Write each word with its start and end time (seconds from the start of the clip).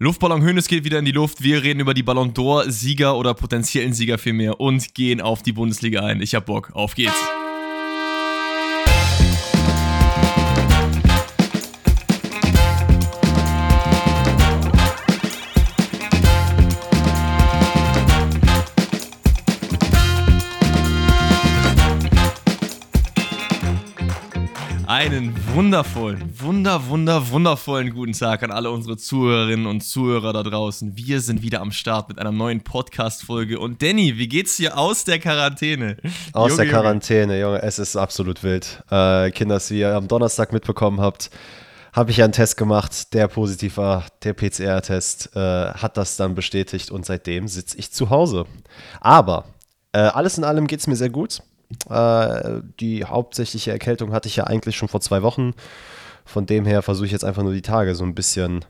Luftballon 0.00 0.42
Hönes 0.42 0.66
geht 0.66 0.82
wieder 0.82 0.98
in 0.98 1.04
die 1.04 1.12
Luft. 1.12 1.40
Wir 1.44 1.62
reden 1.62 1.78
über 1.78 1.94
die 1.94 2.02
Ballon 2.02 2.34
d'Or 2.34 2.68
Sieger 2.68 3.16
oder 3.16 3.32
potenziellen 3.32 3.92
Sieger 3.92 4.18
vielmehr 4.18 4.58
und 4.58 4.92
gehen 4.92 5.20
auf 5.20 5.44
die 5.44 5.52
Bundesliga 5.52 6.00
ein. 6.00 6.20
Ich 6.20 6.34
hab 6.34 6.46
Bock. 6.46 6.70
Auf 6.74 6.96
geht's. 6.96 7.14
Wundervollen, 25.54 26.34
wunder, 26.40 26.88
wunder, 26.88 27.30
wundervollen 27.30 27.94
guten 27.94 28.12
Tag 28.12 28.42
an 28.42 28.50
alle 28.50 28.72
unsere 28.72 28.96
Zuhörerinnen 28.96 29.66
und 29.66 29.82
Zuhörer 29.82 30.32
da 30.32 30.42
draußen. 30.42 30.96
Wir 30.96 31.20
sind 31.20 31.42
wieder 31.42 31.60
am 31.60 31.70
Start 31.70 32.08
mit 32.08 32.18
einer 32.18 32.32
neuen 32.32 32.62
Podcast-Folge. 32.62 33.60
Und 33.60 33.80
Danny, 33.80 34.18
wie 34.18 34.26
geht's 34.26 34.56
dir 34.56 34.76
aus 34.76 35.04
der 35.04 35.20
Quarantäne? 35.20 35.96
Aus 36.32 36.50
Junge, 36.50 36.62
der 36.64 36.72
Quarantäne, 36.72 37.40
Junge, 37.40 37.62
es 37.62 37.78
ist 37.78 37.94
absolut 37.94 38.42
wild. 38.42 38.82
Äh, 38.90 39.30
Kinders, 39.30 39.70
wie 39.70 39.78
ihr 39.78 39.94
am 39.94 40.08
Donnerstag 40.08 40.52
mitbekommen 40.52 41.00
habt, 41.00 41.30
habe 41.92 42.10
ich 42.10 42.20
einen 42.20 42.32
Test 42.32 42.56
gemacht, 42.56 43.14
der 43.14 43.28
positiv 43.28 43.76
war, 43.76 44.06
der 44.24 44.34
PCR-Test, 44.34 45.36
äh, 45.36 45.38
hat 45.38 45.96
das 45.96 46.16
dann 46.16 46.34
bestätigt 46.34 46.90
und 46.90 47.06
seitdem 47.06 47.46
sitze 47.46 47.78
ich 47.78 47.92
zu 47.92 48.10
Hause. 48.10 48.46
Aber 49.00 49.44
äh, 49.92 49.98
alles 49.98 50.36
in 50.36 50.42
allem 50.42 50.66
geht 50.66 50.80
es 50.80 50.88
mir 50.88 50.96
sehr 50.96 51.10
gut. 51.10 51.42
Äh, 51.88 52.60
die 52.80 53.04
hauptsächliche 53.04 53.70
Erkältung 53.70 54.12
hatte 54.12 54.28
ich 54.28 54.36
ja 54.36 54.44
eigentlich 54.44 54.76
schon 54.76 54.88
vor 54.88 55.00
zwei 55.00 55.22
Wochen. 55.22 55.54
Von 56.24 56.46
dem 56.46 56.64
her 56.64 56.82
versuche 56.82 57.06
ich 57.06 57.12
jetzt 57.12 57.24
einfach 57.24 57.42
nur 57.42 57.52
die 57.52 57.62
Tage 57.62 57.94
so 57.94 58.04
ein 58.04 58.14
bisschen, 58.14 58.64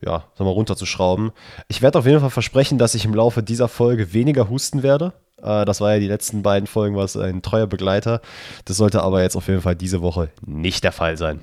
ja, 0.00 0.24
sag 0.34 0.44
mal, 0.44 0.50
runterzuschrauben. 0.50 1.30
Ich 1.68 1.82
werde 1.82 1.98
auf 1.98 2.06
jeden 2.06 2.20
Fall 2.20 2.30
versprechen, 2.30 2.78
dass 2.78 2.94
ich 2.94 3.04
im 3.04 3.14
Laufe 3.14 3.42
dieser 3.42 3.68
Folge 3.68 4.12
weniger 4.12 4.48
husten 4.48 4.82
werde. 4.82 5.12
Äh, 5.42 5.64
das 5.64 5.80
war 5.80 5.94
ja 5.94 6.00
die 6.00 6.08
letzten 6.08 6.42
beiden 6.42 6.66
Folgen, 6.66 6.96
was 6.96 7.16
ein 7.16 7.42
treuer 7.42 7.66
Begleiter. 7.66 8.20
Das 8.64 8.76
sollte 8.76 9.02
aber 9.02 9.22
jetzt 9.22 9.36
auf 9.36 9.48
jeden 9.48 9.62
Fall 9.62 9.76
diese 9.76 10.02
Woche 10.02 10.30
nicht 10.44 10.84
der 10.84 10.92
Fall 10.92 11.16
sein. 11.16 11.40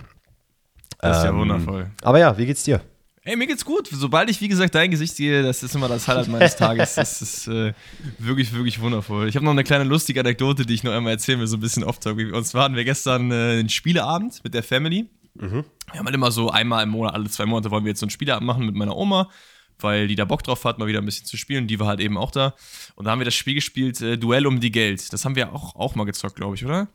Das 0.99 1.19
ist 1.19 1.23
ähm, 1.23 1.35
ja 1.35 1.39
wundervoll. 1.39 1.91
Aber 2.01 2.19
ja, 2.19 2.37
wie 2.37 2.45
geht's 2.45 2.63
dir? 2.63 2.81
Ey, 3.27 3.35
mir 3.35 3.45
geht's 3.45 3.65
gut. 3.65 3.89
Sobald 3.91 4.29
ich, 4.29 4.39
wie 4.39 4.47
gesagt, 4.47 4.73
dein 4.73 4.89
Gesicht 4.89 5.17
sehe, 5.17 5.43
das 5.43 5.61
ist 5.61 5.75
immer 5.75 5.89
das 5.89 6.07
Highlight 6.07 6.29
meines 6.29 6.55
Tages. 6.55 6.95
Das 6.95 7.21
ist 7.21 7.49
äh, 7.49 7.73
wirklich, 8.19 8.53
wirklich 8.53 8.79
wundervoll. 8.79 9.27
Ich 9.27 9.35
habe 9.35 9.43
noch 9.43 9.51
eine 9.51 9.65
kleine 9.65 9.83
lustige 9.83 10.21
Anekdote, 10.21 10.65
die 10.65 10.73
ich 10.73 10.83
noch 10.83 10.93
einmal 10.93 11.11
erzählen 11.11 11.37
will, 11.37 11.47
so 11.47 11.57
ein 11.57 11.59
bisschen 11.59 11.83
off-talk. 11.83 12.17
Und 12.17 12.45
zwar 12.45 12.63
hatten 12.63 12.77
wir 12.77 12.85
gestern 12.85 13.29
äh, 13.29 13.59
einen 13.59 13.67
Spieleabend 13.67 14.41
mit 14.45 14.53
der 14.53 14.63
Family. 14.63 15.09
Mhm. 15.33 15.65
Wir 15.91 15.99
haben 15.99 16.05
halt 16.05 16.15
immer 16.15 16.31
so 16.31 16.51
einmal 16.51 16.83
im 16.83 16.89
Monat, 16.91 17.15
alle 17.15 17.29
zwei 17.29 17.45
Monate 17.45 17.69
wollen 17.69 17.83
wir 17.83 17.89
jetzt 17.89 17.99
so 17.99 18.05
einen 18.05 18.11
Spieleabend 18.11 18.47
machen 18.47 18.65
mit 18.65 18.75
meiner 18.75 18.95
Oma, 18.95 19.29
weil 19.77 20.07
die 20.07 20.15
da 20.15 20.23
Bock 20.23 20.43
drauf 20.43 20.63
hat, 20.63 20.79
mal 20.79 20.87
wieder 20.87 20.99
ein 20.99 21.05
bisschen 21.05 21.25
zu 21.25 21.35
spielen. 21.35 21.67
Die 21.67 21.81
war 21.81 21.87
halt 21.87 21.99
eben 21.99 22.17
auch 22.17 22.31
da. 22.31 22.55
Und 22.95 23.03
da 23.03 23.11
haben 23.11 23.19
wir 23.19 23.25
das 23.25 23.35
Spiel 23.35 23.55
gespielt, 23.55 23.99
äh, 23.99 24.17
Duell 24.17 24.47
um 24.47 24.61
die 24.61 24.71
Geld. 24.71 25.11
Das 25.11 25.25
haben 25.25 25.35
wir 25.35 25.51
auch, 25.51 25.75
auch 25.75 25.95
mal 25.95 26.05
gezockt, 26.05 26.37
glaube 26.37 26.55
ich, 26.55 26.63
oder? 26.63 26.87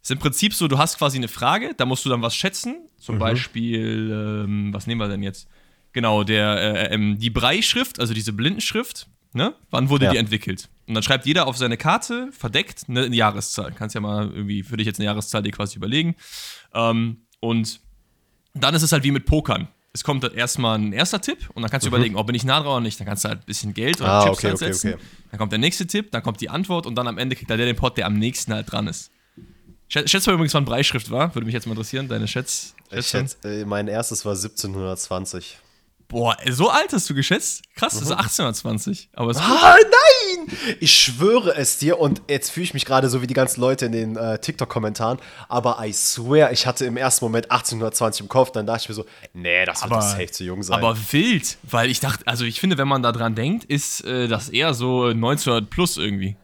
ist 0.00 0.10
im 0.10 0.18
Prinzip 0.18 0.54
so, 0.54 0.68
du 0.68 0.78
hast 0.78 0.98
quasi 0.98 1.16
eine 1.16 1.28
Frage, 1.28 1.74
da 1.76 1.86
musst 1.86 2.04
du 2.04 2.08
dann 2.08 2.22
was 2.22 2.36
schätzen. 2.36 2.88
Zum 2.98 3.16
mhm. 3.16 3.20
Beispiel, 3.20 4.10
ähm, 4.12 4.72
was 4.72 4.86
nehmen 4.86 5.00
wir 5.00 5.08
denn 5.08 5.22
jetzt? 5.24 5.48
Genau, 5.92 6.24
der, 6.24 6.90
äh, 6.90 6.94
ähm, 6.94 7.18
die 7.18 7.30
Breischrift, 7.30 8.00
also 8.00 8.14
diese 8.14 8.32
Blindenschrift, 8.32 9.08
ne? 9.34 9.54
Wann 9.70 9.88
wurde 9.88 10.06
ja. 10.06 10.12
die 10.12 10.18
entwickelt? 10.18 10.68
Und 10.86 10.94
dann 10.94 11.02
schreibt 11.02 11.26
jeder 11.26 11.46
auf 11.46 11.56
seine 11.56 11.76
Karte 11.76 12.30
verdeckt 12.32 12.84
eine 12.88 13.06
Jahreszahl. 13.14 13.72
Kannst 13.72 13.94
ja 13.94 14.00
mal 14.00 14.30
irgendwie 14.30 14.62
für 14.62 14.76
dich 14.76 14.86
jetzt 14.86 14.98
eine 14.98 15.06
Jahreszahl 15.06 15.42
dir 15.42 15.52
quasi 15.52 15.76
überlegen. 15.76 16.16
Ähm, 16.74 17.18
und 17.40 17.80
dann 18.54 18.74
ist 18.74 18.82
es 18.82 18.92
halt 18.92 19.04
wie 19.04 19.10
mit 19.10 19.26
Pokern. 19.26 19.68
Es 19.94 20.04
kommt 20.04 20.22
halt 20.22 20.34
erstmal 20.34 20.78
ein 20.78 20.94
erster 20.94 21.20
Tipp 21.20 21.50
und 21.52 21.60
dann 21.60 21.70
kannst 21.70 21.86
du 21.86 21.90
mhm. 21.90 21.96
überlegen, 21.96 22.16
ob 22.16 22.26
bin 22.26 22.34
ich 22.34 22.44
nah 22.44 22.60
dran 22.60 22.68
oder 22.68 22.80
nicht. 22.80 22.98
Dann 22.98 23.06
kannst 23.06 23.24
du 23.24 23.28
halt 23.28 23.40
ein 23.40 23.46
bisschen 23.46 23.74
Geld 23.74 24.00
oder 24.00 24.10
ah, 24.10 24.24
Chips 24.24 24.38
okay, 24.38 24.48
halt 24.48 24.58
setzen. 24.58 24.88
Okay, 24.88 24.96
okay. 24.96 25.06
Dann 25.30 25.38
kommt 25.38 25.52
der 25.52 25.58
nächste 25.58 25.86
Tipp, 25.86 26.10
dann 26.12 26.22
kommt 26.22 26.40
die 26.40 26.48
Antwort 26.48 26.86
und 26.86 26.94
dann 26.94 27.06
am 27.06 27.18
Ende 27.18 27.36
kriegt 27.36 27.50
halt 27.50 27.60
der 27.60 27.66
den 27.66 27.76
Pot, 27.76 27.98
der 27.98 28.06
am 28.06 28.18
nächsten 28.18 28.54
halt 28.54 28.72
dran 28.72 28.86
ist. 28.86 29.10
Schätzt 29.88 30.26
mal 30.26 30.32
übrigens, 30.32 30.54
wann 30.54 30.64
Breischrift 30.64 31.10
war? 31.10 31.34
Würde 31.34 31.44
mich 31.44 31.52
jetzt 31.52 31.66
mal 31.66 31.72
interessieren, 31.72 32.08
deine 32.08 32.26
Schätz. 32.26 32.74
Schätz 32.90 33.36
äh, 33.44 33.66
mein 33.66 33.88
erstes 33.88 34.24
war 34.24 34.32
1720. 34.32 35.58
Boah, 36.12 36.36
so 36.50 36.68
alt 36.68 36.92
hast 36.92 37.08
du 37.08 37.14
geschätzt? 37.14 37.62
Krass, 37.74 37.94
das 37.94 38.02
ist 38.02 38.12
1820. 38.12 39.08
Aber 39.14 39.30
es 39.30 39.38
ah, 39.38 39.76
nein! 39.82 40.56
Ich 40.78 40.92
schwöre 40.92 41.56
es 41.56 41.78
dir 41.78 41.98
und 41.98 42.20
jetzt 42.28 42.50
fühle 42.50 42.64
ich 42.64 42.74
mich 42.74 42.84
gerade 42.84 43.08
so 43.08 43.22
wie 43.22 43.26
die 43.26 43.34
ganzen 43.34 43.62
Leute 43.62 43.86
in 43.86 43.92
den 43.92 44.16
äh, 44.16 44.38
TikTok-Kommentaren, 44.38 45.18
aber 45.48 45.78
I 45.82 45.90
swear, 45.92 46.52
ich 46.52 46.66
hatte 46.66 46.84
im 46.84 46.98
ersten 46.98 47.24
Moment 47.24 47.50
1820 47.50 48.20
im 48.20 48.28
Kopf, 48.28 48.52
dann 48.52 48.66
dachte 48.66 48.82
ich 48.82 48.88
mir 48.90 48.94
so, 48.94 49.06
nee, 49.32 49.64
das 49.64 49.82
wird 49.82 49.90
aber, 49.90 50.02
safe 50.02 50.30
zu 50.30 50.44
jung 50.44 50.62
sein. 50.62 50.78
Aber 50.78 50.96
wild, 51.12 51.56
weil 51.62 51.90
ich 51.90 52.00
dachte, 52.00 52.26
also 52.26 52.44
ich 52.44 52.60
finde, 52.60 52.76
wenn 52.76 52.88
man 52.88 53.02
da 53.02 53.12
dran 53.12 53.34
denkt, 53.34 53.64
ist 53.64 54.04
äh, 54.04 54.28
das 54.28 54.50
eher 54.50 54.74
so 54.74 55.06
1900 55.06 55.70
plus 55.70 55.96
irgendwie. 55.96 56.36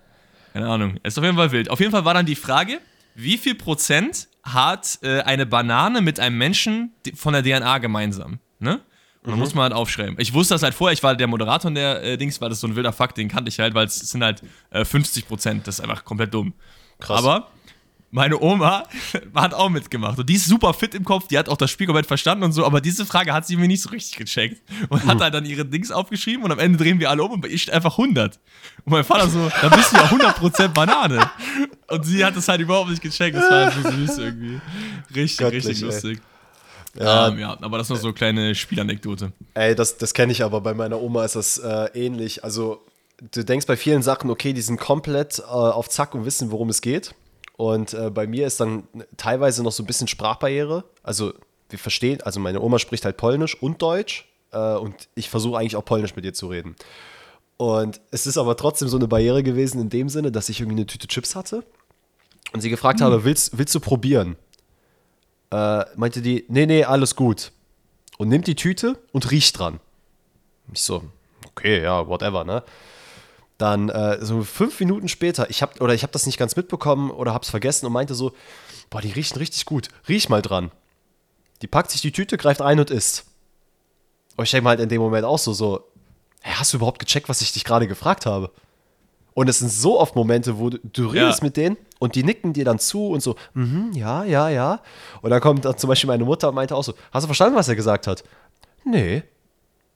Keine 0.54 0.66
Ahnung, 0.66 0.98
ist 1.02 1.18
auf 1.18 1.24
jeden 1.24 1.36
Fall 1.36 1.52
wild. 1.52 1.68
Auf 1.68 1.80
jeden 1.80 1.92
Fall 1.92 2.06
war 2.06 2.14
dann 2.14 2.24
die 2.24 2.36
Frage, 2.36 2.80
wie 3.14 3.36
viel 3.36 3.54
Prozent 3.54 4.28
hat 4.42 4.98
äh, 5.02 5.20
eine 5.20 5.44
Banane 5.44 6.00
mit 6.00 6.20
einem 6.20 6.38
Menschen 6.38 6.94
von 7.14 7.34
der 7.34 7.42
DNA 7.42 7.78
gemeinsam? 7.78 8.38
Ne? 8.60 8.80
Und 9.22 9.30
dann 9.30 9.34
mhm. 9.34 9.40
muss 9.40 9.54
man 9.54 9.64
halt 9.64 9.72
aufschreiben. 9.72 10.16
Ich 10.18 10.32
wusste 10.32 10.54
das 10.54 10.62
halt 10.62 10.74
vorher, 10.74 10.92
ich 10.92 11.02
war 11.02 11.16
der 11.16 11.26
Moderator 11.26 11.70
der 11.70 12.02
äh, 12.02 12.16
Dings, 12.16 12.40
weil 12.40 12.50
das 12.50 12.60
so 12.60 12.66
ein 12.66 12.76
wilder 12.76 12.92
Fakt, 12.92 13.18
den 13.18 13.28
kannte 13.28 13.48
ich 13.48 13.58
halt, 13.58 13.74
weil 13.74 13.86
es 13.86 13.96
sind 13.98 14.22
halt 14.22 14.42
äh, 14.70 14.84
50 14.84 15.26
Prozent. 15.26 15.66
Das 15.66 15.78
ist 15.78 15.80
einfach 15.80 16.04
komplett 16.04 16.32
dumm. 16.32 16.54
Krass. 17.00 17.18
Aber 17.18 17.48
meine 18.10 18.40
Oma 18.40 18.84
hat 19.34 19.54
auch 19.54 19.68
mitgemacht. 19.68 20.18
Und 20.18 20.28
die 20.28 20.34
ist 20.34 20.46
super 20.46 20.72
fit 20.72 20.94
im 20.94 21.04
Kopf, 21.04 21.28
die 21.28 21.38
hat 21.38 21.48
auch 21.48 21.56
das 21.56 21.70
Spiel 21.70 21.86
komplett 21.86 22.06
verstanden 22.06 22.44
und 22.44 22.52
so, 22.52 22.64
aber 22.64 22.80
diese 22.80 23.04
Frage 23.04 23.32
hat 23.32 23.46
sie 23.46 23.56
mir 23.56 23.68
nicht 23.68 23.82
so 23.82 23.90
richtig 23.90 24.16
gecheckt. 24.16 24.62
Und 24.88 25.04
mhm. 25.04 25.08
hat 25.08 25.20
halt 25.20 25.34
dann 25.34 25.44
ihre 25.44 25.64
Dings 25.64 25.90
aufgeschrieben 25.90 26.44
und 26.44 26.52
am 26.52 26.58
Ende 26.58 26.78
drehen 26.78 27.00
wir 27.00 27.10
alle 27.10 27.22
um 27.22 27.32
und 27.32 27.40
bei 27.40 27.48
ihr 27.48 27.58
steht 27.58 27.74
einfach 27.74 27.98
100. 27.98 28.38
Und 28.84 28.92
mein 28.92 29.04
Vater 29.04 29.28
so, 29.28 29.50
da 29.60 29.68
bist 29.68 29.92
du 29.92 29.96
ja 29.96 30.04
100% 30.04 30.68
Banane. 30.68 31.30
Und 31.88 32.04
sie 32.04 32.24
hat 32.24 32.36
das 32.36 32.48
halt 32.48 32.60
überhaupt 32.60 32.90
nicht 32.90 33.02
gecheckt. 33.02 33.36
Das 33.36 33.50
war 33.50 33.72
halt 33.72 33.74
so 33.74 33.90
süß 33.90 34.18
irgendwie. 34.18 34.60
Richtig, 35.14 35.38
Göttlich, 35.38 35.66
richtig 35.66 35.80
lustig. 35.80 36.18
Ey. 36.18 36.37
Ja, 36.98 37.28
ähm, 37.28 37.38
ja, 37.38 37.56
aber 37.60 37.78
das 37.78 37.86
ist 37.86 37.90
nur 37.90 37.98
so 37.98 38.08
eine 38.08 38.14
kleine 38.14 38.54
Spielanekdote. 38.54 39.32
Ey, 39.54 39.74
das, 39.74 39.98
das 39.98 40.14
kenne 40.14 40.32
ich 40.32 40.42
aber. 40.42 40.60
Bei 40.60 40.74
meiner 40.74 41.00
Oma 41.00 41.24
ist 41.24 41.36
das 41.36 41.58
äh, 41.58 41.90
ähnlich. 41.94 42.44
Also, 42.44 42.80
du 43.30 43.44
denkst 43.44 43.66
bei 43.66 43.76
vielen 43.76 44.02
Sachen, 44.02 44.30
okay, 44.30 44.52
die 44.52 44.60
sind 44.60 44.80
komplett 44.80 45.38
äh, 45.38 45.42
auf 45.42 45.88
Zack 45.88 46.14
und 46.14 46.24
wissen, 46.24 46.50
worum 46.50 46.68
es 46.68 46.80
geht. 46.80 47.14
Und 47.56 47.94
äh, 47.94 48.10
bei 48.10 48.26
mir 48.26 48.46
ist 48.46 48.60
dann 48.60 48.84
teilweise 49.16 49.62
noch 49.62 49.72
so 49.72 49.82
ein 49.82 49.86
bisschen 49.86 50.08
Sprachbarriere. 50.08 50.84
Also, 51.02 51.34
wir 51.70 51.78
verstehen, 51.78 52.20
also 52.22 52.40
meine 52.40 52.60
Oma 52.60 52.78
spricht 52.78 53.04
halt 53.04 53.16
Polnisch 53.16 53.60
und 53.60 53.80
Deutsch. 53.80 54.26
Äh, 54.52 54.74
und 54.74 54.94
ich 55.14 55.30
versuche 55.30 55.58
eigentlich 55.58 55.76
auch 55.76 55.84
Polnisch 55.84 56.16
mit 56.16 56.24
ihr 56.24 56.34
zu 56.34 56.48
reden. 56.48 56.74
Und 57.58 58.00
es 58.10 58.26
ist 58.26 58.38
aber 58.38 58.56
trotzdem 58.56 58.88
so 58.88 58.96
eine 58.96 59.08
Barriere 59.08 59.42
gewesen 59.42 59.80
in 59.80 59.90
dem 59.90 60.08
Sinne, 60.08 60.32
dass 60.32 60.48
ich 60.48 60.60
irgendwie 60.60 60.78
eine 60.78 60.86
Tüte 60.86 61.08
Chips 61.08 61.34
hatte 61.34 61.64
und 62.52 62.60
sie 62.60 62.70
gefragt 62.70 63.00
hm. 63.00 63.06
habe, 63.06 63.24
willst, 63.24 63.58
willst 63.58 63.74
du 63.74 63.80
probieren? 63.80 64.36
Äh, 65.50 65.84
meinte 65.96 66.22
die, 66.22 66.44
nee, 66.48 66.66
nee, 66.66 66.84
alles 66.84 67.16
gut. 67.16 67.52
Und 68.18 68.28
nimmt 68.28 68.46
die 68.46 68.56
Tüte 68.56 68.98
und 69.12 69.30
riecht 69.30 69.58
dran. 69.58 69.80
Ich 70.72 70.82
so, 70.82 71.04
okay, 71.46 71.82
ja, 71.82 72.06
whatever, 72.06 72.44
ne? 72.44 72.62
Dann 73.56 73.88
äh, 73.88 74.24
so 74.24 74.44
fünf 74.44 74.78
Minuten 74.78 75.08
später, 75.08 75.50
ich 75.50 75.62
hab, 75.62 75.80
oder 75.80 75.94
ich 75.94 76.02
habe 76.02 76.12
das 76.12 76.26
nicht 76.26 76.38
ganz 76.38 76.54
mitbekommen 76.54 77.10
oder 77.10 77.34
hab's 77.34 77.50
vergessen 77.50 77.86
und 77.86 77.92
meinte 77.92 78.14
so, 78.14 78.32
boah, 78.90 79.00
die 79.00 79.10
riechen 79.10 79.38
richtig 79.38 79.64
gut, 79.64 79.88
riech 80.08 80.28
mal 80.28 80.42
dran. 80.42 80.70
Die 81.62 81.66
packt 81.66 81.90
sich 81.90 82.00
die 82.00 82.12
Tüte, 82.12 82.36
greift 82.36 82.62
ein 82.62 82.78
und 82.78 82.90
isst. 82.90 83.24
Und 84.36 84.44
ich 84.44 84.52
denke 84.52 84.64
mal 84.64 84.70
halt 84.70 84.80
in 84.80 84.88
dem 84.88 85.00
Moment 85.00 85.24
auch 85.24 85.38
so, 85.38 85.52
so, 85.52 85.88
hey, 86.40 86.54
hast 86.56 86.72
du 86.72 86.76
überhaupt 86.76 87.00
gecheckt, 87.00 87.28
was 87.28 87.40
ich 87.40 87.52
dich 87.52 87.64
gerade 87.64 87.88
gefragt 87.88 88.26
habe? 88.26 88.52
Und 89.38 89.48
es 89.48 89.60
sind 89.60 89.70
so 89.70 90.00
oft 90.00 90.16
Momente, 90.16 90.58
wo 90.58 90.68
du, 90.68 90.80
du 90.82 91.06
redest 91.06 91.38
ja. 91.38 91.44
mit 91.44 91.56
denen 91.56 91.76
und 92.00 92.16
die 92.16 92.24
nicken 92.24 92.54
dir 92.54 92.64
dann 92.64 92.80
zu 92.80 93.10
und 93.10 93.22
so, 93.22 93.36
mhm, 93.54 93.92
ja, 93.94 94.24
ja, 94.24 94.48
ja. 94.48 94.80
Und 95.22 95.30
dann 95.30 95.40
kommt 95.40 95.64
dann 95.64 95.78
zum 95.78 95.86
Beispiel 95.86 96.08
meine 96.08 96.24
Mutter 96.24 96.48
und 96.48 96.56
meinte 96.56 96.74
auch 96.74 96.82
so, 96.82 96.92
hast 97.12 97.22
du 97.22 97.28
verstanden, 97.28 97.54
was 97.54 97.68
er 97.68 97.76
gesagt 97.76 98.08
hat? 98.08 98.24
Nee. 98.84 99.22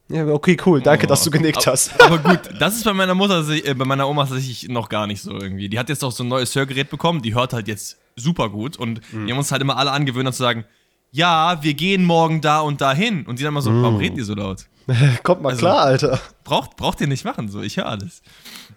Ja, 0.08 0.28
okay, 0.28 0.56
cool, 0.64 0.80
danke, 0.80 1.06
oh, 1.06 1.08
dass 1.08 1.24
du 1.24 1.32
genickt 1.32 1.56
aber, 1.56 1.72
hast. 1.72 2.00
Aber 2.00 2.18
gut, 2.18 2.38
das 2.60 2.76
ist 2.76 2.84
bei 2.84 2.92
meiner 2.92 3.16
Mutter, 3.16 3.44
äh, 3.48 3.74
bei 3.74 3.84
meiner 3.84 4.08
Oma 4.08 4.26
tatsächlich 4.26 4.68
noch 4.68 4.88
gar 4.88 5.08
nicht 5.08 5.20
so 5.22 5.32
irgendwie. 5.32 5.68
Die 5.68 5.76
hat 5.80 5.88
jetzt 5.88 6.04
auch 6.04 6.12
so 6.12 6.22
ein 6.22 6.28
neues 6.28 6.54
Hörgerät 6.54 6.88
bekommen, 6.88 7.20
die 7.20 7.34
hört 7.34 7.52
halt 7.52 7.66
jetzt 7.66 7.98
super 8.14 8.48
gut 8.48 8.76
und 8.76 9.00
mhm. 9.12 9.26
die 9.26 9.32
haben 9.32 9.38
uns 9.38 9.50
halt 9.50 9.60
immer 9.60 9.76
alle 9.76 9.90
angewöhnt, 9.90 10.26
dann 10.26 10.34
zu 10.34 10.44
sagen, 10.44 10.66
ja, 11.10 11.60
wir 11.64 11.74
gehen 11.74 12.04
morgen 12.04 12.42
da 12.42 12.60
und 12.60 12.80
dahin. 12.80 13.26
Und 13.26 13.40
die 13.40 13.42
dann 13.42 13.54
mal 13.54 13.60
so, 13.60 13.72
mhm. 13.72 13.82
warum 13.82 13.96
reden 13.96 14.14
die 14.14 14.22
so 14.22 14.34
laut? 14.34 14.66
Kommt 15.24 15.42
mal 15.42 15.50
also, 15.50 15.62
klar, 15.62 15.80
Alter. 15.80 16.20
Braucht, 16.44 16.76
braucht 16.76 17.00
ihr 17.00 17.08
nicht 17.08 17.24
machen, 17.24 17.48
so, 17.48 17.60
ich 17.60 17.76
höre 17.76 17.86
alles. 17.86 18.22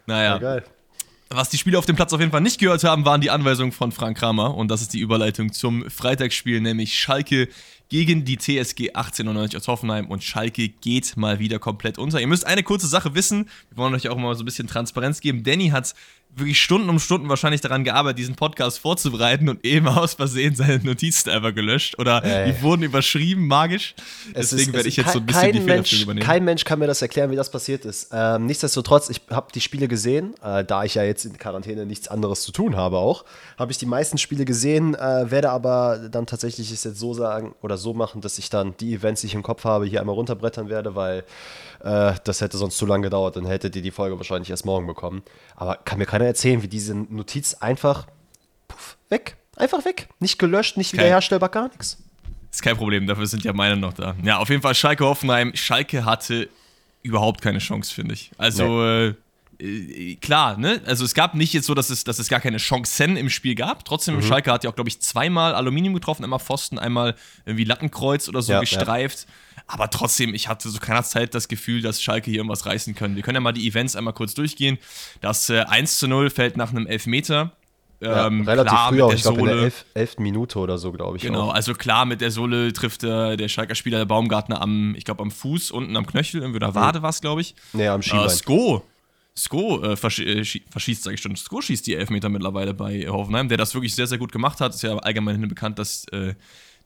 Naja. 0.06 0.34
Ja, 0.34 0.38
geil. 0.38 0.64
Was 1.28 1.48
die 1.48 1.58
Spieler 1.58 1.80
auf 1.80 1.86
dem 1.86 1.96
Platz 1.96 2.12
auf 2.12 2.20
jeden 2.20 2.30
Fall 2.30 2.40
nicht 2.40 2.60
gehört 2.60 2.84
haben, 2.84 3.04
waren 3.04 3.20
die 3.20 3.30
Anweisungen 3.30 3.72
von 3.72 3.90
Frank 3.90 4.16
Kramer. 4.16 4.54
Und 4.54 4.70
das 4.70 4.80
ist 4.80 4.92
die 4.92 5.00
Überleitung 5.00 5.52
zum 5.52 5.90
Freitagsspiel, 5.90 6.60
nämlich 6.60 6.96
Schalke 6.96 7.48
gegen 7.88 8.24
die 8.24 8.36
TSG 8.36 8.90
1899 8.94 9.56
aus 9.56 9.68
Hoffenheim 9.68 10.06
und 10.06 10.22
Schalke 10.22 10.68
geht 10.68 11.16
mal 11.16 11.38
wieder 11.38 11.58
komplett 11.58 11.98
unter. 11.98 12.20
Ihr 12.20 12.26
müsst 12.26 12.46
eine 12.46 12.62
kurze 12.62 12.86
Sache 12.86 13.14
wissen, 13.14 13.48
wir 13.70 13.76
wollen 13.78 13.94
euch 13.94 14.08
auch 14.08 14.16
mal 14.16 14.34
so 14.34 14.42
ein 14.42 14.44
bisschen 14.44 14.66
Transparenz 14.66 15.20
geben. 15.20 15.44
Danny 15.44 15.68
hat 15.68 15.94
wirklich 16.36 16.60
Stunden 16.60 16.88
um 16.90 16.98
Stunden 16.98 17.28
wahrscheinlich 17.28 17.60
daran 17.60 17.84
gearbeitet, 17.84 18.18
diesen 18.18 18.36
Podcast 18.36 18.78
vorzubereiten 18.78 19.48
und 19.48 19.64
eben 19.64 19.88
aus 19.88 20.14
Versehen 20.14 20.54
seine 20.54 20.78
Notizen 20.78 21.30
einfach 21.30 21.54
gelöscht 21.54 21.98
oder 21.98 22.22
Ey. 22.22 22.52
die 22.52 22.62
wurden 22.62 22.82
überschrieben, 22.82 23.46
magisch. 23.46 23.94
Es 24.34 24.50
Deswegen 24.50 24.72
werde 24.72 24.88
ich 24.88 24.96
jetzt 24.96 25.12
so 25.12 25.18
ein 25.18 25.26
bisschen 25.26 25.52
die 25.52 25.60
Mensch, 25.60 26.02
übernehmen. 26.02 26.26
Kein 26.26 26.44
Mensch 26.44 26.64
kann 26.64 26.78
mir 26.78 26.86
das 26.86 27.00
erklären, 27.00 27.30
wie 27.30 27.36
das 27.36 27.50
passiert 27.50 27.84
ist. 27.84 28.10
Ähm, 28.12 28.46
nichtsdestotrotz, 28.46 29.08
ich 29.08 29.22
habe 29.30 29.48
die 29.54 29.60
Spiele 29.60 29.88
gesehen, 29.88 30.34
äh, 30.42 30.64
da 30.64 30.84
ich 30.84 30.94
ja 30.94 31.04
jetzt 31.04 31.24
in 31.24 31.38
Quarantäne 31.38 31.86
nichts 31.86 32.08
anderes 32.08 32.42
zu 32.42 32.52
tun 32.52 32.76
habe 32.76 32.98
auch, 32.98 33.24
habe 33.58 33.72
ich 33.72 33.78
die 33.78 33.86
meisten 33.86 34.18
Spiele 34.18 34.44
gesehen, 34.44 34.94
äh, 34.94 35.30
werde 35.30 35.50
aber 35.50 36.08
dann 36.10 36.26
tatsächlich 36.26 36.70
es 36.70 36.84
jetzt 36.84 36.98
so 36.98 37.14
sagen 37.14 37.54
oder 37.62 37.78
so 37.78 37.94
machen, 37.94 38.20
dass 38.20 38.38
ich 38.38 38.50
dann 38.50 38.74
die 38.78 38.94
Events, 38.94 39.22
die 39.22 39.28
ich 39.28 39.34
im 39.34 39.42
Kopf 39.42 39.64
habe, 39.64 39.86
hier 39.86 40.00
einmal 40.00 40.14
runterbrettern 40.14 40.68
werde, 40.68 40.94
weil 40.94 41.24
äh, 41.82 42.14
das 42.24 42.40
hätte 42.40 42.56
sonst 42.58 42.76
zu 42.78 42.86
lange 42.86 43.04
gedauert, 43.04 43.36
dann 43.36 43.46
hättet 43.46 43.76
ihr 43.76 43.82
die 43.82 43.90
Folge 43.90 44.16
wahrscheinlich 44.18 44.50
erst 44.50 44.64
morgen 44.66 44.86
bekommen. 44.86 45.22
Aber 45.54 45.76
kann 45.76 45.98
mir 45.98 46.06
keiner 46.06 46.24
erzählen, 46.26 46.62
wie 46.62 46.68
diese 46.68 46.94
Notiz 46.94 47.54
einfach 47.54 48.06
puff, 48.68 48.96
weg. 49.08 49.36
Einfach 49.56 49.84
weg. 49.84 50.08
Nicht 50.20 50.38
gelöscht, 50.38 50.76
nicht 50.76 50.92
wiederherstellbar, 50.92 51.48
gar 51.48 51.68
nichts. 51.68 51.98
Ist 52.52 52.62
kein 52.62 52.76
Problem, 52.76 53.06
dafür 53.06 53.26
sind 53.26 53.44
ja 53.44 53.52
meine 53.52 53.76
noch 53.76 53.92
da. 53.92 54.14
Ja, 54.22 54.38
auf 54.38 54.48
jeden 54.48 54.62
Fall 54.62 54.74
Schalke 54.74 55.04
Hoffenheim. 55.04 55.52
Schalke 55.54 56.04
hatte 56.04 56.48
überhaupt 57.02 57.40
keine 57.42 57.58
Chance, 57.58 57.94
finde 57.94 58.14
ich. 58.14 58.30
Also, 58.38 58.82
äh, 58.84 59.14
äh, 59.58 60.16
klar, 60.16 60.56
ne? 60.58 60.80
Also 60.86 61.04
es 61.04 61.14
gab 61.14 61.34
nicht 61.34 61.52
jetzt 61.52 61.66
so, 61.66 61.74
dass 61.74 61.88
es, 61.90 62.04
dass 62.04 62.18
es 62.18 62.28
gar 62.28 62.40
keine 62.40 62.56
Chancen 62.58 63.16
im 63.16 63.30
Spiel 63.30 63.54
gab. 63.54 63.84
Trotzdem, 63.84 64.16
Mhm. 64.16 64.22
Schalke 64.22 64.52
hat 64.52 64.64
ja 64.64 64.70
auch, 64.70 64.74
glaube 64.74 64.88
ich, 64.88 65.00
zweimal 65.00 65.54
Aluminium 65.54 65.94
getroffen, 65.94 66.24
einmal 66.24 66.38
Pfosten, 66.40 66.78
einmal 66.78 67.14
irgendwie 67.44 67.64
Lattenkreuz 67.64 68.28
oder 68.28 68.42
so 68.42 68.52
Ja, 68.52 68.60
gestreift. 68.60 69.26
Aber 69.68 69.90
trotzdem, 69.90 70.32
ich 70.34 70.48
hatte 70.48 70.68
so 70.68 70.78
keiner 70.78 71.02
Zeit 71.02 71.34
das 71.34 71.48
Gefühl, 71.48 71.82
dass 71.82 72.00
Schalke 72.00 72.30
hier 72.30 72.38
irgendwas 72.38 72.66
reißen 72.66 72.94
können. 72.94 73.16
Wir 73.16 73.22
können 73.22 73.34
ja 73.36 73.40
mal 73.40 73.52
die 73.52 73.66
Events 73.66 73.96
einmal 73.96 74.14
kurz 74.14 74.32
durchgehen. 74.34 74.78
Das 75.20 75.50
äh, 75.50 75.60
1 75.62 75.98
zu 75.98 76.06
0 76.06 76.30
fällt 76.30 76.56
nach 76.56 76.70
einem 76.70 76.86
Elfmeter. 76.86 77.52
Ja, 78.00 78.26
Ähm, 78.26 78.42
relativ 78.42 78.70
klar, 78.72 78.88
früh 78.90 79.02
auch, 79.02 79.08
der 79.08 79.16
ich 79.16 79.22
glaube 79.22 79.40
in 79.40 79.46
der 79.46 79.56
elf, 79.56 79.84
elften 79.94 80.22
Minute 80.22 80.58
oder 80.58 80.76
so, 80.78 80.92
glaube 80.92 81.16
ich. 81.16 81.22
Genau, 81.22 81.48
Auch. 81.48 81.54
also 81.54 81.72
klar, 81.72 82.04
mit 82.04 82.20
der 82.20 82.30
Sohle 82.30 82.72
trifft 82.74 83.02
äh, 83.04 83.36
der 83.36 83.48
Schalker 83.48 83.74
Spieler 83.74 83.98
der 83.98 84.04
Baumgartner 84.04 84.60
am, 84.60 84.94
ich 84.96 85.04
glaube, 85.04 85.22
am 85.22 85.30
Fuß, 85.30 85.70
unten 85.70 85.96
am 85.96 86.06
Knöchel, 86.06 86.42
irgendwie 86.42 86.60
da 86.60 86.74
Wade 86.74 87.00
war 87.02 87.08
es, 87.10 87.20
glaube 87.22 87.40
ich. 87.40 87.54
Nee, 87.72 87.88
am 87.88 88.00
Äh, 88.00 88.02
Schienbein. 88.04 88.28
Sko. 88.30 88.84
Sko 89.34 89.82
äh, 89.82 89.96
versch 89.96 90.20
äh, 90.20 90.40
schie- 90.44 90.62
verschießt, 90.70 91.02
sage 91.02 91.14
ich 91.14 91.20
schon. 91.22 91.36
Sko 91.36 91.60
schießt 91.60 91.86
die 91.86 91.94
Elfmeter 91.94 92.28
mittlerweile 92.28 92.72
bei 92.74 92.96
äh, 93.00 93.08
Hoffenheim, 93.08 93.48
der 93.48 93.58
das 93.58 93.74
wirklich 93.74 93.94
sehr, 93.94 94.06
sehr 94.06 94.18
gut 94.18 94.30
gemacht 94.30 94.60
hat. 94.60 94.74
Ist 94.74 94.82
ja 94.82 94.94
allgemein 94.96 95.40
bekannt, 95.48 95.78
dass 95.78 96.06
äh, 96.12 96.34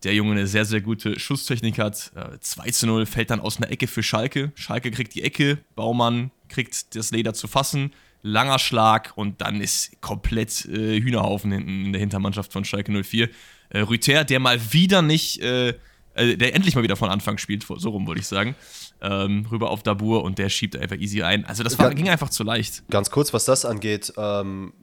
der 0.04 0.14
Junge 0.14 0.32
eine 0.32 0.46
sehr, 0.46 0.64
sehr 0.64 0.80
gute 0.80 1.18
Schusstechnik 1.18 1.78
hat. 1.78 2.12
Äh, 2.14 2.38
2 2.40 2.70
zu 2.70 2.86
0 2.86 3.06
fällt 3.06 3.30
dann 3.30 3.40
aus 3.40 3.58
einer 3.58 3.70
Ecke 3.70 3.86
für 3.86 4.02
Schalke. 4.02 4.52
Schalke 4.54 4.90
kriegt 4.90 5.14
die 5.14 5.22
Ecke, 5.22 5.58
Baumann 5.76 6.30
kriegt 6.48 6.94
das 6.96 7.10
Leder 7.10 7.34
zu 7.34 7.48
fassen. 7.48 7.92
Langer 8.22 8.58
Schlag 8.58 9.12
und 9.16 9.40
dann 9.40 9.60
ist 9.62 10.00
komplett 10.02 10.66
äh, 10.66 11.00
Hühnerhaufen 11.00 11.52
hinten 11.52 11.86
in 11.86 11.92
der 11.92 12.00
Hintermannschaft 12.00 12.52
von 12.52 12.64
Schalke 12.64 12.92
04. 13.02 13.28
Äh, 13.70 13.80
Rüther, 13.80 14.24
der 14.24 14.40
mal 14.40 14.60
wieder 14.72 15.00
nicht, 15.00 15.40
äh, 15.42 15.74
äh, 16.14 16.36
der 16.36 16.54
endlich 16.54 16.74
mal 16.74 16.82
wieder 16.82 16.96
von 16.96 17.08
Anfang 17.08 17.38
spielt, 17.38 17.64
so 17.66 17.88
rum 17.90 18.06
wollte 18.06 18.20
ich 18.20 18.26
sagen, 18.26 18.54
ähm, 19.00 19.46
rüber 19.50 19.70
auf 19.70 19.82
Dabur 19.82 20.22
und 20.24 20.38
der 20.38 20.50
schiebt 20.50 20.76
einfach 20.76 20.96
easy 20.96 21.22
ein. 21.22 21.46
Also 21.46 21.62
das 21.62 21.78
war, 21.78 21.88
Ja. 21.88 21.94
ging 21.94 22.10
einfach 22.10 22.28
zu 22.28 22.42
leicht. 22.44 22.82
Ganz 22.90 23.10
kurz, 23.10 23.32
was 23.32 23.46
das 23.46 23.64
angeht, 23.64 24.12
ähm, 24.18 24.74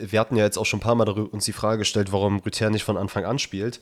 wir 0.00 0.20
hatten 0.20 0.36
ja 0.36 0.44
jetzt 0.44 0.56
auch 0.56 0.66
schon 0.66 0.78
ein 0.78 0.82
paar 0.82 0.94
Mal 0.94 1.08
uns 1.08 1.44
die 1.44 1.52
Frage 1.52 1.78
gestellt, 1.78 2.12
warum 2.12 2.38
Rüther 2.38 2.70
nicht 2.70 2.84
von 2.84 2.96
Anfang 2.96 3.24
an 3.24 3.40
spielt. 3.40 3.80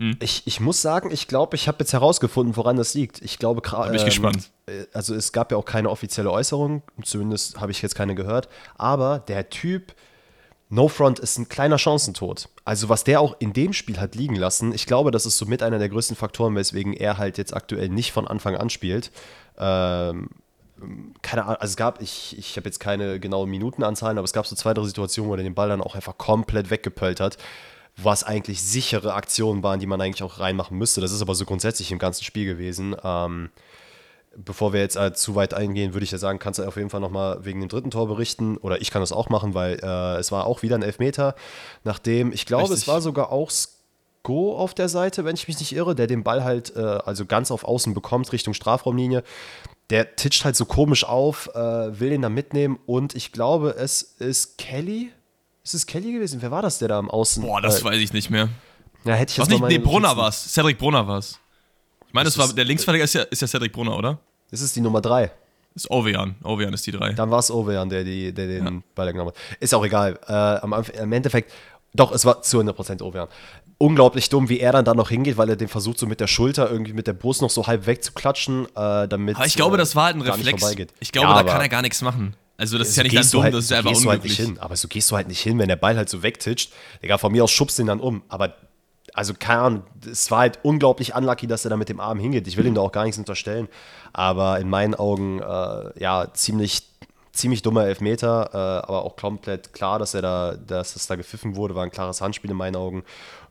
Mhm. 0.00 0.16
Ich, 0.20 0.46
ich 0.46 0.60
muss 0.60 0.80
sagen, 0.80 1.10
ich 1.12 1.28
glaube, 1.28 1.56
ich 1.56 1.68
habe 1.68 1.76
jetzt 1.80 1.92
herausgefunden, 1.92 2.56
woran 2.56 2.76
das 2.76 2.94
liegt. 2.94 3.20
Ich 3.20 3.38
glaube, 3.38 3.60
gerade. 3.60 3.90
bin 3.90 3.98
ich 3.98 4.06
gespannt. 4.06 4.50
Also, 4.94 5.14
es 5.14 5.30
gab 5.30 5.52
ja 5.52 5.58
auch 5.58 5.66
keine 5.66 5.90
offizielle 5.90 6.30
Äußerung, 6.30 6.82
zumindest 7.04 7.60
habe 7.60 7.70
ich 7.70 7.82
jetzt 7.82 7.94
keine 7.94 8.14
gehört. 8.14 8.48
Aber 8.78 9.18
der 9.18 9.50
Typ, 9.50 9.94
No 10.70 10.88
Front, 10.88 11.18
ist 11.18 11.36
ein 11.36 11.50
kleiner 11.50 11.76
Chancentod. 11.76 12.48
Also, 12.64 12.88
was 12.88 13.04
der 13.04 13.20
auch 13.20 13.36
in 13.40 13.52
dem 13.52 13.74
Spiel 13.74 14.00
hat 14.00 14.14
liegen 14.14 14.36
lassen, 14.36 14.72
ich 14.72 14.86
glaube, 14.86 15.10
das 15.10 15.26
ist 15.26 15.36
somit 15.36 15.62
einer 15.62 15.78
der 15.78 15.90
größten 15.90 16.16
Faktoren, 16.16 16.56
weswegen 16.56 16.94
er 16.94 17.18
halt 17.18 17.36
jetzt 17.36 17.52
aktuell 17.52 17.90
nicht 17.90 18.12
von 18.12 18.26
Anfang 18.26 18.56
an 18.56 18.70
spielt. 18.70 19.10
Ähm, 19.58 20.30
keine 21.20 21.42
Ahnung, 21.42 21.56
also 21.56 21.72
es 21.72 21.76
gab, 21.76 22.00
ich, 22.00 22.38
ich 22.38 22.56
habe 22.56 22.66
jetzt 22.66 22.80
keine 22.80 23.20
genauen 23.20 23.50
Minutenanzahlen, 23.50 24.16
aber 24.16 24.24
es 24.24 24.32
gab 24.32 24.46
so 24.46 24.56
zwei, 24.56 24.72
drei 24.72 24.84
Situationen, 24.84 25.30
wo 25.30 25.34
er 25.34 25.42
den 25.42 25.54
Ball 25.54 25.68
dann 25.68 25.82
auch 25.82 25.94
einfach 25.94 26.16
komplett 26.16 26.70
weggepölt 26.70 27.20
hat, 27.20 27.36
was 28.02 28.24
eigentlich 28.24 28.62
sichere 28.62 29.14
Aktionen 29.14 29.62
waren, 29.62 29.80
die 29.80 29.86
man 29.86 30.00
eigentlich 30.00 30.22
auch 30.22 30.38
reinmachen 30.38 30.76
müsste. 30.76 31.00
Das 31.00 31.12
ist 31.12 31.22
aber 31.22 31.34
so 31.34 31.44
grundsätzlich 31.44 31.92
im 31.92 31.98
ganzen 31.98 32.24
Spiel 32.24 32.46
gewesen. 32.46 32.96
Ähm, 33.02 33.50
bevor 34.36 34.72
wir 34.72 34.80
jetzt 34.80 34.96
äh, 34.96 35.12
zu 35.12 35.34
weit 35.34 35.54
eingehen, 35.54 35.92
würde 35.92 36.04
ich 36.04 36.10
ja 36.10 36.18
sagen, 36.18 36.38
kannst 36.38 36.58
du 36.58 36.64
auf 36.64 36.76
jeden 36.76 36.90
Fall 36.90 37.00
nochmal 37.00 37.44
wegen 37.44 37.60
dem 37.60 37.68
dritten 37.68 37.90
Tor 37.90 38.06
berichten. 38.06 38.56
Oder 38.58 38.80
ich 38.80 38.90
kann 38.90 39.02
das 39.02 39.12
auch 39.12 39.28
machen, 39.28 39.54
weil 39.54 39.78
äh, 39.82 40.16
es 40.18 40.32
war 40.32 40.46
auch 40.46 40.62
wieder 40.62 40.76
ein 40.76 40.82
Elfmeter, 40.82 41.34
nachdem, 41.84 42.32
ich 42.32 42.46
glaube, 42.46 42.64
Richtig. 42.64 42.82
es 42.82 42.88
war 42.88 43.00
sogar 43.00 43.32
auch 43.32 43.50
Sko 43.50 44.56
auf 44.56 44.74
der 44.74 44.88
Seite, 44.88 45.24
wenn 45.24 45.34
ich 45.34 45.48
mich 45.48 45.58
nicht 45.58 45.72
irre, 45.72 45.94
der 45.94 46.06
den 46.06 46.22
Ball 46.22 46.44
halt 46.44 46.74
äh, 46.76 46.80
also 46.80 47.26
ganz 47.26 47.50
auf 47.50 47.64
Außen 47.64 47.94
bekommt, 47.94 48.32
Richtung 48.32 48.54
Strafraumlinie. 48.54 49.22
Der 49.90 50.14
titscht 50.14 50.44
halt 50.44 50.54
so 50.54 50.66
komisch 50.66 51.04
auf, 51.04 51.48
äh, 51.54 51.98
will 51.98 52.12
ihn 52.12 52.22
da 52.22 52.28
mitnehmen 52.28 52.78
und 52.86 53.16
ich 53.16 53.32
glaube, 53.32 53.74
es 53.76 54.02
ist 54.02 54.56
Kelly. 54.58 55.10
Ist 55.62 55.74
es 55.74 55.86
Kelly 55.86 56.12
gewesen? 56.12 56.40
Wer 56.42 56.50
war 56.50 56.62
das, 56.62 56.78
der 56.78 56.88
da 56.88 56.98
am 56.98 57.10
Außen? 57.10 57.42
Boah, 57.42 57.60
das 57.60 57.80
äh, 57.82 57.84
weiß 57.84 57.98
ich 58.00 58.12
nicht 58.12 58.30
mehr. 58.30 58.48
ja, 59.04 59.14
hätte 59.14 59.32
ich 59.32 59.38
Was 59.38 59.46
jetzt 59.48 59.50
nicht? 59.50 59.60
noch 59.60 59.68
Nee, 59.68 59.78
Brunner 59.78 60.16
war 60.16 60.28
es. 60.28 60.52
Cedric 60.52 60.78
Brunner 60.78 61.06
war 61.06 61.18
es. 61.18 61.38
Ich 62.08 62.14
meine, 62.14 62.24
Das 62.24 62.34
das 62.34 62.38
war, 62.42 62.46
ist- 62.48 62.56
der 62.58 62.64
Linksverteidiger 62.64 63.04
ist 63.04 63.14
ja, 63.14 63.22
ist 63.22 63.42
ja 63.42 63.48
Cedric 63.48 63.72
Brunner, 63.72 63.96
oder? 63.96 64.18
Das 64.50 64.60
ist 64.62 64.74
die 64.74 64.80
Nummer 64.80 65.00
drei. 65.00 65.30
Das 65.74 65.84
ist 65.84 65.90
Ovejan. 65.90 66.34
Ovejan 66.42 66.72
ist 66.74 66.84
die 66.86 66.90
drei. 66.92 67.12
Dann 67.12 67.30
war 67.30 67.38
es 67.38 67.50
Ovejan, 67.50 67.88
der, 67.88 68.02
die, 68.02 68.32
der 68.32 68.46
den 68.48 68.82
Ball 68.96 69.12
genommen 69.12 69.30
hat. 69.30 69.36
Ist 69.60 69.72
auch 69.74 69.84
egal. 69.84 70.18
Äh, 70.26 70.32
am, 70.32 70.72
Im 71.00 71.12
Endeffekt, 71.12 71.52
doch, 71.94 72.10
es 72.10 72.24
war 72.24 72.42
zu 72.42 72.58
100% 72.60 73.02
Ovejan. 73.02 73.28
Unglaublich 73.78 74.28
dumm, 74.28 74.48
wie 74.48 74.58
er 74.60 74.72
dann 74.72 74.84
da 74.84 74.94
noch 74.94 75.08
hingeht, 75.10 75.36
weil 75.38 75.48
er 75.48 75.56
den 75.56 75.68
versucht, 75.68 75.98
so 75.98 76.06
mit 76.06 76.18
der 76.20 76.26
Schulter 76.26 76.68
irgendwie 76.70 76.92
mit 76.92 77.06
der 77.06 77.12
Brust 77.12 77.40
noch 77.42 77.50
so 77.50 77.66
halb 77.68 77.86
wegzuklatschen, 77.86 78.66
äh, 78.74 79.06
damit. 79.08 79.36
Aber 79.36 79.46
ich 79.46 79.54
glaube, 79.54 79.76
äh, 79.76 79.78
das 79.78 79.94
war 79.94 80.06
halt 80.06 80.16
ein 80.16 80.18
nicht 80.22 80.28
Reflex. 80.28 80.60
vorbeigeht. 80.60 80.92
Ich 80.98 81.12
glaube, 81.12 81.28
Ja, 81.28 81.42
da 81.42 81.50
kann 81.52 81.60
er 81.60 81.68
gar 81.68 81.82
nichts 81.82 82.02
machen. 82.02 82.34
Also, 82.60 82.76
das 82.76 82.88
ist 82.88 82.96
so 82.96 83.00
ja 83.00 83.08
nicht 83.08 83.24
du 83.24 83.30
dumm, 83.38 83.42
halt, 83.44 83.54
das 83.54 83.62
ist 83.62 83.68
so 83.68 83.74
einfach 83.76 83.90
gehst 83.90 84.04
du 84.04 84.10
halt 84.10 84.22
nicht 84.22 84.32
unglücklich. 84.32 84.56
hin. 84.56 84.58
Aber 84.58 84.76
so 84.76 84.86
gehst 84.86 85.10
du 85.10 85.16
halt 85.16 85.28
nicht 85.28 85.40
hin, 85.40 85.58
wenn 85.58 85.68
der 85.68 85.76
Ball 85.76 85.96
halt 85.96 86.10
so 86.10 86.22
wegtitscht. 86.22 86.70
Digga, 87.02 87.16
von 87.16 87.32
mir 87.32 87.42
aus 87.42 87.50
schubst 87.50 87.78
den 87.78 87.86
dann 87.86 88.00
um. 88.00 88.22
Aber, 88.28 88.54
also 89.14 89.32
keine 89.32 89.60
Ahnung, 89.60 89.82
es 90.04 90.30
war 90.30 90.40
halt 90.40 90.58
unglaublich 90.62 91.14
unlucky, 91.14 91.46
dass 91.46 91.64
er 91.64 91.70
da 91.70 91.78
mit 91.78 91.88
dem 91.88 92.00
Arm 92.00 92.18
hingeht. 92.18 92.46
Ich 92.46 92.58
will 92.58 92.66
ihm 92.66 92.74
da 92.74 92.82
auch 92.82 92.92
gar 92.92 93.04
nichts 93.04 93.16
unterstellen. 93.16 93.66
Aber 94.12 94.60
in 94.60 94.68
meinen 94.68 94.94
Augen, 94.94 95.40
äh, 95.40 95.98
ja, 95.98 96.28
ziemlich, 96.34 96.82
ziemlich 97.32 97.62
dummer 97.62 97.86
Elfmeter. 97.86 98.50
Äh, 98.52 98.56
aber 98.86 99.06
auch 99.06 99.16
komplett 99.16 99.72
klar, 99.72 99.98
dass 99.98 100.12
er 100.12 100.20
da, 100.20 100.54
dass 100.54 100.92
das 100.92 101.06
da 101.06 101.16
gepfiffen 101.16 101.56
wurde. 101.56 101.74
War 101.74 101.84
ein 101.84 101.90
klares 101.90 102.20
Handspiel 102.20 102.50
in 102.50 102.58
meinen 102.58 102.76
Augen. 102.76 103.04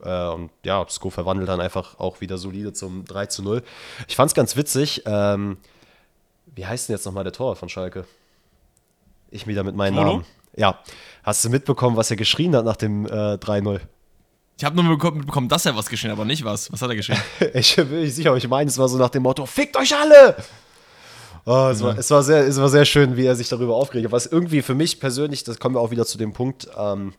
Äh, 0.03 0.27
und 0.27 0.51
ja, 0.63 0.85
Sko 0.87 1.09
verwandelt 1.09 1.49
dann 1.49 1.61
einfach 1.61 1.97
auch 1.97 2.21
wieder 2.21 2.37
solide 2.37 2.73
zum 2.73 3.05
3 3.05 3.25
zu 3.25 3.41
0. 3.41 3.63
Ich 4.07 4.15
fand 4.15 4.29
es 4.29 4.35
ganz 4.35 4.55
witzig. 4.55 5.01
Ähm, 5.07 5.57
wie 6.45 6.67
heißt 6.67 6.89
denn 6.89 6.95
jetzt 6.95 7.05
nochmal 7.07 7.23
der 7.23 7.33
Tor 7.33 7.55
von 7.55 7.69
Schalke? 7.69 8.05
Ich 9.31 9.47
wieder 9.47 9.63
mit 9.63 9.75
meinen? 9.75 9.95
Namen. 9.95 10.25
Ja. 10.55 10.79
Hast 11.23 11.45
du 11.45 11.49
mitbekommen, 11.49 11.95
was 11.97 12.09
er 12.09 12.17
geschrien 12.17 12.55
hat 12.55 12.65
nach 12.65 12.75
dem 12.75 13.05
äh, 13.05 13.35
3-0? 13.35 13.79
Ich 14.57 14.65
habe 14.65 14.75
nur 14.75 14.83
mitbekommen, 14.83 15.47
dass 15.47 15.65
er 15.65 15.75
was 15.75 15.87
geschehen 15.87 16.11
hat, 16.11 16.17
aber 16.17 16.25
nicht 16.25 16.43
was. 16.43 16.71
Was 16.71 16.81
hat 16.81 16.89
er 16.89 16.95
geschehen? 16.95 17.19
Ich 17.53 17.75
bin 17.75 18.01
nicht 18.01 18.15
sicher, 18.15 18.29
aber 18.29 18.37
ich 18.37 18.47
meine, 18.47 18.69
es 18.69 18.77
war 18.77 18.89
so 18.89 18.97
nach 18.97 19.09
dem 19.09 19.23
Motto: 19.23 19.45
Fickt 19.45 19.77
euch 19.77 19.95
alle! 19.95 20.35
Oh, 21.45 21.69
es, 21.71 21.81
war, 21.81 21.97
es, 21.97 22.11
war 22.11 22.21
sehr, 22.21 22.45
es 22.45 22.59
war 22.59 22.69
sehr 22.69 22.85
schön, 22.85 23.15
wie 23.15 23.25
er 23.25 23.35
sich 23.35 23.47
darüber 23.47 23.75
aufgeregt 23.75 24.07
hat. 24.07 24.11
Was 24.11 24.25
irgendwie 24.25 24.61
für 24.61 24.75
mich 24.75 24.99
persönlich, 24.99 25.43
das 25.43 25.59
kommen 25.59 25.75
wir 25.75 25.79
auch 25.79 25.91
wieder 25.91 26.05
zu 26.05 26.17
dem 26.17 26.33
Punkt, 26.33 26.67
ähm, 26.77 27.13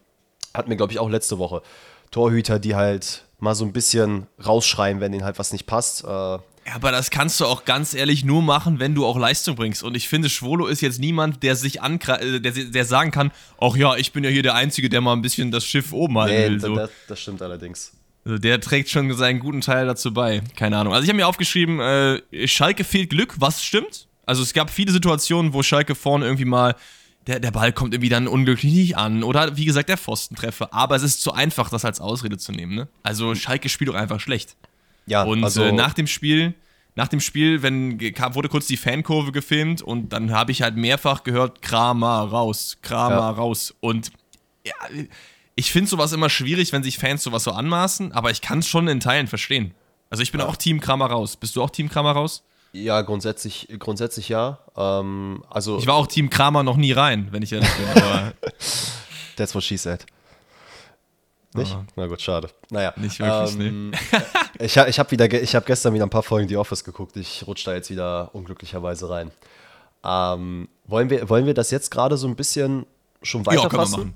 hatten 0.52 0.68
wir, 0.68 0.76
glaube 0.76 0.92
ich, 0.92 0.98
auch 0.98 1.08
letzte 1.08 1.38
Woche. 1.38 1.62
Torhüter, 2.10 2.58
die 2.58 2.76
halt 2.76 3.24
mal 3.38 3.54
so 3.54 3.64
ein 3.64 3.72
bisschen 3.72 4.26
rausschreien, 4.44 5.00
wenn 5.00 5.12
ihnen 5.12 5.24
halt 5.24 5.38
was 5.38 5.52
nicht 5.52 5.66
passt. 5.66 6.04
Äh, 6.04 6.38
Ja, 6.66 6.74
aber 6.74 6.92
das 6.92 7.10
kannst 7.10 7.40
du 7.40 7.46
auch 7.46 7.64
ganz 7.64 7.94
ehrlich 7.94 8.24
nur 8.24 8.42
machen, 8.42 8.78
wenn 8.78 8.94
du 8.94 9.06
auch 9.06 9.18
Leistung 9.18 9.56
bringst. 9.56 9.82
Und 9.82 9.96
ich 9.96 10.08
finde, 10.08 10.28
Schwolo 10.28 10.66
ist 10.66 10.82
jetzt 10.82 11.00
niemand, 11.00 11.42
der 11.42 11.56
sich 11.56 11.80
äh, 11.80 12.40
der, 12.40 12.52
der 12.52 12.84
sagen 12.84 13.10
kann, 13.10 13.32
ach 13.60 13.76
ja, 13.76 13.96
ich 13.96 14.12
bin 14.12 14.24
ja 14.24 14.30
hier 14.30 14.42
der 14.42 14.54
Einzige, 14.54 14.88
der 14.88 15.00
mal 15.00 15.14
ein 15.14 15.22
bisschen 15.22 15.50
das 15.50 15.64
Schiff 15.64 15.92
oben 15.92 16.18
halten 16.18 16.34
nee, 16.34 16.48
will. 16.50 16.60
So. 16.60 16.74
das, 16.74 16.90
das 17.08 17.20
stimmt 17.20 17.42
allerdings. 17.42 17.92
Also 18.24 18.38
der 18.38 18.60
trägt 18.60 18.90
schon 18.90 19.12
seinen 19.14 19.40
guten 19.40 19.62
Teil 19.62 19.86
dazu 19.86 20.12
bei. 20.12 20.42
Keine 20.56 20.76
Ahnung. 20.76 20.92
Also 20.92 21.04
ich 21.04 21.08
habe 21.08 21.16
mir 21.16 21.26
aufgeschrieben, 21.26 21.80
äh, 21.80 22.46
Schalke 22.46 22.84
fehlt 22.84 23.10
Glück, 23.10 23.34
was 23.38 23.64
stimmt? 23.64 24.06
Also 24.26 24.42
es 24.42 24.52
gab 24.52 24.70
viele 24.70 24.92
Situationen, 24.92 25.54
wo 25.54 25.62
Schalke 25.62 25.94
vorne 25.94 26.26
irgendwie 26.26 26.44
mal, 26.44 26.76
der, 27.26 27.40
der 27.40 27.50
Ball 27.50 27.72
kommt 27.72 27.94
irgendwie 27.94 28.10
dann 28.10 28.28
unglücklich 28.28 28.72
nicht 28.72 28.96
an. 28.96 29.22
Oder 29.22 29.56
wie 29.56 29.64
gesagt, 29.64 29.88
der 29.88 29.96
Pfostentreffer. 29.96 30.72
Aber 30.74 30.96
es 30.96 31.02
ist 31.02 31.22
zu 31.22 31.32
einfach, 31.32 31.70
das 31.70 31.84
als 31.84 32.00
Ausrede 32.00 32.38
zu 32.38 32.52
nehmen. 32.52 32.74
Ne? 32.74 32.88
Also 33.02 33.34
Schalke 33.34 33.68
spielt 33.68 33.88
doch 33.88 33.94
einfach 33.94 34.20
schlecht. 34.20 34.56
Ja, 35.10 35.24
Und 35.24 35.42
also, 35.42 35.64
äh, 35.64 35.72
nach 35.72 35.92
dem 35.92 36.06
Spiel, 36.06 36.54
nach 36.94 37.08
dem 37.08 37.20
Spiel, 37.20 37.62
wenn 37.62 37.98
kam, 38.14 38.36
wurde 38.36 38.48
kurz 38.48 38.66
die 38.68 38.76
Fankurve 38.76 39.32
gefilmt 39.32 39.82
und 39.82 40.10
dann 40.12 40.30
habe 40.32 40.52
ich 40.52 40.62
halt 40.62 40.76
mehrfach 40.76 41.24
gehört, 41.24 41.62
Kramer 41.62 42.20
raus, 42.22 42.78
Kramer 42.80 43.16
Ja. 43.16 43.30
raus. 43.30 43.74
Und 43.80 44.12
ja, 44.64 44.74
ich 45.56 45.72
finde 45.72 45.90
sowas 45.90 46.12
immer 46.12 46.30
schwierig, 46.30 46.72
wenn 46.72 46.84
sich 46.84 46.96
Fans 46.98 47.24
sowas 47.24 47.42
so 47.42 47.50
anmaßen, 47.50 48.12
aber 48.12 48.30
ich 48.30 48.40
kann 48.40 48.60
es 48.60 48.68
schon 48.68 48.86
in 48.86 49.00
Teilen 49.00 49.26
verstehen. 49.26 49.74
Also 50.10 50.22
ich 50.22 50.30
bin 50.30 50.40
ja. 50.40 50.46
auch 50.46 50.56
Team 50.56 50.80
Kramer 50.80 51.06
raus. 51.06 51.36
Bist 51.36 51.56
du 51.56 51.62
auch 51.62 51.70
Team 51.70 51.88
Kramer 51.88 52.12
raus? 52.12 52.44
Ja, 52.72 53.00
grundsätzlich, 53.02 53.66
grundsätzlich 53.80 54.28
ja. 54.28 54.60
Ähm, 54.76 55.42
also 55.50 55.78
ich 55.78 55.88
war 55.88 55.96
auch 55.96 56.06
Team 56.06 56.30
Kramer 56.30 56.62
noch 56.62 56.76
nie 56.76 56.92
rein, 56.92 57.28
wenn 57.32 57.42
ich 57.42 57.52
ehrlich 57.52 57.68
bin. 57.68 57.86
That's 59.36 59.54
what 59.56 59.64
she 59.64 59.76
said. 59.76 60.06
Nicht? 61.54 61.76
Oh. 61.76 61.84
Na 61.96 62.06
gut, 62.06 62.20
schade. 62.20 62.48
Naja. 62.70 62.92
Nicht 62.96 63.18
wirklich, 63.18 63.58
ähm, 63.58 63.90
nee. 63.90 63.96
ich 64.64 64.78
habe 64.78 64.88
ich 64.88 64.98
hab 64.98 65.10
hab 65.10 65.66
gestern 65.66 65.94
wieder 65.94 66.06
ein 66.06 66.10
paar 66.10 66.22
Folgen 66.22 66.48
The 66.48 66.56
Office 66.56 66.84
geguckt. 66.84 67.16
Ich 67.16 67.44
rutsche 67.46 67.64
da 67.66 67.74
jetzt 67.74 67.90
wieder 67.90 68.30
unglücklicherweise 68.34 69.10
rein. 69.10 69.32
Ähm, 70.04 70.68
wollen, 70.86 71.10
wir, 71.10 71.28
wollen 71.28 71.46
wir 71.46 71.54
das 71.54 71.70
jetzt 71.70 71.90
gerade 71.90 72.16
so 72.16 72.28
ein 72.28 72.36
bisschen 72.36 72.86
schon 73.22 73.44
weiterfassen? 73.46 74.14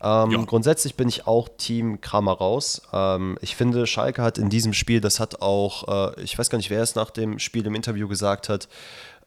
Ja, 0.00 0.24
ähm, 0.24 0.30
ja. 0.30 0.42
Grundsätzlich 0.44 0.94
bin 0.94 1.08
ich 1.08 1.26
auch 1.26 1.48
Team 1.58 2.00
Kramer 2.00 2.32
raus. 2.32 2.82
Ähm, 2.92 3.38
ich 3.40 3.56
finde, 3.56 3.86
Schalke 3.86 4.22
hat 4.22 4.38
in 4.38 4.48
diesem 4.48 4.72
Spiel, 4.72 5.00
das 5.00 5.18
hat 5.18 5.42
auch, 5.42 6.14
äh, 6.16 6.22
ich 6.22 6.38
weiß 6.38 6.48
gar 6.50 6.58
nicht, 6.58 6.70
wer 6.70 6.82
es 6.82 6.94
nach 6.94 7.10
dem 7.10 7.38
Spiel 7.38 7.66
im 7.66 7.74
Interview 7.74 8.06
gesagt 8.06 8.48
hat, 8.48 8.68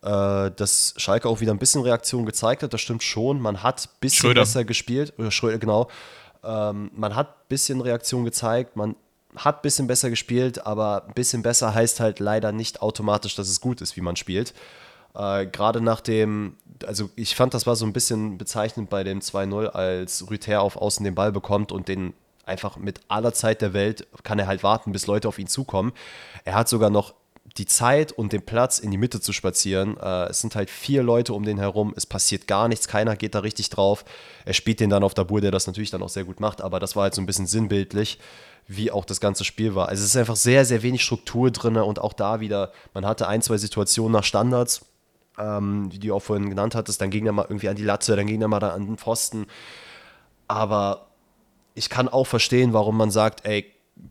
äh, 0.02 0.52
dass 0.52 0.94
Schalke 0.98 1.28
auch 1.28 1.42
wieder 1.42 1.52
ein 1.52 1.60
bisschen 1.60 1.82
Reaktion 1.82 2.26
gezeigt 2.26 2.64
hat. 2.64 2.74
Das 2.74 2.82
stimmt 2.82 3.04
schon. 3.04 3.40
Man 3.40 3.62
hat 3.62 3.86
ein 3.86 4.00
bisschen 4.00 4.22
Schröder. 4.22 4.42
besser 4.42 4.64
gespielt. 4.64 5.14
Oder 5.18 5.32
Schröder, 5.32 5.60
genau. 5.60 5.90
Ähm, 6.44 6.92
man 6.94 7.16
hat 7.16 7.30
ein 7.30 7.48
bisschen 7.50 7.82
Reaktion 7.82 8.26
gezeigt. 8.26 8.76
Man 8.76 8.96
hat 9.36 9.60
ein 9.60 9.62
bisschen 9.62 9.88
besser 9.88 10.10
gespielt, 10.10 10.66
aber 10.66 11.06
ein 11.08 11.14
bisschen 11.14 11.42
besser 11.42 11.74
heißt 11.74 12.00
halt 12.00 12.20
leider 12.20 12.52
nicht 12.52 12.82
automatisch, 12.82 13.36
dass 13.36 13.50
es 13.50 13.62
gut 13.62 13.82
ist, 13.82 13.96
wie 13.96 14.02
man 14.02 14.16
spielt. 14.16 14.54
Äh, 15.16 15.46
Gerade 15.48 15.82
nach 15.82 16.02
dem, 16.02 16.58
also 16.86 17.10
ich 17.16 17.36
fand, 17.36 17.54
das 17.54 17.68
war 17.68 17.76
so 17.76 17.86
ein 17.86 17.94
bisschen 17.94 18.38
bezeichnend 18.38 18.90
bei 18.90 19.04
dem 19.04 19.20
2-0, 19.20 19.68
als 19.68 20.30
Rüther 20.30 20.62
auf 20.62 20.76
Außen 20.76 21.04
den 21.04 21.16
Ball 21.16 21.32
bekommt 21.32 21.72
und 21.72 21.88
den 21.88 22.14
einfach 22.46 22.78
mit 22.78 23.02
aller 23.08 23.34
Zeit 23.34 23.62
der 23.62 23.74
Welt 23.74 24.08
kann 24.24 24.40
er 24.40 24.48
halt 24.48 24.64
warten, 24.64 24.92
bis 24.92 25.08
Leute 25.08 25.28
auf 25.28 25.40
ihn 25.40 25.48
zukommen. 25.48 25.94
Er 26.44 26.56
hat 26.56 26.68
sogar 26.68 26.90
noch 26.90 27.14
die 27.58 27.66
Zeit 27.66 28.12
und 28.12 28.34
den 28.34 28.44
Platz 28.44 28.80
in 28.80 28.92
die 28.92 28.98
Mitte 28.98 29.20
zu 29.20 29.34
spazieren. 29.34 29.98
Äh, 29.98 30.30
es 30.30 30.42
sind 30.42 30.56
halt 30.56 30.70
vier 30.70 31.04
Leute 31.04 31.34
um 31.34 31.44
den 31.44 31.58
herum, 31.58 31.94
es 31.96 32.06
passiert 32.06 32.48
gar 32.48 32.68
nichts, 32.68 32.88
keiner 32.88 33.16
geht 33.16 33.36
da 33.36 33.40
richtig 33.40 33.70
drauf. 33.70 34.06
Er 34.46 34.54
spielt 34.54 34.80
den 34.80 34.90
dann 34.90 35.04
auf 35.04 35.14
der 35.14 35.26
Dabur, 35.26 35.42
der 35.42 35.52
das 35.52 35.68
natürlich 35.68 35.92
dann 35.92 36.04
auch 36.04 36.10
sehr 36.10 36.24
gut 36.24 36.40
macht, 36.40 36.62
aber 36.62 36.80
das 36.80 36.96
war 36.96 37.04
halt 37.04 37.16
so 37.16 37.22
ein 37.22 37.26
bisschen 37.26 37.48
sinnbildlich, 37.48 38.20
wie 38.68 38.92
auch 38.92 39.06
das 39.06 39.20
ganze 39.20 39.44
Spiel 39.44 39.76
war. 39.76 39.90
Also 39.90 40.04
es 40.04 40.10
ist 40.10 40.18
einfach 40.18 40.36
sehr, 40.36 40.66
sehr 40.66 40.82
wenig 40.82 41.04
Struktur 41.04 41.52
drin 41.52 41.76
und 41.78 42.00
auch 42.00 42.14
da 42.14 42.40
wieder, 42.40 42.72
man 42.94 43.06
hatte 43.06 43.28
ein, 43.28 43.42
zwei 43.42 43.58
Situationen 43.58 44.14
nach 44.14 44.24
Standards 44.24 44.86
ähm, 45.38 45.90
die 45.90 46.00
du 46.00 46.14
auch 46.14 46.22
vorhin 46.22 46.50
genannt 46.50 46.76
hattest, 46.76 47.02
dann 47.02 47.10
ging 47.10 47.26
er 47.26 47.32
mal 47.32 47.46
irgendwie 47.48 47.70
an 47.70 47.76
die 47.76 47.84
Latte, 47.84 48.16
dann 48.16 48.28
ging 48.28 48.42
er 48.42 48.48
mal 48.48 48.60
da 48.60 48.72
an 48.72 48.86
den 48.86 48.98
Pfosten. 48.98 49.48
Aber 50.48 51.08
ich 51.74 51.90
kann 51.90 52.10
auch 52.10 52.28
verstehen, 52.28 52.74
warum 52.74 52.98
man 52.98 53.12
sagt, 53.12 53.46
ey, 53.46 53.66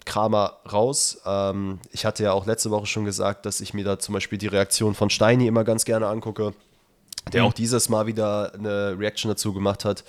Kramer 0.05 0.59
raus. 0.71 1.21
Ähm, 1.27 1.81
ich 1.93 2.05
hatte 2.05 2.23
ja 2.23 2.33
auch 2.33 2.47
letzte 2.47 2.71
Woche 2.71 2.87
schon 2.87 3.05
gesagt, 3.05 3.47
dass 3.47 3.61
ich 3.61 3.75
mir 3.75 3.85
da 3.85 3.99
zum 3.99 4.15
Beispiel 4.15 4.39
die 4.39 4.47
Reaktion 4.47 4.95
von 4.95 5.11
Steini 5.11 5.47
immer 5.47 5.65
ganz 5.65 5.85
gerne 5.85 6.07
angucke, 6.07 6.55
der 7.33 7.43
mhm. 7.43 7.49
auch 7.49 7.53
dieses 7.53 7.89
Mal 7.89 8.07
wieder 8.07 8.55
eine 8.55 8.99
Reaction 8.99 9.29
dazu 9.29 9.53
gemacht 9.53 9.85
hat. 9.85 10.05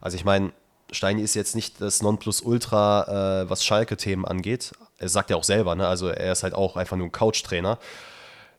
Also 0.00 0.16
ich 0.16 0.24
meine, 0.24 0.52
Steini 0.90 1.22
ist 1.22 1.34
jetzt 1.34 1.54
nicht 1.54 1.80
das 1.80 2.02
Nonplusultra, 2.02 3.42
äh, 3.42 3.50
was 3.50 3.64
Schalke-Themen 3.64 4.24
angeht. 4.24 4.72
Er 4.98 5.08
sagt 5.08 5.30
ja 5.30 5.36
auch 5.36 5.44
selber, 5.44 5.74
ne? 5.74 5.86
also 5.86 6.08
er 6.08 6.32
ist 6.32 6.42
halt 6.42 6.54
auch 6.54 6.76
einfach 6.76 6.96
nur 6.96 7.08
ein 7.08 7.12
Couch-Trainer. 7.12 7.78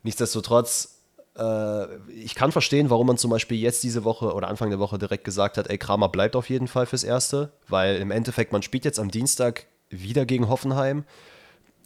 Nichtsdestotrotz 0.02 0.98
äh, 1.38 1.96
ich 2.10 2.34
kann 2.34 2.52
verstehen, 2.52 2.90
warum 2.90 3.06
man 3.06 3.16
zum 3.16 3.30
Beispiel 3.30 3.58
jetzt 3.58 3.82
diese 3.82 4.04
Woche 4.04 4.34
oder 4.34 4.48
Anfang 4.48 4.70
der 4.70 4.78
Woche 4.78 4.98
direkt 4.98 5.24
gesagt 5.24 5.56
hat, 5.56 5.70
ey, 5.70 5.78
Kramer 5.78 6.08
bleibt 6.08 6.36
auf 6.36 6.50
jeden 6.50 6.68
Fall 6.68 6.86
fürs 6.86 7.04
Erste, 7.04 7.52
weil 7.68 7.96
im 7.96 8.10
Endeffekt, 8.10 8.52
man 8.52 8.62
spielt 8.62 8.84
jetzt 8.84 8.98
am 8.98 9.10
Dienstag 9.10 9.66
wieder 9.90 10.26
gegen 10.26 10.48
Hoffenheim. 10.48 11.04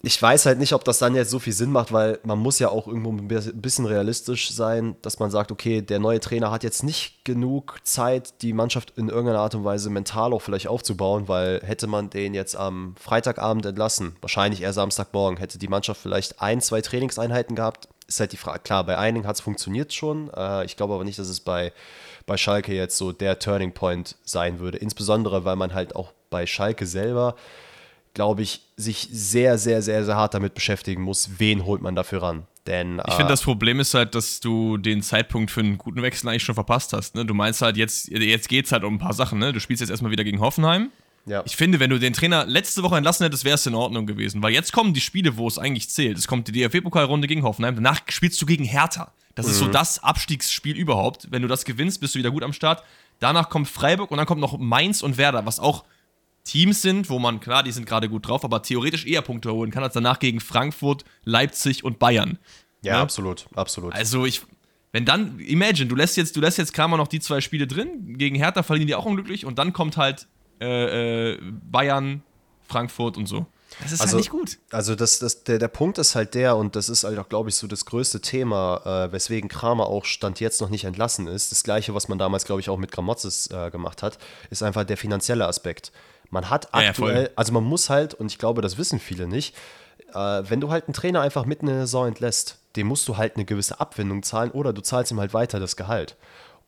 Ich 0.05 0.21
weiß 0.21 0.47
halt 0.47 0.59
nicht, 0.59 0.73
ob 0.73 0.85
das 0.85 0.99
dann 0.99 1.15
jetzt 1.15 1.31
so 1.31 1.39
viel 1.39 1.53
Sinn 1.53 1.71
macht, 1.71 1.93
weil 1.93 2.19
man 2.25 2.41
muss 2.41 2.59
ja 2.59 2.71
auch 2.71 2.89
irgendwo 2.89 3.13
ein 3.13 3.29
bisschen 3.29 3.87
realistisch 3.87 4.51
sein, 4.51 4.97
dass 5.01 5.21
man 5.21 5.31
sagt, 5.31 5.53
okay, 5.53 5.81
der 5.81 6.01
neue 6.01 6.19
Trainer 6.19 6.51
hat 6.51 6.65
jetzt 6.65 6.83
nicht 6.83 7.25
genug 7.25 7.79
Zeit, 7.85 8.43
die 8.43 8.53
Mannschaft 8.53 8.95
in 8.97 9.09
irgendeiner 9.09 9.39
Art 9.39 9.55
und 9.55 9.63
Weise 9.63 9.91
mental 9.91 10.33
auch 10.33 10.43
vielleicht 10.43 10.67
aufzubauen, 10.67 11.29
weil 11.29 11.61
hätte 11.65 11.87
man 11.87 12.11
den 12.11 12.35
jetzt 12.35 12.57
am 12.57 12.97
Freitagabend 12.99 13.65
entlassen, 13.65 14.17
wahrscheinlich 14.21 14.63
eher 14.63 14.73
Samstagmorgen, 14.73 15.39
hätte 15.39 15.61
die 15.61 15.69
Mannschaft 15.69 16.01
vielleicht 16.01 16.43
ein, 16.43 16.61
zwei 16.61 16.81
Trainingseinheiten 16.81 17.55
gehabt, 17.55 17.89
ist 18.09 18.21
halt 18.21 18.33
die 18.33 18.37
Frage, 18.37 18.59
klar, 18.59 18.85
bei 18.85 18.99
einigen 18.99 19.27
hat 19.27 19.37
es 19.37 19.41
funktioniert 19.41 19.93
schon. 19.93 20.31
Äh, 20.35 20.65
ich 20.65 20.77
glaube 20.77 20.95
aber 20.95 21.05
nicht, 21.05 21.19
dass 21.19 21.29
es 21.29 21.41
bei, 21.41 21.73
bei 22.27 22.37
Schalke 22.37 22.75
jetzt 22.75 22.97
so 22.99 23.13
der 23.13 23.39
Turning 23.39 23.73
Point 23.73 24.17
sein 24.25 24.59
würde. 24.59 24.79
Insbesondere, 24.79 25.45
weil 25.45 25.57
man 25.57 25.75
halt 25.75 25.97
auch 25.97 26.13
bei 26.31 26.47
Schalke 26.47 26.87
selber, 26.87 27.37
glaube 28.15 28.43
ich, 28.43 28.63
sich 28.77 29.09
sehr, 29.11 29.59
sehr, 29.59 29.83
sehr, 29.83 30.05
sehr 30.05 30.17
hart 30.17 30.35
damit 30.35 30.55
beschäftigen 30.55 31.03
muss, 31.03 31.31
wen 31.39 31.65
holt 31.65 31.83
man 31.83 31.95
dafür 31.95 32.23
ran. 32.23 32.47
Denn, 32.67 33.03
ich 33.07 33.15
finde, 33.15 33.29
äh, 33.29 33.33
das 33.33 33.43
Problem 33.43 33.81
ist 33.81 33.93
halt, 33.95 34.15
dass 34.15 34.39
du 34.39 34.77
den 34.77 35.03
Zeitpunkt 35.03 35.51
für 35.51 35.61
einen 35.61 35.79
guten 35.79 36.01
Wechsel 36.03 36.29
eigentlich 36.29 36.45
schon 36.45 36.55
verpasst 36.55 36.93
hast. 36.93 37.17
Ne? 37.17 37.25
Du 37.25 37.35
meinst 37.35 37.61
halt, 37.61 37.77
jetzt, 37.77 38.09
jetzt 38.09 38.49
geht 38.49 38.67
es 38.67 38.73
halt 38.73 38.85
um 38.85 38.95
ein 38.95 38.99
paar 38.99 39.15
Sachen. 39.15 39.41
Ne? 39.41 39.53
Du 39.53 39.59
spielst 39.59 39.81
jetzt 39.81 39.91
erstmal 39.91 40.13
wieder 40.13 40.23
gegen 40.23 40.41
Hoffenheim. 40.41 40.91
Ja. 41.27 41.43
Ich 41.45 41.57
finde, 41.57 41.81
wenn 41.81 41.91
du 41.91 41.99
den 41.99 42.13
Trainer 42.13 42.47
letzte 42.47 42.83
Woche 42.83 42.97
entlassen 42.97 43.25
hättest, 43.25 43.45
wäre 43.45 43.55
es 43.57 43.67
in 43.67 43.75
Ordnung 43.75 44.07
gewesen. 44.07 44.43
Weil 44.43 44.53
jetzt 44.53 44.73
kommen 44.73 44.95
die 44.95 45.01
Spiele, 45.01 45.37
wo 45.37 45.49
es 45.49 45.59
eigentlich 45.59 45.91
zählt. 45.91 46.19
Es 46.19 46.29
kommt 46.29 46.49
die 46.49 46.53
DFB-Pokalrunde 46.53 47.27
gegen 47.27 47.43
Hoffenheim. 47.43 47.75
Danach 47.75 48.01
spielst 48.09 48.41
du 48.41 48.47
gegen 48.47 48.65
Hertha. 48.65 49.13
Das 49.35 49.47
mhm. 49.47 49.53
ist 49.53 49.59
so 49.59 49.65
mhm. 49.67 49.73
das 49.73 50.03
Abstiegsspiel 50.03 50.77
überhaupt. 50.77 51.29
Wenn 51.31 51.43
du 51.43 51.49
das 51.49 51.65
gewinnst, 51.65 52.01
bist 52.01 52.15
du 52.15 52.19
wieder 52.19 52.31
gut 52.31 52.45
am 52.45 52.53
Start. 52.53 52.85
Danach 53.19 53.51
kommt 53.51 53.69
Freiburg 53.69 54.11
und 54.11 54.19
dann 54.19 54.27
kommt 54.27 54.41
noch 54.41 54.59
Mainz 54.59 55.03
und 55.03 55.17
Werder, 55.17 55.47
was 55.47 55.61
auch 55.61 55.85
Teams 56.45 56.83
sind, 56.83 57.09
wo 57.09 57.19
man, 57.19 57.41
klar, 57.41 57.63
die 57.63 57.73
sind 57.73 57.87
gerade 57.87 58.09
gut 58.09 58.27
drauf, 58.27 58.45
aber 58.45 58.63
theoretisch 58.63 59.07
eher 59.07 59.23
Punkte 59.23 59.53
holen 59.53 59.71
kann 59.71 59.83
als 59.83 59.95
danach 59.95 60.19
gegen 60.19 60.41
Frankfurt, 60.41 61.05
Leipzig 61.25 61.85
und 61.85 61.99
Bayern. 61.99 62.39
Ja, 62.83 62.95
ja, 62.95 63.03
absolut, 63.03 63.47
absolut. 63.55 63.93
Also 63.93 64.27
ich, 64.27 64.43
wenn 64.91 65.05
dann, 65.05 65.39
imagine, 65.39 65.87
du 65.87 65.95
lässt 65.95 66.17
jetzt, 66.17 66.37
du 66.37 66.41
lässt 66.41 66.59
jetzt 66.59 66.73
Kramer 66.73 66.97
noch 66.97 67.09
die 67.09 67.21
zwei 67.21 67.41
Spiele 67.41 67.67
drin, 67.67 68.19
gegen 68.19 68.35
Hertha 68.37 68.63
verlieren 68.63 68.89
die 68.89 68.95
auch 68.95 69.05
unglücklich 69.05 69.47
und 69.47 69.59
dann 69.59 69.73
kommt 69.73 69.97
halt 69.97 70.27
äh, 70.61 71.33
äh, 71.33 71.39
Bayern, 71.71 72.23
Frankfurt 72.67 73.17
und 73.17 73.27
so. 73.27 73.47
Das 73.81 73.93
ist 73.93 74.01
halt 74.01 74.01
also, 74.03 74.13
halt 74.15 74.21
nicht 74.21 74.31
gut. 74.31 74.59
Also 74.71 74.95
das, 74.95 75.19
das, 75.19 75.45
der, 75.45 75.59
der 75.59 75.69
Punkt 75.69 75.99
ist 75.99 76.15
halt 76.15 76.35
der, 76.35 76.57
und 76.57 76.77
das 76.77 76.89
ist 76.89 77.05
halt 77.05 77.19
auch, 77.19 77.29
glaube 77.29 77.49
ich, 77.49 77.55
so 77.55 77.67
das 77.67 77.85
größte 77.85 78.21
Thema, 78.21 79.07
äh, 79.07 79.13
weswegen 79.13 79.49
Kramer 79.49 79.87
auch 79.87 80.05
Stand 80.05 80.41
jetzt 80.41 80.61
noch 80.61 80.69
nicht 80.69 80.85
entlassen 80.85 81.27
ist. 81.27 81.53
Das 81.53 81.63
gleiche, 81.63 81.95
was 81.95 82.09
man 82.09 82.19
damals, 82.19 82.45
glaube 82.45 82.61
ich, 82.61 82.69
auch 82.69 82.77
mit 82.77 82.93
Gramozis 82.93 83.49
äh, 83.51 83.71
gemacht 83.71 84.03
hat, 84.03 84.19
ist 84.51 84.63
einfach 84.63 84.85
der 84.85 84.97
finanzielle 84.97 85.47
Aspekt. 85.47 85.93
Man 86.33 86.49
hat 86.49 86.73
aktuell, 86.73 87.25
ja, 87.25 87.31
also 87.37 87.53
man 87.53 87.63
muss 87.63 87.91
halt, 87.91 88.15
und 88.15 88.33
ich 88.33 88.39
glaube, 88.39 88.63
das 88.63 88.79
wissen 88.79 88.99
viele 88.99 89.29
nicht, 89.29 89.55
äh, 90.15 90.43
wenn 90.49 90.63
du 90.63 90.71
halt 90.71 90.87
einen 90.87 90.95
Trainer 90.95 91.21
einfach 91.21 91.45
mitten 91.45 91.69
in 91.69 91.75
der 91.75 91.87
Saison 91.87 92.09
entlässt, 92.09 92.59
dem 92.75 92.87
musst 92.87 93.07
du 93.07 93.19
halt 93.19 93.37
eine 93.37 93.45
gewisse 93.45 93.81
Abwendung 93.81 94.23
zahlen 94.23 94.51
oder 94.51 94.73
du 94.73 94.81
zahlst 94.81 95.13
ihm 95.13 95.21
halt 95.21 95.35
weiter 95.35 95.61
das 95.61 95.77
Gehalt. 95.77 96.17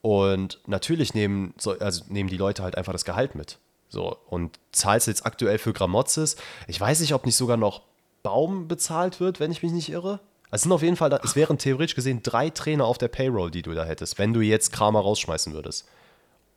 Und 0.02 0.60
natürlich 0.66 1.14
nehmen, 1.14 1.54
also 1.80 2.04
nehmen 2.08 2.28
die 2.28 2.36
Leute 2.36 2.62
halt 2.62 2.76
einfach 2.76 2.92
das 2.92 3.06
Gehalt 3.06 3.34
mit. 3.34 3.58
So, 3.88 4.18
und 4.28 4.58
zahlst 4.70 5.06
jetzt 5.06 5.24
aktuell 5.24 5.56
für 5.56 5.72
Gramozis. 5.72 6.36
Ich 6.66 6.78
weiß 6.78 7.00
nicht, 7.00 7.14
ob 7.14 7.24
nicht 7.24 7.36
sogar 7.36 7.56
noch 7.56 7.80
Baum 8.22 8.68
bezahlt 8.68 9.18
wird, 9.18 9.40
wenn 9.40 9.50
ich 9.50 9.62
mich 9.62 9.72
nicht 9.72 9.88
irre. 9.88 10.20
Also 10.50 10.56
es 10.56 10.62
sind 10.64 10.72
auf 10.72 10.82
jeden 10.82 10.96
Fall, 10.96 11.18
es 11.24 11.36
wären 11.36 11.56
theoretisch 11.56 11.94
gesehen 11.94 12.22
drei 12.22 12.50
Trainer 12.50 12.84
auf 12.84 12.98
der 12.98 13.08
Payroll, 13.08 13.50
die 13.50 13.62
du 13.62 13.72
da 13.72 13.84
hättest, 13.84 14.18
wenn 14.18 14.34
du 14.34 14.42
jetzt 14.42 14.72
Kramer 14.72 15.00
rausschmeißen 15.00 15.54
würdest. 15.54 15.88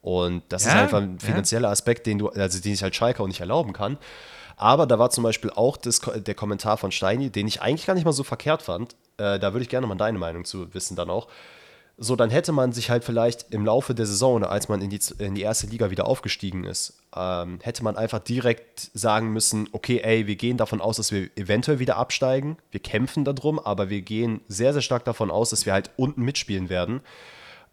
Und 0.01 0.43
das 0.49 0.65
ja, 0.65 0.71
ist 0.71 0.77
einfach 0.77 1.01
ein 1.01 1.19
finanzieller 1.19 1.67
ja. 1.67 1.71
Aspekt, 1.71 2.05
den 2.05 2.19
du, 2.19 2.29
also 2.29 2.59
den 2.59 2.73
sich 2.73 2.83
halt 2.83 2.95
Schalke 2.95 3.21
auch 3.21 3.27
nicht 3.27 3.39
erlauben 3.41 3.73
kann. 3.73 3.97
Aber 4.55 4.87
da 4.87 4.97
war 4.97 5.11
zum 5.11 5.23
Beispiel 5.23 5.51
auch 5.51 5.77
das, 5.77 6.01
der 6.01 6.35
Kommentar 6.35 6.77
von 6.77 6.91
Steini, 6.91 7.29
den 7.29 7.47
ich 7.47 7.61
eigentlich 7.61 7.85
gar 7.85 7.93
nicht 7.93 8.05
mal 8.05 8.11
so 8.11 8.23
verkehrt 8.23 8.63
fand. 8.63 8.95
Äh, 9.17 9.39
da 9.39 9.53
würde 9.53 9.61
ich 9.61 9.69
gerne 9.69 9.85
mal 9.85 9.95
deine 9.95 10.17
Meinung 10.17 10.45
zu 10.45 10.73
wissen 10.73 10.95
dann 10.95 11.09
auch. 11.09 11.27
So, 11.99 12.15
dann 12.15 12.29
hätte 12.29 12.51
man 12.51 12.73
sich 12.73 12.91
halt 12.91 13.03
vielleicht 13.03 13.51
im 13.51 13.65
Laufe 13.65 13.95
der 13.95 14.05
Saison, 14.05 14.43
als 14.43 14.69
man 14.69 14.81
in 14.81 14.91
die, 14.91 14.99
in 15.17 15.33
die 15.33 15.41
erste 15.41 15.65
Liga 15.65 15.89
wieder 15.89 16.05
aufgestiegen 16.05 16.63
ist, 16.63 16.99
ähm, 17.15 17.57
hätte 17.63 17.83
man 17.83 17.97
einfach 17.97 18.19
direkt 18.19 18.91
sagen 18.93 19.33
müssen, 19.33 19.67
okay, 19.71 20.01
ey, 20.03 20.27
wir 20.27 20.35
gehen 20.35 20.57
davon 20.57 20.79
aus, 20.79 20.97
dass 20.97 21.11
wir 21.11 21.29
eventuell 21.35 21.79
wieder 21.79 21.97
absteigen. 21.97 22.57
Wir 22.69 22.81
kämpfen 22.81 23.25
darum, 23.25 23.57
aber 23.57 23.89
wir 23.89 24.01
gehen 24.01 24.41
sehr, 24.47 24.73
sehr 24.73 24.83
stark 24.83 25.05
davon 25.05 25.31
aus, 25.31 25.49
dass 25.49 25.65
wir 25.65 25.73
halt 25.73 25.89
unten 25.97 26.21
mitspielen 26.21 26.69
werden. 26.69 27.01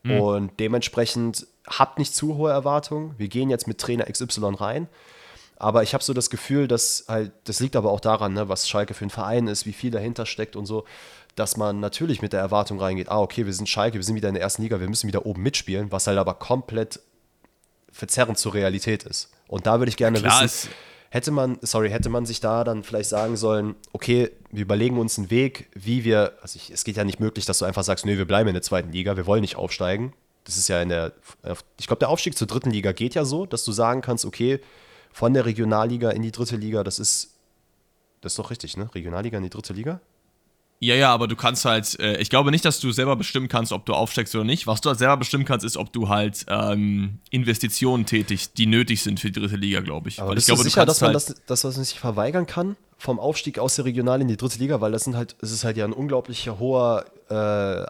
Mhm. 0.05 0.21
Und 0.21 0.61
dementsprechend 0.61 1.47
habt 1.67 1.99
nicht 1.99 2.15
zu 2.15 2.37
hohe 2.37 2.53
Erwartungen. 2.53 3.15
Wir 3.19 3.29
gehen 3.29 3.51
jetzt 3.51 3.67
mit 3.67 3.79
Trainer 3.79 4.05
XY 4.05 4.55
rein. 4.55 4.89
Aber 5.57 5.83
ich 5.83 5.95
habe 5.95 6.05
so 6.05 6.13
das 6.13 6.31
Gefühl, 6.31 6.69
dass 6.69 7.07
halt, 7.09 7.33
das 7.45 7.61
liegt 7.61 7.75
aber 7.77 7.91
auch 7.91 8.01
daran, 8.01 8.35
ne, 8.35 8.49
was 8.49 8.69
Schalke 8.69 8.95
für 8.95 9.07
ein 9.07 9.11
Verein 9.11 9.47
ist, 9.47 9.67
wie 9.67 9.73
viel 9.73 9.91
dahinter 9.91 10.27
steckt 10.27 10.57
und 10.57 10.67
so 10.67 10.85
dass 11.35 11.57
man 11.57 11.81
natürlich 11.81 12.23
mit 12.23 12.33
der 12.33 12.41
Erwartung 12.41 12.81
reingeht, 12.81 13.11
ah, 13.11 13.21
okay, 13.21 13.47
wir 13.47 13.53
sind 13.53 13.69
Schalke, 13.69 13.97
wir 13.97 14.05
sind 14.05 14.15
wieder 14.15 14.29
in 14.29 14.35
der 14.35 14.43
ersten 14.43 14.63
Liga, 14.63 14.81
wir 14.81 14.89
müssen 14.89 15.09
wieder 15.09 15.27
oben 15.27 15.43
mitspielen, 15.43 15.91
was 15.91 16.07
halt 16.07 16.19
aber 16.19 16.35
komplett 16.35 17.01
verzerrend 17.91 18.39
zur 18.39 18.55
Realität 18.55 19.05
ist. 19.05 19.31
Und 19.49 19.67
da 19.67 19.79
würde 19.79 19.91
ich 19.91 19.97
gerne 19.97 20.19
ja, 20.19 20.43
wissen, 20.43 20.71
hätte 21.15 21.31
man, 21.31 21.59
sorry, 21.63 21.91
hätte 21.91 22.09
man 22.09 22.27
sich 22.27 22.41
da 22.41 22.65
dann 22.65 22.83
vielleicht 22.83 23.09
sagen 23.09 23.37
sollen, 23.37 23.77
okay, 23.93 24.33
wir 24.51 24.63
überlegen 24.63 24.99
uns 24.99 25.17
einen 25.17 25.31
Weg, 25.31 25.71
wie 25.73 26.03
wir, 26.03 26.33
also 26.43 26.57
ich, 26.57 26.73
es 26.73 26.83
geht 26.83 26.97
ja 26.97 27.05
nicht 27.05 27.21
möglich, 27.21 27.47
dass 27.47 27.61
du 27.61 27.65
einfach 27.65 27.85
sagst, 27.85 28.05
nee, 28.05 28.19
wir 28.19 28.25
bleiben 28.25 28.49
in 28.49 28.55
der 28.55 28.63
zweiten 28.63 28.91
Liga, 28.91 29.17
wir 29.17 29.25
wollen 29.25 29.43
nicht 29.43 29.55
aufsteigen. 29.55 30.13
Das 30.43 30.57
ist 30.57 30.67
ja 30.67 30.83
in 30.83 30.89
der, 30.89 31.13
ich 31.79 31.87
glaube, 31.87 32.01
der 32.01 32.09
Aufstieg 32.09 32.37
zur 32.37 32.49
dritten 32.49 32.73
Liga 32.73 32.91
geht 32.91 33.15
ja 33.15 33.25
so, 33.25 33.47
dass 33.47 33.65
du 33.65 33.71
sagen 33.71 34.01
kannst, 34.01 34.25
okay, 34.25 34.59
von 35.13 35.33
der 35.33 35.47
Regionalliga 35.47 36.11
in 36.11 36.23
die 36.23 36.33
dritte 36.33 36.57
Liga, 36.57 36.83
das 36.83 36.99
ist 36.99 37.31
Das 38.21 38.33
ist 38.33 38.39
doch 38.39 38.51
richtig, 38.51 38.77
ne? 38.77 38.89
Regionalliga 38.93 39.37
in 39.37 39.45
die 39.45 39.51
dritte 39.51 39.73
Liga? 39.73 40.01
Ja, 40.85 40.95
ja, 40.95 41.15
aber 41.15 41.29
du 41.29 41.35
kannst 41.35 41.65
halt, 41.65 41.99
äh, 41.99 42.19
ich 42.19 42.29
glaube 42.29 42.51
nicht, 42.51 42.63
dass 42.65 42.79
du 42.79 42.93
selber 42.93 43.17
bestimmen 43.17 43.49
kannst, 43.49 43.73
ob 43.73 43.87
du 43.87 43.95
aufsteigst 43.95 44.35
oder 44.35 44.45
nicht. 44.45 44.67
Was 44.67 44.83
du 44.83 44.91
halt 44.91 44.99
selber 44.99 45.17
bestimmen 45.17 45.47
kannst, 45.47 45.65
ist, 45.65 45.79
ob 45.79 45.91
du 45.95 46.11
halt 46.11 46.45
ähm, 46.49 47.21
Investitionen 47.31 48.05
tätigst, 48.05 48.59
die 48.59 48.67
nötig 48.67 49.03
sind 49.03 49.19
für 49.19 49.31
die 49.31 49.41
dritte 49.41 49.57
Liga, 49.57 49.81
glaube 49.81 50.11
ich. 50.11 50.21
Aber 50.21 50.29
Weil 50.29 50.35
bist 50.35 50.47
ich 50.47 50.53
glaube, 50.53 50.63
du 50.63 50.69
sicher, 50.69 50.85
dass 50.85 51.01
man 51.01 51.15
halt, 51.15 51.17
das, 51.17 51.37
dass 51.47 51.65
man 51.65 51.73
das 51.73 51.79
nicht 51.79 51.99
verweigern 51.99 52.47
kann? 52.47 52.77
Vom 52.99 53.19
Aufstieg 53.19 53.59
aus 53.59 53.77
der 53.77 53.87
Regional 53.87 54.21
in 54.21 54.29
die 54.29 54.37
dritte 54.37 54.59
Liga? 54.59 54.83
Weil 54.83 54.93
das 54.93 55.05
sind 55.05 55.17
halt, 55.17 55.37
es 55.41 55.53
ist 55.53 55.65
halt 55.65 55.79
ja 55.79 55.87
ein 55.87 55.95
unglaublicher 55.95 56.59
hoher 56.59 57.07
äh, 57.31 57.35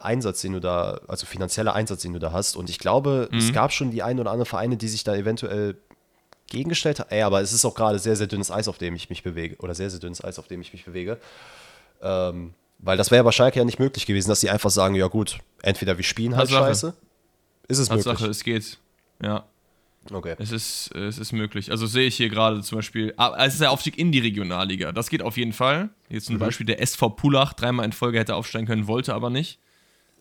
Einsatz, 0.00 0.42
den 0.42 0.52
du 0.52 0.60
da, 0.60 1.00
also 1.08 1.26
finanzieller 1.26 1.74
Einsatz, 1.74 2.02
den 2.02 2.12
du 2.12 2.20
da 2.20 2.30
hast. 2.30 2.54
Und 2.54 2.70
ich 2.70 2.78
glaube, 2.78 3.28
es 3.36 3.52
gab 3.52 3.72
schon 3.72 3.90
die 3.90 4.04
ein 4.04 4.20
oder 4.20 4.30
andere 4.30 4.46
Vereine, 4.46 4.76
die 4.76 4.86
sich 4.86 5.02
da 5.02 5.16
eventuell 5.16 5.76
gegengestellt 6.48 7.00
haben. 7.00 7.10
Ey, 7.10 7.22
aber 7.22 7.40
es 7.40 7.52
ist 7.52 7.64
auch 7.64 7.74
gerade 7.74 7.98
sehr, 7.98 8.14
sehr 8.14 8.28
dünnes 8.28 8.52
Eis, 8.52 8.68
auf 8.68 8.78
dem 8.78 8.94
ich 8.94 9.10
mich 9.10 9.24
bewege. 9.24 9.56
Oder 9.58 9.74
sehr, 9.74 9.90
sehr 9.90 9.98
dünnes 9.98 10.22
Eis, 10.22 10.38
auf 10.38 10.46
dem 10.46 10.60
ich 10.60 10.72
mich 10.72 10.84
bewege. 10.84 11.18
Ähm, 12.00 12.54
weil 12.78 12.96
das 12.96 13.10
wäre 13.10 13.18
ja 13.18 13.22
bei 13.22 13.32
Schalke 13.32 13.58
ja 13.58 13.64
nicht 13.64 13.78
möglich 13.78 14.06
gewesen, 14.06 14.28
dass 14.28 14.40
sie 14.40 14.50
einfach 14.50 14.70
sagen, 14.70 14.94
ja 14.94 15.06
gut, 15.08 15.38
entweder 15.62 15.96
wir 15.96 16.04
spielen 16.04 16.36
halt 16.36 16.48
Tatsache. 16.50 16.66
scheiße. 16.68 16.94
Ist 17.68 17.78
es 17.78 17.88
Tatsache, 17.88 18.14
möglich? 18.24 18.30
es 18.30 18.44
geht. 18.44 18.78
Ja, 19.22 19.44
Okay. 20.12 20.34
es 20.38 20.52
ist, 20.52 20.94
es 20.94 21.16
ist 21.18 21.32
möglich. 21.32 21.70
Also 21.70 21.86
sehe 21.86 22.06
ich 22.06 22.16
hier 22.16 22.28
gerade 22.28 22.60
zum 22.60 22.76
Beispiel, 22.76 23.14
ah, 23.16 23.34
es 23.46 23.54
ist 23.54 23.60
der 23.62 23.70
Aufstieg 23.70 23.96
in 23.98 24.12
die 24.12 24.18
Regionalliga. 24.18 24.92
Das 24.92 25.08
geht 25.08 25.22
auf 25.22 25.38
jeden 25.38 25.54
Fall. 25.54 25.88
Jetzt 26.10 26.28
Mhm. 26.28 26.34
zum 26.34 26.38
Beispiel 26.40 26.66
der 26.66 26.82
SV 26.82 27.08
Pullach, 27.10 27.54
dreimal 27.54 27.86
in 27.86 27.92
Folge 27.92 28.18
hätte 28.18 28.34
aufsteigen 28.34 28.66
können, 28.66 28.86
wollte 28.86 29.14
aber 29.14 29.30
nicht. 29.30 29.58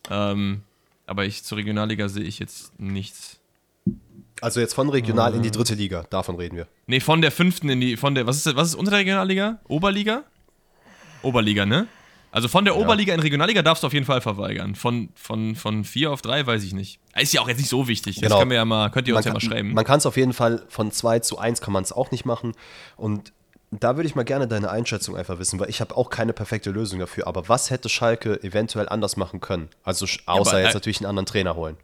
Ähm, 0.10 0.62
aber 1.06 1.26
ich 1.26 1.44
zur 1.44 1.58
Regionalliga 1.58 2.08
sehe 2.08 2.24
ich 2.24 2.40
jetzt 2.40 2.80
nichts. 2.80 3.40
Also 4.40 4.62
jetzt 4.62 4.74
von 4.74 4.90
regional 4.90 5.34
in 5.36 5.42
die 5.42 5.52
dritte 5.52 5.74
Liga, 5.76 6.06
davon 6.10 6.38
reden 6.38 6.56
wir. 6.56 6.68
Nee, 6.88 7.02
von 7.02 7.22
der 7.22 7.32
fünften 7.32 7.68
in 7.70 7.82
die, 7.82 7.98
von 7.98 8.16
der, 8.16 8.26
was 8.26 8.46
ist, 8.46 8.56
was 8.56 8.70
ist 8.70 8.76
unter 8.76 8.92
der 8.92 9.00
Regionalliga? 9.02 9.60
Oberliga? 9.68 10.24
Oberliga, 11.24 11.66
ne? 11.66 11.88
Also 12.34 12.48
von 12.48 12.66
der 12.66 12.76
Oberliga 12.76 13.14
in 13.14 13.20
Regionalliga 13.20 13.62
darfst 13.62 13.84
du 13.84 13.88
auf 13.88 13.94
jeden 13.94 14.08
Fall 14.08 14.20
verweigern. 14.20 14.74
Von, 14.74 15.10
von, 15.14 15.56
von 15.56 15.84
vier 15.84 16.12
auf 16.12 16.24
drei 16.24 16.46
weiß 16.46 16.64
ich 16.64 16.74
nicht. 16.74 17.00
Ist 17.16 17.32
ja 17.32 17.42
auch 17.42 17.48
jetzt 17.48 17.60
nicht 17.60 17.70
so 17.70 17.88
wichtig. 17.88 18.16
Das 18.16 18.24
Genau. 18.24 18.40
können 18.40 18.50
wir 18.50 18.58
ja 18.58 18.66
mal, 18.66 18.90
könnt 18.90 19.08
ihr 19.08 19.16
uns 19.16 19.24
ja 19.24 19.30
man 19.32 19.36
mal 19.36 19.40
kann, 19.40 19.50
schreiben. 19.52 19.74
Man 19.74 19.86
kann 19.86 20.00
es 20.00 20.08
auf 20.08 20.18
jeden 20.18 20.34
Fall 20.34 20.64
von 20.68 20.92
2 20.92 21.20
zu 21.20 21.38
1 21.38 21.62
kann 21.62 21.72
man 21.74 21.84
es 21.84 21.92
auch 21.92 22.10
nicht 22.10 22.26
machen. 22.26 22.54
Und 22.98 23.34
da 23.70 23.98
würde 23.98 24.08
ich 24.08 24.16
mal 24.16 24.24
gerne 24.24 24.48
deine 24.48 24.72
Einschätzung 24.72 25.16
einfach 25.16 25.38
wissen, 25.38 25.60
weil 25.60 25.70
ich 25.70 25.80
habe 25.80 25.96
auch 25.96 26.10
keine 26.10 26.34
perfekte 26.34 26.72
Lösung 26.72 26.98
dafür. 26.98 27.28
Aber 27.28 27.48
was 27.50 27.70
hätte 27.70 27.88
Schalke 27.88 28.42
eventuell 28.42 28.90
anders 28.90 29.16
machen 29.16 29.40
können? 29.40 29.70
Also 29.84 30.06
außer 30.26 30.52
aber, 30.54 30.62
jetzt 30.62 30.72
äh, 30.72 30.74
natürlich 30.74 31.02
einen 31.02 31.08
anderen 31.10 31.28
Trainer 31.28 31.56
holen. 31.56 31.78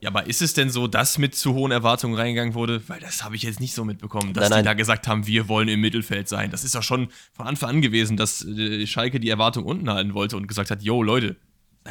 Ja, 0.00 0.10
aber 0.10 0.26
ist 0.26 0.42
es 0.42 0.54
denn 0.54 0.70
so, 0.70 0.86
dass 0.86 1.18
mit 1.18 1.34
zu 1.34 1.54
hohen 1.54 1.72
Erwartungen 1.72 2.14
reingegangen 2.14 2.54
wurde? 2.54 2.82
Weil 2.88 3.00
das 3.00 3.24
habe 3.24 3.34
ich 3.34 3.42
jetzt 3.42 3.58
nicht 3.58 3.74
so 3.74 3.84
mitbekommen, 3.84 4.32
dass 4.32 4.42
Nein, 4.42 4.50
nein. 4.50 4.64
die 4.64 4.66
da 4.66 4.74
gesagt 4.74 5.08
haben, 5.08 5.26
wir 5.26 5.48
wollen 5.48 5.68
im 5.68 5.80
Mittelfeld 5.80 6.28
sein. 6.28 6.50
Das 6.52 6.62
ist 6.62 6.76
doch 6.76 6.84
schon 6.84 7.08
von 7.32 7.48
Anfang 7.48 7.70
an 7.70 7.82
gewesen, 7.82 8.16
dass 8.16 8.44
äh, 8.44 8.86
Schalke 8.86 9.18
die 9.18 9.28
Erwartung 9.28 9.64
unten 9.64 9.90
halten 9.90 10.14
wollte 10.14 10.36
und 10.36 10.46
gesagt 10.46 10.70
hat, 10.70 10.82
yo 10.82 11.02
Leute, 11.02 11.36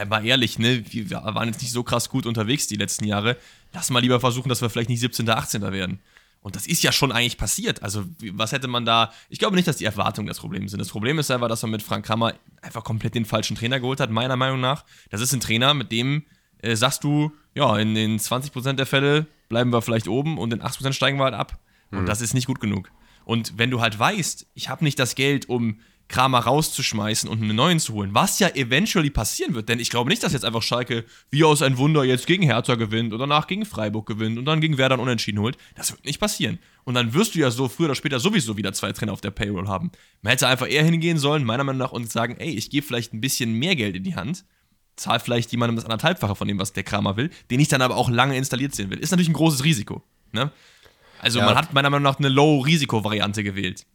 mal 0.07 0.25
ehrlich, 0.25 0.57
ne, 0.57 0.83
wir 0.89 1.09
waren 1.11 1.49
jetzt 1.49 1.61
nicht 1.61 1.71
so 1.71 1.83
krass 1.83 2.09
gut 2.09 2.25
unterwegs 2.25 2.67
die 2.67 2.77
letzten 2.77 3.05
Jahre. 3.05 3.35
Lass 3.73 3.89
mal 3.89 3.99
lieber 3.99 4.19
versuchen, 4.19 4.47
dass 4.49 4.61
wir 4.61 4.69
vielleicht 4.69 4.89
nicht 4.89 5.01
17., 5.01 5.29
18. 5.29 5.61
werden. 5.73 5.99
Und 6.41 6.55
das 6.55 6.65
ist 6.65 6.83
ja 6.83 6.93
schon 6.93 7.11
eigentlich 7.11 7.37
passiert. 7.37 7.83
Also, 7.83 8.05
was 8.31 8.53
hätte 8.53 8.69
man 8.69 8.85
da. 8.85 9.11
Ich 9.27 9.39
glaube 9.39 9.55
nicht, 9.55 9.67
dass 9.67 9.77
die 9.77 9.85
Erwartungen 9.85 10.27
das 10.27 10.39
Problem 10.39 10.69
sind. 10.69 10.79
Das 10.79 10.89
Problem 10.89 11.19
ist 11.19 11.29
einfach, 11.29 11.49
dass 11.49 11.61
man 11.63 11.71
mit 11.71 11.83
Frank 11.83 12.05
Kramer 12.05 12.35
einfach 12.61 12.83
komplett 12.83 13.15
den 13.15 13.25
falschen 13.25 13.57
Trainer 13.57 13.79
geholt 13.81 13.99
hat, 13.99 14.11
meiner 14.11 14.37
Meinung 14.37 14.61
nach. 14.61 14.85
Das 15.09 15.19
ist 15.19 15.33
ein 15.33 15.41
Trainer, 15.41 15.73
mit 15.73 15.91
dem 15.91 16.23
äh, 16.59 16.75
sagst 16.75 17.03
du, 17.03 17.31
ja, 17.57 17.75
in 17.77 17.95
den 17.95 18.19
20% 18.19 18.73
der 18.73 18.85
Fälle 18.85 19.25
bleiben 19.49 19.73
wir 19.73 19.81
vielleicht 19.81 20.07
oben 20.07 20.37
und 20.37 20.53
in 20.53 20.61
80% 20.61 20.93
steigen 20.93 21.17
wir 21.17 21.25
halt 21.25 21.33
ab. 21.33 21.59
Und 21.89 22.05
das 22.05 22.21
ist 22.21 22.33
nicht 22.33 22.45
gut 22.45 22.59
genug. 22.59 22.91
Und 23.25 23.57
wenn 23.57 23.71
du 23.71 23.81
halt 23.81 23.97
weißt, 23.97 24.45
ich 24.53 24.69
habe 24.69 24.83
nicht 24.83 24.99
das 24.99 25.15
Geld, 25.15 25.49
um 25.49 25.79
Kramer 26.07 26.39
rauszuschmeißen 26.39 27.27
und 27.27 27.41
einen 27.41 27.55
neuen 27.55 27.79
zu 27.79 27.93
holen, 27.93 28.13
was 28.13 28.39
ja 28.39 28.49
eventually 28.49 29.09
passieren 29.09 29.55
wird, 29.55 29.69
denn 29.69 29.79
ich 29.79 29.89
glaube 29.89 30.09
nicht, 30.09 30.21
dass 30.23 30.33
jetzt 30.33 30.45
einfach 30.45 30.61
Schalke 30.61 31.03
wie 31.31 31.43
aus 31.43 31.61
ein 31.61 31.77
Wunder 31.77 32.03
jetzt 32.03 32.27
gegen 32.27 32.43
Hertha 32.43 32.75
gewinnt 32.75 33.11
oder 33.11 33.27
danach 33.27 33.47
gegen 33.47 33.65
Freiburg 33.65 34.05
gewinnt 34.05 34.37
und 34.37 34.45
dann 34.45 34.61
gegen 34.61 34.77
Werder 34.77 34.99
Unentschieden 34.99 35.39
holt. 35.39 35.57
Das 35.75 35.91
wird 35.91 36.05
nicht 36.05 36.19
passieren. 36.19 36.59
Und 36.83 36.93
dann 36.93 37.13
wirst 37.13 37.33
du 37.33 37.39
ja 37.39 37.49
so 37.49 37.67
früher 37.67 37.87
oder 37.87 37.95
später 37.95 38.19
sowieso 38.19 38.55
wieder 38.55 38.71
zwei 38.73 38.93
Trainer 38.93 39.13
auf 39.13 39.21
der 39.21 39.31
Payroll 39.31 39.67
haben. 39.67 39.91
Man 40.21 40.31
hätte 40.31 40.47
einfach 40.47 40.69
eher 40.69 40.83
hingehen 40.83 41.17
sollen, 41.17 41.43
meiner 41.43 41.63
Meinung 41.63 41.79
nach, 41.79 41.91
und 41.91 42.09
sagen, 42.09 42.35
ey, 42.37 42.51
ich 42.51 42.69
gebe 42.69 42.85
vielleicht 42.85 43.13
ein 43.13 43.21
bisschen 43.21 43.53
mehr 43.53 43.75
Geld 43.75 43.95
in 43.95 44.03
die 44.03 44.15
Hand, 44.15 44.45
zahl 44.97 45.19
vielleicht 45.19 45.51
jemandem 45.51 45.75
das 45.77 45.85
anderthalbfache 45.85 46.35
von 46.35 46.47
dem, 46.47 46.59
was 46.59 46.73
der 46.73 46.83
Kramer 46.83 47.15
will, 47.17 47.29
den 47.49 47.59
ich 47.59 47.67
dann 47.69 47.81
aber 47.81 47.95
auch 47.95 48.09
lange 48.09 48.35
installiert 48.35 48.75
sehen 48.75 48.89
will. 48.89 48.99
Ist 48.99 49.11
natürlich 49.11 49.29
ein 49.29 49.33
großes 49.33 49.63
Risiko. 49.63 50.01
Ne? 50.33 50.51
Also 51.19 51.39
Ja. 51.39 51.45
man 51.45 51.55
hat 51.55 51.73
meiner 51.73 51.89
Meinung 51.89 52.03
nach 52.03 52.19
eine 52.19 52.29
Low-Risiko-Variante 52.29 53.43
gewählt. 53.43 53.85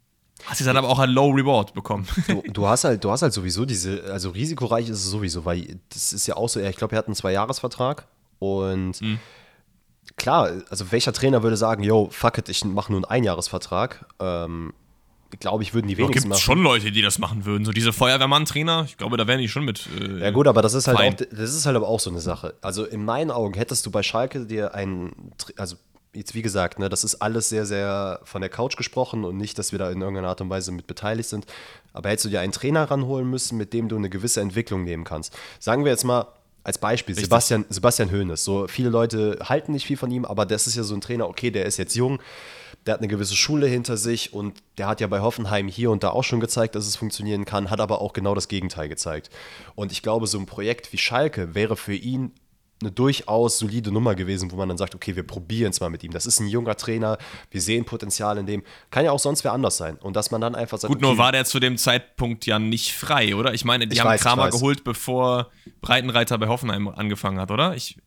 Hast 0.47 0.59
jetzt 0.61 0.67
dann 0.67 0.77
aber 0.77 0.89
auch 0.89 0.99
ein 0.99 1.11
Low-Reward 1.11 1.75
bekommen. 1.75 2.07
Du, 2.27 2.43
du 2.53 2.67
hast 2.67 2.85
halt, 2.85 3.05
du 3.05 3.11
hast 3.11 3.23
halt 3.23 3.33
sowieso 3.33 3.65
diese, 3.65 4.05
also 4.13 4.31
risikoreich 4.31 4.89
ist 4.89 4.99
es 4.99 5.11
sowieso, 5.11 5.45
weil 5.45 5.79
das 5.91 6.13
ist 6.13 6.27
ja 6.27 6.37
auch 6.37 6.49
so, 6.49 6.59
ich 6.59 6.77
glaube, 6.77 6.95
er 6.97 6.99
hat 6.99 7.07
einen 7.07 7.15
Zweijahresvertrag 7.15 8.09
und 8.41 9.01
Mhm. 9.01 9.19
klar, 10.17 10.51
also 10.69 10.91
welcher 10.91 11.13
Trainer 11.13 11.43
würde 11.43 11.57
sagen, 11.57 11.83
yo, 11.83 12.09
fuck 12.11 12.39
it, 12.39 12.49
ich 12.49 12.65
mache 12.65 12.91
nur 12.93 12.99
einen 12.99 13.05
Einjahresvertrag? 13.05 14.07
Ähm, 14.21 14.73
glaube 15.41 15.63
ich, 15.63 15.75
würden 15.75 15.89
die 15.89 15.97
wenigsten 15.97 16.23
gibt 16.23 16.29
machen. 16.31 16.41
schon 16.41 16.63
Leute, 16.63 16.93
die 16.93 17.03
das 17.03 17.19
machen 17.19 17.45
würden. 17.45 17.65
So 17.65 17.73
diese 17.73 17.93
Feuerwehrmann-Trainer, 17.93 18.85
ich 18.87 18.97
glaube, 18.97 19.17
da 19.17 19.27
wären 19.27 19.41
die 19.41 19.49
schon 19.49 19.65
mit. 19.65 19.89
Äh, 20.01 20.21
Ja 20.21 20.31
gut, 20.31 20.47
aber 20.47 20.63
das 20.63 20.75
ist 20.75 20.87
halt 20.89 20.99
Fein. 20.99 21.15
auch, 21.15 21.19
das 21.31 21.55
ist 21.55 21.67
halt 21.67 21.77
aber 21.77 21.89
auch 21.89 22.01
so 22.01 22.11
eine 22.11 22.21
Sache. 22.21 22.55
Also 22.61 22.85
in 22.85 23.05
meinen 23.05 23.31
Augen 23.31 23.55
hättest 23.55 23.87
du 23.87 23.91
bei 23.91 24.03
Schalke 24.03 24.47
dir 24.47 24.75
einen, 24.75 25.33
also 25.57 25.77
jetzt 26.15 26.35
wie 26.35 26.43
gesagt, 26.43 26.79
ne, 26.79 26.89
das 26.89 27.05
ist 27.05 27.17
alles 27.23 27.49
sehr, 27.49 27.65
sehr 27.65 28.21
von 28.25 28.43
der 28.43 28.51
Couch 28.51 28.77
gesprochen 28.77 29.25
und 29.25 29.37
nicht, 29.39 29.59
dass 29.59 29.73
wir 29.73 29.79
da 29.79 29.91
in 29.91 30.01
irgendeiner 30.01 30.29
Art 30.29 30.41
und 30.43 30.51
Weise 30.51 30.71
mit 30.73 30.87
beteiligt 30.87 31.29
sind. 31.29 31.47
Aber 31.95 32.11
hättest 32.11 32.27
du 32.27 32.29
dir 32.29 32.41
einen 32.41 32.53
Trainer 32.53 32.91
ranholen 32.91 33.29
müssen, 33.29 33.57
mit 33.57 33.73
dem 33.73 33.89
du 33.89 33.97
eine 33.97 34.11
gewisse 34.11 34.41
Entwicklung 34.41 34.85
nehmen 34.85 35.05
kannst. 35.05 35.35
Sagen 35.59 35.85
wir 35.85 35.93
jetzt 35.93 36.05
mal 36.05 36.27
als 36.65 36.79
Beispiel 36.79 37.15
Richtig. 37.15 37.27
Sebastian, 37.27 37.65
Sebastian 37.71 38.13
Hoeneß. 38.13 38.45
So 38.45 38.69
viele 38.69 38.89
Leute 38.91 39.39
halten 39.43 39.73
nicht 39.73 39.87
viel 39.87 39.97
von 39.97 40.11
ihm, 40.11 40.25
aber 40.25 40.47
das 40.47 40.67
ist 40.67 40.77
ja 40.77 40.83
so 40.83 40.95
ein 40.95 41.01
Trainer, 41.01 41.29
okay, 41.29 41.51
der 41.51 41.65
ist 41.67 41.77
jetzt 41.77 41.97
jung, 41.97 42.21
der 42.87 42.95
hat 42.95 43.01
eine 43.01 43.09
gewisse 43.09 43.37
Schule 43.37 43.67
hinter 43.67 43.97
sich 43.97 44.33
und 44.33 44.63
der 44.79 44.89
hat 44.89 45.01
ja 45.01 45.07
bei 45.07 45.21
Hoffenheim 45.21 45.69
hier 45.69 45.91
und 45.91 46.03
da 46.03 46.11
auch 46.11 46.25
schon 46.25 46.41
gezeigt, 46.41 46.75
dass 46.75 46.87
es 46.87 46.97
funktionieren 46.97 47.45
kann, 47.45 47.71
hat 47.71 47.81
aber 47.81 48.01
auch 48.01 48.13
genau 48.13 48.35
das 48.35 48.49
Gegenteil 48.49 48.89
gezeigt. 48.89 49.31
Und 49.75 49.93
ich 49.93 50.03
glaube, 50.03 50.27
so 50.27 50.39
ein 50.39 50.47
Projekt 50.47 50.93
wie 50.93 50.99
Schalke 50.99 51.55
wäre 51.55 51.77
für 51.77 51.95
ihn 51.95 52.33
eine 52.83 52.91
durchaus 52.91 53.59
solide 53.59 53.93
Nummer 53.93 54.15
gewesen, 54.15 54.51
wo 54.51 54.57
man 54.57 54.69
dann 54.69 54.79
sagt, 54.79 54.95
okay, 54.97 55.17
wir 55.17 55.23
probieren 55.23 55.71
es 55.71 55.81
mal 55.81 55.91
mit 55.91 56.03
ihm. 56.03 56.11
Das 56.11 56.27
ist 56.27 56.41
ein 56.41 56.49
junger 56.49 56.77
Trainer, 56.77 57.17
wir 57.51 57.61
sehen 57.61 57.85
Potenzial 57.85 58.39
in 58.39 58.47
dem. 58.47 58.63
Kann 58.91 59.05
ja 59.05 59.13
auch 59.13 59.21
sonst 59.21 59.45
wer 59.45 59.53
anders 59.53 59.77
sein. 59.77 59.97
Und 59.97 60.17
dass 60.17 60.31
man 60.33 60.41
dann 60.41 60.55
einfach 60.55 60.79
sagt, 60.79 60.93
Gut, 60.93 61.01
nur 61.01 61.13
okay, 61.13 61.19
war 61.19 61.33
der 61.33 61.45
zu 61.45 61.61
dem 61.61 61.77
Zeitpunkt 61.79 62.45
ja 62.45 62.59
nicht 62.59 62.93
frei, 62.93 63.37
oder? 63.37 63.55
Ich 63.55 63.65
meine, 63.65 63.87
die 63.87 63.95
Ich 63.95 64.01
haben 64.01 64.11
weiß, 64.11 64.23
Kramer 64.23 64.51
geholt, 64.51 64.85
bevor 64.85 65.51
Breitenreiter 65.81 66.39
bei 66.39 66.49
Hoffenheim 66.49 66.89
angefangen 66.89 67.39
hat, 67.39 67.51
oder? 67.51 67.77
Ich, 67.77 67.99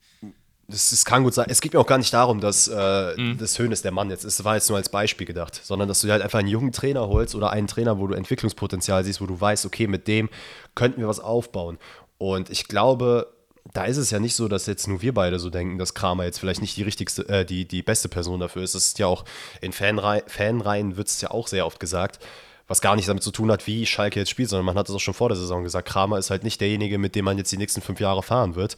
Das, 0.67 0.89
das 0.89 1.05
kann 1.05 1.23
gut 1.23 1.33
sein. 1.35 1.45
Es 1.49 1.61
geht 1.61 1.73
mir 1.73 1.79
auch 1.79 1.85
gar 1.85 1.99
nicht 1.99 2.11
darum, 2.13 2.39
dass 2.39 2.67
äh, 2.67 3.13
Mhm. 3.17 3.37
das 3.37 3.59
Höhnes 3.59 3.83
der 3.83 3.91
Mann 3.91 4.09
jetzt 4.09 4.25
ist. 4.25 4.39
Das 4.39 4.45
war 4.45 4.55
jetzt 4.55 4.67
nur 4.69 4.77
als 4.77 4.89
Beispiel 4.89 5.27
gedacht, 5.27 5.59
sondern 5.63 5.87
dass 5.87 6.01
du 6.01 6.07
dir 6.07 6.13
halt 6.13 6.23
einfach 6.23 6.39
einen 6.39 6.47
jungen 6.47 6.71
Trainer 6.71 7.07
holst 7.07 7.35
oder 7.35 7.51
einen 7.51 7.67
Trainer, 7.67 7.99
wo 7.99 8.07
du 8.07 8.15
Entwicklungspotenzial 8.15 9.03
siehst, 9.03 9.21
wo 9.21 9.27
du 9.27 9.39
weißt, 9.39 9.65
okay, 9.67 9.85
mit 9.87 10.07
dem 10.07 10.29
könnten 10.73 11.01
wir 11.01 11.07
was 11.07 11.19
aufbauen. 11.19 11.77
Und 12.17 12.49
ich 12.49 12.67
glaube, 12.67 13.31
da 13.73 13.83
ist 13.85 13.97
es 13.97 14.09
ja 14.09 14.19
nicht 14.19 14.35
so, 14.35 14.47
dass 14.47 14.65
jetzt 14.65 14.87
nur 14.87 15.01
wir 15.03 15.13
beide 15.13 15.37
so 15.37 15.49
denken, 15.51 15.77
dass 15.77 15.93
Kramer 15.93 16.23
jetzt 16.23 16.39
vielleicht 16.39 16.61
nicht 16.61 16.75
die 16.77 16.83
richtigste, 16.83 17.27
äh, 17.29 17.45
die, 17.45 17.67
die 17.67 17.83
beste 17.83 18.09
Person 18.09 18.39
dafür 18.39 18.63
ist. 18.63 18.73
Es 18.73 18.87
ist 18.87 18.99
ja 18.99 19.05
auch 19.07 19.23
in 19.61 19.71
Fanrei 19.71 20.23
Fanreihen 20.27 20.97
wird 20.97 21.09
es 21.09 21.21
ja 21.21 21.29
auch 21.31 21.47
sehr 21.47 21.65
oft 21.67 21.79
gesagt. 21.79 22.19
Was 22.67 22.81
gar 22.81 22.95
nicht 22.95 23.07
damit 23.07 23.21
zu 23.21 23.29
tun 23.29 23.51
hat, 23.51 23.67
wie 23.67 23.85
Schalke 23.85 24.19
jetzt 24.19 24.29
spielt, 24.31 24.49
sondern 24.49 24.65
man 24.65 24.75
hat 24.75 24.89
es 24.89 24.95
auch 24.95 24.99
schon 24.99 25.13
vor 25.13 25.29
der 25.29 25.35
Saison 25.37 25.61
gesagt. 25.61 25.87
Kramer 25.87 26.17
ist 26.17 26.31
halt 26.31 26.43
nicht 26.43 26.59
derjenige, 26.59 26.97
mit 26.97 27.13
dem 27.13 27.25
man 27.25 27.37
jetzt 27.37 27.51
die 27.51 27.57
nächsten 27.57 27.81
fünf 27.81 27.99
Jahre 27.99 28.23
fahren 28.23 28.55
wird 28.55 28.75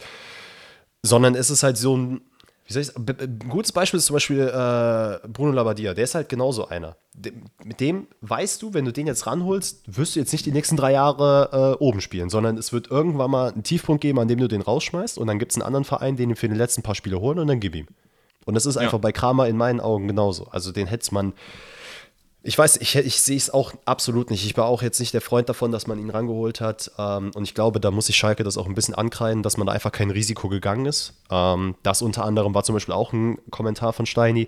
sondern 1.03 1.36
es 1.36 1.49
ist 1.49 1.63
halt 1.63 1.77
so 1.77 1.95
ein, 1.95 2.21
wie 2.65 2.73
soll 2.73 2.81
ich 2.81 2.95
ein 2.95 3.39
gutes 3.49 3.71
Beispiel 3.71 3.97
ist 3.97 4.07
zum 4.07 4.15
Beispiel 4.15 4.41
äh, 4.41 5.27
Bruno 5.27 5.53
Labbadia, 5.53 5.93
der 5.93 6.03
ist 6.03 6.15
halt 6.15 6.27
genauso 6.29 6.67
einer. 6.67 6.97
De 7.13 7.33
mit 7.63 7.79
dem 7.79 8.07
weißt 8.21 8.62
du, 8.62 8.73
wenn 8.73 8.86
du 8.86 8.91
den 8.91 9.07
jetzt 9.07 9.25
ranholst, 9.25 9.83
wirst 9.88 10.15
du 10.15 10.19
jetzt 10.19 10.33
nicht 10.33 10.45
die 10.45 10.51
nächsten 10.51 10.75
drei 10.75 10.91
Jahre 10.91 11.77
äh, 11.79 11.83
oben 11.83 12.01
spielen, 12.01 12.29
sondern 12.29 12.57
es 12.57 12.73
wird 12.73 12.91
irgendwann 12.91 13.31
mal 13.31 13.51
einen 13.53 13.63
Tiefpunkt 13.63 14.01
geben, 14.01 14.19
an 14.19 14.27
dem 14.27 14.39
du 14.39 14.47
den 14.47 14.62
rausschmeißt 14.62 15.17
und 15.17 15.27
dann 15.27 15.39
gibt 15.39 15.53
es 15.53 15.55
einen 15.55 15.65
anderen 15.65 15.86
Verein, 15.86 16.17
den 16.17 16.31
ihn 16.31 16.36
für 16.36 16.49
die 16.49 16.55
letzten 16.55 16.83
paar 16.83 16.95
Spiele 16.95 17.19
holen 17.21 17.39
und 17.39 17.47
dann 17.47 17.60
gib 17.60 17.73
ihm. 17.73 17.88
Und 18.45 18.53
das 18.53 18.65
ist 18.65 18.77
einfach 18.77 18.99
bei 18.99 19.12
Kramer 19.12 19.47
in 19.47 19.57
meinen 19.57 19.81
Augen 19.81 20.07
genauso. 20.07 20.47
Also 20.51 20.71
den 20.71 20.88
hätte 20.88 21.13
man 21.13 21.33
ich 22.47 22.57
weiß, 22.57 22.77
ich, 22.77 22.95
ich 22.95 23.19
sehe 23.19 23.36
es 23.36 23.49
auch 23.49 23.73
absolut 23.83 24.31
nicht. 24.31 24.45
Ich 24.45 24.55
war 24.55 24.67
auch 24.67 24.81
jetzt 24.81 25.01
nicht 25.01 25.13
der 25.13 25.19
Freund 25.19 25.49
davon, 25.49 25.73
dass 25.73 25.86
man 25.86 25.99
ihn 25.99 26.10
rangeholt 26.10 26.62
hat. 26.62 26.89
Ähm, 26.97 27.31
und 27.36 27.43
ich 27.43 27.53
glaube, 27.53 27.81
da 27.81 27.91
muss 27.91 28.05
sich 28.05 28.15
Schalke 28.15 28.45
das 28.45 28.57
auch 28.57 28.67
ein 28.67 28.73
bisschen 28.73 28.95
ankreiden, 28.95 29.43
dass 29.43 29.57
man 29.57 29.67
da 29.67 29.73
einfach 29.73 29.91
kein 29.91 30.12
Risiko 30.12 30.47
gegangen 30.47 30.86
ist. 30.86 31.13
Ähm, 31.29 31.75
das 31.83 32.01
unter 32.01 32.23
anderem 32.23 32.53
war 32.53 32.63
zum 32.63 32.73
Beispiel 32.73 32.93
auch 32.93 33.12
ein 33.12 33.38
Kommentar 33.51 33.91
von 33.91 34.05
Steini, 34.05 34.47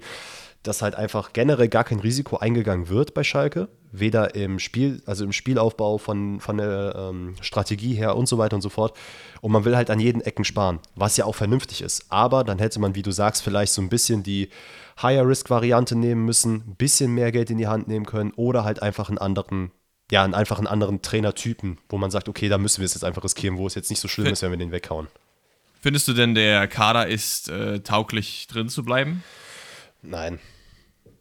dass 0.64 0.82
halt 0.82 0.96
einfach 0.96 1.34
generell 1.34 1.68
gar 1.68 1.84
kein 1.84 2.00
Risiko 2.00 2.38
eingegangen 2.38 2.88
wird 2.88 3.14
bei 3.14 3.26
Schalke. 3.26 3.68
Weder 3.92 4.34
im 4.34 4.60
Spiel, 4.60 5.02
also 5.06 5.26
im 5.26 5.34
Spielaufbau 5.34 5.98
von, 5.98 6.40
von 6.40 6.56
der 6.56 6.96
ähm, 6.96 7.36
Strategie 7.42 7.96
her 7.96 8.16
und 8.16 8.30
so 8.30 8.38
weiter 8.38 8.56
und 8.56 8.62
so 8.62 8.70
fort. 8.70 8.96
Und 9.42 9.52
man 9.52 9.66
will 9.66 9.76
halt 9.76 9.90
an 9.90 10.00
jeden 10.00 10.22
Ecken 10.22 10.46
sparen, 10.46 10.80
was 10.96 11.18
ja 11.18 11.26
auch 11.26 11.36
vernünftig 11.36 11.82
ist. 11.82 12.06
Aber 12.08 12.46
dann 12.46 12.60
hätte 12.60 12.80
man, 12.80 12.96
wie 12.96 13.02
du 13.02 13.12
sagst, 13.12 13.44
vielleicht 13.44 13.74
so 13.74 13.82
ein 13.82 13.90
bisschen 13.90 14.24
die 14.24 14.48
Higher-Risk-Variante 15.02 15.96
nehmen 15.96 16.26
müssen, 16.26 16.56
ein 16.56 16.76
bisschen 16.76 17.14
mehr 17.14 17.32
Geld 17.32 17.50
in 17.50 17.58
die 17.58 17.68
Hand 17.68 17.88
nehmen 17.88 18.06
können 18.06 18.32
oder 18.36 18.64
halt 18.64 18.82
einfach 18.82 19.10
einen 19.10 19.18
anderen 19.18 19.72
ja, 20.12 20.24
einfach 20.24 20.58
einen 20.58 20.68
anderen 20.68 21.02
Trainertypen, 21.02 21.78
wo 21.88 21.98
man 21.98 22.10
sagt, 22.10 22.30
okay, 22.30 22.50
da 22.50 22.58
müssen 22.58 22.80
wir 22.80 22.86
es 22.86 22.96
jetzt 22.96 23.04
einfach 23.04 23.24
riskieren, 23.24 23.58
wo 23.58 23.68
es 23.68 23.76
jetzt 23.76 23.92
nicht 23.92 24.00
so 24.00 24.08
schlimm 24.08 24.28
ist, 24.28 24.42
wenn 24.42 24.50
wir 24.50 24.58
den 24.58 24.72
weghauen. 24.72 25.08
Findest 25.82 26.08
du 26.08 26.14
denn, 26.14 26.34
der 26.34 26.68
Kader 26.68 27.08
ist 27.08 27.48
äh, 27.48 27.82
tauglich 27.82 28.48
drin 28.48 28.70
zu 28.70 28.84
bleiben? 28.84 29.24
Nein. 30.02 30.40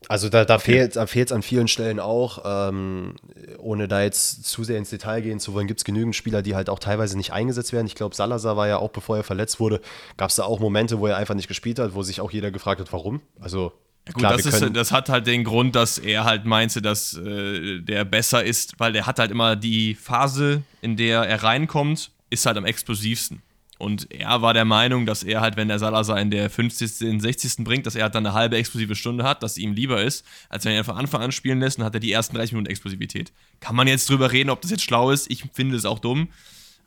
Also 0.09 0.31
da, 0.31 0.47
da 0.47 0.57
okay. 0.57 0.89
fehlt 0.91 1.31
es 1.31 1.33
an 1.33 1.43
vielen 1.43 1.69
Stellen 1.69 2.01
auch. 2.01 2.43
Ähm, 2.45 3.15
ohne 3.59 3.89
da 3.89 4.03
jetzt 4.03 4.45
zu 4.45 4.65
sehr 4.65 4.79
ins 4.79 4.89
Detail 4.89 5.21
gehen 5.21 5.39
zu 5.39 5.53
wollen, 5.53 5.67
gibt 5.67 5.81
es 5.81 5.85
genügend 5.85 6.17
Spieler, 6.17 6.41
die 6.41 6.55
halt 6.55 6.71
auch 6.71 6.79
teilweise 6.79 7.17
nicht 7.17 7.33
eingesetzt 7.33 7.73
werden. 7.75 7.87
Ich 7.87 7.95
glaube, 7.95 8.15
Salazar 8.15 8.57
war 8.57 8.67
ja 8.67 8.79
auch, 8.79 8.91
bevor 8.91 9.19
er 9.19 9.25
verletzt 9.25 9.61
wurde, 9.61 9.81
gab 10.17 10.31
es 10.31 10.37
da 10.37 10.45
auch 10.45 10.61
Momente, 10.61 10.99
wo 10.99 11.07
er 11.07 11.19
einfach 11.19 11.35
nicht 11.35 11.49
gespielt 11.49 11.79
hat, 11.79 11.95
wo 11.95 12.03
sich 12.03 12.23
auch 12.23 12.31
jeder 12.31 12.51
gefragt 12.51 12.81
hat, 12.81 12.93
warum. 12.93 13.21
Also 13.39 13.73
ja, 14.07 14.13
gut, 14.13 14.23
Klar, 14.23 14.37
das, 14.39 14.47
ist, 14.47 14.77
das, 14.77 14.93
hat 14.93 15.11
halt 15.11 15.27
den 15.27 15.45
Grund, 15.45 15.77
dass 15.77 15.99
er 15.99 16.25
halt 16.25 16.47
meinte, 16.47 16.81
dass 16.81 17.15
äh, 17.15 17.81
der 17.81 18.07
besser 18.07 18.43
ist, 18.43 18.81
weil 18.81 18.95
der 18.95 19.07
hat 19.07 19.19
halt 19.19 19.31
immer 19.31 19.57
die 19.57 19.95
Phase, 19.95 20.63
in 20.81 20.97
der 20.97 21.25
er 21.25 21.43
reinkommt, 21.43 22.11
ist 22.31 22.47
halt 22.47 22.57
am 22.57 22.65
explosivsten. 22.65 23.43
Und 23.79 24.13
er 24.13 24.43
war 24.43 24.55
der 24.55 24.65
Meinung, 24.65 25.07
dass 25.07 25.23
er 25.23 25.41
halt, 25.41 25.57
wenn 25.57 25.69
der 25.69 25.79
Salazar 25.79 26.21
in 26.21 26.31
der 26.31 26.51
50., 26.51 27.21
60. 27.21 27.65
bringt, 27.65 27.87
dass 27.87 27.95
er 27.95 28.03
halt 28.03 28.15
dann 28.15 28.27
eine 28.27 28.35
halbe 28.35 28.57
explosive 28.57 28.97
Stunde 28.97 29.23
hat, 29.25 29.43
dass 29.43 29.57
ihm 29.57 29.73
lieber 29.73 30.03
ist, 30.03 30.27
als 30.49 30.65
wenn 30.65 30.73
er 30.73 30.81
ihn 30.81 30.85
von 30.85 30.97
Anfang 30.97 31.23
an 31.23 31.33
spielen 31.33 31.61
lässt, 31.61 31.79
dann 31.79 31.87
hat 31.87 31.95
er 31.95 32.01
die 32.01 32.11
ersten 32.11 32.35
30 32.35 32.53
Minuten 32.53 32.71
Explosivität. 32.71 33.33
Kann 33.61 33.77
man 33.77 33.87
jetzt 33.87 34.11
drüber 34.11 34.33
reden, 34.33 34.51
ob 34.51 34.61
das 34.63 34.73
jetzt 34.73 34.83
schlau 34.83 35.13
ist? 35.13 35.31
Ich 35.31 35.45
finde 35.53 35.77
es 35.77 35.85
auch 35.85 36.01
dumm. 36.01 36.29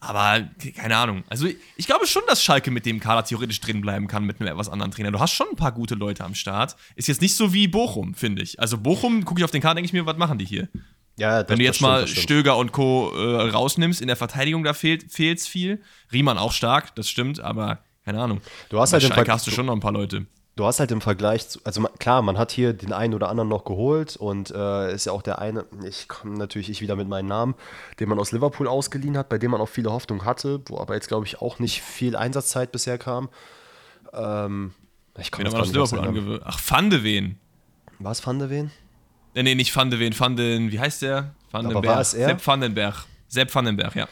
Aber 0.04 0.50
keine 0.76 0.98
Ahnung. 0.98 1.24
Also 1.30 1.48
ich 1.78 1.86
glaube 1.86 2.08
schon, 2.08 2.24
dass 2.28 2.44
Schalke 2.44 2.72
mit 2.72 2.88
dem 2.88 3.00
Kader 3.00 3.24
theoretisch 3.24 3.62
drin 3.62 3.82
bleiben 3.82 4.08
kann 4.08 4.26
mit 4.26 4.42
einem 4.42 4.50
etwas 4.50 4.68
anderen 4.68 4.92
Trainer. 4.92 5.12
Du 5.12 5.20
hast 5.20 5.32
schon 5.32 5.48
ein 5.52 5.56
paar 5.56 5.72
gute 5.72 5.94
Leute 5.94 6.26
am 6.26 6.34
Start. 6.34 6.76
Ist 6.96 7.08
jetzt 7.08 7.22
nicht 7.22 7.36
so 7.36 7.54
wie 7.54 7.68
Bochum, 7.68 8.16
finde 8.16 8.42
ich. 8.42 8.60
Also 8.60 8.80
Bochum, 8.80 9.24
gucke 9.24 9.40
ich 9.40 9.46
auf 9.46 9.52
den 9.52 9.62
Kader, 9.62 9.76
denke 9.76 9.86
ich 9.86 9.94
mir, 9.94 10.08
was 10.08 10.18
machen 10.18 10.40
die 10.40 10.46
hier? 10.46 10.70
Ja, 11.18 11.48
Wenn 11.48 11.60
du 11.60 11.66
jetzt 11.66 11.82
mal 11.82 12.08
stimmt, 12.08 12.24
Stöger 12.24 12.58
und 12.58 12.72
Co. 12.72 13.12
Äh, 13.16 13.50
rausnimmst, 13.50 14.02
in 14.02 14.08
der 14.08 14.16
Verteidigung, 14.16 14.64
da 14.64 14.74
fehlt 14.74 15.12
es 15.20 15.48
viel. 15.48 15.82
Riemann 16.12 16.38
auch 16.38 16.52
stark, 16.52 16.96
das 16.96 17.10
stimmt, 17.10 17.40
aber 17.40 17.80
keine 18.06 18.22
Ahnung. 18.22 18.42
Du 18.70 18.80
hast 18.80 18.94
halt 18.94 19.04
im 19.04 19.12
hast 19.12 19.46
du 19.46 19.52
schon 19.52 19.66
noch 19.68 19.74
ein 19.74 19.82
paar 19.82 19.92
Leute 19.92 20.26
du 20.56 20.66
hast 20.66 20.80
halt 20.80 20.92
im 20.92 21.02
Vergleich, 21.02 21.48
zu, 21.48 21.60
also 21.64 21.84
klar, 22.00 22.22
man 22.22 22.38
hat 22.38 22.52
hier 22.52 22.74
den 22.74 22.94
einen 22.94 23.14
oder 23.14 23.30
anderen 23.30 23.50
noch 23.50 23.64
geholt 23.64 24.16
und 24.16 24.52
äh, 24.52 24.94
ist 24.94 25.06
ja 25.06 25.12
auch 25.12 25.22
der 25.22 25.40
eine, 25.40 25.66
ich 25.84 26.08
komme 26.08 26.38
natürlich 26.38 26.70
ich 26.70 26.82
wieder 26.82 26.96
mit 26.96 27.08
meinem 27.08 27.28
Namen, 27.28 27.56
den 28.00 28.10
man 28.10 28.20
aus 28.20 28.32
Liverpool 28.32 28.68
ausgeliehen 28.68 29.18
hat, 29.18 29.30
bei 29.30 29.38
dem 29.38 29.52
man 29.52 29.62
auch 29.62 29.70
viele 29.70 29.92
Hoffnung 29.92 30.26
hatte, 30.26 30.62
wo 30.68 30.78
aber 30.78 30.96
jetzt 30.96 31.08
glaube 31.08 31.26
ich 31.26 31.42
auch 31.42 31.60
nicht 31.60 31.82
viel 31.82 32.16
Einsatzzeit 32.16 32.72
bisher 32.72 32.98
kam. 32.98 33.30
Ähm, 34.14 34.74
ich 35.18 35.32
komme 35.32 35.52
aus 35.52 35.72
Liverpool. 35.72 36.42
Ach, 36.46 36.60
Van 36.66 36.90
de 36.90 37.04
Ven. 37.04 37.40
Was 38.00 38.26
Van 38.26 38.40
de 38.40 38.50
Ven? 38.50 38.72
Nee, 39.34 39.44
nee, 39.44 39.56
nicht 39.56 39.76
Van 39.76 39.90
de 39.90 40.00
Ven, 40.00 40.18
Van 40.18 40.36
den, 40.36 40.72
wie 40.72 40.80
heißt 40.80 41.02
der? 41.02 41.34
Van 41.52 41.66
es 42.00 42.14
er? 42.14 42.28
Sepp 42.30 42.46
Vandenberg. 42.46 43.06
Sepp 43.28 43.54
Vandenberg, 43.54 43.96
ja. 43.96 44.08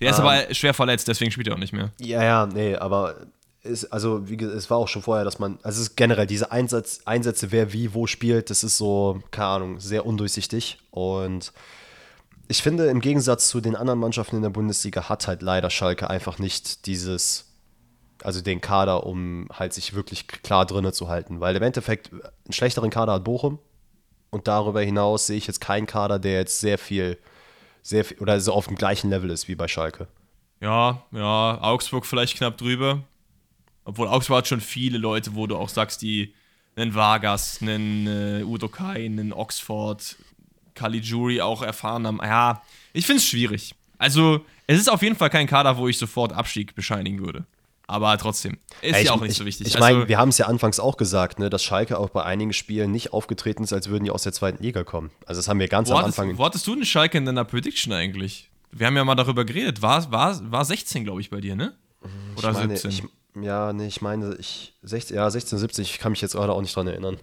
Der 0.00 0.10
ist 0.10 0.18
ähm, 0.18 0.26
aber 0.26 0.54
schwer 0.54 0.74
verletzt, 0.74 1.08
deswegen 1.08 1.30
spielt 1.30 1.48
er 1.48 1.54
auch 1.54 1.58
nicht 1.58 1.72
mehr. 1.72 1.90
Ja, 2.00 2.22
ja, 2.22 2.46
nee, 2.46 2.76
aber 2.76 3.16
ist, 3.62 3.86
also 3.86 4.28
wie 4.28 4.42
es 4.42 4.70
war 4.70 4.78
auch 4.78 4.88
schon 4.88 5.02
vorher, 5.02 5.24
dass 5.24 5.38
man, 5.38 5.58
also 5.62 5.80
es 5.80 5.88
ist 5.88 5.96
generell 5.96 6.26
diese 6.26 6.52
Einsatz, 6.52 7.00
Einsätze, 7.04 7.52
wer 7.52 7.72
wie 7.72 7.94
wo 7.94 8.06
spielt, 8.06 8.50
das 8.50 8.64
ist 8.64 8.78
so, 8.78 9.22
keine 9.30 9.48
Ahnung, 9.48 9.80
sehr 9.80 10.06
undurchsichtig. 10.06 10.78
Und 10.90 11.52
ich 12.48 12.62
finde, 12.62 12.86
im 12.86 13.00
Gegensatz 13.00 13.48
zu 13.48 13.60
den 13.60 13.74
anderen 13.76 13.98
Mannschaften 13.98 14.36
in 14.36 14.42
der 14.42 14.50
Bundesliga 14.50 15.08
hat 15.08 15.26
halt 15.26 15.42
leider 15.42 15.70
Schalke 15.70 16.08
einfach 16.08 16.38
nicht 16.38 16.86
dieses, 16.86 17.46
also 18.22 18.40
den 18.40 18.60
Kader, 18.60 19.04
um 19.06 19.48
halt 19.52 19.72
sich 19.72 19.94
wirklich 19.94 20.28
klar 20.28 20.64
drinnen 20.66 20.92
zu 20.92 21.08
halten. 21.08 21.40
Weil 21.40 21.56
im 21.56 21.62
Endeffekt 21.62 22.12
einen 22.12 22.52
schlechteren 22.52 22.90
Kader 22.90 23.14
hat 23.14 23.24
Bochum. 23.24 23.58
Und 24.30 24.48
darüber 24.48 24.82
hinaus 24.82 25.26
sehe 25.26 25.36
ich 25.36 25.46
jetzt 25.46 25.60
keinen 25.60 25.86
Kader, 25.86 26.18
der 26.18 26.34
jetzt 26.34 26.60
sehr 26.60 26.78
viel, 26.78 27.18
sehr 27.82 28.04
viel, 28.04 28.18
oder 28.18 28.40
so 28.40 28.52
auf 28.52 28.66
dem 28.66 28.76
gleichen 28.76 29.10
Level 29.10 29.30
ist 29.30 29.48
wie 29.48 29.54
bei 29.54 29.68
Schalke. 29.68 30.08
Ja, 30.60 31.02
ja, 31.12 31.58
Augsburg 31.60 32.06
vielleicht 32.06 32.36
knapp 32.36 32.56
drüber. 32.56 33.02
Obwohl 33.84 34.08
Augsburg 34.08 34.38
hat 34.38 34.48
schon 34.48 34.60
viele 34.60 34.98
Leute, 34.98 35.34
wo 35.34 35.46
du 35.46 35.56
auch 35.56 35.68
sagst, 35.68 36.02
die 36.02 36.34
einen 36.74 36.94
Vargas, 36.94 37.58
einen 37.62 38.06
äh, 38.06 38.42
Udokai, 38.44 39.04
einen 39.04 39.32
Oxford, 39.32 40.16
Caligiuri 40.74 41.40
auch 41.40 41.62
erfahren 41.62 42.06
haben. 42.06 42.20
Ja, 42.22 42.62
ich 42.92 43.06
finde 43.06 43.18
es 43.18 43.26
schwierig. 43.26 43.74
Also, 43.98 44.44
es 44.66 44.78
ist 44.78 44.88
auf 44.90 45.02
jeden 45.02 45.16
Fall 45.16 45.30
kein 45.30 45.46
Kader, 45.46 45.78
wo 45.78 45.88
ich 45.88 45.98
sofort 45.98 46.32
Abstieg 46.32 46.74
bescheinigen 46.74 47.20
würde. 47.24 47.46
Aber 47.88 48.18
trotzdem, 48.18 48.58
ist 48.82 48.92
ja, 48.92 48.98
ich, 48.98 49.04
ja 49.06 49.12
auch 49.12 49.20
nicht 49.20 49.32
ich, 49.32 49.36
so 49.36 49.44
wichtig. 49.44 49.68
Ich 49.68 49.78
meine, 49.78 49.98
also, 49.98 50.08
wir 50.08 50.18
haben 50.18 50.30
es 50.30 50.38
ja 50.38 50.46
anfangs 50.46 50.80
auch 50.80 50.96
gesagt, 50.96 51.38
ne, 51.38 51.50
dass 51.50 51.62
Schalke 51.62 51.98
auch 51.98 52.10
bei 52.10 52.24
einigen 52.24 52.52
Spielen 52.52 52.90
nicht 52.90 53.12
aufgetreten 53.12 53.62
ist, 53.62 53.72
als 53.72 53.88
würden 53.88 54.04
die 54.04 54.10
aus 54.10 54.24
der 54.24 54.32
zweiten 54.32 54.62
Liga 54.62 54.82
kommen. 54.82 55.10
Also 55.24 55.38
das 55.38 55.48
haben 55.48 55.60
wir 55.60 55.68
ganz 55.68 55.90
am 55.90 55.98
hattest, 55.98 56.18
Anfang. 56.18 56.36
Wo 56.36 56.44
hattest 56.44 56.66
du 56.66 56.72
eine 56.72 56.84
Schalke 56.84 57.18
in 57.18 57.24
deiner 57.24 57.44
Prediction 57.44 57.92
eigentlich? 57.92 58.50
Wir 58.72 58.88
haben 58.88 58.96
ja 58.96 59.04
mal 59.04 59.14
darüber 59.14 59.44
geredet. 59.44 59.82
War, 59.82 60.10
war, 60.10 60.40
war 60.50 60.64
16, 60.64 61.04
glaube 61.04 61.20
ich, 61.20 61.30
bei 61.30 61.40
dir, 61.40 61.54
ne? 61.54 61.74
Oder 62.36 62.50
ich 62.50 62.56
meine, 62.56 62.76
17? 62.76 62.90
Ich, 62.90 63.44
ja, 63.44 63.72
nee, 63.72 63.86
ich 63.86 64.02
meine, 64.02 64.34
ich 64.38 64.74
16, 64.82 65.16
ja, 65.16 65.30
16, 65.30 65.58
17, 65.58 65.82
ich 65.82 65.98
kann 65.98 66.12
mich 66.12 66.20
jetzt 66.20 66.32
gerade 66.34 66.52
auch 66.52 66.60
nicht 66.60 66.74
dran 66.74 66.88
erinnern. 66.88 67.18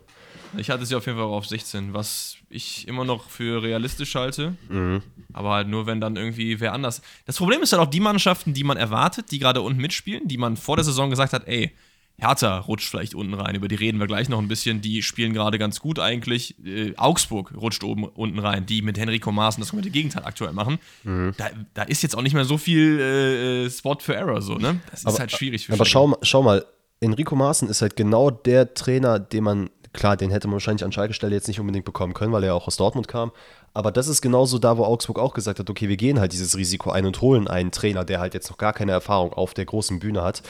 Ich 0.57 0.69
hatte 0.69 0.85
sie 0.85 0.95
auf 0.95 1.05
jeden 1.05 1.17
Fall 1.17 1.27
auch 1.27 1.37
auf 1.37 1.45
16, 1.45 1.93
was 1.93 2.37
ich 2.49 2.87
immer 2.87 3.05
noch 3.05 3.29
für 3.29 3.61
realistisch 3.63 4.15
halte. 4.15 4.55
Mhm. 4.69 5.01
Aber 5.33 5.51
halt 5.51 5.67
nur, 5.67 5.85
wenn 5.85 6.01
dann 6.01 6.15
irgendwie 6.15 6.59
wer 6.59 6.73
anders. 6.73 7.01
Das 7.25 7.37
Problem 7.37 7.61
ist 7.61 7.73
halt 7.73 7.81
auch 7.81 7.89
die 7.89 7.99
Mannschaften, 7.99 8.53
die 8.53 8.63
man 8.63 8.77
erwartet, 8.77 9.31
die 9.31 9.39
gerade 9.39 9.61
unten 9.61 9.81
mitspielen, 9.81 10.27
die 10.27 10.37
man 10.37 10.57
vor 10.57 10.75
der 10.75 10.85
Saison 10.85 11.09
gesagt 11.09 11.33
hat, 11.33 11.47
ey, 11.47 11.73
Hertha 12.17 12.59
rutscht 12.59 12.89
vielleicht 12.89 13.15
unten 13.15 13.33
rein, 13.33 13.55
über 13.55 13.67
die 13.67 13.75
reden 13.75 13.99
wir 13.99 14.07
gleich 14.07 14.29
noch 14.29 14.39
ein 14.39 14.47
bisschen. 14.47 14.81
Die 14.81 15.01
spielen 15.01 15.33
gerade 15.33 15.57
ganz 15.57 15.79
gut 15.79 15.99
eigentlich. 15.99 16.55
Äh, 16.63 16.93
Augsburg 16.95 17.53
rutscht 17.55 17.83
oben 17.83 18.05
unten 18.05 18.39
rein, 18.39 18.65
die 18.65 18.81
mit 18.81 18.97
Henrico 18.97 19.31
Maaßen 19.31 19.61
das 19.61 19.71
komplette 19.71 19.91
Gegenteil 19.91 20.23
aktuell 20.23 20.53
machen. 20.53 20.77
Mhm. 21.03 21.33
Da, 21.37 21.49
da, 21.73 21.83
ist 21.83 22.03
jetzt 22.03 22.15
auch 22.15 22.21
nicht 22.21 22.35
mehr 22.35 22.45
so 22.45 22.57
viel 22.57 22.99
äh, 22.99 23.69
Spot 23.69 23.97
für 23.99 24.15
Error, 24.15 24.41
so, 24.41 24.55
ne? 24.55 24.79
Das 24.91 25.05
aber, 25.05 25.15
ist 25.15 25.19
halt 25.19 25.31
schwierig 25.31 25.65
für 25.65 25.73
Aber 25.73 25.85
schau, 25.85 26.15
schau 26.21 26.43
mal, 26.43 26.65
Enrico 26.99 27.35
Maaßen 27.35 27.67
ist 27.67 27.81
halt 27.81 27.95
genau 27.95 28.29
der 28.29 28.73
Trainer, 28.73 29.19
den 29.19 29.43
man, 29.43 29.69
klar, 29.93 30.17
den 30.17 30.31
hätte 30.31 30.47
man 30.47 30.53
wahrscheinlich 30.55 30.83
an 30.83 30.91
Schalke 30.91 31.13
Stelle 31.13 31.35
jetzt 31.35 31.47
nicht 31.47 31.59
unbedingt 31.59 31.85
bekommen 31.85 32.13
können, 32.13 32.33
weil 32.33 32.43
er 32.43 32.55
auch 32.55 32.67
aus 32.67 32.77
Dortmund 32.77 33.07
kam. 33.07 33.31
Aber 33.73 33.91
das 33.91 34.07
ist 34.07 34.21
genauso 34.21 34.59
da, 34.59 34.77
wo 34.77 34.83
Augsburg 34.83 35.19
auch 35.19 35.33
gesagt 35.33 35.59
hat, 35.59 35.69
okay, 35.69 35.87
wir 35.87 35.97
gehen 35.97 36.19
halt 36.19 36.33
dieses 36.33 36.57
Risiko 36.57 36.91
ein 36.91 37.05
und 37.05 37.21
holen 37.21 37.47
einen 37.47 37.71
Trainer, 37.71 38.03
der 38.03 38.19
halt 38.19 38.33
jetzt 38.33 38.49
noch 38.49 38.57
gar 38.57 38.73
keine 38.73 38.91
Erfahrung 38.91 39.33
auf 39.33 39.53
der 39.53 39.65
großen 39.65 39.99
Bühne 39.99 40.23
hat. 40.23 40.43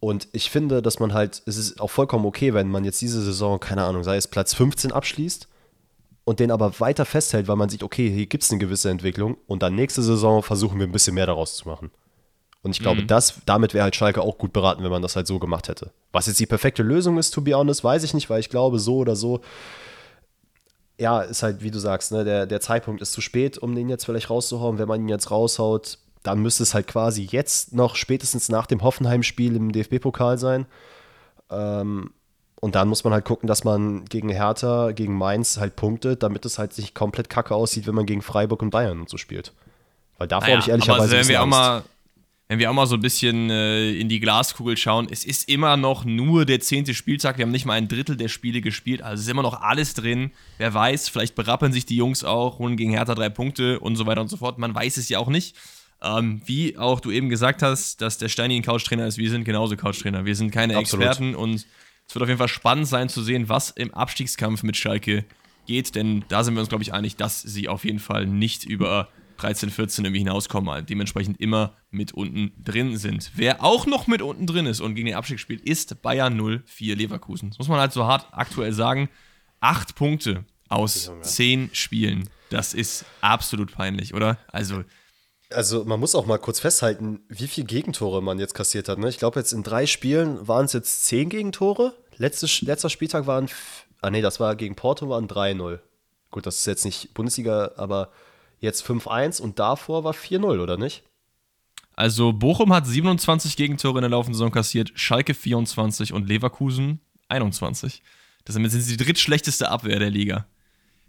Und 0.00 0.28
ich 0.32 0.50
finde, 0.50 0.82
dass 0.82 1.00
man 1.00 1.14
halt, 1.14 1.42
es 1.46 1.56
ist 1.56 1.80
auch 1.80 1.90
vollkommen 1.90 2.26
okay, 2.26 2.54
wenn 2.54 2.68
man 2.68 2.84
jetzt 2.84 3.00
diese 3.00 3.22
Saison, 3.22 3.58
keine 3.58 3.84
Ahnung, 3.84 4.04
sei 4.04 4.16
es 4.16 4.28
Platz 4.28 4.54
15 4.54 4.92
abschließt 4.92 5.48
und 6.24 6.40
den 6.40 6.50
aber 6.50 6.78
weiter 6.80 7.04
festhält, 7.04 7.48
weil 7.48 7.56
man 7.56 7.68
sieht, 7.68 7.82
okay, 7.82 8.10
hier 8.10 8.26
gibt 8.26 8.44
es 8.44 8.50
eine 8.50 8.58
gewisse 8.58 8.90
Entwicklung 8.90 9.36
und 9.46 9.62
dann 9.62 9.74
nächste 9.74 10.02
Saison 10.02 10.42
versuchen 10.42 10.78
wir 10.78 10.86
ein 10.86 10.92
bisschen 10.92 11.14
mehr 11.14 11.26
daraus 11.26 11.56
zu 11.56 11.68
machen. 11.68 11.90
Und 12.66 12.72
ich 12.72 12.80
glaube, 12.80 13.02
mhm. 13.02 13.06
das, 13.06 13.34
damit 13.46 13.74
wäre 13.74 13.84
halt 13.84 13.94
Schalke 13.94 14.20
auch 14.20 14.38
gut 14.38 14.52
beraten, 14.52 14.82
wenn 14.82 14.90
man 14.90 15.00
das 15.00 15.14
halt 15.14 15.28
so 15.28 15.38
gemacht 15.38 15.68
hätte. 15.68 15.92
Was 16.10 16.26
jetzt 16.26 16.40
die 16.40 16.46
perfekte 16.46 16.82
Lösung 16.82 17.16
ist, 17.16 17.30
to 17.30 17.40
be 17.40 17.54
honest, 17.54 17.84
weiß 17.84 18.02
ich 18.02 18.12
nicht, 18.12 18.28
weil 18.28 18.40
ich 18.40 18.50
glaube, 18.50 18.80
so 18.80 18.96
oder 18.96 19.14
so, 19.14 19.40
ja, 20.98 21.20
ist 21.20 21.44
halt, 21.44 21.62
wie 21.62 21.70
du 21.70 21.78
sagst, 21.78 22.10
ne, 22.10 22.24
der, 22.24 22.44
der 22.46 22.60
Zeitpunkt 22.60 23.00
ist 23.02 23.12
zu 23.12 23.20
spät, 23.20 23.56
um 23.56 23.76
den 23.76 23.88
jetzt 23.88 24.04
vielleicht 24.04 24.30
rauszuhauen. 24.30 24.78
Wenn 24.78 24.88
man 24.88 25.00
ihn 25.00 25.08
jetzt 25.08 25.30
raushaut, 25.30 25.98
dann 26.24 26.40
müsste 26.40 26.64
es 26.64 26.74
halt 26.74 26.88
quasi 26.88 27.22
jetzt 27.30 27.72
noch 27.72 27.94
spätestens 27.94 28.48
nach 28.48 28.66
dem 28.66 28.82
Hoffenheim-Spiel 28.82 29.54
im 29.54 29.70
DFB-Pokal 29.70 30.36
sein. 30.36 30.66
Ähm, 31.50 32.10
und 32.60 32.74
dann 32.74 32.88
muss 32.88 33.04
man 33.04 33.12
halt 33.12 33.24
gucken, 33.24 33.46
dass 33.46 33.62
man 33.62 34.06
gegen 34.06 34.28
Hertha, 34.28 34.90
gegen 34.90 35.16
Mainz 35.16 35.58
halt 35.58 35.76
punktet, 35.76 36.24
damit 36.24 36.44
es 36.44 36.58
halt 36.58 36.76
nicht 36.78 36.96
komplett 36.96 37.30
kacke 37.30 37.54
aussieht, 37.54 37.86
wenn 37.86 37.94
man 37.94 38.06
gegen 38.06 38.22
Freiburg 38.22 38.60
und 38.60 38.70
Bayern 38.70 38.98
und 38.98 39.08
so 39.08 39.18
spielt. 39.18 39.52
Weil 40.18 40.26
davor 40.26 40.48
naja, 40.48 40.56
habe 40.56 40.62
ich 40.64 40.68
ehrlicherweise 40.70 41.02
aber 41.02 41.12
wenn 41.12 41.28
wir 41.28 41.42
auch 41.42 41.46
mal 41.46 41.84
wenn 42.48 42.60
wir 42.60 42.70
auch 42.70 42.74
mal 42.74 42.86
so 42.86 42.94
ein 42.94 43.00
bisschen 43.00 43.50
äh, 43.50 43.90
in 43.92 44.08
die 44.08 44.20
Glaskugel 44.20 44.76
schauen, 44.76 45.08
es 45.10 45.24
ist 45.24 45.48
immer 45.48 45.76
noch 45.76 46.04
nur 46.04 46.44
der 46.44 46.60
zehnte 46.60 46.94
Spieltag. 46.94 47.38
Wir 47.38 47.44
haben 47.44 47.50
nicht 47.50 47.66
mal 47.66 47.74
ein 47.74 47.88
Drittel 47.88 48.16
der 48.16 48.28
Spiele 48.28 48.60
gespielt. 48.60 49.02
Also 49.02 49.22
ist 49.22 49.28
immer 49.28 49.42
noch 49.42 49.60
alles 49.62 49.94
drin. 49.94 50.30
Wer 50.58 50.72
weiß, 50.72 51.08
vielleicht 51.08 51.34
berappeln 51.34 51.72
sich 51.72 51.86
die 51.86 51.96
Jungs 51.96 52.22
auch, 52.22 52.60
holen 52.60 52.76
gegen 52.76 52.92
Hertha 52.92 53.16
drei 53.16 53.30
Punkte 53.30 53.80
und 53.80 53.96
so 53.96 54.06
weiter 54.06 54.20
und 54.20 54.28
so 54.28 54.36
fort. 54.36 54.58
Man 54.58 54.74
weiß 54.74 54.96
es 54.96 55.08
ja 55.08 55.18
auch 55.18 55.28
nicht. 55.28 55.56
Ähm, 56.02 56.40
wie 56.44 56.76
auch 56.76 57.00
du 57.00 57.10
eben 57.10 57.28
gesagt 57.30 57.62
hast, 57.62 58.00
dass 58.00 58.18
der 58.18 58.28
Steini 58.28 58.56
ein 58.56 58.62
Couchtrainer 58.62 59.06
ist, 59.06 59.18
wir 59.18 59.30
sind 59.30 59.44
genauso 59.44 59.76
Couchtrainer. 59.76 60.24
Wir 60.24 60.36
sind 60.36 60.50
keine 60.50 60.76
Absolut. 60.76 61.06
Experten 61.06 61.34
und 61.34 61.66
es 62.06 62.14
wird 62.14 62.22
auf 62.22 62.28
jeden 62.28 62.38
Fall 62.38 62.48
spannend 62.48 62.86
sein 62.86 63.08
zu 63.08 63.22
sehen, 63.22 63.48
was 63.48 63.70
im 63.70 63.92
Abstiegskampf 63.92 64.62
mit 64.62 64.76
Schalke 64.76 65.24
geht, 65.66 65.96
denn 65.96 66.24
da 66.28 66.44
sind 66.44 66.54
wir 66.54 66.60
uns, 66.60 66.68
glaube 66.68 66.84
ich, 66.84 66.92
einig, 66.92 67.16
dass 67.16 67.42
sie 67.42 67.68
auf 67.68 67.84
jeden 67.84 67.98
Fall 67.98 68.26
nicht 68.26 68.64
über 68.64 69.08
13, 69.36 69.70
14 69.70 70.04
irgendwie 70.04 70.20
hinauskommen, 70.20 70.70
halt 70.70 70.90
dementsprechend 70.90 71.40
immer 71.40 71.74
mit 71.90 72.12
unten 72.12 72.52
drin 72.62 72.96
sind. 72.96 73.32
Wer 73.34 73.62
auch 73.64 73.86
noch 73.86 74.06
mit 74.06 74.22
unten 74.22 74.46
drin 74.46 74.66
ist 74.66 74.80
und 74.80 74.94
gegen 74.94 75.06
den 75.06 75.16
Abstieg 75.16 75.40
spielt, 75.40 75.60
ist 75.60 76.02
Bayern 76.02 76.62
04 76.64 76.96
Leverkusen. 76.96 77.50
Das 77.50 77.58
muss 77.58 77.68
man 77.68 77.80
halt 77.80 77.92
so 77.92 78.06
hart 78.06 78.26
aktuell 78.32 78.72
sagen. 78.72 79.08
Acht 79.60 79.94
Punkte 79.94 80.44
aus 80.68 81.10
zehn 81.22 81.70
Spielen. 81.72 82.28
Das 82.50 82.74
ist 82.74 83.04
absolut 83.20 83.72
peinlich, 83.72 84.14
oder? 84.14 84.38
Also 84.48 84.84
also 85.50 85.84
man 85.84 86.00
muss 86.00 86.14
auch 86.14 86.26
mal 86.26 86.38
kurz 86.38 86.60
festhalten, 86.60 87.20
wie 87.28 87.46
viele 87.46 87.66
Gegentore 87.66 88.22
man 88.22 88.38
jetzt 88.38 88.54
kassiert 88.54 88.88
hat. 88.88 88.98
Ne? 88.98 89.08
Ich 89.08 89.18
glaube, 89.18 89.38
jetzt 89.38 89.52
in 89.52 89.62
drei 89.62 89.86
Spielen 89.86 90.46
waren 90.48 90.64
es 90.64 90.72
jetzt 90.72 91.04
zehn 91.04 91.28
Gegentore. 91.28 91.94
Letzte, 92.16 92.46
letzter 92.64 92.90
Spieltag 92.90 93.26
waren, 93.26 93.48
ah 94.00 94.10
nee, 94.10 94.22
das 94.22 94.40
war 94.40 94.56
gegen 94.56 94.74
Porto, 94.74 95.08
waren 95.08 95.28
3-0. 95.28 95.78
Gut, 96.30 96.46
das 96.46 96.56
ist 96.56 96.66
jetzt 96.66 96.84
nicht 96.84 97.14
Bundesliga, 97.14 97.72
aber 97.76 98.10
jetzt 98.60 98.84
5-1 98.84 99.40
und 99.40 99.58
davor 99.58 100.04
war 100.04 100.12
4-0, 100.12 100.60
oder 100.60 100.76
nicht? 100.76 101.02
Also 101.94 102.32
Bochum 102.32 102.72
hat 102.72 102.86
27 102.86 103.56
Gegentore 103.56 103.98
in 103.98 104.02
der 104.02 104.10
laufenden 104.10 104.34
Saison 104.34 104.50
kassiert, 104.50 104.92
Schalke 104.94 105.32
24 105.32 106.12
und 106.12 106.28
Leverkusen 106.28 107.00
21. 107.28 108.02
Das 108.44 108.54
sind 108.54 108.72
die 108.72 108.96
drittschlechteste 108.96 109.68
Abwehr 109.68 109.98
der 109.98 110.10
Liga. 110.10 110.46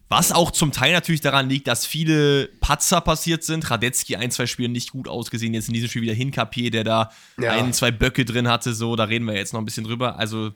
Was 0.09 0.31
auch 0.31 0.51
zum 0.51 0.71
Teil 0.71 0.93
natürlich 0.93 1.19
daran 1.19 1.49
liegt, 1.49 1.67
dass 1.67 1.85
viele 1.85 2.47
Patzer 2.61 3.01
passiert 3.01 3.43
sind. 3.43 3.69
Radetzky 3.69 4.15
ein, 4.15 4.31
zwei 4.31 4.45
Spiele 4.45 4.69
nicht 4.69 4.91
gut 4.91 5.09
ausgesehen. 5.09 5.53
Jetzt 5.53 5.67
in 5.67 5.73
diesem 5.73 5.89
Spiel 5.89 6.03
wieder 6.03 6.13
Hinkapier, 6.13 6.71
der 6.71 6.85
da 6.85 7.11
ja. 7.37 7.51
ein, 7.51 7.73
zwei 7.73 7.91
Böcke 7.91 8.23
drin 8.23 8.47
hatte. 8.47 8.73
So, 8.73 8.95
da 8.95 9.03
reden 9.03 9.25
wir 9.25 9.35
jetzt 9.35 9.51
noch 9.51 9.59
ein 9.59 9.65
bisschen 9.65 9.83
drüber. 9.83 10.17
Also, 10.17 10.53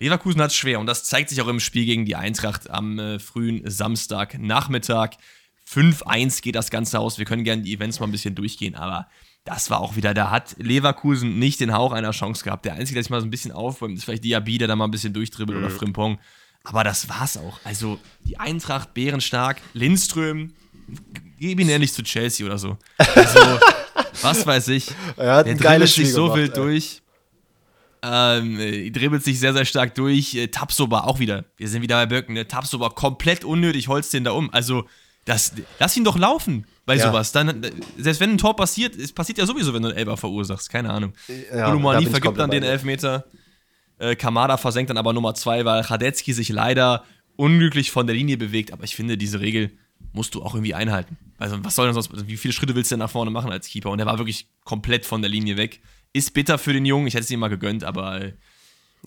Leverkusen 0.00 0.40
hat 0.40 0.50
es 0.50 0.56
schwer. 0.56 0.80
Und 0.80 0.86
das 0.86 1.04
zeigt 1.04 1.28
sich 1.28 1.42
auch 1.42 1.48
im 1.48 1.60
Spiel 1.60 1.84
gegen 1.84 2.06
die 2.06 2.16
Eintracht 2.16 2.70
am 2.70 2.98
äh, 2.98 3.18
frühen 3.18 3.68
Samstagnachmittag. 3.68 5.10
5-1 5.68 6.42
geht 6.42 6.54
das 6.54 6.70
Ganze 6.70 7.00
aus. 7.00 7.18
Wir 7.18 7.24
können 7.24 7.44
gerne 7.44 7.62
die 7.62 7.74
Events 7.74 8.00
mal 8.00 8.06
ein 8.06 8.12
bisschen 8.12 8.34
durchgehen, 8.34 8.74
aber 8.74 9.08
das 9.44 9.70
war 9.70 9.80
auch 9.80 9.96
wieder, 9.96 10.12
da 10.12 10.30
hat 10.30 10.56
Leverkusen 10.58 11.38
nicht 11.38 11.60
den 11.60 11.72
Hauch 11.72 11.92
einer 11.92 12.10
Chance 12.10 12.44
gehabt. 12.44 12.64
Der 12.64 12.74
Einzige, 12.74 12.94
der 12.94 13.04
sich 13.04 13.10
mal 13.10 13.20
so 13.20 13.26
ein 13.26 13.30
bisschen 13.30 13.52
aufräumt, 13.52 13.96
ist 13.96 14.04
vielleicht 14.04 14.24
Diaby, 14.24 14.58
der 14.58 14.68
da 14.68 14.76
mal 14.76 14.84
ein 14.84 14.90
bisschen 14.90 15.12
durchdribbelt 15.12 15.58
mhm. 15.58 15.64
oder 15.64 15.74
Frimpong. 15.74 16.18
Aber 16.64 16.82
das 16.82 17.08
war's 17.08 17.36
auch. 17.36 17.60
Also 17.62 17.98
die 18.24 18.38
Eintracht, 18.38 18.92
bärenstark, 18.92 19.60
Lindström, 19.72 20.52
gib 21.38 21.60
ihn 21.60 21.68
ehrlich 21.68 21.92
zu 21.92 22.02
Chelsea 22.02 22.44
oder 22.44 22.58
so. 22.58 22.76
Also, 22.98 23.38
was 24.22 24.44
weiß 24.44 24.68
ich. 24.68 24.88
Er 25.16 25.36
hat 25.36 25.46
der 25.46 25.54
dribbelt 25.54 25.90
sich 25.90 26.12
so 26.12 26.24
gemacht, 26.24 26.38
wild 26.38 26.56
ey. 26.56 26.62
durch. 26.62 27.02
Ähm, 28.02 28.58
äh, 28.58 28.90
dribbelt 28.90 29.22
sich 29.22 29.38
sehr, 29.38 29.52
sehr 29.52 29.64
stark 29.64 29.94
durch. 29.94 30.34
Äh, 30.34 30.48
Tapsoba 30.48 31.02
auch 31.02 31.20
wieder. 31.20 31.44
Wir 31.56 31.68
sind 31.68 31.82
wieder 31.82 31.96
bei 31.96 32.06
Böcken. 32.06 32.34
Ne? 32.34 32.48
Tapsoba 32.48 32.90
komplett 32.90 33.44
unnötig, 33.44 33.86
holst 33.86 34.12
den 34.12 34.24
da 34.24 34.32
um. 34.32 34.52
Also, 34.52 34.86
das, 35.26 35.52
lass 35.78 35.96
ihn 35.96 36.04
doch 36.04 36.16
laufen 36.16 36.66
bei 36.86 36.94
Ja. 36.96 37.08
sowas. 37.08 37.32
Dann, 37.32 37.66
selbst 37.98 38.20
wenn 38.20 38.30
ein 38.30 38.38
Tor 38.38 38.56
passiert, 38.56 38.96
es 38.96 39.12
passiert 39.12 39.36
ja 39.38 39.44
sowieso, 39.46 39.74
wenn 39.74 39.82
du 39.82 39.88
einen 39.88 39.98
Elber 39.98 40.16
verursachst. 40.16 40.70
Keine 40.70 40.90
Ahnung. 40.90 41.12
Ja, 41.52 41.66
da 41.74 41.74
bin 41.98 42.02
ich 42.04 42.08
vergibt 42.08 42.38
dann 42.38 42.50
den. 42.50 42.62
Elfmeter. 42.62 43.26
Äh, 43.98 44.14
Kamada 44.16 44.56
versenkt 44.56 44.88
dann 44.90 44.96
aber 44.98 45.12
Nummer 45.12 45.34
zwei, 45.34 45.64
weil 45.64 45.80
Radetzky 45.82 46.32
sich 46.32 46.48
leider 46.48 47.04
unglücklich 47.36 47.90
von 47.90 48.06
der 48.06 48.14
Linie 48.16 48.36
bewegt. 48.38 48.72
Aber 48.72 48.84
ich 48.84 48.94
finde, 48.96 49.16
diese 49.18 49.40
Regel 49.40 49.72
musst 50.12 50.34
du 50.34 50.42
auch 50.42 50.54
irgendwie 50.54 50.74
einhalten. 50.74 51.16
Also, 51.38 51.56
was 51.64 51.74
soll 51.74 51.86
denn 51.86 51.94
sonst, 51.94 52.10
wie 52.28 52.36
viele 52.36 52.52
Schritte 52.52 52.74
willst 52.74 52.90
du 52.90 52.94
denn 52.94 53.00
nach 53.00 53.10
vorne 53.10 53.30
machen 53.30 53.50
als 53.50 53.66
Keeper? 53.68 53.90
Und 53.90 53.98
der 53.98 54.06
war 54.06 54.18
wirklich 54.18 54.48
komplett 54.64 55.04
von 55.06 55.22
der 55.22 55.30
Linie 55.30 55.56
weg. 55.56 55.80
Ist 56.12 56.34
bitter 56.34 56.56
für 56.58 56.72
den 56.72 56.84
Jungen, 56.86 57.06
ich 57.06 57.14
hätte 57.14 57.24
es 57.24 57.30
ihm 57.30 57.40
mal 57.40 57.48
gegönnt, 57.48 57.84
aber. 57.84 58.20
äh, 58.22 58.32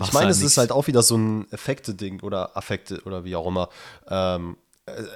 Ich 0.04 0.12
meine, 0.14 0.32
es 0.32 0.40
nix. 0.40 0.52
ist 0.52 0.58
halt 0.58 0.72
auch 0.72 0.88
wieder 0.88 1.02
so 1.04 1.18
ein 1.18 1.52
Effekte-Ding 1.52 2.22
oder 2.22 2.56
Affekte 2.58 3.02
oder 3.06 3.24
wie 3.26 3.36
auch 3.36 3.48
immer. 3.48 3.70
Ähm, 4.10 4.58
äh, 4.58 4.69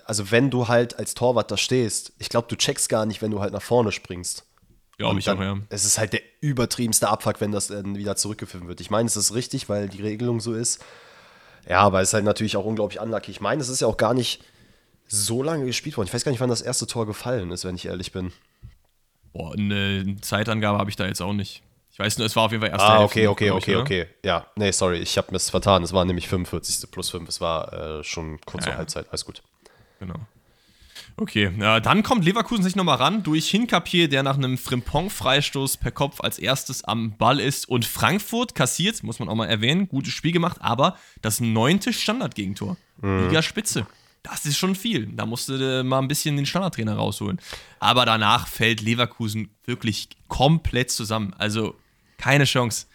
also, 0.06 0.32
wenn 0.32 0.50
du 0.50 0.68
halt 0.68 0.98
als 1.00 1.14
Torwart 1.14 1.52
da 1.52 1.58
stehst, 1.58 2.14
ich 2.20 2.30
glaube, 2.30 2.48
du 2.50 2.56
checkst 2.56 2.90
gar 2.90 3.06
nicht, 3.06 3.22
wenn 3.22 3.32
du 3.32 3.40
halt 3.40 3.54
nach 3.54 3.62
vorne 3.62 3.92
springst. 3.92 4.46
Glaub 4.98 5.12
Und 5.12 5.18
ich 5.18 5.26
dann, 5.26 5.38
auch, 5.38 5.42
ja. 5.42 5.58
Es 5.70 5.86
ist 5.86 5.98
halt 5.98 6.14
der 6.14 6.22
übertriebenste 6.42 7.10
Abfuck, 7.10 7.42
wenn 7.42 7.52
das 7.52 7.68
dann 7.68 7.96
wieder 7.98 8.16
zurückgeführt 8.16 8.68
wird. 8.68 8.80
Ich 8.82 8.90
meine, 8.92 9.08
es 9.08 9.16
ist 9.16 9.34
richtig, 9.34 9.68
weil 9.70 9.90
die 9.90 10.02
Regelung 10.02 10.40
so 10.40 10.54
ist. 10.54 10.84
Ja, 11.68 11.80
aber 11.80 12.02
es 12.02 12.10
ist 12.10 12.14
halt 12.14 12.26
natürlich 12.26 12.58
auch 12.58 12.66
unglaublich 12.66 13.00
unlucky. 13.00 13.32
Ich 13.32 13.42
meine, 13.42 13.62
es 13.62 13.70
ist 13.70 13.80
ja 13.82 13.88
auch 13.88 13.98
gar 13.98 14.14
nicht 14.14 14.44
so 15.08 15.42
lange 15.44 15.66
gespielt 15.66 15.98
worden. 15.98 16.08
Ich 16.08 16.14
weiß 16.14 16.24
gar 16.24 16.32
nicht, 16.32 16.42
wann 16.42 16.50
das 16.50 16.62
erste 16.62 16.88
Tor 16.88 17.06
gefallen 17.08 17.52
ist, 17.52 17.66
wenn 17.66 17.76
ich 17.76 17.86
ehrlich 17.86 18.12
bin. 18.12 18.32
Boah, 19.34 19.54
eine 19.54 20.18
Zeitangabe 20.22 20.78
habe 20.78 20.90
ich 20.90 20.96
da 20.96 21.06
jetzt 21.08 21.22
auch 21.22 21.34
nicht. 21.34 21.64
Ich 21.92 22.00
weiß 22.00 22.18
nur, 22.18 22.26
es 22.28 22.36
war 22.36 22.44
auf 22.44 22.52
jeden 22.52 22.62
Fall 22.62 22.72
erste 22.72 22.88
Ah, 22.88 23.00
Hälfte 23.00 23.04
okay, 23.06 23.26
noch, 23.26 23.32
okay, 23.32 23.46
glaub 23.46 23.58
ich, 23.60 23.64
okay, 23.64 23.76
oder? 23.76 23.82
okay. 23.84 24.08
Ja, 24.26 24.48
nee, 24.56 24.72
sorry, 24.72 24.98
ich 24.98 25.18
habe 25.18 25.28
mir 25.32 25.38
es 25.38 25.50
vertan. 25.50 25.84
Es 25.84 25.94
war 25.94 26.06
nämlich 26.06 26.28
45. 26.28 26.90
plus 26.92 27.10
5. 27.12 27.30
Es 27.30 27.40
war 27.42 27.72
äh, 28.00 28.04
schon 28.04 28.42
kurz 28.42 28.64
Ja, 28.64 28.72
vor 28.72 28.74
ja. 28.74 28.78
Halbzeit. 28.80 29.08
Alles 29.10 29.26
gut. 29.26 29.42
Genau. 30.06 30.20
Okay, 31.16 31.52
ja, 31.60 31.80
dann 31.80 32.02
kommt 32.02 32.26
Leverkusen 32.26 32.64
sich 32.64 32.76
nochmal 32.76 32.98
ran 32.98 33.24
durch 33.24 33.50
Hinkapier, 33.50 34.10
der 34.10 34.24
nach 34.24 34.36
einem 34.36 34.58
Frimpong-Freistoß 34.58 35.78
per 35.78 35.92
Kopf 35.92 36.22
als 36.22 36.40
erstes 36.40 36.84
am 36.84 37.16
Ball 37.18 37.40
ist. 37.40 37.70
Und 37.70 37.86
Frankfurt 37.86 38.56
kassiert, 38.56 39.04
muss 39.04 39.20
man 39.20 39.30
auch 39.30 39.36
mal 39.36 39.46
erwähnen, 39.46 39.88
gutes 39.88 40.14
Spiel 40.14 40.32
gemacht, 40.32 40.58
aber 40.60 40.98
das 41.22 41.40
neunte 41.40 41.94
Standardgegentor. 41.94 42.78
Liga 43.02 43.42
Spitze. 43.42 43.86
Das 44.24 44.46
ist 44.46 44.58
schon 44.58 44.76
viel. 44.76 45.08
Da 45.08 45.26
musste 45.26 45.82
äh, 45.82 45.84
mal 45.84 46.00
ein 46.00 46.08
bisschen 46.08 46.38
den 46.38 46.46
Standardtrainer 46.46 46.96
rausholen. 46.96 47.40
Aber 47.80 48.06
danach 48.06 48.48
fällt 48.48 48.82
Leverkusen 48.82 49.50
wirklich 49.66 50.08
komplett 50.30 50.90
zusammen. 50.92 51.34
Also 51.38 51.76
keine 52.18 52.46
Chance 52.46 52.88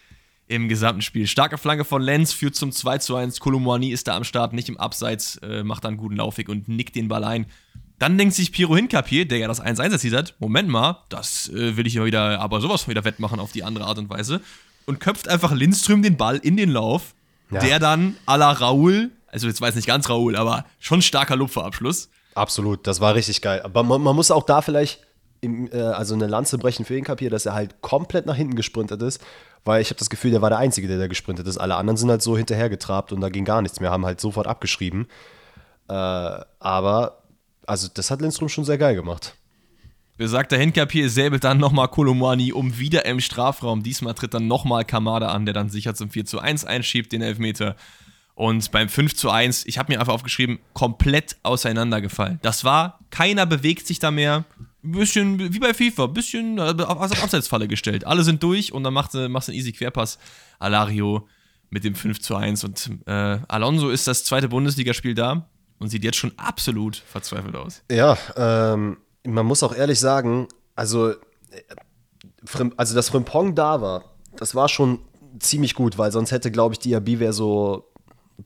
im 0.49 0.69
gesamten 0.69 1.03
Spiel. 1.03 1.27
Starke 1.27 1.59
Flanke 1.59 1.85
von 1.85 2.01
Lenz 2.03 2.33
führt 2.33 2.55
zum 2.55 2.73
2 2.73 2.99
zu 2.99 3.15
1. 3.17 3.39
Kolumani 3.41 3.91
ist 3.91 4.09
da 4.09 4.17
am 4.17 4.25
Start, 4.25 4.53
nicht 4.55 4.69
im 4.69 4.79
Abseits, 4.79 5.37
äh, 5.43 5.63
macht 5.63 5.85
dann 5.85 5.91
einen 5.93 5.99
guten 5.99 6.17
Laufweg 6.17 6.49
und 6.49 6.69
nickt 6.69 6.97
den 6.97 7.09
Ball 7.09 7.23
ein. 7.25 7.47
Dann 7.99 8.17
denkt 8.17 8.35
sich 8.35 8.53
Piro 8.53 8.75
Hinkapier, 8.77 9.27
der 9.27 9.39
ja 9.39 9.49
das 9.49 9.61
1-1 9.61 9.91
erzielt 9.93 10.15
hat, 10.15 10.35
Moment 10.39 10.69
mal, 10.69 11.03
das 11.11 11.49
äh, 11.51 11.77
will 11.77 11.87
ich 11.87 11.95
ja 11.95 12.05
wieder, 12.05 12.41
aber 12.41 12.61
sowas 12.61 12.83
von 12.83 12.93
wieder 12.93 13.05
wettmachen 13.05 13.41
auf 13.41 13.53
die 13.53 13.63
andere 13.65 13.85
Art 13.85 13.99
und 13.99 14.09
Weise. 14.09 14.41
Und 14.87 15.01
köpft 15.01 15.29
einfach 15.29 15.53
Lindström 15.53 16.03
den 16.03 16.17
Ball 16.17 16.37
in 16.39 16.57
den 16.57 16.71
Lauf, 16.71 17.15
Ja. 17.51 17.61
der 17.61 17.79
dann 17.79 18.17
à 18.27 18.37
la 18.39 18.51
Raoul, 18.53 19.11
also 19.27 19.47
jetzt 19.49 19.61
weiß 19.61 19.75
nicht 19.75 19.87
ganz 19.89 20.09
Raoul, 20.09 20.35
aber 20.37 20.65
schon 20.79 21.03
starker 21.03 21.37
Lupferabschluss. 21.37 22.09
Absolut, 22.35 22.87
das 22.87 23.01
war 23.01 23.15
richtig 23.15 23.43
geil. 23.43 23.61
Aber 23.65 23.83
man, 23.83 24.01
man 24.01 24.15
muss 24.17 24.31
auch 24.31 24.45
da 24.47 24.63
vielleicht 24.63 25.01
im, 25.41 25.71
äh, 25.73 25.77
also 25.81 26.15
eine 26.15 26.27
Lanze 26.27 26.57
brechen 26.57 26.85
für 26.85 26.97
ihn 26.97 27.05
kapieren, 27.05 27.33
dass 27.33 27.47
er 27.47 27.55
halt 27.55 27.81
komplett 27.83 28.27
nach 28.27 28.37
hinten 28.37 28.55
gesprintet 28.57 29.03
ist, 29.03 29.21
weil 29.69 29.83
ich 29.83 29.91
habe 29.91 29.99
das 29.99 30.09
Gefühl, 30.09 30.31
der 30.31 30.41
war 30.41 30.49
der 30.49 30.59
Einzige, 30.59 30.89
der 30.89 30.97
da 30.97 31.09
gesprintet 31.09 31.47
ist. 31.47 31.59
Alle 31.59 31.77
anderen 31.77 31.99
sind 31.99 32.09
halt 32.09 32.23
so 32.23 32.39
hinterhergetrabt 32.39 33.13
und 33.13 33.21
da 33.21 33.29
ging 33.29 33.45
gar 33.45 33.61
nichts 33.61 33.81
mehr, 33.81 33.91
haben 33.91 34.07
halt 34.07 34.19
sofort 34.19 34.47
abgeschrieben. 34.47 35.07
Äh, 35.89 35.93
aber, 35.93 37.23
also 37.67 37.87
das 37.93 38.11
hat 38.11 38.23
Lindström 38.23 38.49
schon 38.49 38.65
sehr 38.65 38.79
geil 38.79 38.95
gemacht. 38.95 39.35
Besagter 40.17 40.57
Hinkapier 40.57 41.11
säbelt 41.11 41.45
dann 41.45 41.59
nochmal 41.59 41.89
Kolomani 41.89 42.51
um 42.51 42.79
wieder 42.79 43.05
im 43.05 43.21
Strafraum. 43.21 43.83
Diesmal 43.83 44.15
tritt 44.15 44.33
dann 44.33 44.49
nochmal 44.49 44.87
Kamada 44.87 45.29
an, 45.29 45.45
der 45.45 45.53
dann 45.53 45.69
sicher 45.69 45.95
zum 45.95 46.09
4 46.09 46.25
zu 46.25 46.39
1 46.41 46.65
einschiebt, 46.65 47.13
den 47.13 47.21
Elfmeter. 47.21 47.77
Und 48.35 48.71
beim 48.73 48.89
5 48.89 49.15
zu 49.15 49.29
1, 49.29 49.67
ich 49.67 49.77
habe 49.77 49.93
mir 49.93 50.01
einfach 50.01 50.15
aufgeschrieben, 50.15 50.61
komplett 50.73 51.37
auseinandergefallen. 51.43 52.39
Das 52.41 52.65
war, 52.65 53.01
keiner 53.11 53.45
bewegt 53.45 53.87
sich 53.87 53.99
da 53.99 54.11
mehr. 54.11 54.47
Bisschen 54.83 55.53
wie 55.53 55.59
bei 55.59 55.75
FIFA, 55.75 56.07
bisschen 56.07 56.59
äh, 56.59 56.75
auf 56.83 57.01
Abseitsfalle 57.01 57.67
gestellt. 57.67 58.07
Alle 58.07 58.23
sind 58.23 58.43
durch 58.43 58.73
und 58.73 58.85
dann 58.85 58.95
macht 58.95 59.15
machst 59.15 59.49
du 59.49 59.53
einen 59.53 59.59
easy 59.59 59.73
Querpass. 59.73 60.19
Alario 60.59 61.27
mit 61.71 61.85
dem 61.85 61.95
5 61.95 62.21
zu 62.21 62.37
1. 62.37 62.65
Und 62.65 62.91
äh, 63.07 63.39
Alonso 63.49 63.91
ist 63.91 64.07
das 64.07 64.25
zweite 64.25 64.49
Bundesligaspiel 64.49 65.15
da 65.15 65.49
und 65.79 65.89
sieht 65.89 66.05
jetzt 66.05 66.17
schon 66.17 66.33
absolut 66.37 66.97
verzweifelt 66.97 67.57
aus. 67.57 67.83
Ja, 67.91 68.17
ähm, 68.37 68.99
man 69.25 69.47
muss 69.47 69.63
auch 69.63 69.75
ehrlich 69.75 70.01
sagen, 70.01 70.49
also, 70.75 71.11
äh, 71.11 71.15
also 72.77 72.95
dass 72.95 73.09
Frimpong 73.09 73.55
da 73.55 73.81
war, 73.81 74.05
das 74.37 74.55
war 74.55 74.69
schon 74.69 75.01
ziemlich 75.41 75.75
gut, 75.75 75.99
weil 75.99 76.11
sonst 76.13 76.33
hätte, 76.33 76.51
glaube 76.51 76.75
ich, 76.75 76.79
Diaby 76.79 77.21
wäre 77.21 77.33
so 77.33 77.88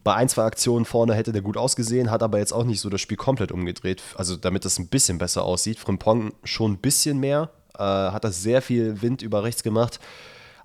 bei 0.05 0.15
ein, 0.15 0.29
zwei 0.29 0.45
Aktionen 0.45 0.85
vorne 0.85 1.15
hätte 1.15 1.33
der 1.33 1.43
gut 1.43 1.57
ausgesehen, 1.57 2.11
hat 2.11 2.23
aber 2.23 2.39
jetzt 2.39 2.53
auch 2.53 2.65
nicht 2.65 2.81
so 2.81 2.89
das 2.89 3.01
Spiel 3.01 3.17
komplett 3.17 3.53
umgedreht. 3.53 4.03
Also 4.17 4.37
damit 4.37 4.65
es 4.65 4.79
ein 4.79 4.89
bisschen 4.89 5.19
besser 5.19 5.45
aussieht. 5.45 5.79
Frimpong 5.79 6.33
schon 6.45 6.73
ein 6.73 6.79
bisschen 6.79 7.19
mehr, 7.19 7.51
äh, 7.75 7.83
hat 7.83 8.25
das 8.25 8.43
sehr 8.43 8.63
viel 8.63 9.03
Wind 9.03 9.23
über 9.23 9.43
rechts 9.43 9.63
gemacht. 9.63 10.01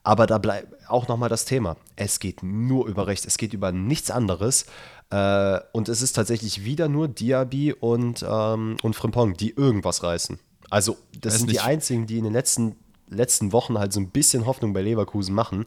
Aber 0.03 0.25
da 0.25 0.37
bleibt 0.37 0.73
auch 0.89 1.09
nochmal 1.09 1.27
das 1.27 1.43
Thema. 1.43 1.75
Es 1.97 2.19
geht 2.19 2.41
nur 2.41 2.87
über 2.87 3.07
rechts, 3.07 3.25
es 3.25 3.37
geht 3.37 3.53
über 3.53 3.73
nichts 3.73 4.09
anderes. 4.09 4.65
Äh, 5.09 5.59
und 5.73 5.89
es 5.89 6.01
ist 6.01 6.13
tatsächlich 6.13 6.63
wieder 6.63 6.87
nur 6.87 7.09
Diaby 7.09 7.73
und, 7.73 8.25
ähm, 8.27 8.77
und 8.81 8.95
Frimpong, 8.95 9.33
die 9.33 9.51
irgendwas 9.51 10.03
reißen. 10.03 10.39
Also, 10.69 10.97
das 11.19 11.33
Weiß 11.33 11.39
sind 11.39 11.49
die 11.49 11.53
nicht. 11.55 11.65
einzigen, 11.65 12.07
die 12.07 12.17
in 12.17 12.23
den 12.23 12.33
letzten, 12.33 12.75
letzten 13.09 13.51
Wochen 13.51 13.77
halt 13.79 13.91
so 13.91 13.99
ein 13.99 14.09
bisschen 14.09 14.45
Hoffnung 14.45 14.73
bei 14.73 14.81
Leverkusen 14.81 15.35
machen, 15.35 15.65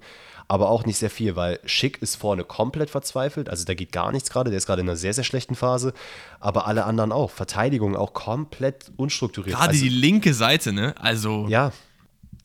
aber 0.50 0.68
auch 0.68 0.84
nicht 0.84 0.98
sehr 0.98 1.10
viel, 1.10 1.36
weil 1.36 1.60
Schick 1.64 2.02
ist 2.02 2.16
vorne 2.16 2.42
komplett 2.42 2.90
verzweifelt. 2.90 3.48
Also, 3.48 3.64
da 3.64 3.74
geht 3.74 3.92
gar 3.92 4.10
nichts 4.10 4.30
gerade. 4.30 4.50
Der 4.50 4.56
ist 4.56 4.66
gerade 4.66 4.80
in 4.82 4.88
einer 4.88 4.96
sehr, 4.96 5.14
sehr 5.14 5.22
schlechten 5.22 5.54
Phase. 5.54 5.92
Aber 6.40 6.66
alle 6.66 6.86
anderen 6.86 7.12
auch. 7.12 7.30
Verteidigung 7.30 7.94
auch 7.94 8.14
komplett 8.14 8.90
unstrukturiert. 8.96 9.56
Gerade 9.56 9.70
also, 9.70 9.80
die 9.84 9.88
linke 9.88 10.34
Seite, 10.34 10.72
ne? 10.72 10.92
Also, 10.98 11.46
ja. 11.48 11.70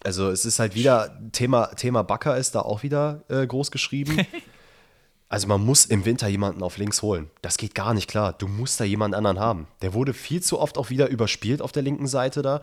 Also 0.03 0.29
es 0.29 0.45
ist 0.45 0.59
halt 0.59 0.75
wieder, 0.75 1.19
Thema, 1.31 1.65
Thema 1.73 2.03
Bakker 2.03 2.37
ist 2.37 2.53
da 2.53 2.59
auch 2.59 2.83
wieder 2.83 3.23
äh, 3.27 3.47
groß 3.47 3.71
geschrieben. 3.71 4.23
also 5.27 5.47
man 5.47 5.65
muss 5.65 5.85
im 5.87 6.05
Winter 6.05 6.27
jemanden 6.27 6.61
auf 6.61 6.77
links 6.77 7.01
holen. 7.01 7.31
Das 7.41 7.57
geht 7.57 7.73
gar 7.73 7.95
nicht 7.95 8.07
klar. 8.07 8.33
Du 8.33 8.47
musst 8.47 8.79
da 8.79 8.83
jemanden 8.83 9.15
anderen 9.15 9.39
haben. 9.39 9.65
Der 9.81 9.95
wurde 9.95 10.13
viel 10.13 10.43
zu 10.43 10.59
oft 10.59 10.77
auch 10.77 10.91
wieder 10.91 11.09
überspielt 11.09 11.59
auf 11.59 11.71
der 11.71 11.81
linken 11.81 12.05
Seite 12.05 12.43
da. 12.43 12.61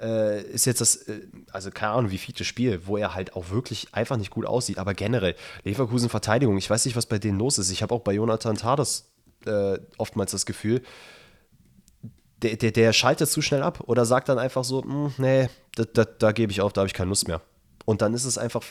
Äh, 0.00 0.42
ist 0.42 0.66
jetzt 0.66 0.80
das, 0.80 0.96
äh, 1.08 1.22
also 1.52 1.70
keine 1.70 1.92
Ahnung, 1.92 2.10
wie 2.10 2.18
vieltes 2.18 2.46
Spiel, 2.46 2.86
wo 2.86 2.96
er 2.96 3.14
halt 3.14 3.34
auch 3.34 3.50
wirklich 3.50 3.88
einfach 3.92 4.16
nicht 4.16 4.30
gut 4.30 4.44
aussieht. 4.44 4.78
Aber 4.78 4.92
generell, 4.94 5.34
Leverkusen 5.64 6.10
Verteidigung, 6.10 6.58
ich 6.58 6.68
weiß 6.68 6.84
nicht, 6.84 6.96
was 6.96 7.06
bei 7.06 7.18
denen 7.18 7.38
los 7.38 7.58
ist. 7.58 7.70
Ich 7.70 7.82
habe 7.82 7.94
auch 7.94 8.00
bei 8.00 8.12
Jonathan 8.12 8.56
Tades 8.56 9.10
äh, 9.46 9.78
oftmals 9.96 10.32
das 10.32 10.44
Gefühl, 10.44 10.82
der, 12.42 12.56
der, 12.56 12.72
der 12.72 12.92
schaltet 12.92 13.30
zu 13.30 13.40
schnell 13.40 13.62
ab 13.62 13.84
oder 13.86 14.04
sagt 14.04 14.28
dann 14.28 14.38
einfach 14.38 14.64
so, 14.64 14.82
"Hm, 14.82 15.14
nee, 15.18 15.48
da, 15.76 15.84
da, 15.84 16.04
da 16.04 16.32
gebe 16.32 16.52
ich 16.52 16.60
auf, 16.60 16.72
da 16.72 16.82
habe 16.82 16.88
ich 16.88 16.94
keine 16.94 17.08
Lust 17.08 17.28
mehr. 17.28 17.40
Und 17.84 18.02
dann 18.02 18.12
ist 18.14 18.24
es 18.24 18.36
einfach, 18.36 18.62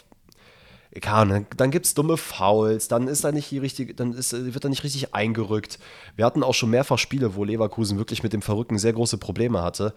ja, 0.93 1.25
dann, 1.25 1.47
dann 1.57 1.71
gibt 1.71 1.85
es 1.85 1.93
dumme 1.93 2.17
Fouls, 2.17 2.87
dann 2.87 3.07
ist 3.07 3.23
da 3.23 3.31
nicht 3.31 3.49
die 3.49 3.57
richtige, 3.57 3.95
dann 3.95 4.13
ist, 4.13 4.33
wird 4.33 4.63
da 4.63 4.69
nicht 4.69 4.83
richtig 4.83 5.15
eingerückt. 5.15 5.79
Wir 6.15 6.25
hatten 6.25 6.43
auch 6.43 6.53
schon 6.53 6.69
mehrfach 6.69 6.99
Spiele, 6.99 7.35
wo 7.35 7.43
Leverkusen 7.43 7.97
wirklich 7.97 8.23
mit 8.23 8.33
dem 8.33 8.41
Verrückten 8.41 8.77
sehr 8.77 8.93
große 8.93 9.17
Probleme 9.17 9.61
hatte. 9.61 9.93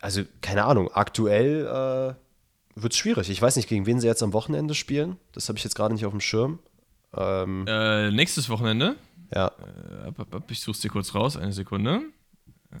Also, 0.00 0.22
keine 0.40 0.64
Ahnung, 0.64 0.90
aktuell 0.92 1.66
äh, 1.66 2.80
wird 2.80 2.92
es 2.92 2.98
schwierig. 2.98 3.30
Ich 3.30 3.42
weiß 3.42 3.56
nicht, 3.56 3.68
gegen 3.68 3.86
wen 3.86 4.00
sie 4.00 4.06
jetzt 4.06 4.22
am 4.22 4.32
Wochenende 4.32 4.74
spielen. 4.74 5.16
Das 5.32 5.48
habe 5.48 5.58
ich 5.58 5.64
jetzt 5.64 5.74
gerade 5.74 5.94
nicht 5.94 6.06
auf 6.06 6.12
dem 6.12 6.20
Schirm. 6.20 6.60
Ähm, 7.16 7.64
äh, 7.66 8.10
nächstes 8.10 8.48
Wochenende? 8.48 8.96
Ja. 9.34 9.48
Äh, 9.48 10.12
ich 10.50 10.60
suche 10.60 10.76
es 10.76 10.80
dir 10.80 10.90
kurz 10.90 11.14
raus, 11.14 11.36
eine 11.36 11.52
Sekunde. 11.52 12.02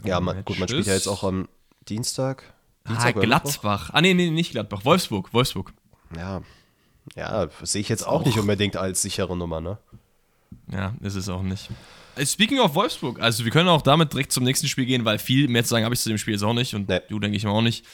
Ja, 0.04 0.20
man, 0.20 0.44
gut, 0.44 0.58
man 0.58 0.68
spielt 0.68 0.86
ja 0.86 0.94
jetzt 0.94 1.08
auch 1.08 1.24
am 1.24 1.48
Dienstag. 1.88 2.44
Dienstag 2.86 3.16
ah, 3.16 3.20
Gladbach. 3.20 3.90
Ah, 3.92 4.00
nee, 4.00 4.14
nee, 4.14 4.30
nicht 4.30 4.52
Gladbach. 4.52 4.84
Wolfsburg, 4.84 5.32
Wolfsburg. 5.32 5.72
Ja, 6.16 6.42
ja, 7.16 7.48
sehe 7.62 7.80
ich 7.80 7.88
jetzt 7.88 8.06
auch, 8.06 8.20
auch, 8.20 8.24
nicht 8.24 8.38
unbedingt 8.38 8.76
als 8.76 9.02
sichere 9.02 9.36
Nummer, 9.36 9.60
ne? 9.60 9.78
Ja, 10.70 10.94
ist 11.00 11.14
es 11.14 11.28
auch 11.28 11.42
nicht. 11.42 11.70
Äh, 12.18 12.26
speaking 12.26 12.58
of 12.58 12.74
Wolfsburg, 12.74 13.20
also 13.20 13.44
wir 13.44 13.52
können 13.52 13.68
auch 13.68 13.82
damit 13.82 14.12
direkt 14.12 14.32
zum 14.32 14.44
nächsten 14.44 14.68
Spiel 14.68 14.86
gehen, 14.86 15.04
weil 15.04 15.18
viel 15.18 15.48
mehr 15.48 15.64
zu 15.64 15.70
sagen 15.70 15.84
habe 15.84 15.94
ich 15.94 16.00
zu 16.00 16.08
dem 16.08 16.18
Spiel 16.18 16.34
jetzt 16.34 16.42
auch 16.42 16.54
nicht 16.54 16.74
und 16.74 16.88
nee. 16.88 17.00
du 17.08 17.18
denke 17.18 17.36
ich 17.36 17.44
mal 17.44 17.50
auch 17.50 17.62
nicht. 17.62 17.84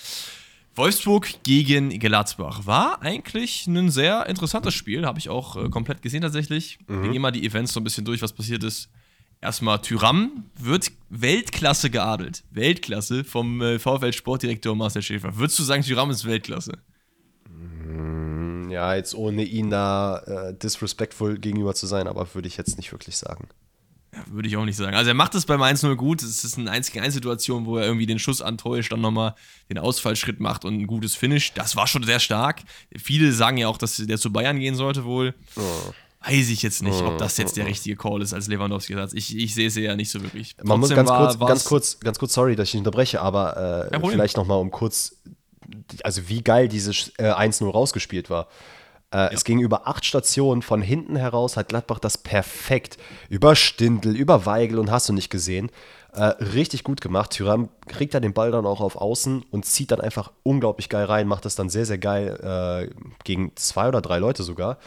Wolfsburg 0.77 1.29
gegen 1.45 1.91
Gladbach 2.01 2.67
war 2.67 3.01
eigentlich 3.01 3.67
ein 3.69 3.91
sehr 3.91 4.27
interessantes 4.27 4.75
Spiel, 4.75 5.07
habe 5.07 5.21
ich 5.21 5.29
auch 5.29 5.57
äh, 5.57 5.69
komplett 5.69 6.03
gesehen 6.03 6.23
tatsächlich. 6.23 6.79
Mhm. 6.89 7.13
Gehen 7.13 7.23
mal 7.23 7.31
die 7.31 7.47
Events 7.47 7.73
so 7.73 7.81
ein 7.81 7.85
bisschen 7.85 8.05
durch, 8.05 8.23
was 8.23 8.33
passiert 8.33 8.65
ist. 8.65 8.89
Erstmal 9.41 9.81
Tyram 9.83 10.45
wird 10.59 10.91
Weltklasse 11.11 11.91
geadelt. 11.91 12.43
Weltklasse 12.51 13.25
vom 13.25 13.61
äh, 13.61 13.79
VfL 13.79 14.13
Sportdirektor 14.13 14.75
Marcel 14.75 15.03
Schäfer. 15.03 15.37
Würdest 15.37 15.59
du 15.59 15.63
sagen, 15.63 15.83
Tyram 15.83 16.11
ist 16.11 16.25
Weltklasse? 16.25 16.79
Ja, 18.71 18.97
jetzt 18.97 19.15
ohne 19.15 19.45
ihn 19.45 19.71
da 19.71 20.19
äh, 20.19 20.55
disrespectful 20.55 21.39
gegenüber 21.39 21.75
zu 21.75 21.87
sein, 21.87 22.09
aber 22.09 22.35
würde 22.35 22.49
ich 22.49 22.57
jetzt 22.57 22.77
nicht 22.77 22.91
wirklich 22.91 23.17
sagen. 23.17 23.49
Ja, 24.15 24.25
würde 24.31 24.49
ich 24.49 24.57
auch 24.57 24.65
nicht 24.65 24.77
sagen. 24.77 24.95
Also 24.97 25.11
er 25.11 25.15
macht 25.15 25.35
es 25.35 25.47
beim 25.47 25.63
1-0 25.63 25.95
gut. 25.97 26.23
Es 26.23 26.45
ist 26.45 26.59
eine 26.59 26.71
1 26.71 26.97
1 26.97 27.15
Situation, 27.15 27.67
wo 27.67 27.79
er 27.79 27.87
irgendwie 27.87 28.07
den 28.07 28.19
Schuss 28.19 28.43
antäuscht, 28.43 28.93
dann 28.93 29.01
nochmal 29.01 29.35
den 29.69 29.79
Ausfallschritt 29.79 30.41
macht 30.41 30.65
und 30.65 30.75
ein 30.75 30.87
gutes 30.87 31.15
Finish. 31.15 31.53
Das 31.53 31.77
war 31.77 31.87
schon 31.87 32.05
sehr 32.05 32.21
stark. 32.21 32.63
Viele 32.97 33.33
sagen 33.33 33.57
ja 33.57 33.69
auch, 33.69 33.79
dass 33.79 33.97
der 33.97 34.19
zu 34.19 34.33
Bayern 34.33 34.59
gehen 34.59 34.75
sollte 34.75 35.05
wohl. 35.05 35.35
Oh. 35.57 35.61
Weiß 36.27 36.49
ich 36.49 36.63
jetzt 36.63 36.83
nicht, 36.83 37.03
ob 37.03 37.19
das 37.19 37.37
jetzt 37.37 37.59
der 37.59 37.67
richtige 37.67 37.97
Call 37.97 38.23
ist 38.23 38.33
als 38.33 38.49
Lewandowski-Satz. 38.49 39.13
Ich, 39.13 39.37
ich 39.37 39.53
sehe 39.53 39.67
es 39.67 39.77
ja 39.77 39.95
nicht 39.95 40.11
so 40.11 40.23
wirklich. 40.23 40.57
Man 40.57 40.81
Trotzdem 40.81 40.81
muss 40.81 40.91
ganz, 40.97 41.09
war, 41.11 41.19
kurz, 41.19 41.39
ganz 41.39 41.65
kurz, 41.65 42.01
ganz 42.01 42.19
kurz, 42.19 42.33
sorry, 42.33 42.57
dass 42.57 42.69
ich 42.69 42.77
unterbreche, 42.77 43.21
aber 43.21 43.91
äh, 43.93 44.01
vielleicht 44.09 44.39
nochmal 44.39 44.59
um 44.59 44.71
kurz 44.71 45.17
also 46.03 46.29
wie 46.29 46.43
geil 46.43 46.69
dieses 46.69 47.13
äh, 47.19 47.31
1-0 47.31 47.71
rausgespielt 47.71 48.31
war. 48.31 48.49
Äh, 49.15 49.19
ja. 49.19 49.31
Es 49.31 49.45
ging 49.45 49.61
über 49.61 49.87
acht 49.87 50.05
Stationen 50.05 50.61
von 50.61 50.83
hinten 50.83 51.15
heraus, 51.15 51.57
hat 51.57 51.69
Gladbach 51.69 52.01
das 52.01 52.19
perfekt 52.19 52.99
über 53.29 53.55
Stindl, 53.55 54.17
über 54.17 54.45
Weigel 54.45 54.81
und 54.81 54.91
hast 54.91 55.09
du 55.09 55.13
nicht 55.13 55.31
gesehen. 55.31 55.71
Äh, 56.13 56.25
richtig 56.25 56.83
gut 56.83 57.01
gemacht. 57.01 57.31
Tyram 57.31 57.69
kriegt 57.87 58.15
dann 58.15 58.23
den 58.23 58.35
Ball 58.35 58.51
dann 58.51 58.67
auch 58.67 58.81
auf 58.81 58.97
Außen 58.97 59.45
und 59.53 59.65
zieht 59.65 59.93
dann 59.93 60.01
einfach 60.01 60.33
unglaublich 60.43 60.89
geil 60.89 61.05
rein, 61.05 61.29
macht 61.29 61.45
das 61.45 61.55
dann 61.55 61.71
sehr, 61.71 61.87
sehr 61.87 61.99
geil 61.99 62.91
äh, 62.91 62.93
gegen 63.23 63.55
zwei 63.55 63.87
oder 63.87 64.01
drei 64.01 64.19
Leute 64.19 64.43
sogar. 64.43 64.79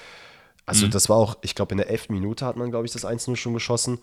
Also, 0.65 0.85
mhm. 0.85 0.91
das 0.91 1.07
war 1.07 1.15
auch, 1.15 1.37
ich 1.41 1.55
glaube, 1.55 1.71
in 1.71 1.77
der 1.77 1.89
elften 1.89 2.13
Minute 2.13 2.45
hat 2.45 2.57
man, 2.57 2.69
glaube 2.69 2.85
ich, 2.85 2.91
das 2.91 3.05
1-0 3.05 3.37
schon 3.37 3.53
geschossen. 3.53 3.99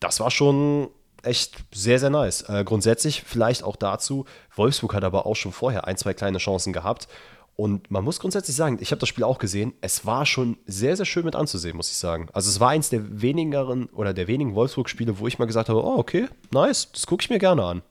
Das 0.00 0.20
war 0.20 0.30
schon 0.30 0.88
echt 1.22 1.56
sehr, 1.74 1.98
sehr 1.98 2.10
nice. 2.10 2.42
Äh, 2.48 2.64
grundsätzlich 2.64 3.22
vielleicht 3.22 3.62
auch 3.62 3.76
dazu, 3.76 4.24
Wolfsburg 4.54 4.94
hat 4.94 5.04
aber 5.04 5.26
auch 5.26 5.36
schon 5.36 5.52
vorher 5.52 5.86
ein, 5.86 5.98
zwei 5.98 6.14
kleine 6.14 6.38
Chancen 6.38 6.72
gehabt. 6.72 7.08
Und 7.56 7.90
man 7.90 8.04
muss 8.04 8.20
grundsätzlich 8.20 8.54
sagen, 8.54 8.76
ich 8.80 8.90
habe 8.90 9.00
das 9.00 9.08
Spiel 9.08 9.24
auch 9.24 9.38
gesehen, 9.38 9.72
es 9.80 10.04
war 10.04 10.26
schon 10.26 10.58
sehr, 10.66 10.94
sehr 10.94 11.06
schön 11.06 11.24
mit 11.24 11.34
anzusehen, 11.34 11.74
muss 11.74 11.90
ich 11.90 11.96
sagen. 11.96 12.28
Also 12.34 12.50
es 12.50 12.60
war 12.60 12.68
eins 12.68 12.90
der 12.90 13.22
wenigeren 13.22 13.86
oder 13.86 14.12
der 14.12 14.28
wenigen 14.28 14.54
Wolfsburg-Spiele, 14.54 15.18
wo 15.18 15.26
ich 15.26 15.38
mal 15.38 15.46
gesagt 15.46 15.70
habe, 15.70 15.82
oh, 15.82 15.96
okay, 15.96 16.28
nice, 16.50 16.92
das 16.92 17.06
gucke 17.06 17.22
ich 17.22 17.30
mir 17.30 17.38
gerne 17.38 17.64
an. 17.64 17.82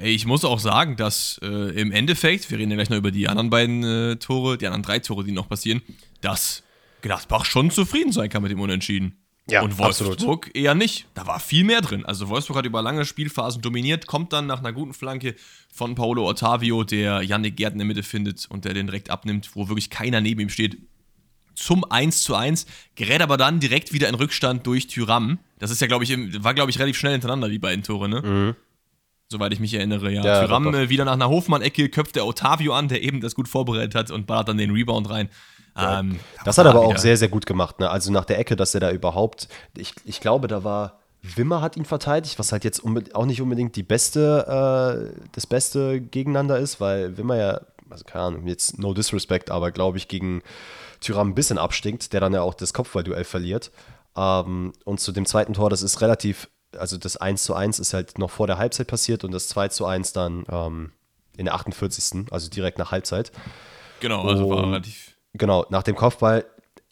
Ich 0.00 0.24
muss 0.24 0.44
auch 0.44 0.60
sagen, 0.60 0.96
dass 0.96 1.40
äh, 1.42 1.46
im 1.46 1.90
Endeffekt, 1.90 2.48
wir 2.50 2.58
reden 2.58 2.70
ja 2.70 2.76
gleich 2.76 2.90
noch 2.90 2.96
über 2.96 3.10
die 3.10 3.28
anderen 3.28 3.50
beiden 3.50 3.82
äh, 3.82 4.16
Tore, 4.16 4.56
die 4.56 4.66
anderen 4.66 4.84
drei 4.84 5.00
Tore, 5.00 5.24
die 5.24 5.32
noch 5.32 5.48
passieren, 5.48 5.82
dass 6.20 6.62
Gladbach 7.02 7.44
schon 7.44 7.72
zufrieden 7.72 8.12
sein 8.12 8.30
kann 8.30 8.42
mit 8.42 8.52
dem 8.52 8.60
Unentschieden. 8.60 9.21
Ja, 9.50 9.62
und 9.62 9.76
Wolfsburg 9.78 10.12
absolut. 10.12 10.56
eher 10.56 10.74
nicht. 10.74 11.06
Da 11.14 11.26
war 11.26 11.40
viel 11.40 11.64
mehr 11.64 11.80
drin. 11.80 12.06
Also 12.06 12.28
Wolfsburg 12.28 12.58
hat 12.58 12.66
über 12.66 12.80
lange 12.80 13.04
Spielphasen 13.04 13.60
dominiert, 13.60 14.06
kommt 14.06 14.32
dann 14.32 14.46
nach 14.46 14.60
einer 14.60 14.72
guten 14.72 14.94
Flanke 14.94 15.34
von 15.72 15.94
Paolo 15.96 16.28
Ottavio, 16.28 16.84
der 16.84 17.22
Yannick 17.22 17.56
Gerd 17.56 17.72
in 17.72 17.78
der 17.78 17.86
Mitte 17.86 18.04
findet 18.04 18.46
und 18.48 18.64
der 18.64 18.72
den 18.72 18.86
direkt 18.86 19.10
abnimmt, 19.10 19.50
wo 19.54 19.68
wirklich 19.68 19.90
keiner 19.90 20.20
neben 20.20 20.40
ihm 20.40 20.48
steht, 20.48 20.78
zum 21.54 21.84
1 21.84 22.22
zu 22.22 22.34
1, 22.34 22.66
gerät 22.94 23.20
aber 23.20 23.36
dann 23.36 23.60
direkt 23.60 23.92
wieder 23.92 24.08
in 24.08 24.14
Rückstand 24.14 24.66
durch 24.66 24.86
Tyram. 24.86 25.38
Das 25.58 25.70
ist 25.70 25.80
ja, 25.80 25.86
glaube 25.86 26.04
ich, 26.04 26.16
war, 26.42 26.54
glaube 26.54 26.70
ich, 26.70 26.78
relativ 26.78 26.98
schnell 26.98 27.12
hintereinander, 27.12 27.48
die 27.48 27.58
beiden 27.58 27.82
Tore, 27.82 28.08
ne? 28.08 28.22
Mhm. 28.22 28.56
Soweit 29.28 29.52
ich 29.52 29.60
mich 29.60 29.72
erinnere, 29.74 30.12
ja. 30.12 30.24
ja 30.24 30.44
Tyram 30.44 30.74
äh, 30.74 30.88
wieder 30.88 31.04
nach 31.04 31.14
einer 31.14 31.28
Hofmann-Ecke 31.28 31.88
köpft 31.88 32.16
der 32.16 32.26
Otavio 32.26 32.74
an, 32.74 32.88
der 32.88 33.02
eben 33.02 33.20
das 33.20 33.34
gut 33.34 33.48
vorbereitet 33.48 33.94
hat 33.94 34.10
und 34.10 34.26
ballert 34.26 34.48
dann 34.48 34.58
den 34.58 34.70
Rebound 34.72 35.08
rein. 35.08 35.28
Ähm, 35.76 36.18
das 36.44 36.58
hat 36.58 36.66
er 36.66 36.70
aber 36.70 36.82
auch 36.82 36.98
sehr, 36.98 37.16
sehr 37.16 37.28
gut 37.28 37.46
gemacht. 37.46 37.80
Ne? 37.80 37.88
Also 37.88 38.12
nach 38.12 38.24
der 38.24 38.38
Ecke, 38.38 38.56
dass 38.56 38.74
er 38.74 38.80
da 38.80 38.90
überhaupt, 38.90 39.48
ich, 39.76 39.94
ich 40.04 40.20
glaube, 40.20 40.48
da 40.48 40.64
war 40.64 40.98
Wimmer 41.22 41.60
hat 41.60 41.76
ihn 41.76 41.84
verteidigt, 41.84 42.38
was 42.38 42.50
halt 42.50 42.64
jetzt 42.64 42.82
auch 43.14 43.26
nicht 43.26 43.40
unbedingt 43.40 43.76
die 43.76 43.84
beste, 43.84 45.14
äh, 45.14 45.26
das 45.32 45.46
beste 45.46 46.00
Gegeneinander 46.00 46.58
ist, 46.58 46.80
weil 46.80 47.16
Wimmer 47.16 47.36
ja, 47.36 47.60
also 47.88 48.04
keine 48.04 48.24
Ahnung, 48.24 48.46
jetzt 48.48 48.78
no 48.78 48.92
disrespect, 48.92 49.50
aber 49.50 49.70
glaube 49.70 49.98
ich 49.98 50.08
gegen 50.08 50.42
Tyram 51.00 51.30
ein 51.30 51.34
bisschen 51.34 51.58
abstinkt, 51.58 52.12
der 52.12 52.20
dann 52.20 52.34
ja 52.34 52.42
auch 52.42 52.54
das 52.54 52.74
Kopfballduell 52.74 53.24
verliert. 53.24 53.70
Ähm, 54.16 54.72
und 54.84 55.00
zu 55.00 55.12
dem 55.12 55.24
zweiten 55.24 55.54
Tor, 55.54 55.70
das 55.70 55.82
ist 55.82 56.00
relativ, 56.00 56.48
also 56.76 56.96
das 56.96 57.16
1 57.16 57.44
zu 57.44 57.54
1 57.54 57.78
ist 57.78 57.94
halt 57.94 58.18
noch 58.18 58.30
vor 58.30 58.48
der 58.48 58.58
Halbzeit 58.58 58.88
passiert 58.88 59.22
und 59.22 59.30
das 59.30 59.46
2 59.48 59.68
zu 59.68 59.86
1 59.86 60.12
dann 60.12 60.44
ähm, 60.50 60.92
in 61.36 61.44
der 61.44 61.54
48. 61.54 62.32
Also 62.32 62.50
direkt 62.50 62.78
nach 62.78 62.90
Halbzeit. 62.90 63.30
Genau, 64.00 64.24
also 64.26 64.50
war 64.50 64.64
relativ 64.64 65.11
genau, 65.34 65.66
nach 65.70 65.82
dem 65.82 65.96
Kopfball, 65.96 66.44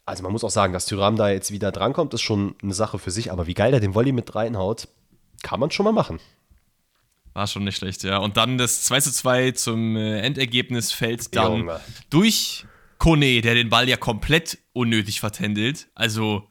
also 0.06 0.22
man 0.22 0.32
muss 0.32 0.44
auch 0.44 0.50
sagen, 0.50 0.72
dass 0.72 0.86
Tyram 0.86 1.16
da 1.16 1.30
jetzt 1.30 1.50
wieder 1.50 1.72
drankommt, 1.72 2.14
ist 2.14 2.22
schon 2.22 2.54
eine 2.62 2.74
Sache 2.74 2.98
für 2.98 3.10
sich, 3.10 3.32
aber 3.32 3.46
wie 3.46 3.54
geil 3.54 3.72
er 3.72 3.80
den 3.80 3.94
Volley 3.94 4.12
mit 4.12 4.34
reinhaut, 4.34 4.88
kann 5.42 5.60
man 5.60 5.70
schon 5.70 5.84
mal 5.84 5.92
machen. 5.92 6.20
War 7.32 7.46
schon 7.46 7.64
nicht 7.64 7.76
schlecht, 7.76 8.02
ja. 8.02 8.18
Und 8.18 8.36
dann 8.36 8.58
das 8.58 8.82
2 8.84 9.00
zu 9.00 9.12
2 9.12 9.52
zum 9.52 9.96
äh, 9.96 10.20
Endergebnis 10.20 10.92
fällt 10.92 11.34
dann 11.36 11.58
Junge. 11.58 11.80
durch 12.10 12.66
Kone, 12.98 13.40
der 13.40 13.54
den 13.54 13.68
Ball 13.68 13.88
ja 13.88 13.96
komplett 13.96 14.58
unnötig 14.72 15.20
vertändelt. 15.20 15.88
Also, 15.94 16.48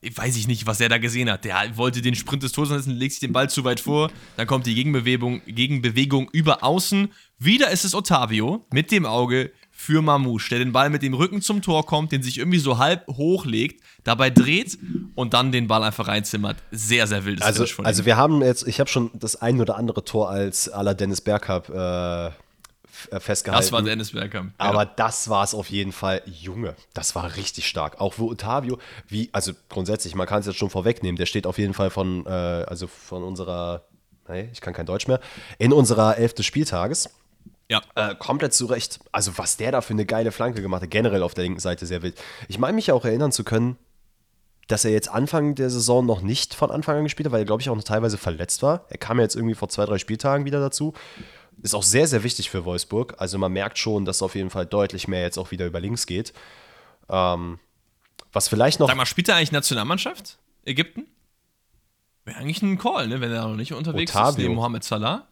weiß 0.00 0.36
ich 0.36 0.48
nicht, 0.48 0.66
was 0.66 0.80
er 0.80 0.88
da 0.88 0.98
gesehen 0.98 1.30
hat. 1.30 1.44
Der 1.44 1.76
wollte 1.76 2.00
den 2.02 2.14
Sprint 2.14 2.42
des 2.42 2.52
Tores 2.52 2.70
setzen, 2.70 2.92
legt 2.92 3.12
sich 3.12 3.20
den 3.20 3.32
Ball 3.32 3.50
zu 3.50 3.64
weit 3.64 3.80
vor. 3.80 4.10
Dann 4.36 4.46
kommt 4.46 4.66
die 4.66 4.74
Gegenbewegung, 4.74 5.42
Gegenbewegung 5.46 6.30
über 6.32 6.64
außen. 6.64 7.12
Wieder 7.38 7.70
ist 7.70 7.84
es 7.84 7.94
Otavio 7.94 8.64
mit 8.72 8.90
dem 8.90 9.04
Auge, 9.04 9.52
für 9.82 10.00
Mamouche, 10.00 10.48
der 10.50 10.60
den 10.60 10.70
Ball 10.70 10.90
mit 10.90 11.02
dem 11.02 11.12
Rücken 11.12 11.42
zum 11.42 11.60
Tor 11.60 11.84
kommt, 11.84 12.12
den 12.12 12.22
sich 12.22 12.38
irgendwie 12.38 12.60
so 12.60 12.78
halb 12.78 13.04
hochlegt, 13.08 13.82
dabei 14.04 14.30
dreht 14.30 14.78
und 15.16 15.34
dann 15.34 15.50
den 15.50 15.66
Ball 15.66 15.82
einfach 15.82 16.06
reinzimmert. 16.06 16.56
Sehr, 16.70 17.08
sehr 17.08 17.24
wildes 17.24 17.44
also, 17.44 17.66
von 17.66 17.84
Also 17.84 18.06
wir 18.06 18.16
haben 18.16 18.42
jetzt, 18.42 18.68
ich 18.68 18.78
habe 18.78 18.88
schon 18.88 19.10
das 19.14 19.34
ein 19.34 19.60
oder 19.60 19.76
andere 19.76 20.04
Tor 20.04 20.30
als 20.30 20.70
la 20.72 20.94
Dennis 20.94 21.20
Bergkamp 21.20 21.68
äh, 21.68 22.30
festgehalten. 23.18 23.60
Das 23.60 23.72
war 23.72 23.82
Dennis 23.82 24.12
Bergkamp. 24.12 24.52
Ja. 24.60 24.66
Aber 24.66 24.86
das 24.86 25.28
war 25.28 25.42
es 25.42 25.52
auf 25.52 25.68
jeden 25.68 25.90
Fall. 25.90 26.22
Junge, 26.26 26.76
das 26.94 27.16
war 27.16 27.34
richtig 27.34 27.66
stark. 27.66 28.00
Auch 28.00 28.14
wo 28.18 28.30
Otavio, 28.30 28.78
wie, 29.08 29.30
also 29.32 29.50
grundsätzlich, 29.68 30.14
man 30.14 30.28
kann 30.28 30.40
es 30.40 30.46
jetzt 30.46 30.58
schon 30.58 30.70
vorwegnehmen, 30.70 31.16
der 31.16 31.26
steht 31.26 31.44
auf 31.44 31.58
jeden 31.58 31.74
Fall 31.74 31.90
von, 31.90 32.24
äh, 32.24 32.28
also 32.28 32.86
von 32.86 33.24
unserer, 33.24 33.82
nee, 34.28 34.48
ich 34.52 34.60
kann 34.60 34.74
kein 34.74 34.86
Deutsch 34.86 35.08
mehr, 35.08 35.18
in 35.58 35.72
unserer 35.72 36.18
Elf 36.18 36.34
des 36.34 36.46
Spieltages. 36.46 37.10
Ja. 37.72 37.80
Äh, 37.94 38.14
komplett 38.16 38.52
zurecht. 38.52 39.00
Also, 39.12 39.38
was 39.38 39.56
der 39.56 39.72
da 39.72 39.80
für 39.80 39.94
eine 39.94 40.04
geile 40.04 40.30
Flanke 40.30 40.60
gemacht 40.60 40.82
hat, 40.82 40.90
generell 40.90 41.22
auf 41.22 41.32
der 41.32 41.44
linken 41.44 41.58
Seite 41.60 41.86
sehr 41.86 42.02
wild. 42.02 42.20
Ich 42.48 42.58
meine 42.58 42.74
mich 42.74 42.92
auch 42.92 43.06
erinnern 43.06 43.32
zu 43.32 43.44
können, 43.44 43.78
dass 44.68 44.84
er 44.84 44.90
jetzt 44.90 45.08
Anfang 45.08 45.54
der 45.54 45.70
Saison 45.70 46.04
noch 46.04 46.20
nicht 46.20 46.52
von 46.52 46.70
Anfang 46.70 46.98
an 46.98 47.04
gespielt 47.04 47.26
hat, 47.26 47.32
weil 47.32 47.40
er, 47.40 47.46
glaube 47.46 47.62
ich, 47.62 47.70
auch 47.70 47.76
noch 47.76 47.82
teilweise 47.82 48.18
verletzt 48.18 48.62
war. 48.62 48.84
Er 48.90 48.98
kam 48.98 49.16
ja 49.16 49.22
jetzt 49.22 49.36
irgendwie 49.36 49.54
vor 49.54 49.70
zwei, 49.70 49.86
drei 49.86 49.96
Spieltagen 49.96 50.44
wieder 50.44 50.60
dazu. 50.60 50.92
Ist 51.62 51.74
auch 51.74 51.82
sehr, 51.82 52.06
sehr 52.06 52.22
wichtig 52.24 52.50
für 52.50 52.66
Wolfsburg. 52.66 53.14
Also, 53.16 53.38
man 53.38 53.52
merkt 53.52 53.78
schon, 53.78 54.04
dass 54.04 54.20
auf 54.20 54.34
jeden 54.34 54.50
Fall 54.50 54.66
deutlich 54.66 55.08
mehr 55.08 55.22
jetzt 55.22 55.38
auch 55.38 55.50
wieder 55.50 55.64
über 55.64 55.80
links 55.80 56.04
geht. 56.04 56.34
Ähm, 57.08 57.58
was 58.34 58.48
vielleicht 58.48 58.80
noch. 58.80 58.88
Sag 58.88 58.98
mal, 58.98 59.06
spielt 59.06 59.30
er 59.30 59.36
eigentlich 59.36 59.52
Nationalmannschaft? 59.52 60.38
Ägypten? 60.66 61.06
Wäre 62.26 62.36
eigentlich 62.36 62.60
ein 62.60 62.76
Call, 62.76 63.08
ne? 63.08 63.22
wenn 63.22 63.32
er 63.32 63.48
noch 63.48 63.56
nicht 63.56 63.72
unterwegs 63.72 64.12
Otavio. 64.12 64.30
ist, 64.30 64.38
neben 64.38 64.54
Mohamed 64.56 64.84
Salah. 64.84 65.26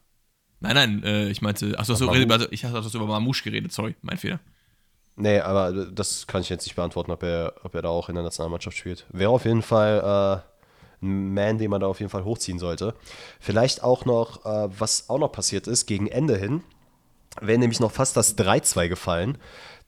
Nein, 0.61 0.75
nein, 0.75 1.03
äh, 1.05 1.29
ich 1.29 1.41
meinte, 1.41 1.79
achso, 1.79 1.95
so, 1.95 2.09
also, 2.09 2.47
ich 2.51 2.65
hatte 2.65 2.75
das 2.75 2.95
über 2.95 3.07
Mamouche 3.07 3.43
geredet, 3.45 3.73
sorry, 3.73 3.95
mein 4.03 4.19
Fehler. 4.19 4.41
Nee, 5.17 5.41
aber 5.41 5.87
das 5.87 6.27
kann 6.27 6.41
ich 6.43 6.49
jetzt 6.49 6.65
nicht 6.67 6.77
beantworten, 6.77 7.11
ob 7.11 7.23
er, 7.23 7.55
ob 7.63 7.75
er 7.75 7.83
da 7.83 7.89
auch 7.89 8.09
in 8.09 8.15
der 8.15 8.25
Nationalmannschaft 8.25 8.77
spielt. 8.77 9.07
Wäre 9.11 9.31
auf 9.31 9.45
jeden 9.45 9.63
Fall 9.63 10.43
äh, 11.03 11.05
ein 11.05 11.35
Man, 11.35 11.59
den 11.59 11.71
man 11.71 11.81
da 11.81 11.87
auf 11.87 12.01
jeden 12.01 12.11
Fall 12.11 12.25
hochziehen 12.25 12.59
sollte. 12.59 12.95
Vielleicht 13.39 13.83
auch 13.83 14.05
noch, 14.05 14.45
äh, 14.45 14.69
was 14.79 15.09
auch 15.09 15.19
noch 15.19 15.33
passiert 15.33 15.67
ist, 15.67 15.87
gegen 15.87 16.07
Ende 16.07 16.37
hin, 16.37 16.63
wäre 17.41 17.59
nämlich 17.59 17.81
noch 17.81 17.93
fast 17.93 18.17
das 18.17 18.37
3-2 18.39 18.89
gefallen. 18.89 19.39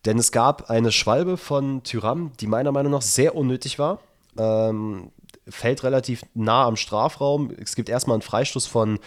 Denn 0.04 0.18
es 0.18 0.32
gab 0.32 0.68
eine 0.68 0.90
Schwalbe 0.90 1.36
von 1.36 1.82
Tyram, 1.82 2.32
die 2.40 2.46
meiner 2.46 2.72
Meinung 2.72 2.92
nach 2.92 3.02
sehr 3.02 3.34
unnötig 3.36 3.78
war. 3.78 4.00
Ähm, 4.36 5.12
fällt 5.48 5.84
relativ 5.84 6.22
nah 6.34 6.66
am 6.66 6.76
Strafraum. 6.76 7.50
Es 7.58 7.76
gibt 7.76 7.88
erstmal 7.88 8.16
einen 8.16 8.22
Freistoß 8.22 8.66
von 8.66 8.98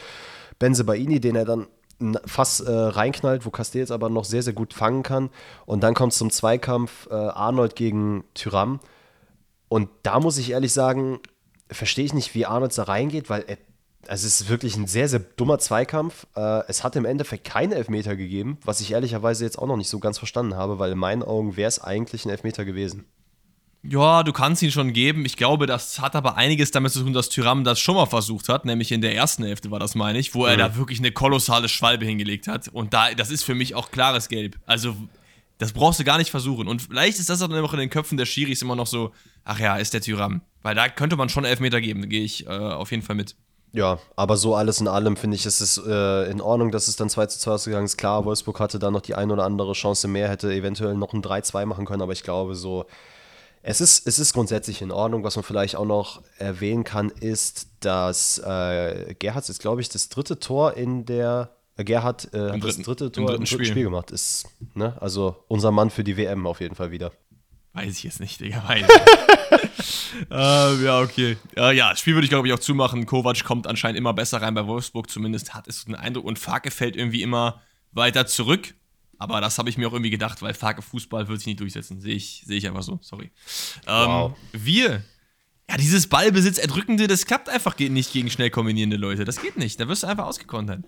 Benzebaini, 0.60 1.20
den 1.20 1.36
er 1.36 1.46
dann 1.46 1.68
fast 2.26 2.62
äh, 2.62 2.72
reinknallt, 2.72 3.46
wo 3.46 3.52
Castells 3.52 3.92
aber 3.92 4.10
noch 4.10 4.26
sehr, 4.26 4.44
sehr 4.44 4.54
gut 4.54 4.74
fangen 4.74 5.04
kann. 5.04 5.30
Und 5.66 5.82
dann 5.82 5.94
kommt 5.94 6.12
es 6.12 6.18
zum 6.18 6.30
Zweikampf 6.30 7.08
äh, 7.10 7.14
Arnold 7.14 7.76
gegen 7.76 8.26
Tyram. 8.34 8.80
Und 9.70 9.90
da 10.04 10.20
muss 10.20 10.38
ich 10.38 10.52
ehrlich 10.52 10.74
sagen, 10.74 11.20
verstehe 11.72 12.06
ich 12.06 12.14
nicht, 12.14 12.36
wie 12.36 12.46
Arnold 12.46 12.78
da 12.78 12.84
reingeht, 12.84 13.30
weil 13.30 13.44
er, 13.48 13.58
also 14.08 14.28
es 14.28 14.42
ist 14.42 14.50
wirklich 14.50 14.76
ein 14.76 14.88
sehr, 14.88 15.08
sehr 15.08 15.20
dummer 15.20 15.58
Zweikampf. 15.58 16.28
Äh, 16.36 16.64
es 16.68 16.84
hat 16.84 16.96
im 16.96 17.06
Endeffekt 17.06 17.46
keine 17.46 17.76
Elfmeter 17.76 18.16
gegeben, 18.16 18.58
was 18.64 18.82
ich 18.82 18.92
ehrlicherweise 18.92 19.46
jetzt 19.46 19.58
auch 19.58 19.68
noch 19.68 19.78
nicht 19.78 19.90
so 19.90 20.00
ganz 20.00 20.18
verstanden 20.18 20.56
habe, 20.56 20.80
weil 20.80 20.92
in 20.92 20.98
meinen 20.98 21.24
Augen 21.24 21.56
wäre 21.56 21.70
es 21.70 21.82
eigentlich 21.82 22.26
ein 22.26 22.30
Elfmeter 22.30 22.66
gewesen. 22.66 23.06
Ja, 23.90 24.24
du 24.24 24.34
kannst 24.34 24.62
ihn 24.64 24.72
schon 24.72 24.94
geben. 24.94 25.26
Ich 25.26 25.38
glaube, 25.38 25.68
das 25.68 26.00
hat 26.00 26.16
aber 26.16 26.38
einiges 26.38 26.72
damit 26.72 26.92
zu 26.92 27.04
tun, 27.04 27.14
dass 27.14 27.30
Tyram 27.30 27.64
das 27.64 27.80
schon 27.80 27.96
mal 27.96 28.06
versucht 28.06 28.50
hat, 28.50 28.66
nämlich 28.66 28.92
in 28.92 29.02
der 29.02 29.16
ersten 29.16 29.44
Hälfte 29.44 29.70
war 29.70 29.80
das, 29.80 29.96
meine 29.96 30.18
ich, 30.18 30.34
wo 30.34 30.44
mhm. 30.44 30.50
er 30.50 30.58
da 30.58 30.76
wirklich 30.76 31.00
eine 31.00 31.12
kolossale 31.12 31.70
Schwalbe 31.70 32.06
hingelegt 32.06 32.48
hat. 32.48 32.68
Und 32.70 32.94
da, 32.94 33.14
das 33.14 33.30
ist 33.30 33.44
für 33.44 33.56
mich 33.56 33.76
auch 33.76 33.92
klares 33.92 34.28
Gelb. 34.28 34.58
Also, 34.66 34.96
das 35.58 35.72
brauchst 35.72 36.00
du 36.00 36.04
gar 36.04 36.18
nicht 36.18 36.32
versuchen. 36.32 36.68
Und 36.68 36.82
vielleicht 36.82 37.20
ist 37.20 37.30
das 37.30 37.40
dann 37.40 37.52
immer 37.52 37.72
in 37.74 37.80
den 37.80 37.90
Köpfen 37.90 38.18
der 38.18 38.26
Schiris 38.26 38.62
immer 38.62 38.76
noch 38.76 38.88
so, 38.88 39.12
ach 39.44 39.60
ja, 39.60 39.78
ist 39.78 39.94
der 39.94 40.02
Tyram. 40.02 40.42
Weil 40.64 40.76
da 40.76 40.90
könnte 40.90 41.16
man 41.16 41.30
schon 41.30 41.46
Elfmeter 41.46 41.80
geben, 41.80 42.02
da 42.02 42.08
gehe 42.08 42.24
ich 42.24 42.48
äh, 42.48 42.50
auf 42.50 42.92
jeden 42.92 43.04
Fall 43.04 43.16
mit. 43.16 43.36
Ja, 43.72 44.00
aber 44.16 44.38
so 44.38 44.56
alles 44.56 44.80
in 44.80 44.88
allem 44.88 45.18
finde 45.18 45.36
ich, 45.36 45.46
ist 45.46 45.60
es 45.60 45.78
äh, 45.86 46.32
in 46.32 46.40
Ordnung, 46.40 46.72
dass 46.72 46.88
es 46.88 46.96
dann 46.96 47.10
2 47.10 47.26
zu 47.26 47.40
2 47.40 47.52
ausgegangen 47.52 47.86
ist. 47.86 47.98
Klar, 47.98 48.24
Wolfsburg 48.24 48.60
hatte 48.60 48.80
da 48.80 48.90
noch 48.90 49.02
die 49.02 49.16
ein 49.16 49.32
oder 49.32 49.44
andere 49.44 49.74
Chance 49.74 50.08
mehr, 50.08 50.30
hätte 50.30 50.52
eventuell 50.54 50.96
noch 50.96 51.14
ein 51.14 51.22
3-2 51.22 51.66
machen 51.66 51.86
können, 51.86 52.02
aber 52.02 52.14
ich 52.14 52.24
glaube, 52.24 52.56
so 52.56 52.86
es 53.68 53.82
ist, 53.82 54.08
es 54.08 54.20
ist 54.20 54.34
grundsätzlich 54.34 54.84
in 54.84 54.92
Ordnung. 54.92 55.24
Was 55.24 55.36
man 55.36 55.44
vielleicht 55.44 55.76
auch 55.76 55.86
noch 55.86 56.22
erwähnen 56.38 56.84
kann, 56.84 57.10
ist, 57.10 57.68
dass 57.80 58.38
äh, 58.38 59.16
Gerhard 59.18 59.50
ist, 59.50 59.60
glaube 59.60 59.82
ich, 59.82 59.90
das 59.90 60.10
dritte 60.10 60.40
Tor 60.40 60.76
in 60.76 61.06
der. 61.06 61.56
Äh, 61.76 61.84
Gerhard 61.84 62.32
äh, 62.34 62.52
hat 62.52 62.64
das 62.64 62.78
dritte 62.78 63.12
Tor 63.12 63.24
im 63.24 63.28
dritten, 63.28 63.46
dritten 63.46 63.66
Spiel. 63.66 63.84
gemacht. 63.84 64.12
Ist, 64.12 64.46
ne? 64.76 64.96
Also 65.02 65.44
unser 65.48 65.72
Mann 65.72 65.90
für 65.90 66.04
die 66.04 66.16
WM 66.16 66.46
auf 66.46 66.62
jeden 66.62 66.76
Fall 66.76 66.92
wieder. 66.92 67.12
Weiß 67.74 67.98
ich 67.98 68.04
jetzt 68.04 68.20
nicht, 68.20 68.40
Digga. 68.40 68.64
Weiß 68.68 68.86
ähm, 70.78 70.86
ja, 70.86 71.02
okay. 71.02 71.36
Äh, 71.58 71.76
ja, 71.76 71.90
das 71.90 72.00
Spiel 72.00 72.14
würde 72.14 72.26
ich, 72.26 72.30
glaube 72.30 72.48
ich, 72.48 72.54
auch 72.54 72.60
zumachen. 72.60 73.08
Kovac 73.08 73.44
kommt 73.44 73.66
anscheinend 73.66 73.98
immer 73.98 74.14
besser 74.14 74.44
rein 74.44 74.54
bei 74.54 74.68
Wolfsburg. 74.68 75.10
Zumindest 75.10 75.56
hat 75.56 75.68
es 75.68 75.88
einen 75.88 75.96
Eindruck. 75.96 76.26
Und 76.26 76.38
Farke 76.38 76.70
fällt 76.70 76.96
irgendwie 76.96 77.24
immer 77.24 77.64
weiter 77.92 78.28
zurück. 78.28 78.76
Aber 79.18 79.42
das 79.42 79.58
habe 79.58 79.70
ich 79.70 79.78
mir 79.78 79.88
auch 79.88 79.94
irgendwie 79.94 80.10
gedacht, 80.10 80.42
weil 80.42 80.54
Farke 80.54 80.82
Fußball 80.82 81.28
wird 81.28 81.40
sich 81.40 81.48
nicht 81.48 81.60
durchsetzen. 81.60 82.02
Sehe 82.02 82.16
ich, 82.16 82.44
seh 82.46 82.56
ich 82.56 82.68
einfach 82.68 82.84
so, 82.84 83.00
sorry. 83.02 83.32
Ähm, 83.88 84.08
wow. 84.08 84.38
Wir, 84.52 85.04
ja, 85.70 85.78
dieses 85.78 86.08
Ballbesitz 86.08 86.58
erdrückende, 86.58 87.08
das 87.08 87.26
klappt 87.26 87.50
einfach 87.50 87.78
nicht 87.78 88.14
gegen 88.14 88.30
schnell 88.30 88.50
kombinierende 88.50 88.98
Leute. 88.98 89.26
Das 89.26 89.42
geht 89.42 89.58
nicht. 89.58 89.80
Da 89.80 89.88
wirst 89.88 90.04
du 90.04 90.08
einfach 90.08 90.26
ausgekontert. 90.26 90.84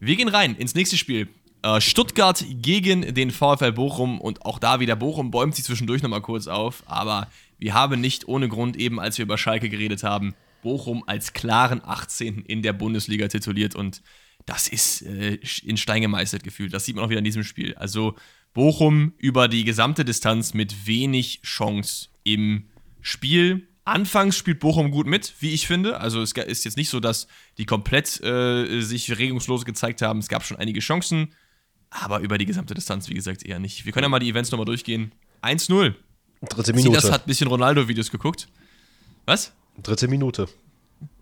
Wir 0.00 0.16
gehen 0.16 0.28
rein 0.28 0.54
ins 0.56 0.74
nächste 0.74 0.96
Spiel. 0.96 1.28
Äh, 1.62 1.80
Stuttgart 1.80 2.44
gegen 2.48 3.14
den 3.14 3.30
VfL 3.30 3.72
Bochum 3.72 4.20
und 4.20 4.44
auch 4.44 4.58
da 4.58 4.80
wieder 4.80 4.96
Bochum 4.96 5.30
bäumt 5.30 5.54
sich 5.54 5.64
zwischendurch 5.64 6.02
nochmal 6.02 6.22
kurz 6.22 6.46
auf. 6.46 6.82
Aber 6.86 7.28
wir 7.58 7.74
haben 7.74 8.00
nicht 8.00 8.28
ohne 8.28 8.48
Grund, 8.48 8.76
eben 8.76 9.00
als 9.00 9.18
wir 9.18 9.24
über 9.24 9.38
Schalke 9.38 9.68
geredet 9.68 10.02
haben, 10.02 10.34
Bochum 10.62 11.04
als 11.06 11.32
klaren 11.32 11.82
18. 11.84 12.42
in 12.42 12.62
der 12.62 12.72
Bundesliga 12.72 13.28
tituliert 13.28 13.74
und 13.74 14.02
das 14.46 14.68
ist 14.68 15.02
äh, 15.02 15.38
in 15.64 15.76
Stein 15.76 16.02
gemeißelt 16.02 16.44
gefühlt. 16.44 16.72
Das 16.72 16.84
sieht 16.84 16.96
man 16.96 17.04
auch 17.04 17.08
wieder 17.10 17.18
in 17.18 17.24
diesem 17.24 17.44
Spiel. 17.44 17.74
Also 17.74 18.14
Bochum 18.54 19.12
über 19.18 19.48
die 19.48 19.64
gesamte 19.64 20.04
Distanz 20.04 20.54
mit 20.54 20.86
wenig 20.86 21.42
Chance 21.42 22.08
im 22.24 22.64
Spiel. 23.02 23.68
Anfangs 23.84 24.36
spielt 24.36 24.60
Bochum 24.60 24.90
gut 24.90 25.06
mit, 25.06 25.34
wie 25.40 25.50
ich 25.50 25.66
finde. 25.66 26.00
Also 26.00 26.22
es 26.22 26.32
ist 26.32 26.64
jetzt 26.64 26.76
nicht 26.76 26.88
so, 26.88 26.98
dass 27.00 27.26
die 27.58 27.66
komplett 27.66 28.20
äh, 28.22 28.80
sich 28.80 29.18
regungslos 29.18 29.64
gezeigt 29.64 30.00
haben. 30.00 30.20
Es 30.20 30.28
gab 30.28 30.44
schon 30.44 30.56
einige 30.56 30.80
Chancen, 30.80 31.34
aber 31.90 32.20
über 32.20 32.38
die 32.38 32.46
gesamte 32.46 32.74
Distanz, 32.74 33.08
wie 33.08 33.14
gesagt, 33.14 33.44
eher 33.44 33.58
nicht. 33.58 33.84
Wir 33.84 33.92
können 33.92 34.04
ja 34.04 34.08
mal 34.08 34.18
die 34.18 34.30
Events 34.30 34.50
nochmal 34.50 34.64
durchgehen. 34.64 35.12
1-0. 35.42 35.94
Dritte 36.48 36.72
Minute. 36.72 36.96
Das 36.96 37.10
hat 37.10 37.24
ein 37.24 37.26
bisschen 37.26 37.48
Ronaldo-Videos 37.48 38.10
geguckt. 38.10 38.48
Was? 39.24 39.52
Dritte 39.82 40.08
Minute. 40.08 40.48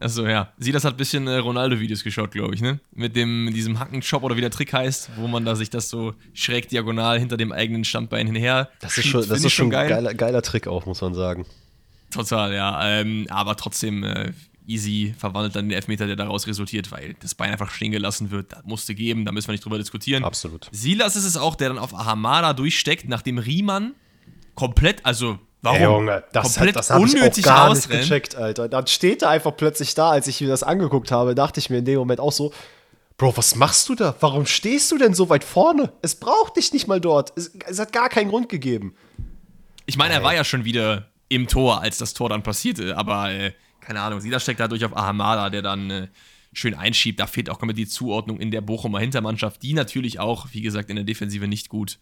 Achso, 0.01 0.27
ja. 0.27 0.53
Sie, 0.59 0.73
das 0.73 0.85
hat 0.85 0.95
ein 0.95 0.97
bisschen 0.97 1.27
äh, 1.27 1.37
Ronaldo-Videos 1.37 2.05
geschaut, 2.05 2.31
glaube 2.33 2.55
ich, 2.55 2.61
ne? 2.61 2.81
Mit 2.93 3.17
dem, 3.17 3.47
mit 3.47 3.57
diesem 3.57 3.79
Hackenshop 3.79 4.23
oder 4.23 4.37
wie 4.37 4.41
der 4.41 4.51
Trick 4.51 4.73
heißt, 4.73 5.11
wo 5.17 5.27
man 5.27 5.45
da 5.45 5.57
sich 5.57 5.71
das 5.71 5.89
so 5.89 6.15
schräg 6.33 6.69
diagonal 6.69 7.19
hinter 7.19 7.37
dem 7.37 7.53
eigenen 7.53 7.85
Standbein 7.85 8.27
hinher. 8.27 8.71
Das 8.81 8.99
ist 8.99 9.07
schon, 9.07 9.27
das 9.27 9.45
ist 9.45 9.53
schon 9.53 9.71
geil. 9.71 9.89
geiler, 9.89 10.15
geiler 10.15 10.43
Trick 10.43 10.67
auch, 10.67 10.87
muss 10.87 11.01
man 11.01 11.15
sagen. 11.15 11.47
Total, 12.11 12.55
ja. 12.55 13.01
Ähm, 13.01 13.27
aber 13.31 13.57
trotzdem 13.57 14.05
äh, 14.05 14.33
easy 14.67 15.15
verwandelt 15.19 15.57
dann 15.57 15.69
den 15.69 15.77
Elfmeter, 15.77 16.07
der 16.07 16.17
daraus 16.17 16.47
resultiert, 16.47 16.93
weil 16.93 17.15
das 17.21 17.35
Bein 17.35 17.51
einfach 17.51 17.71
stehen 17.71 17.91
gelassen 17.91 18.31
wird. 18.31 18.53
Das 18.53 18.65
musste 18.65 18.95
geben, 18.95 19.25
da 19.25 19.33
müssen 19.33 19.49
wir 19.49 19.53
nicht 19.53 19.65
drüber 19.65 19.79
diskutieren. 19.79 20.25
Absolut. 20.25 20.69
Silas 20.71 21.17
ist 21.17 21.25
es 21.25 21.37
auch, 21.37 21.57
der 21.57 21.69
dann 21.69 21.79
auf 21.79 21.95
Ahamada 21.95 22.53
durchsteckt, 22.53 23.09
nachdem 23.09 23.39
Riemann 23.39 23.95
komplett, 24.55 25.05
also 25.05 25.39
Warum? 25.65 25.79
Ey, 25.79 25.85
Junge, 25.85 26.25
das, 26.33 26.55
Komplett 26.55 26.77
das 26.77 26.91
habe 26.91 27.07
ich 27.07 27.17
auch 27.17 27.43
gar 27.43 27.75
nicht 27.75 27.89
gecheckt, 27.89 28.37
Alter. 28.37 28.69
Dann 28.69 28.87
steht 28.87 29.23
er 29.23 29.31
einfach 29.31 29.57
plötzlich 29.57 29.95
da, 29.95 30.11
als 30.11 30.27
ich 30.27 30.41
mir 30.43 30.49
das 30.49 30.63
angeguckt 30.63 31.11
habe, 31.11 31.35
dachte 31.35 31.59
ich 31.59 31.71
mir 31.71 31.79
in 31.79 31.87
dem 31.87 31.99
Moment 31.99 32.21
auch 32.21 32.33
so, 32.33 32.53
Bro, 33.17 33.37
was 33.37 33.55
machst 33.55 33.89
du 33.89 33.95
da? 33.95 34.15
Warum 34.21 34.45
stehst 34.45 34.91
du 34.91 34.99
denn 34.99 35.15
so 35.15 35.29
weit 35.29 35.45
vorne? 35.45 35.93
Es 36.03 36.17
braucht 36.17 36.57
dich 36.57 36.73
nicht 36.73 36.89
mal 36.89 37.01
dort. 37.01 37.33
Es, 37.37 37.53
es 37.67 37.79
hat 37.79 37.93
gar 37.93 38.09
keinen 38.09 38.29
Grund 38.29 38.49
gegeben. 38.49 38.95
Ich 39.87 39.97
meine, 39.97 40.15
er 40.15 40.23
war 40.23 40.35
ja 40.35 40.45
schon 40.45 40.65
wieder 40.65 41.07
im 41.29 41.47
Tor, 41.47 41.81
als 41.81 41.97
das 41.99 42.13
Tor 42.13 42.29
dann 42.29 42.43
passierte, 42.43 42.97
aber 42.97 43.31
äh, 43.31 43.53
keine 43.81 44.01
Ahnung, 44.01 44.21
Sida 44.21 44.41
steckt 44.41 44.61
dadurch 44.61 44.85
auf 44.85 44.97
Ahamada, 44.97 45.49
der 45.49 45.63
dann 45.63 45.91
äh, 45.91 46.09
schön 46.53 46.75
einschiebt. 46.75 47.21
Da 47.21 47.27
fehlt 47.27 47.49
auch 47.49 47.59
komplett 47.59 47.79
die 47.79 47.87
Zuordnung 47.87 48.39
in 48.39 48.51
der 48.51 48.61
Bochumer 48.61 48.99
Hintermannschaft, 48.99 49.63
die 49.63 49.75
natürlich 49.75 50.19
auch, 50.19 50.49
wie 50.53 50.61
gesagt, 50.61 50.91
in 50.91 50.97
der 50.97 51.05
Defensive 51.05 51.47
nicht 51.49 51.69
gut 51.69 51.99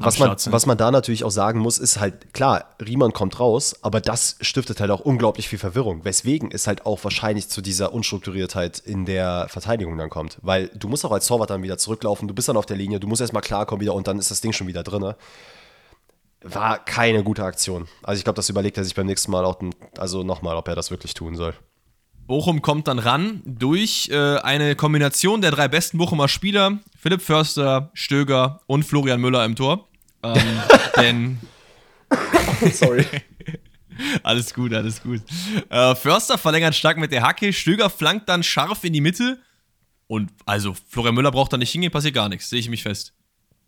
was 0.00 0.18
man, 0.20 0.36
was 0.46 0.66
man 0.66 0.78
da 0.78 0.92
natürlich 0.92 1.24
auch 1.24 1.30
sagen 1.30 1.58
muss, 1.58 1.78
ist 1.78 1.98
halt, 1.98 2.32
klar, 2.32 2.66
Riemann 2.80 3.12
kommt 3.12 3.40
raus, 3.40 3.76
aber 3.82 4.00
das 4.00 4.36
stiftet 4.40 4.80
halt 4.80 4.92
auch 4.92 5.00
unglaublich 5.00 5.48
viel 5.48 5.58
Verwirrung. 5.58 6.04
Weswegen 6.04 6.52
es 6.52 6.68
halt 6.68 6.86
auch 6.86 7.02
wahrscheinlich 7.02 7.48
zu 7.48 7.60
dieser 7.60 7.92
Unstrukturiertheit 7.92 8.78
in 8.78 9.06
der 9.06 9.48
Verteidigung 9.48 9.98
dann 9.98 10.08
kommt. 10.08 10.38
Weil 10.40 10.68
du 10.68 10.88
musst 10.88 11.04
auch 11.04 11.10
als 11.10 11.26
Torwart 11.26 11.50
dann 11.50 11.64
wieder 11.64 11.78
zurücklaufen, 11.78 12.28
du 12.28 12.34
bist 12.34 12.48
dann 12.48 12.56
auf 12.56 12.66
der 12.66 12.76
Linie, 12.76 13.00
du 13.00 13.08
musst 13.08 13.20
erstmal 13.20 13.42
klarkommen 13.42 13.80
wieder 13.80 13.94
und 13.94 14.06
dann 14.06 14.20
ist 14.20 14.30
das 14.30 14.40
Ding 14.40 14.52
schon 14.52 14.68
wieder 14.68 14.84
drin. 14.84 15.14
War 16.42 16.84
keine 16.84 17.24
gute 17.24 17.42
Aktion. 17.42 17.88
Also 18.04 18.18
ich 18.18 18.24
glaube, 18.24 18.36
das 18.36 18.48
überlegt 18.48 18.78
er 18.78 18.84
sich 18.84 18.94
beim 18.94 19.06
nächsten 19.06 19.32
Mal 19.32 19.44
auch, 19.44 19.60
also 19.98 20.22
nochmal, 20.22 20.56
ob 20.56 20.68
er 20.68 20.76
das 20.76 20.92
wirklich 20.92 21.14
tun 21.14 21.34
soll. 21.34 21.54
Bochum 22.28 22.60
kommt 22.60 22.86
dann 22.86 22.98
ran 22.98 23.42
durch 23.46 24.10
äh, 24.12 24.36
eine 24.36 24.76
Kombination 24.76 25.40
der 25.40 25.50
drei 25.50 25.66
besten 25.66 25.96
Bochumer 25.96 26.28
Spieler, 26.28 26.78
Philipp 26.96 27.22
Förster, 27.22 27.90
Stöger 27.94 28.60
und 28.66 28.84
Florian 28.84 29.20
Müller 29.20 29.44
im 29.46 29.56
Tor. 29.56 29.87
Ähm, 30.22 30.60
denn. 30.96 31.38
Sorry. 32.72 33.06
alles 34.22 34.54
gut, 34.54 34.72
alles 34.72 35.02
gut. 35.02 35.22
Äh, 35.68 35.94
Förster 35.94 36.38
verlängert 36.38 36.74
stark 36.74 36.98
mit 36.98 37.12
der 37.12 37.22
Hacke, 37.22 37.52
Stöger 37.52 37.90
flankt 37.90 38.28
dann 38.28 38.42
scharf 38.42 38.84
in 38.84 38.92
die 38.92 39.00
Mitte. 39.00 39.38
Und 40.06 40.30
also, 40.46 40.74
Florian 40.88 41.14
Müller 41.14 41.30
braucht 41.30 41.52
da 41.52 41.56
nicht 41.56 41.70
hingehen, 41.70 41.92
passiert 41.92 42.14
gar 42.14 42.28
nichts, 42.28 42.48
sehe 42.48 42.60
ich 42.60 42.70
mich 42.70 42.82
fest. 42.82 43.12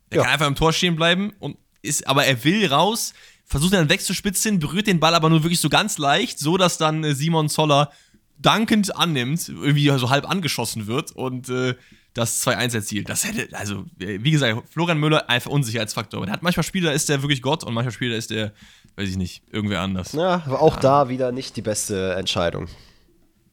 Er 0.08 0.18
ja. 0.18 0.22
kann 0.22 0.32
einfach 0.32 0.46
im 0.46 0.54
Tor 0.54 0.72
stehen 0.72 0.96
bleiben 0.96 1.32
und 1.38 1.56
ist, 1.82 2.06
aber 2.06 2.24
er 2.24 2.42
will 2.44 2.66
raus, 2.66 3.14
versucht 3.44 3.74
dann 3.74 3.88
wegzuspitzen, 3.88 4.58
berührt 4.58 4.86
den 4.86 5.00
Ball 5.00 5.14
aber 5.14 5.28
nur 5.28 5.42
wirklich 5.42 5.60
so 5.60 5.68
ganz 5.68 5.98
leicht, 5.98 6.38
so 6.38 6.56
dass 6.56 6.78
dann 6.78 7.04
äh, 7.04 7.14
Simon 7.14 7.48
Zoller 7.48 7.90
dankend 8.38 8.96
annimmt, 8.96 9.48
irgendwie 9.48 9.90
so 9.98 10.08
halb 10.08 10.28
angeschossen 10.28 10.86
wird 10.86 11.12
und 11.12 11.50
äh, 11.50 11.74
das 12.14 12.46
2-1 12.46 12.74
erzielt. 12.74 13.08
Das 13.08 13.24
hätte, 13.24 13.48
also, 13.56 13.84
wie 13.96 14.30
gesagt, 14.30 14.62
Florian 14.70 14.98
Müller 14.98 15.28
einfach 15.30 15.50
Unsicherheitsfaktor. 15.50 16.26
Er 16.26 16.32
hat 16.32 16.42
manchmal 16.42 16.64
Spiele, 16.64 16.88
da 16.88 16.92
ist 16.92 17.08
der 17.08 17.22
wirklich 17.22 17.42
Gott 17.42 17.64
und 17.64 17.74
manchmal 17.74 17.92
Spiele, 17.92 18.12
da 18.12 18.18
ist 18.18 18.30
der, 18.30 18.52
weiß 18.96 19.08
ich 19.08 19.16
nicht, 19.16 19.42
irgendwer 19.50 19.80
anders. 19.80 20.12
Ja, 20.12 20.42
aber 20.46 20.60
auch 20.60 20.76
ja. 20.76 20.80
da 20.80 21.08
wieder 21.08 21.32
nicht 21.32 21.56
die 21.56 21.62
beste 21.62 22.14
Entscheidung 22.14 22.68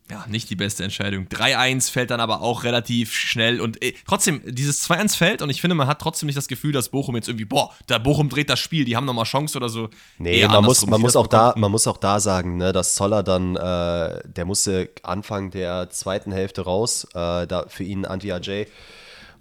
ja, 0.09 0.25
nicht 0.27 0.49
die 0.49 0.55
beste 0.55 0.83
Entscheidung. 0.83 1.25
3-1 1.27 1.91
fällt 1.91 2.11
dann 2.11 2.19
aber 2.19 2.41
auch 2.41 2.63
relativ 2.63 3.13
schnell 3.13 3.59
und 3.59 3.83
äh, 3.83 3.93
trotzdem, 4.07 4.41
dieses 4.45 4.87
2-1 4.89 5.17
fällt 5.17 5.41
und 5.41 5.49
ich 5.49 5.59
finde, 5.59 5.75
man 5.75 5.87
hat 5.87 5.99
trotzdem 5.99 6.27
nicht 6.27 6.37
das 6.37 6.47
Gefühl, 6.47 6.71
dass 6.71 6.89
Bochum 6.89 7.15
jetzt 7.15 7.27
irgendwie, 7.27 7.45
boah, 7.45 7.71
der 7.89 7.99
Bochum 7.99 8.29
dreht 8.29 8.49
das 8.49 8.59
Spiel, 8.59 8.85
die 8.85 8.95
haben 8.95 9.05
nochmal 9.05 9.25
Chance 9.25 9.57
oder 9.57 9.67
so. 9.67 9.89
Nee, 10.17 10.47
man 10.47 10.63
muss, 10.63 10.85
man, 10.85 11.01
muss 11.01 11.15
auch 11.15 11.27
da, 11.27 11.53
man 11.57 11.71
muss 11.71 11.87
auch 11.87 11.97
da 11.97 12.19
sagen, 12.19 12.57
ne, 12.57 12.71
dass 12.71 12.95
Zoller 12.95 13.21
dann, 13.21 13.55
äh, 13.57 14.21
der 14.25 14.45
musste 14.45 14.89
Anfang 15.03 15.51
der 15.51 15.89
zweiten 15.89 16.31
Hälfte 16.31 16.61
raus, 16.61 17.05
äh, 17.13 17.45
da 17.45 17.65
für 17.67 17.83
ihn 17.83 18.05
Anti-AJ. 18.05 18.67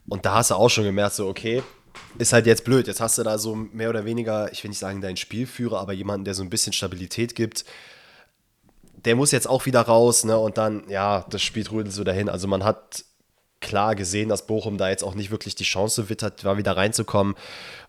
Und 0.09 0.25
da 0.25 0.35
hast 0.35 0.51
du 0.51 0.55
auch 0.55 0.69
schon 0.69 0.85
gemerkt, 0.85 1.15
so, 1.15 1.29
okay, 1.29 1.63
ist 2.19 2.33
halt 2.33 2.47
jetzt 2.47 2.65
blöd. 2.65 2.87
Jetzt 2.87 3.01
hast 3.01 3.19
du 3.19 3.23
da 3.23 3.39
so 3.39 3.55
mehr 3.55 3.91
oder 3.91 4.05
weniger, 4.05 4.53
ich 4.53 4.63
will 4.63 4.69
nicht 4.71 4.79
sagen 4.79 5.01
deinen 5.01 5.17
Spielführer, 5.17 5.81
aber 5.81 5.93
jemanden, 5.93 6.25
der 6.25 6.35
so 6.35 6.43
ein 6.43 6.51
bisschen 6.51 6.73
Stabilität 6.73 7.35
gibt 7.35 7.65
der 9.07 9.17
muss 9.17 9.31
jetzt 9.31 9.49
auch 9.49 9.67
wieder 9.67 9.83
raus, 9.83 10.25
ne? 10.25 10.37
Und 10.37 10.59
dann, 10.59 10.83
ja, 10.91 11.25
das 11.31 11.41
Spiel 11.41 11.65
trudelt 11.65 11.95
so 11.95 12.05
dahin. 12.05 12.29
Also 12.29 12.49
man 12.49 12.65
hat 12.65 13.05
klar 13.61 13.95
gesehen, 13.95 14.29
dass 14.29 14.47
Bochum 14.47 14.79
da 14.79 14.89
jetzt 14.91 15.05
auch 15.05 15.15
nicht 15.15 15.31
wirklich 15.31 15.55
die 15.55 15.65
Chance 15.65 16.09
wittert, 16.09 16.45
war 16.45 16.59
wieder 16.59 16.77
reinzukommen. 16.77 17.37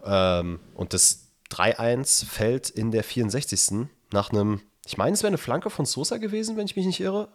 Ähm, 0.05 0.59
und 0.75 0.93
das 0.93 1.31
3-1 1.51 2.25
fällt 2.25 2.69
in 2.69 2.91
der 2.91 3.03
64. 3.03 3.87
nach 4.13 4.29
einem, 4.29 4.61
ich 4.85 4.97
meine, 4.97 5.13
es 5.15 5.23
wäre 5.23 5.29
eine 5.29 5.39
Flanke 5.39 5.71
von 5.71 5.85
Sosa 5.85 6.17
gewesen, 6.17 6.55
wenn 6.55 6.67
ich 6.67 6.75
mich 6.75 6.85
nicht 6.85 6.99
irre. 6.99 7.29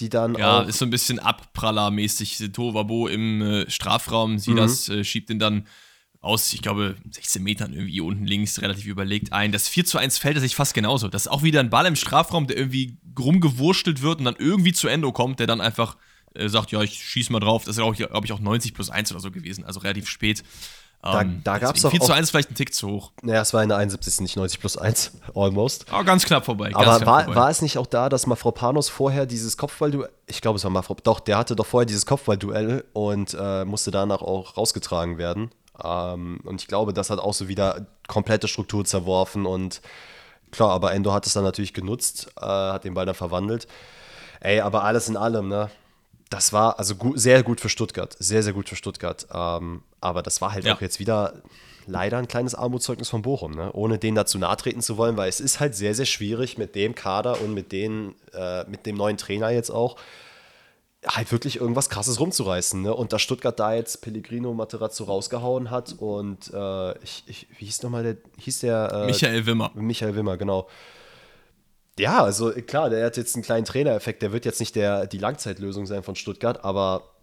Die 0.00 0.08
dann 0.08 0.34
ja, 0.34 0.62
ist 0.62 0.78
so 0.78 0.86
ein 0.86 0.90
bisschen 0.90 1.18
Abprallermäßig. 1.18 2.50
Tovabo 2.52 3.08
im 3.08 3.42
äh, 3.42 3.70
Strafraum, 3.70 4.38
Silas 4.38 4.88
mhm. 4.88 4.98
äh, 5.00 5.04
schiebt 5.04 5.30
ihn 5.30 5.38
dann 5.38 5.66
aus, 6.26 6.52
ich 6.52 6.62
glaube, 6.62 6.96
16 7.10 7.42
Metern 7.42 7.72
irgendwie 7.72 8.00
unten 8.00 8.26
links 8.26 8.60
relativ 8.60 8.86
überlegt 8.86 9.32
ein. 9.32 9.52
Das 9.52 9.68
4 9.68 9.84
zu 9.86 9.98
1 9.98 10.18
fällt 10.18 10.36
er 10.36 10.40
sich 10.40 10.56
fast 10.56 10.74
genauso. 10.74 11.08
Das 11.08 11.22
ist 11.22 11.28
auch 11.28 11.42
wieder 11.42 11.60
ein 11.60 11.70
Ball 11.70 11.86
im 11.86 11.96
Strafraum, 11.96 12.46
der 12.46 12.56
irgendwie 12.56 12.98
rumgewurschtelt 13.18 14.02
wird 14.02 14.18
und 14.18 14.24
dann 14.24 14.36
irgendwie 14.38 14.72
zu 14.72 14.88
Endo 14.88 15.12
kommt, 15.12 15.40
der 15.40 15.46
dann 15.46 15.60
einfach 15.60 15.96
äh, 16.34 16.48
sagt, 16.48 16.72
ja, 16.72 16.82
ich 16.82 17.02
schieß 17.02 17.30
mal 17.30 17.40
drauf. 17.40 17.64
Das 17.64 17.76
ist 17.76 17.82
auch, 17.82 17.94
glaube 17.94 18.26
ich, 18.26 18.32
auch 18.32 18.40
90 18.40 18.74
plus 18.74 18.90
1 18.90 19.12
oder 19.12 19.20
so 19.20 19.30
gewesen, 19.30 19.64
also 19.64 19.80
relativ 19.80 20.08
spät. 20.08 20.42
Da, 21.02 21.20
ähm, 21.20 21.40
da 21.44 21.58
gab 21.58 21.76
es 21.76 21.84
auch. 21.84 21.90
4 21.90 22.00
zu 22.00 22.12
1 22.12 22.30
vielleicht 22.30 22.50
ein 22.50 22.54
Tick 22.54 22.74
zu 22.74 22.88
hoch. 22.88 23.12
Ja, 23.22 23.40
es 23.40 23.54
war 23.54 23.62
in 23.62 23.68
der 23.68 23.78
71, 23.78 24.20
nicht 24.20 24.36
90 24.36 24.60
plus 24.60 24.76
1, 24.76 25.12
almost. 25.34 25.86
Aber 25.90 26.04
ganz 26.04 26.24
knapp 26.24 26.44
vorbei. 26.44 26.70
Ganz 26.70 26.76
Aber 26.76 26.96
knapp 26.96 27.06
war, 27.06 27.24
vorbei. 27.24 27.40
war 27.40 27.50
es 27.50 27.62
nicht 27.62 27.78
auch 27.78 27.86
da, 27.86 28.08
dass 28.08 28.26
Mafropanos 28.26 28.88
vorher 28.88 29.26
dieses 29.26 29.56
Kopfballduell, 29.56 30.10
ich 30.26 30.40
glaube, 30.40 30.56
es 30.56 30.64
war 30.64 30.70
Mafropanos, 30.70 31.04
doch, 31.04 31.20
der 31.20 31.38
hatte 31.38 31.54
doch 31.54 31.66
vorher 31.66 31.86
dieses 31.86 32.06
Kopfballduell 32.06 32.84
und 32.92 33.36
äh, 33.38 33.64
musste 33.64 33.90
danach 33.90 34.22
auch 34.22 34.56
rausgetragen 34.56 35.18
werden. 35.18 35.50
Ähm, 35.82 36.40
und 36.44 36.60
ich 36.60 36.68
glaube, 36.68 36.92
das 36.92 37.10
hat 37.10 37.18
auch 37.18 37.34
so 37.34 37.48
wieder 37.48 37.86
komplette 38.08 38.48
Struktur 38.48 38.84
zerworfen 38.84 39.46
und 39.46 39.80
klar, 40.50 40.70
aber 40.70 40.92
Endo 40.92 41.12
hat 41.12 41.26
es 41.26 41.32
dann 41.32 41.44
natürlich 41.44 41.74
genutzt, 41.74 42.28
äh, 42.40 42.44
hat 42.44 42.84
den 42.84 42.94
Ball 42.94 43.06
dann 43.06 43.14
verwandelt. 43.14 43.66
Ey, 44.40 44.60
aber 44.60 44.84
alles 44.84 45.08
in 45.08 45.16
allem, 45.16 45.48
ne? 45.48 45.70
Das 46.30 46.52
war 46.52 46.78
also 46.78 46.96
gut, 46.96 47.18
sehr 47.20 47.42
gut 47.42 47.60
für 47.60 47.68
Stuttgart. 47.68 48.16
Sehr, 48.18 48.42
sehr 48.42 48.52
gut 48.52 48.68
für 48.68 48.76
Stuttgart. 48.76 49.26
Ähm, 49.32 49.82
aber 50.00 50.22
das 50.22 50.40
war 50.40 50.52
halt 50.52 50.64
Ja. 50.64 50.74
auch 50.74 50.80
jetzt 50.80 50.98
wieder 50.98 51.34
leider 51.86 52.18
ein 52.18 52.26
kleines 52.26 52.54
Armutszeugnis 52.56 53.08
von 53.08 53.22
Bochum, 53.22 53.52
ne? 53.52 53.70
ohne 53.72 53.98
denen 53.98 54.16
dazu 54.16 54.38
nahe 54.38 54.56
treten 54.56 54.82
zu 54.82 54.96
wollen, 54.96 55.16
weil 55.16 55.28
es 55.28 55.38
ist 55.38 55.60
halt 55.60 55.76
sehr, 55.76 55.94
sehr 55.94 56.04
schwierig 56.06 56.58
mit 56.58 56.74
dem 56.74 56.96
Kader 56.96 57.40
und 57.40 57.54
mit, 57.54 57.70
den, 57.70 58.16
äh, 58.34 58.64
mit 58.64 58.86
dem 58.86 58.96
neuen 58.96 59.16
Trainer 59.18 59.50
jetzt 59.50 59.70
auch 59.70 59.96
halt 61.06 61.32
wirklich 61.32 61.60
irgendwas 61.60 61.88
krasses 61.88 62.20
rumzureißen. 62.20 62.82
Ne? 62.82 62.94
Und 62.94 63.12
dass 63.12 63.22
Stuttgart 63.22 63.58
da 63.58 63.74
jetzt 63.74 64.02
Pellegrino 64.02 64.52
Materazzo 64.54 65.04
rausgehauen 65.04 65.70
hat 65.70 65.94
und 65.98 66.52
äh, 66.52 66.98
ich, 67.02 67.24
ich, 67.26 67.46
wie 67.58 67.64
hieß 67.64 67.82
nochmal 67.82 68.02
der, 68.02 68.16
hieß 68.38 68.60
der 68.60 68.92
äh, 68.92 69.06
Michael 69.06 69.46
Wimmer. 69.46 69.70
Michael 69.74 70.16
Wimmer, 70.16 70.36
genau. 70.36 70.68
Ja, 71.98 72.22
also 72.22 72.50
klar, 72.52 72.90
der 72.90 73.06
hat 73.06 73.16
jetzt 73.16 73.34
einen 73.36 73.42
kleinen 73.42 73.64
Trainereffekt, 73.64 74.20
der 74.20 74.32
wird 74.32 74.44
jetzt 74.44 74.60
nicht 74.60 74.76
der, 74.76 75.06
die 75.06 75.18
Langzeitlösung 75.18 75.86
sein 75.86 76.02
von 76.02 76.14
Stuttgart, 76.14 76.62
aber 76.62 77.15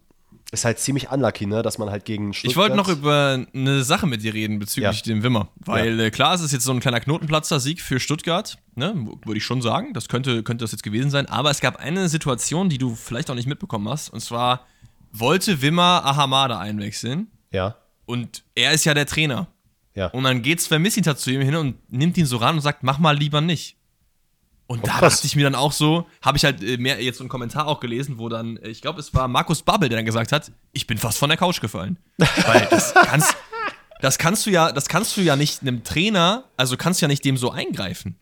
ist 0.52 0.66
halt 0.66 0.80
ziemlich 0.80 1.10
unlucky, 1.12 1.46
ne, 1.46 1.62
dass 1.64 1.78
man 1.78 1.90
halt 1.90 2.06
gegen 2.06 2.34
Stuttgart. 2.34 2.52
Ich 2.52 2.58
wollte 2.58 2.76
noch 2.76 2.88
über 2.90 3.46
eine 3.54 3.84
Sache 3.84 4.06
mit 4.08 4.22
dir 4.24 4.34
reden 4.34 4.60
bezüglich 4.60 5.00
Ja. 5.00 5.14
dem 5.14 5.24
Wimmer. 5.24 5.50
Weil 5.56 6.00
äh, 6.00 6.12
klar, 6.12 6.34
es 6.36 6.42
ist 6.42 6.52
jetzt 6.52 6.64
so 6.64 6.72
ein 6.72 6.80
kleiner 6.80 7.00
Knotenplatzer-Sieg 7.00 7.82
für 7.82 8.00
Stuttgart, 8.00 8.58
ne? 8.76 8.94
würde 9.26 9.38
ich 9.38 9.44
schon 9.46 9.62
sagen. 9.62 9.94
Das 9.94 10.08
könnte, 10.10 10.44
könnte 10.44 10.64
das 10.64 10.72
jetzt 10.72 10.84
gewesen 10.84 11.10
sein. 11.10 11.26
Aber 11.28 11.50
es 11.50 11.60
gab 11.60 11.78
eine 11.78 12.08
Situation, 12.10 12.70
die 12.70 12.78
du 12.78 12.94
vielleicht 12.96 13.30
auch 13.32 13.36
nicht 13.36 13.48
mitbekommen 13.48 13.90
hast. 13.90 14.10
Und 14.10 14.20
zwar 14.20 14.66
wollte 15.12 15.62
Wimmer 15.62 16.02
Ahamada 16.06 16.60
einwechseln. 16.60 17.28
Ja, 17.52 17.76
Und 18.06 18.44
er 18.56 18.72
ist 18.74 18.84
ja 18.86 18.94
der 18.94 19.06
Trainer. 19.06 19.48
ja. 19.96 20.08
Und 20.08 20.24
dann 20.24 20.42
geht 20.42 20.60
Sven 20.62 20.82
Missintat 20.82 21.20
zu 21.20 21.32
ihm 21.32 21.42
hin 21.42 21.56
und 21.56 21.76
nimmt 21.92 22.18
ihn 22.18 22.26
so 22.26 22.38
ran 22.38 22.56
und 22.56 22.62
sagt, 22.62 22.84
mach 22.84 22.98
mal 23.00 23.16
lieber 23.18 23.42
nicht. 23.42 23.78
Und 24.68 24.88
da 24.88 24.94
krass. 24.94 25.16
dachte 25.16 25.28
ich 25.28 25.36
mir 25.36 25.44
dann 25.44 25.56
auch 25.56 25.72
so, 25.74 26.08
habe 26.22 26.38
ich 26.38 26.46
halt 26.46 26.64
äh, 26.64 26.78
mehr 26.78 27.02
jetzt 27.04 27.18
so 27.18 27.24
einen 27.24 27.30
Kommentar 27.30 27.68
auch 27.68 27.80
gelesen, 27.80 28.18
wo 28.18 28.30
dann, 28.30 28.58
äh, 28.58 28.70
ich 28.70 28.82
glaube, 28.82 29.00
es 29.00 29.14
war 29.14 29.28
Markus 29.28 29.62
Babbel, 29.62 29.90
der 29.90 29.98
dann 29.98 30.06
gesagt 30.06 30.32
hat, 30.32 30.52
ich 30.72 30.88
bin 30.88 30.98
fast 30.98 31.18
von 31.18 31.30
der 31.30 31.38
Couch 31.38 31.60
gefallen. 31.62 31.98
Weil 32.18 32.68
das 32.72 32.94
kannst, 32.94 33.36
das 34.02 34.18
kannst 34.18 34.46
du 34.46 34.52
ja, 34.52 34.72
das 34.72 34.88
kannst 34.88 35.18
du 35.18 35.22
ja 35.22 35.36
nicht 35.36 35.62
einem 35.62 35.84
Trainer, 35.84 36.46
also 36.58 36.78
kannst 36.78 37.02
du 37.02 37.06
ja 37.06 37.08
nicht 37.10 37.26
dem 37.26 37.36
so 37.38 37.52
eingreifen. 37.52 38.16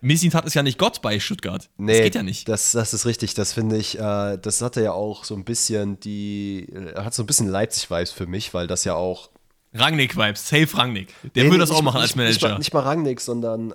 Missintat 0.00 0.44
ist 0.46 0.54
ja 0.54 0.62
nicht 0.64 0.78
Gott 0.78 1.00
bei 1.02 1.20
Stuttgart. 1.20 1.68
Nee, 1.76 1.92
das 1.98 2.02
geht 2.04 2.14
ja 2.16 2.22
nicht. 2.24 2.48
Das, 2.48 2.72
das 2.72 2.92
ist 2.92 3.06
richtig, 3.06 3.34
das 3.34 3.52
finde 3.52 3.76
ich, 3.76 3.98
äh, 4.00 4.36
das 4.38 4.60
hatte 4.62 4.82
ja 4.82 4.92
auch 4.92 5.24
so 5.24 5.34
ein 5.36 5.44
bisschen 5.44 6.00
die, 6.00 6.66
hat 6.96 7.14
so 7.14 7.22
ein 7.22 7.26
bisschen 7.26 7.48
Leipzig-Vibes 7.48 8.10
für 8.10 8.26
mich, 8.26 8.52
weil 8.54 8.66
das 8.66 8.84
ja 8.84 8.94
auch. 8.94 9.30
Rangnick-Vibes, 9.74 10.48
safe 10.48 10.76
Rangnick. 10.76 11.14
Der 11.34 11.44
Nee, 11.44 11.50
würde 11.50 11.60
das 11.60 11.70
nicht- 11.70 11.78
auch 11.78 11.82
machen 11.82 12.00
als 12.00 12.16
nicht- 12.16 12.26
Nicht 12.26 12.40
Manager. 12.42 12.48
mal, 12.54 12.58
nicht 12.58 12.74
mal 12.74 12.80
Rangnick, 12.80 13.20
sondern, 13.20 13.74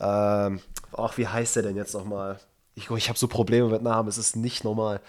ähm, 0.00 0.60
ach, 0.96 1.18
wie 1.18 1.26
heißt 1.26 1.56
der 1.56 1.62
denn 1.62 1.76
jetzt 1.76 1.94
nochmal? 1.94 2.38
Ich, 2.74 2.90
ich 2.90 3.08
habe 3.08 3.18
so 3.18 3.28
Probleme 3.28 3.68
mit 3.68 3.82
Namen, 3.82 4.08
es 4.08 4.18
ist 4.18 4.36
nicht 4.36 4.64
normal. 4.64 5.00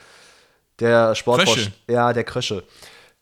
Der 0.79 1.15
Sportboss. 1.15 1.53
Krösche. 1.53 1.71
Ja, 1.87 2.11
der 2.13 2.23
Krösche. 2.23 2.63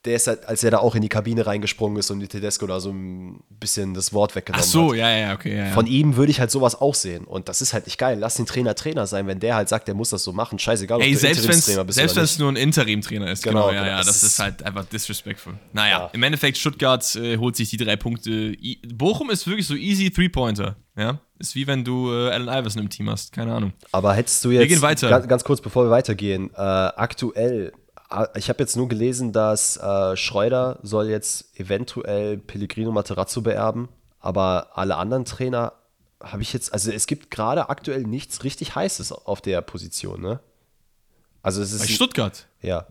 Der 0.06 0.16
ist 0.16 0.28
halt, 0.28 0.46
als 0.46 0.64
er 0.64 0.72
da 0.72 0.78
auch 0.78 0.96
in 0.96 1.02
die 1.02 1.10
Kabine 1.10 1.46
reingesprungen 1.46 1.98
ist 1.98 2.10
und 2.10 2.22
die 2.22 2.30
Tedesco 2.30 2.66
da 2.68 2.80
so 2.80 2.90
ein 2.92 3.42
bisschen 3.50 3.94
das 3.94 4.14
Wort 4.14 4.34
weggenommen 4.34 4.64
Ach 4.66 4.72
so, 4.72 4.92
hat. 4.92 4.98
ja, 4.98 5.10
ja, 5.18 5.34
okay. 5.34 5.58
Ja, 5.58 5.66
ja. 5.66 5.72
Von 5.74 5.88
ihm 5.88 6.16
würde 6.16 6.32
ich 6.32 6.40
halt 6.40 6.52
sowas 6.52 6.80
auch 6.80 6.96
sehen. 6.96 7.26
Und 7.26 7.50
das 7.50 7.62
ist 7.62 7.74
halt 7.74 7.86
nicht 7.86 7.98
geil. 7.98 8.18
Lass 8.18 8.36
den 8.36 8.46
Trainer 8.46 8.76
Trainer 8.76 9.08
sein, 9.08 9.28
wenn 9.28 9.42
der 9.42 9.56
halt 9.56 9.68
sagt, 9.68 9.90
der 9.90 9.96
muss 9.96 10.12
das 10.12 10.24
so 10.24 10.32
machen. 10.32 10.58
Scheißegal, 10.58 11.00
ob 11.00 11.04
Ey, 11.04 11.12
du 11.12 11.18
selbst 11.18 11.40
wenn 11.40 11.44
Interimstrainer 11.48 11.84
bist 11.84 11.98
selbst 11.98 12.16
wenn 12.16 12.24
es 12.24 12.40
nur 12.40 12.50
ein 12.50 12.56
Interim-Trainer 12.56 13.30
ist, 13.30 13.44
genau, 13.44 13.68
Genau, 13.68 13.74
ja, 13.74 13.80
genau, 13.84 13.92
ja, 13.92 13.98
das 13.98 14.06
das 14.08 14.16
ist, 14.24 14.24
ist- 14.24 14.40
halt 14.40 14.64
einfach 14.64 14.86
disrespectful. 14.86 15.56
Naja, 15.74 16.00
Ja. 16.00 16.10
im 16.14 16.24
Endeffekt, 16.24 16.58
Stuttgart 16.58 17.16
äh, 17.18 17.38
holt 17.38 17.58
sich 17.58 17.70
die 17.70 17.76
drei 17.78 17.98
Punkte. 17.98 18.30
I 18.32 18.80
Bochum 18.94 19.30
ist 19.32 19.48
wirklich 19.48 19.68
so 19.68 19.76
easy 19.76 20.10
Three-Pointer, 20.12 20.78
ja. 20.98 21.20
Ist 21.40 21.56
wie 21.56 21.68
wenn 21.68 21.84
du 21.84 22.10
äh, 22.12 22.30
Allen 22.32 22.48
Iverson 22.48 22.82
im 22.84 22.90
Team 22.90 23.10
hast, 23.10 23.34
keine 23.34 23.54
Ahnung. 23.54 23.74
Aber 23.92 24.14
hättest 24.14 24.44
du 24.46 24.52
jetzt, 24.52 24.68
gehen 24.70 24.82
weiter. 24.82 25.10
Ganz, 25.10 25.28
ganz 25.28 25.44
kurz 25.44 25.60
bevor 25.62 25.86
wir 25.86 25.90
weitergehen, 25.92 26.52
äh, 26.54 26.58
aktuell, 26.58 27.72
ich 28.36 28.50
habe 28.50 28.60
jetzt 28.60 28.76
nur 28.76 28.88
gelesen, 28.88 29.34
dass 29.34 29.78
äh, 29.78 30.16
Schreuder 30.18 30.80
soll 30.82 31.10
jetzt 31.10 31.60
eventuell 31.60 32.38
Pellegrino 32.38 32.92
Materazzo 32.92 33.42
beerben, 33.42 33.90
aber 34.20 34.72
alle 34.74 34.96
anderen 34.98 35.26
Trainer 35.26 35.74
habe 36.22 36.42
ich 36.42 36.52
jetzt, 36.52 36.74
also 36.74 36.92
es 36.92 37.06
gibt 37.06 37.32
gerade 37.32 37.70
aktuell 37.70 38.04
nichts 38.04 38.44
richtig 38.44 38.76
Heißes 38.76 39.12
auf 39.12 39.42
der 39.42 39.62
Position, 39.62 40.22
ne? 40.22 40.40
Also 41.42 41.62
es 41.62 41.78
Bei 41.78 41.86
ist, 41.86 41.92
Stuttgart, 41.92 42.48
ja, 42.62 42.88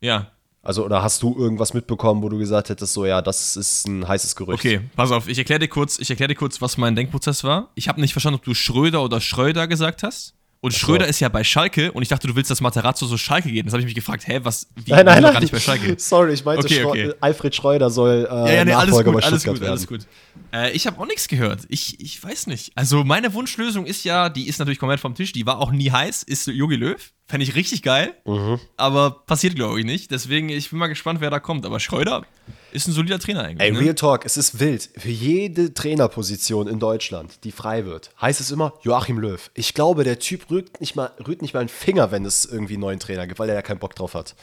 ja. 0.00 0.30
also 0.62 0.84
oder 0.84 1.02
hast 1.02 1.22
du 1.22 1.36
irgendwas 1.36 1.74
mitbekommen, 1.74 2.22
wo 2.22 2.28
du 2.28 2.38
gesagt 2.38 2.70
hättest, 2.70 2.94
so 2.94 3.04
ja, 3.04 3.20
das 3.20 3.56
ist 3.56 3.86
ein 3.86 4.06
heißes 4.06 4.36
Gerücht? 4.36 4.60
Okay, 4.60 4.88
pass 4.96 5.10
auf, 5.10 5.28
ich 5.28 5.36
erkläre 5.36 5.58
dir 5.58 5.68
kurz, 5.68 5.98
ich 5.98 6.08
erkläre 6.08 6.28
dir 6.28 6.34
kurz, 6.34 6.62
was 6.62 6.78
mein 6.78 6.96
Denkprozess 6.96 7.44
war. 7.44 7.70
Ich 7.74 7.88
habe 7.88 8.00
nicht 8.00 8.12
verstanden, 8.12 8.38
ob 8.38 8.44
du 8.44 8.54
Schröder 8.54 9.02
oder 9.02 9.20
Schröder 9.20 9.66
gesagt 9.66 10.02
hast. 10.02 10.34
Und 10.64 10.70
so. 10.72 10.78
Schröder 10.78 11.08
ist 11.08 11.18
ja 11.18 11.28
bei 11.28 11.42
Schalke 11.42 11.90
und 11.90 12.02
ich 12.02 12.08
dachte, 12.08 12.28
du 12.28 12.36
willst, 12.36 12.48
dass 12.48 12.60
Materazzo 12.60 13.04
so 13.06 13.16
Schalke 13.18 13.50
geht. 13.50 13.66
Das 13.66 13.72
habe 13.72 13.80
ich 13.80 13.84
mich 13.84 13.96
gefragt, 13.96 14.28
hä, 14.28 14.38
was, 14.44 14.68
wie, 14.76 14.92
Nein, 14.92 15.04
nein, 15.06 15.20
nein. 15.20 15.32
gar 15.32 15.40
nicht 15.40 15.52
bei 15.52 15.58
Schalke? 15.58 15.94
Sorry, 15.98 16.34
ich 16.34 16.44
meinte, 16.44 16.64
Okay, 16.64 16.84
okay. 16.84 17.12
Alfred 17.20 17.52
Schreuder 17.52 17.90
soll 17.90 18.28
äh, 18.30 18.32
Ja, 18.32 18.52
ja, 18.52 18.64
nee, 18.64 18.72
alles 18.72 18.90
Nachfolger 18.90 19.10
gut, 19.10 19.20
bei 19.22 19.26
alles 19.26 19.42
gut, 19.44 19.60
werden. 19.60 19.70
alles 19.70 19.86
gut. 19.88 20.06
Äh, 20.52 20.70
ich 20.70 20.86
habe 20.86 21.00
auch 21.00 21.06
nichts 21.06 21.26
gehört. 21.26 21.62
Ich, 21.68 21.98
ich 22.00 22.22
weiß 22.22 22.46
nicht. 22.46 22.70
Also 22.76 23.02
meine 23.02 23.34
Wunschlösung 23.34 23.86
ist 23.86 24.04
ja, 24.04 24.28
die 24.28 24.46
ist 24.46 24.60
natürlich 24.60 24.78
komplett 24.78 25.00
vom 25.00 25.16
Tisch, 25.16 25.32
die 25.32 25.44
war 25.46 25.58
auch 25.58 25.72
nie 25.72 25.90
heiß, 25.90 26.22
ist 26.22 26.46
Jogi 26.46 26.76
Löw. 26.76 27.12
Fände 27.26 27.44
ich 27.44 27.54
richtig 27.54 27.82
geil, 27.82 28.14
Mhm. 28.26 28.58
aber 28.76 29.10
passiert 29.26 29.54
glaube 29.54 29.78
ich 29.80 29.86
nicht. 29.86 30.10
Deswegen, 30.10 30.48
ich 30.50 30.68
bin 30.70 30.78
mal 30.78 30.88
gespannt, 30.88 31.20
wer 31.22 31.30
da 31.30 31.40
kommt. 31.40 31.64
Aber 31.64 31.80
Schreuder 31.80 32.26
ist 32.72 32.88
ein 32.88 32.92
solider 32.92 33.18
Trainer 33.18 33.44
eigentlich. 33.44 33.66
Ey, 33.66 33.72
ne? 33.72 33.80
Real 33.80 33.94
Talk, 33.94 34.26
es 34.26 34.36
ist 34.36 34.60
wild. 34.60 34.90
Für 34.98 35.08
jede 35.08 35.72
Trainerposition 35.72 36.66
in 36.68 36.78
Deutschland, 36.78 37.44
die 37.44 37.52
frei 37.52 37.86
wird, 37.86 38.10
heißt 38.20 38.40
es 38.40 38.50
immer 38.50 38.74
Joachim 38.82 39.18
Löw. 39.18 39.50
Ich 39.54 39.72
glaube, 39.72 40.04
der 40.04 40.18
Typ 40.18 40.50
rührt 40.50 40.80
nicht 40.80 40.94
mal, 40.94 41.10
rührt 41.26 41.40
nicht 41.42 41.54
mal 41.54 41.60
einen 41.60 41.68
Finger, 41.70 42.10
wenn 42.10 42.24
es 42.26 42.44
irgendwie 42.44 42.74
einen 42.74 42.82
neuen 42.82 42.98
Trainer 43.00 43.26
gibt, 43.26 43.38
weil 43.38 43.48
er 43.48 43.54
da 43.54 43.62
keinen 43.62 43.78
Bock 43.78 43.94
drauf 43.94 44.14
hat. 44.14 44.34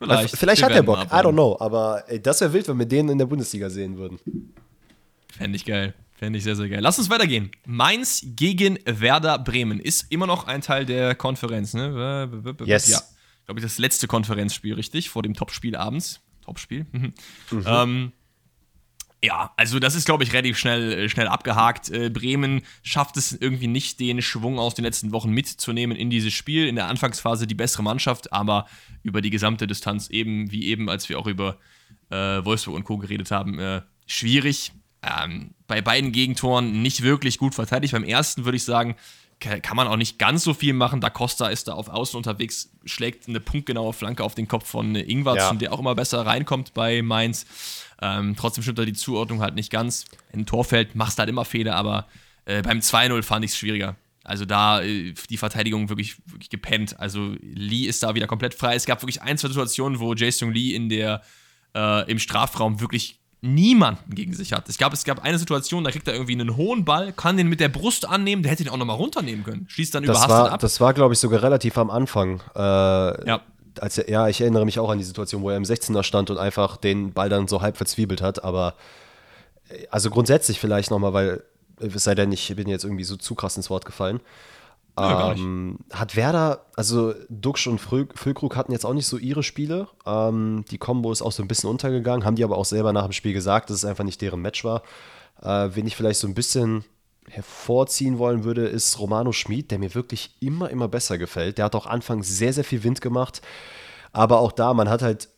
Vielleicht, 0.00 0.36
vielleicht 0.36 0.62
hat 0.62 0.72
er 0.72 0.82
Bock, 0.82 0.98
I 1.06 1.08
don't 1.10 1.32
know. 1.32 1.56
Aber 1.60 2.04
ey, 2.08 2.20
das 2.22 2.40
wäre 2.40 2.52
wild, 2.52 2.68
wenn 2.68 2.78
wir 2.78 2.86
den 2.86 3.08
in 3.08 3.18
der 3.18 3.26
Bundesliga 3.26 3.68
sehen 3.70 3.96
würden. 3.96 4.18
Fände 5.36 5.56
ich 5.56 5.64
geil. 5.64 5.94
Fände 6.18 6.36
ich 6.36 6.44
sehr, 6.44 6.56
sehr 6.56 6.68
geil. 6.68 6.80
Lass 6.80 6.98
uns 6.98 7.10
weitergehen. 7.10 7.52
Mainz 7.64 8.22
gegen 8.24 8.80
Werder 8.84 9.38
Bremen 9.38 9.78
ist 9.78 10.10
immer 10.10 10.26
noch 10.26 10.48
ein 10.48 10.62
Teil 10.62 10.84
der 10.84 11.14
Konferenz, 11.14 11.74
ne? 11.74 12.28
Yes. 12.64 12.88
Ja. 12.88 13.00
Glaube 13.44 13.60
ich, 13.60 13.64
das 13.64 13.78
letzte 13.78 14.08
Konferenzspiel, 14.08 14.74
richtig? 14.74 15.10
Vor 15.10 15.22
dem 15.22 15.34
Topspiel 15.34 15.76
abends. 15.76 16.20
Topspiel. 16.44 16.86
Mhm. 16.90 17.12
Ähm, 17.64 18.12
ja, 19.22 19.52
also 19.56 19.78
das 19.78 19.94
ist, 19.94 20.06
glaube 20.06 20.24
ich, 20.24 20.32
relativ 20.32 20.58
schnell, 20.58 20.92
äh, 20.92 21.08
schnell 21.08 21.28
abgehakt. 21.28 21.88
Äh, 21.88 22.10
Bremen 22.10 22.62
schafft 22.82 23.16
es 23.16 23.32
irgendwie 23.32 23.68
nicht, 23.68 24.00
den 24.00 24.20
Schwung 24.20 24.58
aus 24.58 24.74
den 24.74 24.84
letzten 24.84 25.12
Wochen 25.12 25.30
mitzunehmen 25.30 25.96
in 25.96 26.10
dieses 26.10 26.32
Spiel. 26.32 26.66
In 26.66 26.74
der 26.74 26.88
Anfangsphase 26.88 27.46
die 27.46 27.54
bessere 27.54 27.84
Mannschaft, 27.84 28.32
aber 28.32 28.66
über 29.04 29.20
die 29.20 29.30
gesamte 29.30 29.68
Distanz 29.68 30.10
eben, 30.10 30.50
wie 30.50 30.66
eben, 30.66 30.90
als 30.90 31.08
wir 31.08 31.20
auch 31.20 31.28
über 31.28 31.58
äh, 32.10 32.44
Wolfsburg 32.44 32.74
und 32.74 32.84
Co. 32.84 32.98
geredet 32.98 33.30
haben, 33.30 33.60
äh, 33.60 33.82
schwierig. 34.06 34.72
Ähm, 35.02 35.54
bei 35.66 35.80
beiden 35.80 36.12
Gegentoren 36.12 36.82
nicht 36.82 37.02
wirklich 37.02 37.38
gut 37.38 37.54
verteidigt. 37.54 37.92
Beim 37.92 38.04
ersten 38.04 38.44
würde 38.44 38.56
ich 38.56 38.64
sagen, 38.64 38.96
ka- 39.40 39.60
kann 39.60 39.76
man 39.76 39.86
auch 39.86 39.96
nicht 39.96 40.18
ganz 40.18 40.42
so 40.42 40.54
viel 40.54 40.72
machen. 40.72 41.00
Da 41.00 41.08
Costa 41.10 41.48
ist 41.48 41.68
da 41.68 41.74
auf 41.74 41.88
Außen 41.88 42.16
unterwegs, 42.16 42.70
schlägt 42.84 43.28
eine 43.28 43.38
punktgenaue 43.40 43.92
Flanke 43.92 44.24
auf 44.24 44.34
den 44.34 44.48
Kopf 44.48 44.68
von 44.68 44.96
äh, 44.96 45.02
Ingwarz, 45.02 45.38
Ja. 45.38 45.52
der 45.54 45.72
auch 45.72 45.78
immer 45.78 45.94
besser 45.94 46.26
reinkommt 46.26 46.74
bei 46.74 47.02
Mainz. 47.02 47.46
Ähm, 48.02 48.34
trotzdem 48.36 48.62
stimmt 48.62 48.78
da 48.78 48.84
die 48.84 48.92
Zuordnung 48.92 49.40
halt 49.40 49.54
nicht 49.54 49.70
ganz. 49.70 50.04
Im 50.32 50.46
Torfeld 50.46 50.94
machst 50.96 51.18
du 51.18 51.20
halt 51.20 51.30
immer 51.30 51.44
Fehler, 51.44 51.76
aber 51.76 52.06
äh, 52.44 52.62
beim 52.62 52.78
2-0 52.80 53.22
fand 53.22 53.44
ich 53.44 53.52
es 53.52 53.56
schwieriger. 53.56 53.94
Also 54.24 54.44
da 54.46 54.82
äh, 54.82 55.14
die 55.30 55.36
Verteidigung 55.36 55.88
wirklich, 55.88 56.16
wirklich 56.26 56.50
gepennt. 56.50 56.98
Also 56.98 57.34
Lee 57.40 57.84
ist 57.86 58.02
da 58.02 58.14
wieder 58.14 58.26
komplett 58.26 58.54
frei. 58.54 58.74
Es 58.74 58.84
gab 58.84 59.00
wirklich 59.02 59.22
ein, 59.22 59.38
zwei 59.38 59.48
Situationen, 59.48 60.00
wo 60.00 60.12
Jason 60.14 60.52
Lee 60.52 60.74
in 60.74 60.88
der, 60.88 61.22
äh, 61.74 62.10
im 62.10 62.18
Strafraum 62.18 62.80
wirklich 62.80 63.18
niemanden 63.40 64.14
gegen 64.14 64.32
sich 64.32 64.52
hat. 64.52 64.68
Ich 64.68 64.78
glaube, 64.78 64.94
es 64.94 65.04
gab 65.04 65.22
eine 65.22 65.38
Situation, 65.38 65.84
da 65.84 65.90
kriegt 65.90 66.08
er 66.08 66.14
irgendwie 66.14 66.32
einen 66.32 66.56
hohen 66.56 66.84
Ball, 66.84 67.12
kann 67.12 67.36
den 67.36 67.48
mit 67.48 67.60
der 67.60 67.68
Brust 67.68 68.08
annehmen, 68.08 68.42
der 68.42 68.52
hätte 68.52 68.64
ihn 68.64 68.68
auch 68.68 68.76
nochmal 68.76 68.96
runternehmen 68.96 69.44
können. 69.44 69.66
Schließt 69.68 69.94
dann 69.94 70.02
das 70.02 70.16
überhastet 70.16 70.30
war, 70.30 70.52
ab. 70.52 70.60
Das 70.60 70.80
war, 70.80 70.92
glaube 70.92 71.14
ich, 71.14 71.20
sogar 71.20 71.42
relativ 71.42 71.78
am 71.78 71.90
Anfang. 71.90 72.40
Äh, 72.54 72.60
ja. 72.60 73.40
Als 73.80 73.98
er, 73.98 74.10
ja, 74.10 74.28
ich 74.28 74.40
erinnere 74.40 74.64
mich 74.64 74.80
auch 74.80 74.90
an 74.90 74.98
die 74.98 75.04
Situation, 75.04 75.42
wo 75.42 75.50
er 75.50 75.56
im 75.56 75.62
16er 75.62 76.02
stand 76.02 76.30
und 76.30 76.38
einfach 76.38 76.76
den 76.76 77.12
Ball 77.12 77.28
dann 77.28 77.46
so 77.46 77.62
halb 77.62 77.76
verzwiebelt 77.76 78.22
hat. 78.22 78.42
Aber 78.42 78.74
äh, 79.68 79.86
also 79.90 80.10
grundsätzlich 80.10 80.58
vielleicht 80.58 80.90
nochmal, 80.90 81.12
weil 81.12 81.44
es 81.78 82.02
sei 82.02 82.16
denn, 82.16 82.32
ich 82.32 82.54
bin 82.56 82.68
jetzt 82.68 82.84
irgendwie 82.84 83.04
so 83.04 83.16
zu 83.16 83.36
krass 83.36 83.56
ins 83.56 83.70
Wort 83.70 83.84
gefallen. 83.84 84.20
Ja, 85.00 85.32
ähm, 85.32 85.78
hat 85.92 86.16
Werder, 86.16 86.66
also 86.74 87.14
Duxch 87.28 87.66
und 87.66 87.78
Füllkrug 87.78 88.56
hatten 88.56 88.72
jetzt 88.72 88.84
auch 88.84 88.94
nicht 88.94 89.06
so 89.06 89.16
ihre 89.16 89.42
Spiele. 89.42 89.88
Ähm, 90.06 90.64
die 90.70 90.78
Kombo 90.78 91.12
ist 91.12 91.22
auch 91.22 91.32
so 91.32 91.42
ein 91.42 91.48
bisschen 91.48 91.70
untergegangen, 91.70 92.24
haben 92.24 92.36
die 92.36 92.44
aber 92.44 92.58
auch 92.58 92.64
selber 92.64 92.92
nach 92.92 93.04
dem 93.04 93.12
Spiel 93.12 93.32
gesagt, 93.32 93.70
dass 93.70 93.78
es 93.78 93.84
einfach 93.84 94.04
nicht 94.04 94.20
deren 94.20 94.40
Match 94.40 94.64
war. 94.64 94.82
Äh, 95.42 95.70
wen 95.74 95.86
ich 95.86 95.96
vielleicht 95.96 96.20
so 96.20 96.26
ein 96.26 96.34
bisschen 96.34 96.84
hervorziehen 97.30 98.18
wollen 98.18 98.44
würde, 98.44 98.66
ist 98.66 98.98
Romano 98.98 99.32
Schmid, 99.32 99.70
der 99.70 99.78
mir 99.78 99.94
wirklich 99.94 100.34
immer, 100.40 100.70
immer 100.70 100.88
besser 100.88 101.18
gefällt. 101.18 101.58
Der 101.58 101.66
hat 101.66 101.74
auch 101.74 101.86
anfangs 101.86 102.28
sehr, 102.28 102.52
sehr 102.52 102.64
viel 102.64 102.82
Wind 102.84 103.00
gemacht. 103.00 103.42
Aber 104.12 104.40
auch 104.40 104.52
da, 104.52 104.74
man 104.74 104.88
hat 104.88 105.02
halt 105.02 105.28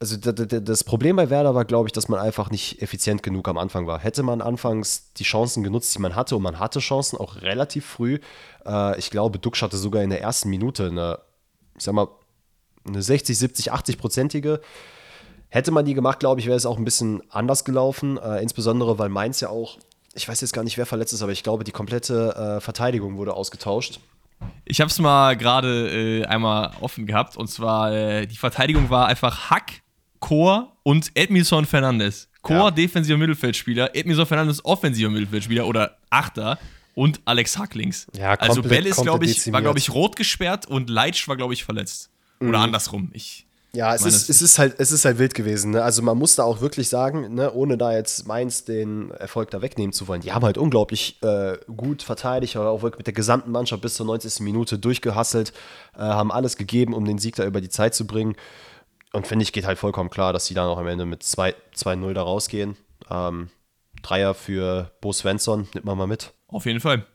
also 0.00 0.16
das 0.16 0.82
Problem 0.82 1.16
bei 1.16 1.28
Werder 1.28 1.54
war, 1.54 1.66
glaube 1.66 1.88
ich, 1.88 1.92
dass 1.92 2.08
man 2.08 2.18
einfach 2.18 2.50
nicht 2.50 2.80
effizient 2.80 3.22
genug 3.22 3.46
am 3.48 3.58
Anfang 3.58 3.86
war. 3.86 3.98
Hätte 3.98 4.22
man 4.22 4.40
anfangs 4.40 5.12
die 5.12 5.24
Chancen 5.24 5.62
genutzt, 5.62 5.94
die 5.94 6.00
man 6.00 6.16
hatte, 6.16 6.36
und 6.36 6.42
man 6.42 6.58
hatte 6.58 6.80
Chancen 6.80 7.18
auch 7.18 7.42
relativ 7.42 7.84
früh. 7.84 8.18
Äh, 8.64 8.98
ich 8.98 9.10
glaube, 9.10 9.38
Duxch 9.38 9.62
hatte 9.62 9.76
sogar 9.76 10.02
in 10.02 10.08
der 10.08 10.22
ersten 10.22 10.48
Minute 10.48 10.86
eine, 10.86 11.18
ich 11.76 11.84
sag 11.84 11.94
mal, 11.94 12.08
eine 12.86 13.02
60, 13.02 13.36
70, 13.36 13.72
80-prozentige. 13.74 14.60
Hätte 15.50 15.70
man 15.70 15.84
die 15.84 15.92
gemacht, 15.92 16.18
glaube 16.18 16.40
ich, 16.40 16.46
wäre 16.46 16.56
es 16.56 16.64
auch 16.64 16.78
ein 16.78 16.84
bisschen 16.84 17.22
anders 17.28 17.66
gelaufen. 17.66 18.16
Äh, 18.16 18.40
insbesondere, 18.40 18.98
weil 18.98 19.10
Mainz 19.10 19.40
ja 19.40 19.50
auch, 19.50 19.76
ich 20.14 20.26
weiß 20.26 20.40
jetzt 20.40 20.54
gar 20.54 20.64
nicht, 20.64 20.78
wer 20.78 20.86
verletzt 20.86 21.12
ist, 21.12 21.20
aber 21.20 21.32
ich 21.32 21.42
glaube, 21.42 21.64
die 21.64 21.72
komplette 21.72 22.56
äh, 22.56 22.60
Verteidigung 22.62 23.18
wurde 23.18 23.34
ausgetauscht. 23.34 24.00
Ich 24.64 24.80
habe 24.80 24.90
es 24.90 24.98
mal 24.98 25.36
gerade 25.36 26.22
äh, 26.22 26.24
einmal 26.24 26.70
offen 26.80 27.04
gehabt 27.04 27.36
und 27.36 27.48
zwar 27.48 27.92
äh, 27.92 28.26
die 28.26 28.36
Verteidigung 28.36 28.88
war 28.88 29.06
einfach 29.06 29.50
Hack, 29.50 29.82
Chor 30.20 30.76
und 30.82 31.10
Edmilson 31.14 31.66
Fernandes. 31.66 32.28
Chor, 32.42 32.56
ja. 32.56 32.70
defensiver 32.70 33.18
Mittelfeldspieler, 33.18 33.94
Edmilson 33.94 34.26
Fernandes, 34.26 34.64
offensiver 34.64 35.10
Mittelfeldspieler 35.10 35.66
oder 35.66 35.96
Achter 36.08 36.58
und 36.94 37.20
Alex 37.24 37.58
Hacklings. 37.58 38.06
Ja, 38.16 38.34
also 38.34 38.62
Bell 38.62 38.86
ist, 38.86 39.02
glaube 39.02 39.24
ich, 39.24 39.52
war, 39.52 39.62
glaube 39.62 39.78
ich, 39.78 39.90
rot 39.90 40.16
gesperrt 40.16 40.66
und 40.66 40.88
Leitsch 40.88 41.28
war, 41.28 41.36
glaube 41.36 41.54
ich, 41.54 41.64
verletzt. 41.64 42.10
Oder 42.40 42.58
mhm. 42.58 42.64
andersrum. 42.64 43.10
Ich 43.12 43.46
ja, 43.72 43.94
es 43.94 44.04
ist, 44.04 44.28
es, 44.28 44.42
ist 44.42 44.58
halt, 44.58 44.74
es 44.78 44.90
ist 44.90 45.04
halt 45.04 45.18
wild 45.18 45.32
gewesen. 45.32 45.70
Ne? 45.70 45.82
Also 45.82 46.02
man 46.02 46.18
muss 46.18 46.34
da 46.34 46.42
auch 46.42 46.60
wirklich 46.60 46.88
sagen, 46.88 47.34
ne, 47.34 47.52
ohne 47.52 47.78
da 47.78 47.92
jetzt 47.92 48.26
Mainz 48.26 48.64
den 48.64 49.12
Erfolg 49.12 49.50
da 49.52 49.62
wegnehmen 49.62 49.92
zu 49.92 50.08
wollen, 50.08 50.22
die 50.22 50.32
haben 50.32 50.44
halt 50.44 50.58
unglaublich 50.58 51.18
äh, 51.22 51.56
gut 51.76 52.02
verteidigt, 52.02 52.56
aber 52.56 52.70
auch 52.70 52.82
wirklich 52.82 52.98
mit 52.98 53.06
der 53.06 53.14
gesamten 53.14 53.52
Mannschaft 53.52 53.82
bis 53.82 53.94
zur 53.94 54.06
90. 54.06 54.40
Minute 54.40 54.78
durchgehasselt, 54.78 55.52
äh, 55.94 56.00
haben 56.00 56.32
alles 56.32 56.56
gegeben, 56.56 56.94
um 56.94 57.04
den 57.04 57.18
Sieg 57.18 57.36
da 57.36 57.44
über 57.44 57.60
die 57.60 57.68
Zeit 57.68 57.94
zu 57.94 58.08
bringen. 58.08 58.34
Und 59.12 59.26
finde 59.26 59.42
ich, 59.42 59.52
geht 59.52 59.66
halt 59.66 59.78
vollkommen 59.78 60.10
klar, 60.10 60.32
dass 60.32 60.46
sie 60.46 60.54
dann 60.54 60.68
auch 60.68 60.78
am 60.78 60.86
Ende 60.86 61.04
mit 61.04 61.22
2-0 61.22 62.12
da 62.12 62.22
rausgehen. 62.22 62.76
Ähm, 63.10 63.50
Dreier 64.02 64.34
für 64.34 64.92
Bo 65.00 65.12
Svensson, 65.12 65.68
nimmt 65.74 65.84
man 65.84 65.98
mal 65.98 66.06
mit. 66.06 66.32
Auf 66.48 66.66
jeden 66.66 66.80
Fall. 66.80 67.06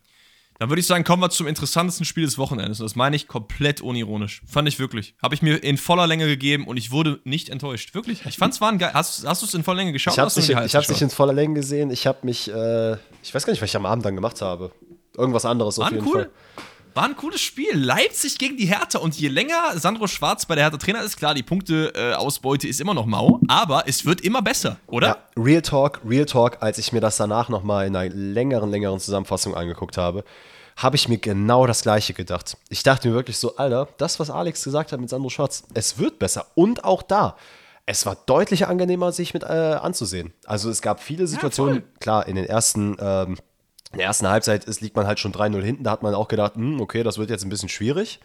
Dann 0.60 0.70
würde 0.70 0.80
ich 0.80 0.88
sagen, 0.88 1.04
kommen 1.04 1.22
wir 1.22 1.30
zum 1.30 1.48
interessantesten 1.48 2.06
Spiel 2.06 2.24
des 2.24 2.38
Wochenendes. 2.38 2.80
Und 2.80 2.86
das 2.86 2.96
meine 2.96 3.16
ich 3.16 3.28
komplett 3.28 3.82
unironisch. 3.82 4.41
Fand 4.48 4.68
ich 4.70 4.80
wirklich. 4.80 5.16
Habe 5.22 5.36
ich 5.36 5.41
mir 5.41 5.62
in 5.62 5.78
voller 5.78 6.08
Länge 6.08 6.28
gegeben 6.28 6.66
und 6.66 6.78
ich 6.78 6.91
wurde 6.91 7.20
nicht 7.26 7.50
enttäuscht. 7.50 7.93
Wirklich. 7.93 8.26
Ich 8.26 8.38
fand 8.38 8.54
es 8.54 8.62
war 8.62 8.72
ein 8.72 8.78
geil. 8.78 8.91
Hast, 8.93 9.28
hast 9.28 9.41
du 9.41 9.48
es 9.48 9.54
in 9.54 9.64
voller 9.64 9.78
Länge 9.78 9.91
geschaut? 9.91 10.14
Ich 10.14 10.20
habe 10.20 10.28
es 10.30 10.38
nicht, 10.38 10.89
nicht 10.89 11.02
in 11.02 11.10
voller 11.10 11.34
Länge 11.34 11.56
gesehen. 11.56 11.91
Ich 11.91 12.08
habe 12.08 12.20
mich, 12.24 12.50
äh, 12.50 12.93
ich 13.22 13.34
weiß 13.34 13.46
gar 13.46 13.52
nicht, 13.52 13.62
was 13.62 13.70
ich 13.70 13.76
am 13.76 13.86
Abend 13.86 14.06
dann 14.06 14.16
gemacht 14.16 14.41
habe. 14.41 14.72
Irgendwas 15.18 15.43
anderes 15.43 15.78
war 15.78 15.88
auf 15.88 15.91
jeden 15.91 16.08
cool. 16.08 16.14
Fall. 16.14 16.32
War 16.96 17.04
ein 17.04 17.18
cooles 17.18 17.41
Spiel. 17.41 17.78
Leipzig 17.78 18.38
gegen 18.38 18.56
die 18.56 18.68
Hertha. 18.68 19.00
Und 19.00 19.20
je 19.20 19.28
länger 19.28 19.78
Sandro 19.78 20.08
Schwarz 20.08 20.46
bei 20.46 20.56
der 20.56 20.64
Hertha 20.64 20.78
Trainer 20.78 21.04
ist, 21.04 21.18
klar, 21.18 21.34
die 21.34 21.43
Punkteausbeute 21.43 22.68
äh, 22.68 22.70
ist 22.70 22.80
immer 22.80 22.93
noch 22.93 23.06
mau, 23.06 23.41
aber 23.50 23.84
es 23.86 24.06
wird 24.06 24.22
immer 24.22 24.41
besser, 24.41 24.78
oder? 24.88 25.08
Ja, 25.08 25.18
Real 25.43 25.62
Talk, 25.62 26.00
Real 26.08 26.26
Talk, 26.26 26.60
als 26.62 26.78
ich 26.78 26.93
mir 26.93 27.02
das 27.02 27.18
danach 27.18 27.50
nochmal 27.50 27.86
in 27.88 27.98
einer 27.98 28.16
längeren, 28.16 28.72
längeren 28.72 29.02
Zusammenfassung 29.02 29.56
angeguckt 29.56 29.98
habe, 29.98 30.24
habe 30.78 30.96
ich 30.96 31.10
mir 31.10 31.18
genau 31.18 31.68
das 31.68 31.82
Gleiche 31.82 32.14
gedacht. 32.14 32.56
Ich 32.70 32.82
dachte 32.82 33.10
mir 33.10 33.14
wirklich 33.14 33.39
so, 33.39 33.58
Alter, 33.58 33.89
das, 33.98 34.18
was 34.22 34.30
Alex 34.30 34.64
gesagt 34.64 34.93
hat 34.93 35.00
mit 35.02 35.10
Sandro 35.10 35.28
Schwarz, 35.30 35.64
es 35.74 35.98
wird 35.98 36.18
besser. 36.18 36.46
Und 36.56 36.86
auch 36.86 37.04
da. 37.04 37.36
Es 37.86 38.06
war 38.06 38.16
deutlich 38.26 38.68
angenehmer, 38.68 39.12
sich 39.12 39.34
mit 39.34 39.43
äh, 39.43 39.48
anzusehen. 39.48 40.34
Also 40.46 40.70
es 40.70 40.82
gab 40.82 41.04
viele 41.04 41.28
Situationen, 41.28 41.76
ja, 41.76 41.84
klar, 42.00 42.28
in 42.28 42.38
den 42.38 42.46
ersten 42.46 42.96
ähm, 43.02 43.38
in 43.92 44.00
der 44.00 44.08
ersten 44.08 44.28
Halbzeit 44.28 44.66
ist, 44.66 44.82
liegt 44.82 44.96
man 44.96 45.08
halt 45.08 45.20
schon 45.20 45.32
3-0 45.32 45.62
hinten. 45.62 45.84
Da 45.84 45.92
hat 45.92 46.04
man 46.04 46.14
auch 46.16 46.28
gedacht, 46.28 46.56
hm, 46.56 46.82
okay, 46.82 47.04
das 47.04 47.18
wird 47.18 47.30
jetzt 47.30 47.44
ein 47.44 47.50
bisschen 47.50 47.70
schwierig. 47.70 48.20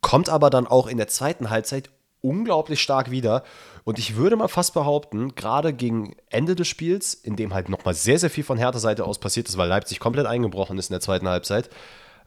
Kommt 0.00 0.28
aber 0.28 0.50
dann 0.50 0.66
auch 0.66 0.86
in 0.86 0.96
der 0.96 1.08
zweiten 1.08 1.50
Halbzeit 1.50 1.90
unglaublich 2.22 2.80
stark 2.80 3.10
wieder. 3.10 3.44
Und 3.84 3.98
ich 3.98 4.16
würde 4.16 4.36
mal 4.36 4.48
fast 4.48 4.74
behaupten, 4.74 5.34
gerade 5.34 5.72
gegen 5.72 6.16
Ende 6.28 6.54
des 6.54 6.68
Spiels, 6.68 7.14
in 7.14 7.36
dem 7.36 7.54
halt 7.54 7.68
nochmal 7.68 7.94
sehr, 7.94 8.18
sehr 8.18 8.30
viel 8.30 8.44
von 8.44 8.58
Hertha 8.58 8.78
Seite 8.78 9.04
aus 9.04 9.18
passiert 9.18 9.48
ist, 9.48 9.56
weil 9.56 9.68
Leipzig 9.68 10.00
komplett 10.00 10.26
eingebrochen 10.26 10.78
ist 10.78 10.90
in 10.90 10.94
der 10.94 11.00
zweiten 11.00 11.28
Halbzeit, 11.28 11.70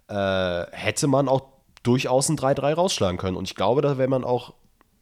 äh, 0.08 0.66
hätte 0.72 1.08
man 1.08 1.28
auch 1.28 1.42
durchaus 1.84 2.30
ein 2.30 2.38
3-3 2.38 2.74
rausschlagen 2.74 3.18
können. 3.18 3.38
Und 3.38 3.46
ich 3.46 3.56
glaube, 3.56 3.82
da 3.82 3.98
wäre 3.98 4.10
man 4.10 4.24
auch 4.24 4.54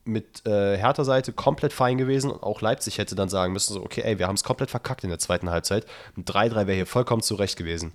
mit 0.03 0.45
äh, 0.45 0.77
Hertha 0.77 1.03
Seite 1.03 1.33
komplett 1.33 1.73
fein 1.73 1.97
gewesen. 1.97 2.31
Auch 2.31 2.61
Leipzig 2.61 2.97
hätte 2.97 3.15
dann 3.15 3.29
sagen 3.29 3.53
müssen, 3.53 3.73
so, 3.73 3.83
okay, 3.83 4.01
ey, 4.01 4.19
wir 4.19 4.27
haben 4.27 4.35
es 4.35 4.43
komplett 4.43 4.71
verkackt 4.71 5.03
in 5.03 5.09
der 5.09 5.19
zweiten 5.19 5.49
Halbzeit. 5.49 5.85
Ein 6.17 6.25
3-3 6.25 6.55
wäre 6.67 6.73
hier 6.73 6.85
vollkommen 6.87 7.21
zurecht 7.21 7.57
gewesen. 7.57 7.93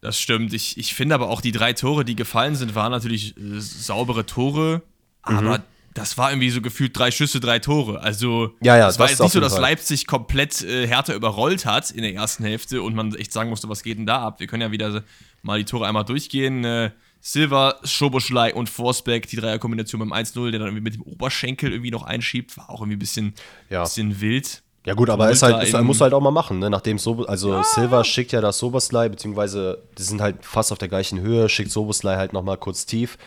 Das 0.00 0.18
stimmt. 0.18 0.54
Ich, 0.54 0.78
ich 0.78 0.94
finde 0.94 1.14
aber 1.14 1.28
auch 1.28 1.40
die 1.40 1.52
drei 1.52 1.72
Tore, 1.74 2.04
die 2.04 2.16
gefallen 2.16 2.54
sind, 2.54 2.74
waren 2.74 2.90
natürlich 2.90 3.36
äh, 3.36 3.60
saubere 3.60 4.24
Tore. 4.24 4.82
Aber 5.22 5.58
mhm. 5.58 5.62
das 5.92 6.16
war 6.16 6.30
irgendwie 6.30 6.50
so 6.50 6.62
gefühlt 6.62 6.98
drei 6.98 7.10
Schüsse, 7.10 7.38
drei 7.38 7.58
Tore. 7.58 8.00
Also, 8.00 8.54
ja, 8.62 8.78
ja, 8.78 8.88
es 8.88 8.98
war 8.98 9.10
jetzt 9.10 9.20
nicht 9.20 9.32
so, 9.32 9.40
dass 9.40 9.54
Fall. 9.54 9.62
Leipzig 9.62 10.06
komplett 10.06 10.62
äh, 10.62 10.86
Hertha 10.86 11.12
überrollt 11.12 11.66
hat 11.66 11.90
in 11.90 12.02
der 12.02 12.14
ersten 12.14 12.44
Hälfte 12.44 12.80
und 12.80 12.94
man 12.94 13.14
echt 13.14 13.32
sagen 13.32 13.50
musste, 13.50 13.68
was 13.68 13.82
geht 13.82 13.98
denn 13.98 14.06
da 14.06 14.22
ab? 14.22 14.40
Wir 14.40 14.46
können 14.46 14.62
ja 14.62 14.70
wieder 14.70 15.04
mal 15.42 15.58
die 15.58 15.66
Tore 15.66 15.86
einmal 15.86 16.06
durchgehen. 16.06 16.64
Äh, 16.64 16.92
Silver, 17.20 17.76
Schoboschlei 17.84 18.54
und 18.54 18.68
Forsberg, 18.68 19.26
die 19.26 19.36
Dreierkombination 19.36 19.98
beim 20.00 20.12
1-0, 20.12 20.50
der 20.50 20.58
dann 20.58 20.68
irgendwie 20.68 20.84
mit 20.84 20.94
dem 20.94 21.02
Oberschenkel 21.02 21.70
irgendwie 21.70 21.90
noch 21.90 22.02
einschiebt, 22.02 22.56
war 22.56 22.70
auch 22.70 22.80
irgendwie 22.80 22.96
ein 22.96 23.00
bisschen, 23.00 23.34
ja. 23.68 23.82
bisschen 23.82 24.20
wild. 24.20 24.62
Ja 24.86 24.94
gut, 24.94 25.10
aber 25.10 25.30
ist 25.30 25.42
halt, 25.42 25.62
ist, 25.62 25.78
muss 25.82 26.00
halt 26.00 26.14
auch 26.14 26.22
mal 26.22 26.30
machen, 26.30 26.58
ne? 26.58 26.70
Nachdem 26.70 26.98
so, 26.98 27.26
also 27.26 27.52
ja. 27.52 27.62
Silver 27.62 28.02
schickt 28.02 28.32
ja 28.32 28.40
das 28.40 28.58
Soboslai, 28.58 29.10
beziehungsweise 29.10 29.82
die 29.98 30.02
sind 30.02 30.22
halt 30.22 30.44
fast 30.44 30.72
auf 30.72 30.78
der 30.78 30.88
gleichen 30.88 31.20
Höhe, 31.20 31.50
schickt 31.50 31.70
Soboslai 31.70 32.16
halt 32.16 32.32
nochmal 32.32 32.56
kurz 32.56 32.86
tief. 32.86 33.18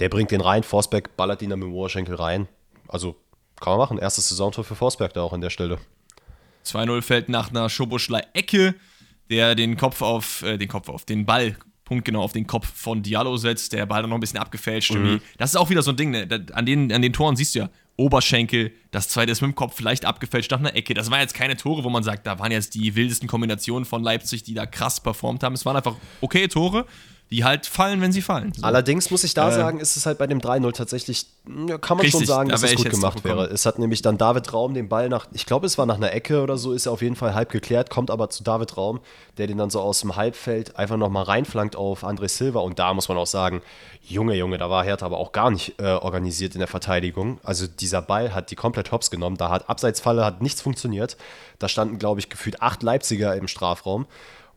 Der 0.00 0.08
bringt 0.08 0.32
den 0.32 0.40
rein, 0.40 0.64
Forsberg 0.64 1.16
ballert 1.16 1.40
ihn 1.42 1.50
dann 1.50 1.60
mit 1.60 1.68
dem 1.68 1.74
Oberschenkel 1.74 2.16
rein. 2.16 2.48
Also 2.88 3.14
kann 3.60 3.72
man 3.72 3.78
machen. 3.78 3.98
Erstes 3.98 4.28
Saisontor 4.28 4.64
für 4.64 4.74
Forsberg 4.74 5.12
da 5.12 5.22
auch 5.22 5.32
an 5.32 5.40
der 5.40 5.50
Stelle. 5.50 5.78
2-0 6.64 7.02
fällt 7.02 7.28
nach 7.28 7.50
einer 7.50 7.68
Schoboschlei-Ecke, 7.68 8.74
der 9.30 9.54
den 9.54 9.76
Kopf 9.76 10.02
auf, 10.02 10.42
äh, 10.42 10.58
den 10.58 10.68
Kopf 10.68 10.88
auf, 10.88 11.04
den 11.04 11.26
Ball 11.26 11.56
punktgenau 11.88 12.20
auf 12.22 12.32
den 12.32 12.46
Kopf 12.46 12.70
von 12.74 13.02
Diallo 13.02 13.38
setzt, 13.38 13.72
der 13.72 13.86
Ball 13.86 14.02
dann 14.02 14.10
noch 14.10 14.18
ein 14.18 14.20
bisschen 14.20 14.38
abgefälscht. 14.38 14.92
Mhm. 14.92 15.20
Das 15.38 15.50
ist 15.50 15.56
auch 15.56 15.70
wieder 15.70 15.82
so 15.82 15.90
ein 15.90 15.96
Ding, 15.96 16.10
ne? 16.10 16.28
an, 16.52 16.66
den, 16.66 16.92
an 16.92 17.00
den 17.00 17.14
Toren 17.14 17.34
siehst 17.34 17.54
du 17.54 17.60
ja, 17.60 17.70
Oberschenkel, 17.96 18.72
das 18.92 19.08
zweite 19.08 19.32
ist 19.32 19.40
mit 19.40 19.50
dem 19.50 19.54
Kopf 19.54 19.74
vielleicht 19.74 20.04
abgefälscht 20.04 20.50
nach 20.52 20.60
einer 20.60 20.76
Ecke. 20.76 20.94
Das 20.94 21.10
waren 21.10 21.20
jetzt 21.20 21.34
keine 21.34 21.56
Tore, 21.56 21.82
wo 21.82 21.90
man 21.90 22.04
sagt, 22.04 22.26
da 22.26 22.38
waren 22.38 22.52
jetzt 22.52 22.74
die 22.74 22.94
wildesten 22.94 23.26
Kombinationen 23.26 23.86
von 23.86 24.04
Leipzig, 24.04 24.44
die 24.44 24.54
da 24.54 24.66
krass 24.66 25.00
performt 25.00 25.42
haben. 25.42 25.54
Es 25.54 25.64
waren 25.64 25.76
einfach 25.76 25.96
okay 26.20 26.46
Tore 26.46 26.86
die 27.30 27.44
halt 27.44 27.66
fallen, 27.66 28.00
wenn 28.00 28.10
sie 28.10 28.22
fallen. 28.22 28.52
So. 28.54 28.62
Allerdings 28.62 29.10
muss 29.10 29.22
ich 29.22 29.34
da 29.34 29.50
äh, 29.50 29.54
sagen, 29.54 29.80
ist 29.80 29.96
es 29.96 30.06
halt 30.06 30.16
bei 30.16 30.26
dem 30.26 30.40
3-0 30.40 30.72
tatsächlich, 30.72 31.26
kann 31.44 31.96
man 31.96 32.00
richtig, 32.00 32.12
schon 32.12 32.26
sagen, 32.26 32.48
dass 32.48 32.62
da 32.62 32.68
es 32.68 32.76
gut 32.76 32.88
gemacht 32.88 33.22
wäre. 33.22 33.44
Es 33.46 33.66
hat 33.66 33.78
nämlich 33.78 34.00
dann 34.00 34.16
David 34.16 34.52
Raum 34.52 34.72
den 34.72 34.88
Ball 34.88 35.10
nach, 35.10 35.26
ich 35.32 35.44
glaube, 35.44 35.66
es 35.66 35.76
war 35.76 35.84
nach 35.84 35.96
einer 35.96 36.12
Ecke 36.12 36.42
oder 36.42 36.56
so, 36.56 36.72
ist 36.72 36.86
er 36.86 36.92
auf 36.92 37.02
jeden 37.02 37.16
Fall 37.16 37.34
halb 37.34 37.50
geklärt, 37.50 37.90
kommt 37.90 38.10
aber 38.10 38.30
zu 38.30 38.42
David 38.42 38.76
Raum, 38.78 39.00
der 39.36 39.46
den 39.46 39.58
dann 39.58 39.68
so 39.68 39.80
aus 39.80 40.00
dem 40.00 40.16
Halbfeld 40.16 40.76
einfach 40.76 40.96
nochmal 40.96 41.24
reinflankt 41.24 41.76
auf 41.76 42.02
André 42.02 42.28
Silva. 42.28 42.60
Und 42.60 42.78
da 42.78 42.94
muss 42.94 43.08
man 43.08 43.18
auch 43.18 43.26
sagen, 43.26 43.60
Junge, 44.02 44.34
Junge, 44.34 44.56
da 44.56 44.70
war 44.70 44.84
Hertha 44.84 45.04
aber 45.04 45.18
auch 45.18 45.32
gar 45.32 45.50
nicht 45.50 45.78
äh, 45.78 45.84
organisiert 45.84 46.54
in 46.54 46.60
der 46.60 46.68
Verteidigung. 46.68 47.38
Also 47.42 47.66
dieser 47.66 48.00
Ball 48.00 48.34
hat 48.34 48.50
die 48.50 48.56
komplett 48.56 48.90
hops 48.90 49.10
genommen. 49.10 49.36
Da 49.36 49.50
hat 49.50 49.68
Abseitsfalle, 49.68 50.24
hat 50.24 50.40
nichts 50.40 50.62
funktioniert. 50.62 51.18
Da 51.58 51.68
standen, 51.68 51.98
glaube 51.98 52.20
ich, 52.20 52.30
gefühlt 52.30 52.62
acht 52.62 52.82
Leipziger 52.82 53.36
im 53.36 53.48
Strafraum. 53.48 54.06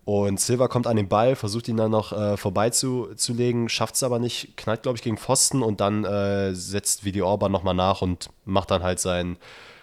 Und 0.03 0.39
Silva 0.39 0.67
kommt 0.67 0.87
an 0.87 0.95
den 0.95 1.07
Ball, 1.07 1.35
versucht 1.35 1.67
ihn 1.67 1.77
dann 1.77 1.91
noch 1.91 2.11
äh, 2.11 2.35
vorbeizulegen, 2.35 3.69
schafft 3.69 3.95
es 3.95 4.03
aber 4.03 4.17
nicht, 4.17 4.57
knallt, 4.57 4.81
glaube 4.81 4.97
ich, 4.97 5.03
gegen 5.03 5.17
Pfosten 5.17 5.61
und 5.61 5.79
dann 5.79 6.03
äh, 6.05 6.55
setzt 6.55 7.05
Vidi 7.05 7.21
Orban 7.21 7.51
nochmal 7.51 7.75
nach 7.75 8.01
und 8.01 8.29
macht 8.43 8.71
dann 8.71 8.81
halt 8.81 8.99
sein, 8.99 9.37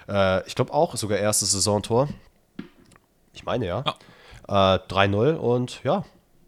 äh, 0.09 0.45
ich 0.49 0.57
glaube 0.57 0.75
auch 0.75 0.97
sogar 0.97 1.19
erstes 1.19 1.53
Saisontor. 1.53 2.09
Ich 3.33 3.45
meine 3.45 3.67
ja. 3.67 3.85
ja. 3.87 4.77
3-0 4.77 5.35
äh, 5.35 5.37
und 5.37 5.81
ja, 5.85 6.05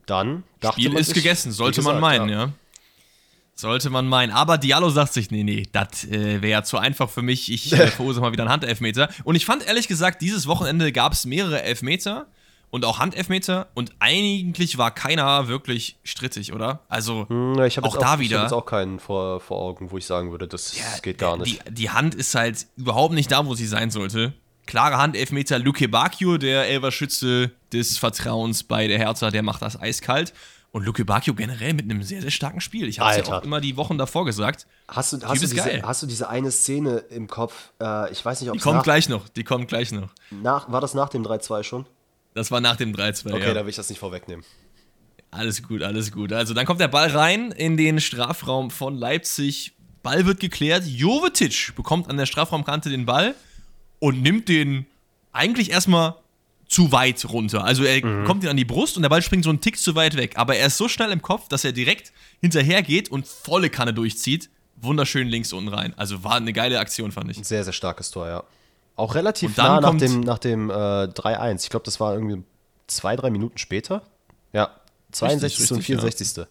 dann 0.06 0.42
dachte 0.58 0.80
Spiel 0.80 0.90
man 0.90 1.00
ist 1.00 1.06
sich, 1.08 1.14
gegessen, 1.14 1.52
sollte 1.52 1.76
gesagt, 1.76 2.00
man 2.00 2.00
meinen, 2.00 2.28
ja. 2.28 2.46
ja. 2.46 2.52
Sollte 3.54 3.90
man 3.90 4.08
meinen. 4.08 4.32
Aber 4.32 4.56
Diallo 4.56 4.88
sagt 4.88 5.12
sich, 5.12 5.30
nee, 5.30 5.44
nee, 5.44 5.68
das 5.70 6.04
äh, 6.04 6.40
wäre 6.40 6.50
ja 6.50 6.62
zu 6.64 6.78
einfach 6.78 7.10
für 7.10 7.20
mich. 7.20 7.52
Ich 7.52 7.72
äh, 7.74 7.86
verursache 7.88 8.22
mal 8.22 8.32
wieder 8.32 8.44
einen 8.44 8.52
Handelfmeter. 8.52 9.10
Und 9.22 9.34
ich 9.34 9.44
fand 9.44 9.66
ehrlich 9.66 9.86
gesagt, 9.86 10.22
dieses 10.22 10.46
Wochenende 10.46 10.90
gab 10.92 11.12
es 11.12 11.26
mehrere 11.26 11.62
Elfmeter 11.62 12.26
und 12.70 12.84
auch 12.84 12.98
Handelfmeter 12.98 13.68
und 13.74 13.92
eigentlich 13.98 14.78
war 14.78 14.92
keiner 14.92 15.48
wirklich 15.48 15.98
strittig, 16.04 16.52
oder? 16.52 16.80
Also 16.88 17.28
hm, 17.28 17.60
ich 17.62 17.82
auch 17.82 17.96
da 17.96 18.18
wieder. 18.18 18.24
Ich 18.24 18.34
habe 18.34 18.42
jetzt 18.44 18.52
auch 18.52 18.66
keinen 18.66 19.00
vor, 19.00 19.40
vor 19.40 19.58
Augen, 19.58 19.90
wo 19.90 19.98
ich 19.98 20.06
sagen 20.06 20.30
würde, 20.30 20.46
das 20.46 20.78
ja, 20.78 20.84
geht 21.02 21.18
gar 21.18 21.36
nicht. 21.36 21.66
Die, 21.68 21.74
die, 21.74 21.90
Hand 21.90 22.14
ist 22.14 22.34
halt 22.34 22.66
überhaupt 22.76 23.14
nicht 23.14 23.30
da, 23.30 23.44
wo 23.46 23.54
sie 23.54 23.66
sein 23.66 23.90
sollte. 23.90 24.32
Klare 24.66 24.98
Handelfmeter, 24.98 25.58
Luke 25.58 25.88
Bacchio, 25.88 26.38
der 26.38 26.68
Elverschütze 26.68 27.50
des 27.72 27.98
Vertrauens 27.98 28.62
bei 28.62 28.86
der 28.86 28.98
Hertha, 28.98 29.30
der 29.30 29.42
macht 29.42 29.62
das 29.62 29.80
eiskalt. 29.80 30.32
Und 30.72 30.84
Luke 30.84 31.04
Bacchio 31.04 31.34
generell 31.34 31.74
mit 31.74 31.86
einem 31.86 32.04
sehr, 32.04 32.22
sehr 32.22 32.30
starken 32.30 32.60
Spiel. 32.60 32.88
Ich 32.88 33.00
habe 33.00 33.10
es 33.10 33.26
ja 33.26 33.38
auch 33.38 33.42
immer 33.42 33.60
die 33.60 33.76
Wochen 33.76 33.98
davor 33.98 34.24
gesagt. 34.24 34.68
Hast 34.86 35.12
du, 35.12 35.20
hast, 35.26 35.42
du 35.42 35.48
diese, 35.48 35.82
hast 35.82 36.02
du 36.04 36.06
diese 36.06 36.28
eine 36.28 36.52
Szene 36.52 36.98
im 37.10 37.26
Kopf? 37.26 37.72
Äh, 37.80 38.12
ich 38.12 38.24
weiß 38.24 38.40
nicht, 38.40 38.50
ob 38.50 38.56
Die 38.56 38.62
kommt 38.62 38.84
gleich 38.84 39.08
noch. 39.08 39.28
Die 39.30 39.42
kommt 39.42 39.66
gleich 39.66 39.90
noch. 39.90 40.10
Nach, 40.30 40.70
war 40.70 40.80
das 40.80 40.94
nach 40.94 41.08
dem 41.08 41.24
3-2 41.24 41.64
schon? 41.64 41.86
Das 42.34 42.50
war 42.50 42.60
nach 42.60 42.76
dem 42.76 42.94
3-2. 42.94 43.32
Okay, 43.32 43.48
ja. 43.48 43.54
da 43.54 43.62
will 43.62 43.70
ich 43.70 43.76
das 43.76 43.88
nicht 43.88 43.98
vorwegnehmen. 43.98 44.44
Alles 45.30 45.62
gut, 45.62 45.82
alles 45.82 46.10
gut. 46.10 46.32
Also 46.32 46.54
dann 46.54 46.66
kommt 46.66 46.80
der 46.80 46.88
Ball 46.88 47.08
rein 47.08 47.52
in 47.52 47.76
den 47.76 48.00
Strafraum 48.00 48.70
von 48.70 48.96
Leipzig. 48.96 49.72
Ball 50.02 50.26
wird 50.26 50.40
geklärt. 50.40 50.84
Jovetic 50.86 51.74
bekommt 51.76 52.08
an 52.08 52.16
der 52.16 52.26
Strafraumkante 52.26 52.90
den 52.90 53.06
Ball 53.06 53.34
und 53.98 54.22
nimmt 54.22 54.48
den 54.48 54.86
eigentlich 55.32 55.70
erstmal 55.70 56.16
zu 56.66 56.92
weit 56.92 57.24
runter. 57.28 57.64
Also 57.64 57.84
er 57.84 58.04
mhm. 58.04 58.24
kommt 58.24 58.44
ihn 58.44 58.48
an 58.48 58.56
die 58.56 58.64
Brust 58.64 58.96
und 58.96 59.02
der 59.02 59.08
Ball 59.08 59.22
springt 59.22 59.44
so 59.44 59.50
einen 59.50 59.60
Tick 59.60 59.78
zu 59.78 59.94
weit 59.94 60.16
weg. 60.16 60.32
Aber 60.36 60.56
er 60.56 60.68
ist 60.68 60.78
so 60.78 60.88
schnell 60.88 61.10
im 61.10 61.20
Kopf, 61.22 61.48
dass 61.48 61.64
er 61.64 61.72
direkt 61.72 62.12
hinterher 62.40 62.82
geht 62.82 63.10
und 63.10 63.26
volle 63.26 63.70
Kanne 63.70 63.92
durchzieht. 63.92 64.50
Wunderschön 64.76 65.28
links 65.28 65.52
unten 65.52 65.68
rein. 65.68 65.94
Also 65.96 66.24
war 66.24 66.36
eine 66.36 66.52
geile 66.52 66.78
Aktion, 66.78 67.12
fand 67.12 67.30
ich. 67.30 67.38
Ein 67.38 67.44
sehr, 67.44 67.64
sehr 67.64 67.72
starkes 67.72 68.10
Tor, 68.10 68.28
ja. 68.28 68.44
Auch 68.97 69.14
relativ 69.14 69.57
nah 69.57 69.80
nach 69.80 69.97
dem, 69.97 70.20
nach 70.20 70.38
dem 70.38 70.70
äh, 70.70 70.74
3-1. 70.74 71.62
Ich 71.64 71.70
glaube, 71.70 71.84
das 71.84 72.01
war 72.01 72.14
irgendwie 72.14 72.43
zwei, 72.86 73.16
drei 73.16 73.30
Minuten 73.30 73.59
später. 73.59 74.03
Ja, 74.53 74.70
62. 75.12 75.61
Richtig, 75.61 75.76
und 75.76 75.82
64. 75.82 76.36
Ja. 76.36 76.47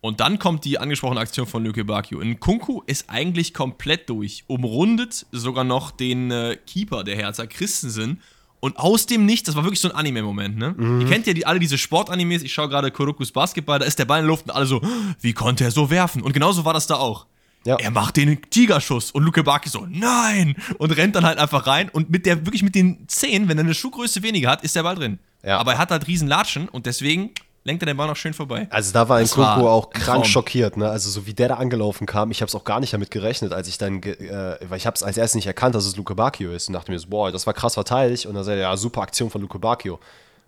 Und 0.00 0.20
dann 0.20 0.38
kommt 0.38 0.64
die 0.64 0.78
angesprochene 0.78 1.20
Aktion 1.20 1.46
von 1.46 1.62
Lüke 1.62 1.84
Bakio. 1.84 2.22
Kunku 2.40 2.82
ist 2.86 3.10
eigentlich 3.10 3.52
komplett 3.52 4.08
durch, 4.08 4.44
umrundet 4.46 5.26
sogar 5.30 5.64
noch 5.64 5.90
den 5.90 6.30
äh, 6.30 6.56
Keeper 6.66 7.04
der 7.04 7.16
Hertha, 7.16 7.46
Christensen, 7.46 8.22
und 8.60 8.76
aus 8.76 9.06
dem 9.06 9.24
Nichts, 9.24 9.46
das 9.46 9.56
war 9.56 9.64
wirklich 9.64 9.80
so 9.80 9.88
ein 9.88 9.94
Anime-Moment, 9.94 10.58
ne? 10.58 10.74
Mhm. 10.76 11.00
Ihr 11.00 11.06
kennt 11.06 11.26
ja 11.26 11.32
die, 11.32 11.46
alle 11.46 11.58
diese 11.58 11.78
Sportanimes, 11.78 12.42
ich 12.42 12.52
schaue 12.52 12.68
gerade 12.68 12.90
Kurokus 12.90 13.32
Basketball, 13.32 13.78
da 13.78 13.86
ist 13.86 13.98
der 13.98 14.04
Ball 14.04 14.20
in 14.20 14.26
der 14.26 14.30
Luft 14.30 14.44
und 14.44 14.50
alle 14.50 14.66
so, 14.66 14.82
wie 15.20 15.32
konnte 15.32 15.64
er 15.64 15.70
so 15.70 15.88
werfen? 15.88 16.22
Und 16.22 16.34
genauso 16.34 16.64
war 16.66 16.74
das 16.74 16.86
da 16.86 16.96
auch. 16.96 17.26
Ja. 17.64 17.76
Er 17.76 17.90
macht 17.90 18.16
den 18.16 18.40
Tigerschuss 18.48 19.10
und 19.10 19.22
Luke 19.22 19.42
Baki 19.42 19.68
so, 19.68 19.86
nein! 19.88 20.56
Und 20.78 20.96
rennt 20.96 21.14
dann 21.14 21.26
halt 21.26 21.38
einfach 21.38 21.66
rein 21.66 21.90
und 21.90 22.08
mit 22.08 22.24
der, 22.24 22.46
wirklich 22.46 22.62
mit 22.62 22.74
den 22.74 23.06
Zehen, 23.06 23.48
wenn 23.48 23.58
er 23.58 23.64
eine 23.64 23.74
Schuhgröße 23.74 24.22
weniger 24.22 24.50
hat, 24.50 24.62
ist 24.62 24.74
der 24.76 24.82
Ball 24.82 24.94
drin. 24.94 25.18
Ja. 25.42 25.58
Aber 25.58 25.72
er 25.72 25.78
hat 25.78 25.90
halt 25.90 26.06
riesen 26.06 26.26
Latschen 26.26 26.68
und 26.68 26.86
deswegen 26.86 27.30
lenkt 27.64 27.82
er 27.82 27.86
den 27.86 27.96
Ball 27.96 28.06
noch 28.06 28.16
schön 28.16 28.32
vorbei. 28.32 28.66
Also 28.70 28.92
da 28.92 29.08
war 29.08 29.18
ein 29.18 29.28
Kunku 29.28 29.68
auch 29.68 29.90
krank 29.90 30.26
schockiert, 30.26 30.76
ne? 30.76 30.88
Also 30.88 31.10
so 31.10 31.26
wie 31.26 31.34
der 31.34 31.48
da 31.48 31.54
angelaufen 31.56 32.06
kam, 32.06 32.30
ich 32.30 32.40
habe 32.40 32.48
es 32.48 32.54
auch 32.54 32.64
gar 32.64 32.80
nicht 32.80 32.92
damit 32.92 33.10
gerechnet, 33.10 33.52
als 33.52 33.68
ich 33.68 33.76
dann, 33.76 34.02
äh, 34.02 34.56
weil 34.66 34.78
ich 34.78 34.86
habe 34.86 34.94
es 34.94 35.02
als 35.02 35.16
erstes 35.16 35.34
nicht 35.34 35.46
erkannt, 35.46 35.74
dass 35.74 35.84
es 35.84 35.96
Luke 35.96 36.14
Bacchio 36.14 36.52
ist 36.52 36.68
und 36.68 36.74
dachte 36.74 36.90
mir 36.90 36.98
so, 36.98 37.08
boah, 37.08 37.30
das 37.30 37.46
war 37.46 37.52
krass 37.52 37.74
verteidigt 37.74 38.26
und 38.26 38.34
dann 38.34 38.44
sagt 38.44 38.56
er, 38.56 38.62
ja, 38.62 38.76
super 38.76 39.02
Aktion 39.02 39.30
von 39.30 39.40
Luke 39.42 39.58
Bacchio. 39.58 39.98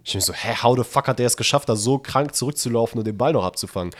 Ich 0.04 0.14
mir 0.14 0.20
so, 0.20 0.32
hä, 0.32 0.56
how 0.62 0.76
the 0.76 0.84
fuck 0.84 1.06
hat 1.06 1.18
der 1.18 1.26
es 1.26 1.36
geschafft, 1.36 1.68
da 1.68 1.76
so 1.76 1.98
krank 1.98 2.34
zurückzulaufen 2.34 2.98
und 2.98 3.06
den 3.06 3.16
Ball 3.16 3.32
noch 3.32 3.44
abzufangen? 3.44 3.94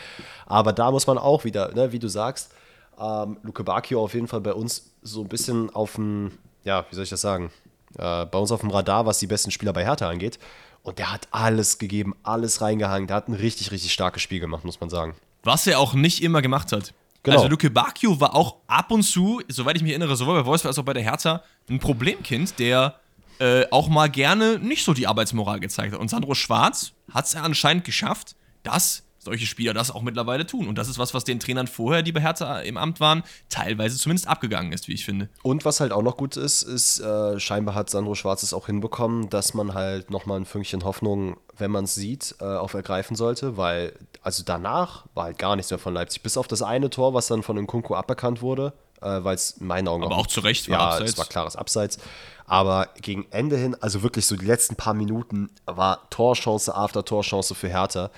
Aber 0.45 0.73
da 0.73 0.91
muss 0.91 1.07
man 1.07 1.17
auch 1.17 1.45
wieder, 1.45 1.73
ne, 1.73 1.91
wie 1.91 1.99
du 1.99 2.07
sagst, 2.07 2.51
ähm, 2.99 3.37
Luke 3.43 3.63
Bacchio 3.63 4.03
auf 4.03 4.13
jeden 4.13 4.27
Fall 4.27 4.41
bei 4.41 4.53
uns 4.53 4.91
so 5.01 5.21
ein 5.21 5.29
bisschen 5.29 5.69
auf 5.71 5.95
dem, 5.95 6.31
ja, 6.63 6.85
wie 6.89 6.95
soll 6.95 7.03
ich 7.03 7.09
das 7.09 7.21
sagen, 7.21 7.51
äh, 7.97 8.25
bei 8.25 8.37
uns 8.37 8.51
auf 8.51 8.61
dem 8.61 8.71
Radar, 8.71 9.05
was 9.05 9.19
die 9.19 9.27
besten 9.27 9.51
Spieler 9.51 9.73
bei 9.73 9.83
Hertha 9.83 10.09
angeht. 10.09 10.39
Und 10.81 10.99
der 10.99 11.11
hat 11.11 11.27
alles 11.31 11.77
gegeben, 11.77 12.13
alles 12.23 12.61
reingehangen. 12.61 13.07
Der 13.07 13.15
hat 13.15 13.29
ein 13.29 13.33
richtig, 13.33 13.71
richtig 13.71 13.93
starkes 13.93 14.21
Spiel 14.21 14.39
gemacht, 14.39 14.65
muss 14.65 14.79
man 14.81 14.89
sagen. 14.89 15.15
Was 15.43 15.65
er 15.65 15.79
auch 15.79 15.93
nicht 15.93 16.21
immer 16.21 16.41
gemacht 16.41 16.71
hat. 16.71 16.93
Genau. 17.23 17.37
Also 17.37 17.49
Luke 17.49 17.69
Bacchio 17.69 18.19
war 18.19 18.35
auch 18.35 18.57
ab 18.67 18.91
und 18.91 19.03
zu, 19.03 19.41
soweit 19.47 19.77
ich 19.77 19.81
mich 19.81 19.91
erinnere, 19.91 20.15
sowohl 20.17 20.41
bei 20.41 20.45
Wolfsburg 20.45 20.71
als 20.71 20.79
auch 20.79 20.83
bei 20.83 20.93
der 20.93 21.03
Hertha, 21.03 21.41
ein 21.69 21.79
Problemkind, 21.79 22.59
der 22.59 22.95
äh, 23.39 23.65
auch 23.71 23.87
mal 23.87 24.09
gerne 24.09 24.59
nicht 24.59 24.83
so 24.83 24.93
die 24.93 25.07
Arbeitsmoral 25.07 25.61
gezeigt 25.61 25.93
hat. 25.93 25.99
Und 26.01 26.09
Sandro 26.09 26.35
Schwarz 26.35 26.91
hat 27.13 27.25
es 27.25 27.35
anscheinend 27.35 27.85
geschafft, 27.85 28.35
das 28.63 29.02
solche 29.23 29.45
Spieler 29.45 29.73
das 29.73 29.91
auch 29.91 30.01
mittlerweile 30.01 30.45
tun. 30.45 30.67
Und 30.67 30.77
das 30.77 30.87
ist 30.87 30.99
was, 30.99 31.13
was 31.13 31.23
den 31.23 31.39
Trainern 31.39 31.67
vorher, 31.67 32.03
die 32.03 32.11
bei 32.11 32.21
Hertha 32.21 32.59
im 32.59 32.77
Amt 32.77 32.99
waren, 32.99 33.23
teilweise 33.49 33.97
zumindest 33.97 34.27
abgegangen 34.27 34.71
ist, 34.71 34.87
wie 34.87 34.93
ich 34.93 35.05
finde. 35.05 35.29
Und 35.41 35.65
was 35.65 35.79
halt 35.79 35.91
auch 35.91 36.01
noch 36.01 36.17
gut 36.17 36.37
ist, 36.37 36.63
ist, 36.63 36.99
äh, 36.99 37.39
scheinbar 37.39 37.75
hat 37.75 37.89
Sandro 37.89 38.15
Schwarz 38.15 38.43
es 38.43 38.53
auch 38.53 38.67
hinbekommen, 38.67 39.29
dass 39.29 39.53
man 39.53 39.73
halt 39.73 40.11
nochmal 40.11 40.39
ein 40.39 40.45
Fünkchen 40.45 40.83
Hoffnung, 40.83 41.37
wenn 41.57 41.71
man 41.71 41.85
es 41.85 41.95
sieht, 41.95 42.35
äh, 42.39 42.45
auf 42.45 42.73
ergreifen 42.73 43.15
sollte, 43.15 43.57
weil, 43.57 43.93
also 44.21 44.43
danach 44.45 45.05
war 45.13 45.25
halt 45.25 45.37
gar 45.37 45.55
nichts 45.55 45.71
mehr 45.71 45.79
von 45.79 45.93
Leipzig. 45.93 46.23
Bis 46.23 46.37
auf 46.37 46.47
das 46.47 46.61
eine 46.61 46.89
Tor, 46.89 47.13
was 47.13 47.27
dann 47.27 47.43
von 47.43 47.57
Nkunku 47.57 47.95
aberkannt 47.95 48.41
wurde, 48.41 48.73
äh, 49.01 49.23
weil 49.23 49.35
es 49.35 49.51
in 49.59 49.67
meinen 49.67 49.87
Augen 49.87 50.03
Aber 50.03 50.15
auch, 50.15 50.21
auch 50.21 50.27
zu 50.27 50.41
Recht 50.41 50.69
war 50.69 50.79
ja, 50.79 50.89
Abseits. 50.89 51.11
es 51.11 51.17
war 51.17 51.25
klares 51.25 51.55
Abseits. 51.55 51.97
Aber 52.45 52.89
gegen 53.01 53.25
Ende 53.31 53.57
hin, 53.57 53.75
also 53.79 54.03
wirklich 54.03 54.25
so 54.25 54.35
die 54.35 54.45
letzten 54.45 54.75
paar 54.75 54.93
Minuten, 54.93 55.49
war 55.65 56.09
Torchance 56.09 56.73
after 56.73 57.05
Torchance 57.05 57.55
für 57.55 57.69
Hertha, 57.69 58.09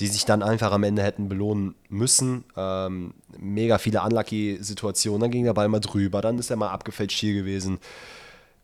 die 0.00 0.06
sich 0.08 0.24
dann 0.24 0.42
einfach 0.42 0.72
am 0.72 0.82
Ende 0.82 1.02
hätten 1.02 1.28
belohnen 1.28 1.74
müssen. 1.88 2.44
Ähm, 2.56 3.14
mega 3.38 3.78
viele 3.78 4.02
Unlucky-Situationen, 4.02 5.20
dann 5.20 5.30
ging 5.30 5.44
der 5.44 5.54
Ball 5.54 5.68
mal 5.68 5.80
drüber, 5.80 6.20
dann 6.20 6.38
ist 6.38 6.50
er 6.50 6.56
mal 6.56 6.70
abgefällt 6.70 7.12
Schiel 7.12 7.34
gewesen. 7.34 7.78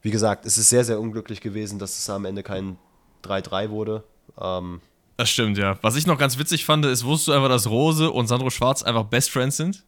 Wie 0.03 0.11
gesagt, 0.11 0.47
es 0.47 0.59
ist 0.59 0.71
sehr, 0.71 0.85
sehr 0.85 0.99
unglücklich 0.99 1.41
gewesen, 1.41 1.79
dass 1.79 1.99
es 1.99 2.11
am 2.11 2.25
Ende 2.25 2.43
kein 2.43 2.79
3-3 3.25 3.71
wurde. 3.71 4.03
Ähm, 4.41 4.81
das 5.17 5.31
stimmt, 5.31 5.59
ja. 5.59 5.79
Was 5.83 5.97
ich 5.97 6.07
noch 6.07 6.19
ganz 6.19 6.39
witzig 6.39 6.65
fand, 6.65 6.87
ist, 6.87 7.05
wusstest 7.05 7.29
du 7.29 7.33
einfach, 7.33 7.51
dass 7.51 7.69
Rose 7.69 8.11
und 8.11 8.27
Sandro 8.27 8.49
Schwarz 8.49 8.83
einfach 8.83 9.05
Best 9.05 9.31
Friends 9.31 9.59
sind? 9.59 9.85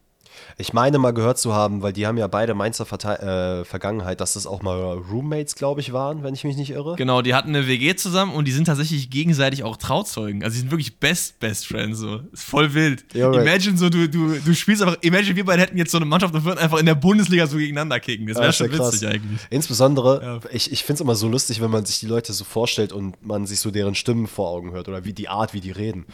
Ich 0.59 0.72
meine 0.72 0.99
mal 0.99 1.12
gehört 1.12 1.39
zu 1.39 1.55
haben, 1.55 1.83
weil 1.83 1.93
die 1.93 2.07
haben 2.07 2.18
ja 2.18 2.26
beide 2.26 2.55
Mainzer 2.55 2.87
Verte 2.87 3.62
äh, 3.62 3.64
Vergangenheit, 3.64 4.20
dass 4.20 4.35
das 4.35 4.47
auch 4.47 4.62
mal 4.62 4.78
Roommates, 5.11 5.55
glaube 5.55 5.80
ich, 5.80 5.93
waren, 5.93 6.22
wenn 6.22 6.35
ich 6.35 6.45
mich 6.45 6.57
nicht 6.57 6.70
irre. 6.70 6.97
Genau, 6.97 7.22
die 7.22 7.35
hatten 7.35 7.51
eine 7.51 7.66
WG 7.66 7.95
zusammen 7.97 8.33
und 8.35 8.47
die 8.47 8.53
sind 8.53 8.66
tatsächlich 8.66 9.11
gegenseitig 9.11 9.64
auch 9.64 9.76
Trauzeugen. 9.76 10.45
Also 10.45 10.55
die 10.55 10.61
sind 10.61 10.70
wirklich 10.70 10.99
Best, 10.99 11.41
Best 11.41 11.66
Friends 11.66 11.99
so. 11.99 12.20
Ist 12.33 12.45
voll 12.45 12.74
wild. 12.74 13.05
Ja, 13.14 13.28
right. 13.28 13.43
Imagine 13.43 13.76
so, 13.78 13.89
du, 13.89 14.09
du, 14.09 14.39
du 14.39 14.55
spielst 14.55 14.83
einfach, 14.83 14.99
imagine 15.01 15.37
wir 15.37 15.45
beide 15.45 15.62
hätten 15.62 15.76
jetzt 15.76 15.91
so 15.91 15.99
eine 15.99 16.07
Mannschaft 16.07 16.35
und 16.35 16.45
würden 16.45 16.59
einfach 16.59 16.78
in 16.78 16.87
der 16.87 16.95
Bundesliga 16.95 17.47
so 17.47 17.57
gegeneinander 17.57 18.01
kicken. 18.01 18.26
Das 18.26 18.37
wäre 18.37 18.47
ja, 18.47 18.53
schon 18.53 18.66
witzig 18.66 19.01
krass. 19.01 19.05
eigentlich. 19.05 19.41
Insbesondere, 19.51 20.22
ja. 20.22 20.51
ich, 20.53 20.72
ich 20.72 20.85
finde 20.85 20.95
es 20.95 21.01
immer 21.01 21.14
so 21.14 21.28
lustig, 21.28 21.61
wenn 21.61 21.70
man 21.70 21.85
sich 21.85 22.01
die 22.01 22.07
Leute 22.07 22.33
so 22.33 22.45
vorstellt 22.45 22.93
und 22.93 23.24
man 23.24 23.47
sich 23.47 23.61
so 23.61 23.70
deren 23.70 23.95
Stimmen 23.95 24.26
vor 24.26 24.49
Augen 24.49 24.72
hört 24.72 24.89
oder 24.89 25.05
wie 25.05 25.12
die 25.12 25.28
Art, 25.28 25.55
wie 25.55 25.61
die 25.61 25.70
reden. 25.70 26.07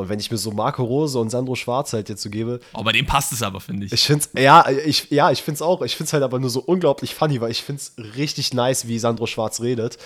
Und 0.00 0.08
wenn 0.08 0.18
ich 0.18 0.30
mir 0.30 0.38
so 0.38 0.50
Marco 0.50 0.82
Rose 0.82 1.18
und 1.18 1.28
Sandro 1.28 1.54
Schwarz 1.54 1.92
halt 1.92 2.08
jetzt 2.08 2.22
so 2.22 2.30
gebe. 2.30 2.60
Oh, 2.72 2.82
bei 2.82 2.92
dem 2.92 3.04
passt 3.04 3.32
es 3.32 3.42
aber, 3.42 3.60
finde 3.60 3.86
ich. 3.86 3.92
Ich 3.92 4.04
finde 4.04 4.26
ja, 4.36 4.66
ich, 4.68 5.10
ja, 5.10 5.30
ich 5.30 5.42
finde 5.42 5.56
es 5.56 5.62
auch. 5.62 5.82
Ich 5.82 5.94
finde 5.94 6.08
es 6.08 6.12
halt 6.14 6.22
aber 6.22 6.38
nur 6.38 6.48
so 6.48 6.60
unglaublich 6.60 7.14
funny, 7.14 7.40
weil 7.40 7.50
ich 7.50 7.62
finde 7.62 7.82
es 7.82 8.16
richtig 8.16 8.54
nice, 8.54 8.88
wie 8.88 8.98
Sandro 8.98 9.26
Schwarz 9.26 9.60
redet. 9.60 9.98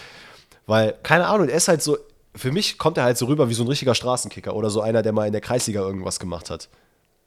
Weil, 0.67 0.95
keine 1.05 1.29
Ahnung, 1.29 1.49
er 1.49 1.57
ist 1.57 1.69
halt 1.69 1.81
so, 1.81 1.97
für 2.35 2.51
mich 2.51 2.77
kommt 2.77 2.99
er 2.99 3.05
halt 3.05 3.19
so 3.19 3.27
rüber 3.27 3.49
wie 3.49 3.55
so 3.55 3.63
ein 3.63 3.69
richtiger 3.69 3.95
Straßenkicker 3.95 4.57
oder 4.57 4.69
so 4.69 4.81
einer, 4.81 5.03
der 5.03 5.13
mal 5.13 5.27
in 5.27 5.33
der 5.33 5.41
Kreisliga 5.41 5.81
irgendwas 5.81 6.19
gemacht 6.19 6.51
hat. 6.51 6.69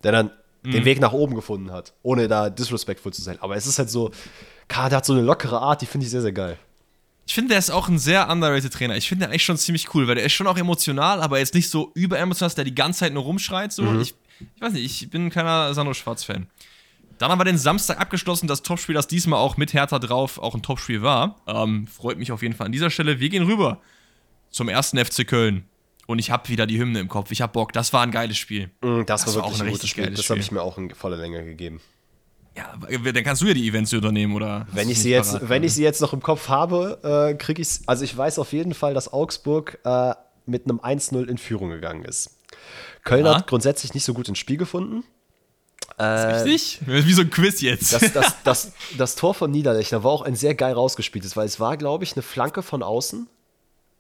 Der 0.04 0.12
dann 0.12 0.32
mhm. 0.64 0.72
den 0.72 0.86
Weg 0.86 1.00
nach 1.00 1.14
oben 1.14 1.36
gefunden 1.36 1.72
hat, 1.72 1.94
ohne 2.04 2.28
da 2.28 2.50
disrespectful 2.50 3.14
zu 3.14 3.22
sein. 3.22 3.38
Aber 3.40 3.56
es 3.56 3.66
ist 3.66 3.80
halt 3.80 3.90
so, 3.90 4.12
der 4.70 4.92
hat 4.92 5.06
so 5.06 5.14
eine 5.14 5.22
lockere 5.22 5.62
Art, 5.62 5.82
die 5.82 5.86
finde 5.86 6.06
ich 6.06 6.12
sehr, 6.12 6.22
sehr 6.22 6.34
geil. 6.34 6.58
Ich 7.28 7.34
finde, 7.34 7.50
der 7.50 7.60
ist 7.60 7.70
auch 7.70 7.90
ein 7.90 8.00
sehr 8.00 8.30
underrated 8.30 8.74
Trainer. 8.74 8.96
Ich 8.96 9.10
finde 9.10 9.26
den 9.26 9.32
eigentlich 9.32 9.44
schon 9.44 9.58
ziemlich 9.58 9.94
cool, 9.94 10.08
weil 10.08 10.16
der 10.16 10.24
ist 10.24 10.32
schon 10.32 10.48
auch 10.48 10.58
emotional, 10.58 11.22
aber 11.22 11.40
jetzt 11.40 11.54
nicht 11.54 11.70
so 11.70 11.92
überemotional, 11.94 12.48
dass 12.48 12.56
der 12.56 12.64
die 12.64 12.74
ganze 12.74 13.02
Zeit 13.02 13.14
nur 13.14 13.24
rumschreit. 13.24 13.74
So. 13.74 13.84
Mhm. 13.84 14.00
Ich, 14.00 14.16
ich, 14.40 14.62
weiß 14.62 14.72
nicht, 14.72 14.86
ich 14.86 15.10
bin 15.10 15.30
keiner 15.30 15.74
Sandro 15.74 15.94
Schwarz-Fan. 15.94 16.48
Dann 17.18 17.30
haben 17.30 17.38
wir 17.38 17.44
den 17.44 17.58
Samstag 17.58 18.00
abgeschlossen, 18.00 18.48
das 18.48 18.64
Topspiel, 18.64 18.96
das 18.96 19.08
diesmal 19.08 19.40
auch 19.40 19.58
mit 19.58 19.74
Hertha 19.74 20.00
drauf 20.00 20.38
auch 20.38 20.56
ein 20.56 20.62
Topspiel 20.62 21.02
war. 21.02 21.36
Ähm, 21.48 21.88
freut 21.88 22.18
mich 22.18 22.32
auf 22.32 22.42
jeden 22.44 22.56
Fall 22.56 22.68
an 22.68 22.72
dieser 22.72 22.90
Stelle. 22.90 23.20
Wir 23.20 23.28
gehen 23.28 23.44
rüber 23.44 23.82
zum 24.50 24.70
ersten 24.70 24.98
FC 24.98 25.28
Köln. 25.28 25.66
Und 26.06 26.20
ich 26.20 26.32
habe 26.32 26.48
wieder 26.48 26.66
die 26.66 26.80
Hymne 26.80 27.02
im 27.02 27.10
Kopf. 27.10 27.32
Ich 27.32 27.42
habe 27.42 27.52
Bock. 27.52 27.74
Das 27.74 27.92
war 27.92 28.04
ein 28.04 28.12
geiles 28.12 28.38
Spiel. 28.38 28.70
Mhm, 28.82 29.06
das, 29.06 29.26
das, 29.26 29.36
war 29.36 29.44
wirklich 29.44 29.60
auch 29.60 29.66
ein, 29.66 29.72
gutes 29.72 29.90
Spiel. 29.90 30.10
Das 30.12 30.30
habe 30.30 30.40
ich 30.40 30.52
mir 30.52 30.62
auch 30.62 30.78
in 30.78 30.92
voller 30.92 31.18
Länge 31.18 31.44
gegeben. 31.44 31.82
Ja, 32.58 32.74
dann 33.12 33.24
kannst 33.24 33.42
du 33.44 33.46
ja 33.46 33.54
die 33.54 33.68
Events 33.68 33.94
übernehmen, 33.94 34.34
oder? 34.34 34.66
Wenn 34.72 34.90
ich, 34.90 35.00
sie 35.00 35.12
jetzt, 35.12 35.34
parat, 35.34 35.50
wenn 35.50 35.64
ich 35.64 35.74
sie 35.74 35.84
jetzt 35.84 36.02
noch 36.02 36.14
im 36.14 36.24
Kopf 36.24 36.50
habe, 36.50 37.30
äh, 37.32 37.36
kriege 37.36 37.62
ich 37.62 37.82
Also, 37.86 38.04
ich 38.04 38.18
weiß 38.18 38.40
auf 38.40 38.52
jeden 38.52 38.74
Fall, 38.74 38.94
dass 38.94 39.14
Augsburg 39.14 39.80
äh, 39.84 40.14
mit 40.46 40.66
einem 40.66 40.80
1-0 40.80 41.28
in 41.28 41.38
Führung 41.38 41.70
gegangen 41.70 42.04
ist. 42.04 42.32
Köln 43.04 43.28
Aha. 43.28 43.36
hat 43.36 43.48
grundsätzlich 43.48 43.94
nicht 43.94 44.06
so 44.06 44.14
gut 44.14 44.28
ins 44.28 44.40
Spiel 44.40 44.58
gefunden. 44.58 45.04
Äh, 45.98 46.04
richtig? 46.04 46.80
Wie 46.86 47.14
so 47.14 47.22
ein 47.22 47.30
Quiz 47.30 47.62
jetzt. 47.62 47.94
Das, 47.94 48.12
das, 48.12 48.36
das, 48.44 48.72
das 48.98 49.16
Tor 49.16 49.34
von 49.34 49.52
Niederlechner 49.52 50.04
war 50.04 50.12
auch 50.12 50.22
ein 50.24 50.36
sehr 50.36 50.56
geil 50.56 50.74
rausgespieltes, 50.74 51.38
weil 51.38 51.46
es 51.46 51.60
war, 51.60 51.78
glaube 51.78 52.04
ich, 52.04 52.14
eine 52.14 52.24
Flanke 52.24 52.64
von 52.64 52.82
außen 52.82 53.28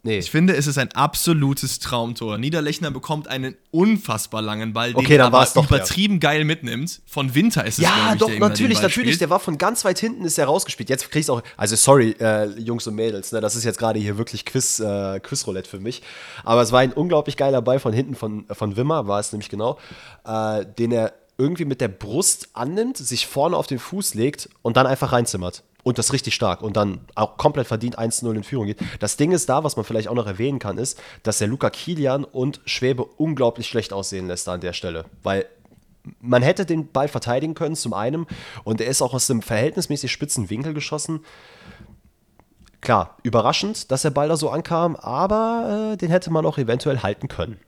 Nee. 0.08 0.20
Ich 0.20 0.32
finde, 0.32 0.56
es 0.56 0.68
ist 0.68 0.78
ein 0.78 0.94
absolutes 0.94 1.80
Traumtor. 1.80 2.38
Niederlechner 2.38 2.92
bekommt 2.92 3.28
einen 3.28 3.58
unfassbar 3.72 4.42
langen 4.42 4.72
Ball, 4.72 4.94
den 4.94 4.96
Okay, 4.96 5.16
er 5.16 5.26
dann 5.26 5.34
aber 5.34 5.46
doch 5.54 5.66
übertrieben 5.66 6.22
geil 6.22 6.46
mitnimmt. 6.46 7.02
Von 7.06 7.36
Winter 7.36 7.66
ist 7.66 7.78
es, 7.78 7.84
Ja, 7.84 8.14
ich, 8.14 8.20
doch, 8.20 8.28
den 8.28 8.40
natürlich, 8.40 8.82
natürlich. 8.82 9.16
spielt. 9.16 9.22
Der 9.22 9.30
war 9.30 9.42
von 9.42 9.58
ganz 9.58 9.84
weit 9.84 10.00
hinten, 10.00 10.24
ist 10.24 10.38
er 10.38 10.46
rausgespielt. 10.46 10.90
Jetzt 10.90 11.12
kriegst 11.12 11.30
auch, 11.30 11.42
also 11.58 11.76
sorry, 11.76 12.16
äh, 12.22 12.46
Jungs 12.58 12.88
und 12.88 12.96
Mädels, 12.96 13.34
ne, 13.34 13.42
das 13.42 13.58
ist 13.58 13.66
jetzt 13.66 13.80
gerade 13.80 14.00
hier 14.00 14.18
wirklich 14.18 14.46
Quiz, 14.46 14.80
äh, 14.80 15.20
Quizroulette 15.20 15.70
für 15.70 15.82
mich. 15.82 16.02
Aber 16.46 16.62
es 16.62 16.72
war 16.72 16.80
ein 16.80 16.94
unglaublich 16.94 17.36
geiler 17.36 17.62
Ball 17.62 17.82
von 17.82 17.92
hinten 17.92 18.16
von, 18.16 18.46
von 18.50 18.78
Wimmer, 18.78 19.08
war 19.08 19.20
es 19.20 19.34
nämlich 19.34 19.50
genau, 19.50 19.78
äh, 20.26 20.66
den 20.80 20.94
er 20.94 21.12
irgendwie 21.38 21.66
mit 21.66 21.82
der 21.82 21.90
Brust 21.90 22.48
annimmt, 22.54 22.96
sich 22.96 23.28
vorne 23.28 23.58
auf 23.58 23.68
den 23.68 23.78
Fuß 23.78 24.14
legt 24.14 24.50
und 24.62 24.78
dann 24.78 24.88
einfach 24.88 25.12
reinzimmert. 25.12 25.64
Und 25.88 25.98
das 25.98 26.12
richtig 26.12 26.36
stark 26.36 26.64
und 26.64 26.76
dann 26.76 27.00
auch 27.16 27.38
komplett 27.38 27.66
verdient 27.66 27.98
1-0 27.98 28.36
in 28.36 28.44
Führung 28.44 28.66
geht. 28.66 28.82
Das 29.00 29.16
Ding 29.16 29.32
ist 29.32 29.48
da, 29.48 29.64
was 29.64 29.78
man 29.78 29.86
vielleicht 29.86 30.10
auch 30.10 30.16
noch 30.16 30.28
erwähnen 30.28 30.60
kann, 30.60 30.78
ist, 30.78 31.02
dass 31.24 31.38
der 31.38 31.48
Luca 31.48 31.70
Kilian 31.70 32.26
und 32.26 32.60
Schwäbe 32.66 33.06
unglaublich 33.06 33.68
schlecht 33.68 33.94
aussehen 33.94 34.28
lässt 34.28 34.50
da 34.50 34.56
an 34.56 34.60
der 34.60 34.74
Stelle. 34.74 35.06
Weil 35.24 35.46
man 36.20 36.44
hätte 36.44 36.66
den 36.66 36.92
Ball 36.92 37.08
verteidigen 37.08 37.54
können, 37.54 37.78
zum 37.78 37.94
einen, 37.94 38.28
und 38.66 38.82
er 38.82 38.88
ist 38.88 39.02
auch 39.02 39.14
aus 39.14 39.32
einem 39.32 39.42
verhältnismäßig 39.42 40.12
spitzen 40.12 40.50
Winkel 40.50 40.74
geschossen. 40.74 41.22
Klar, 42.82 43.16
überraschend, 43.24 43.90
dass 43.90 44.02
der 44.02 44.10
Ball 44.10 44.28
da 44.28 44.36
so 44.36 44.50
ankam, 44.50 44.98
aber 44.98 45.94
äh, 45.94 45.98
den 45.98 46.12
hätte 46.12 46.32
man 46.32 46.46
auch 46.46 46.58
eventuell 46.58 47.00
halten 47.02 47.30
können. 47.30 47.62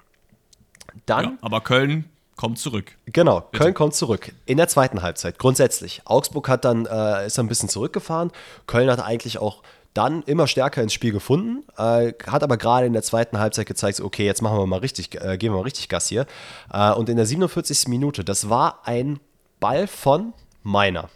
Dann, 1.05 1.23
Ja, 1.23 1.37
aber 1.39 1.61
Köln 1.61 2.03
kommt 2.39 2.57
zurück. 2.57 2.95
genau, 3.05 3.41
Köln 3.51 3.73
kommt 3.73 3.95
zurück 3.95 4.31
in 4.45 4.55
der 4.55 4.69
zweiten 4.69 5.01
Halbzeit, 5.01 5.37
grundsätzlich. 5.39 6.03
Augsburg 6.05 6.47
hat 6.47 6.63
dann, 6.63 6.85
äh, 6.85 7.27
ist 7.27 7.37
ein 7.37 7.49
bisschen 7.49 7.67
zurückgefahren. 7.67 8.31
Köln 8.65 8.89
hat 8.89 9.03
eigentlich 9.03 9.39
auch 9.39 9.61
dann 9.93 10.23
immer 10.23 10.47
stärker 10.47 10.81
ins 10.81 10.93
Spiel 10.93 11.11
gefunden, 11.11 11.65
äh, 11.75 12.13
hat 12.27 12.41
aber 12.41 12.55
gerade 12.55 12.87
in 12.87 12.93
der 12.93 13.03
zweiten 13.03 13.39
Halbzeit 13.39 13.67
gezeigt, 13.67 13.99
okay, 13.99 14.25
jetzt 14.25 14.41
machen 14.41 14.57
wir 14.57 14.65
mal 14.67 14.79
richtig, 14.79 15.13
äh, 15.15 15.37
geben 15.37 15.53
wir 15.53 15.57
mal 15.57 15.63
richtig 15.63 15.89
Gas 15.89 16.07
hier. 16.07 16.27
Äh, 16.71 16.93
und 16.93 17.09
in 17.09 17.17
der 17.17 17.25
47. 17.25 17.89
Minute, 17.89 18.23
das 18.23 18.49
war 18.49 18.83
ein 18.85 19.19
Ball 19.59 19.85
von 19.87 20.31
Meiner. 20.63 21.09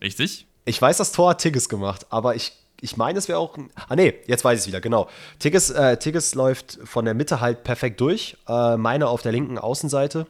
Richtig? 0.00 0.46
Ich 0.64 0.80
weiß, 0.80 0.98
das 0.98 1.10
Tor 1.10 1.30
hat 1.30 1.40
Tigges 1.40 1.68
gemacht, 1.68 2.06
aber 2.10 2.36
ich, 2.36 2.52
ich 2.80 2.96
meine, 2.96 3.18
es 3.18 3.28
wäre 3.28 3.38
auch. 3.38 3.56
Ah, 3.88 3.96
nee, 3.96 4.14
jetzt 4.26 4.44
weiß 4.44 4.58
ich 4.58 4.62
es 4.62 4.66
wieder, 4.68 4.80
genau. 4.80 5.08
Tigges, 5.38 5.70
äh, 5.70 5.96
Tigges 5.96 6.34
läuft 6.34 6.78
von 6.84 7.04
der 7.04 7.14
Mitte 7.14 7.40
halt 7.40 7.64
perfekt 7.64 8.00
durch. 8.00 8.36
Äh, 8.48 8.76
meine 8.76 9.08
auf 9.08 9.22
der 9.22 9.32
linken 9.32 9.58
Außenseite. 9.58 10.26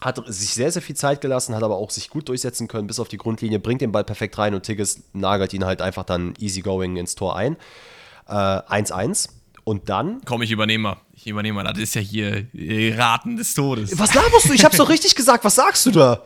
Hat 0.00 0.20
sich 0.26 0.54
sehr, 0.54 0.70
sehr 0.70 0.82
viel 0.82 0.96
Zeit 0.96 1.20
gelassen, 1.20 1.54
hat 1.54 1.62
aber 1.62 1.76
auch 1.76 1.90
sich 1.90 2.10
gut 2.10 2.28
durchsetzen 2.28 2.68
können 2.68 2.86
bis 2.86 3.00
auf 3.00 3.08
die 3.08 3.16
Grundlinie, 3.16 3.58
bringt 3.58 3.80
den 3.80 3.92
Ball 3.92 4.04
perfekt 4.04 4.36
rein 4.36 4.54
und 4.54 4.64
Tigges 4.64 5.02
nagelt 5.12 5.52
ihn 5.54 5.64
halt 5.64 5.80
einfach 5.80 6.04
dann 6.04 6.34
easygoing 6.38 6.96
ins 6.96 7.14
Tor 7.14 7.36
ein. 7.36 7.56
Äh, 8.28 8.32
1-1. 8.32 9.28
Und 9.64 9.88
dann. 9.88 10.20
Komm, 10.26 10.42
ich 10.42 10.50
übernehme 10.50 10.82
mal. 10.82 10.96
Ich 11.14 11.26
übernehme 11.26 11.62
mal. 11.62 11.72
Das 11.72 11.78
ist 11.82 11.94
ja 11.94 12.02
hier 12.02 12.46
äh, 12.54 12.94
Raten 12.94 13.36
des 13.36 13.54
Todes. 13.54 13.98
Was 13.98 14.12
laberst 14.14 14.48
du? 14.48 14.52
Ich 14.52 14.64
hab's 14.64 14.76
doch 14.76 14.90
richtig 14.90 15.14
gesagt. 15.14 15.44
Was 15.44 15.54
sagst 15.54 15.86
du 15.86 15.90
da? 15.90 16.22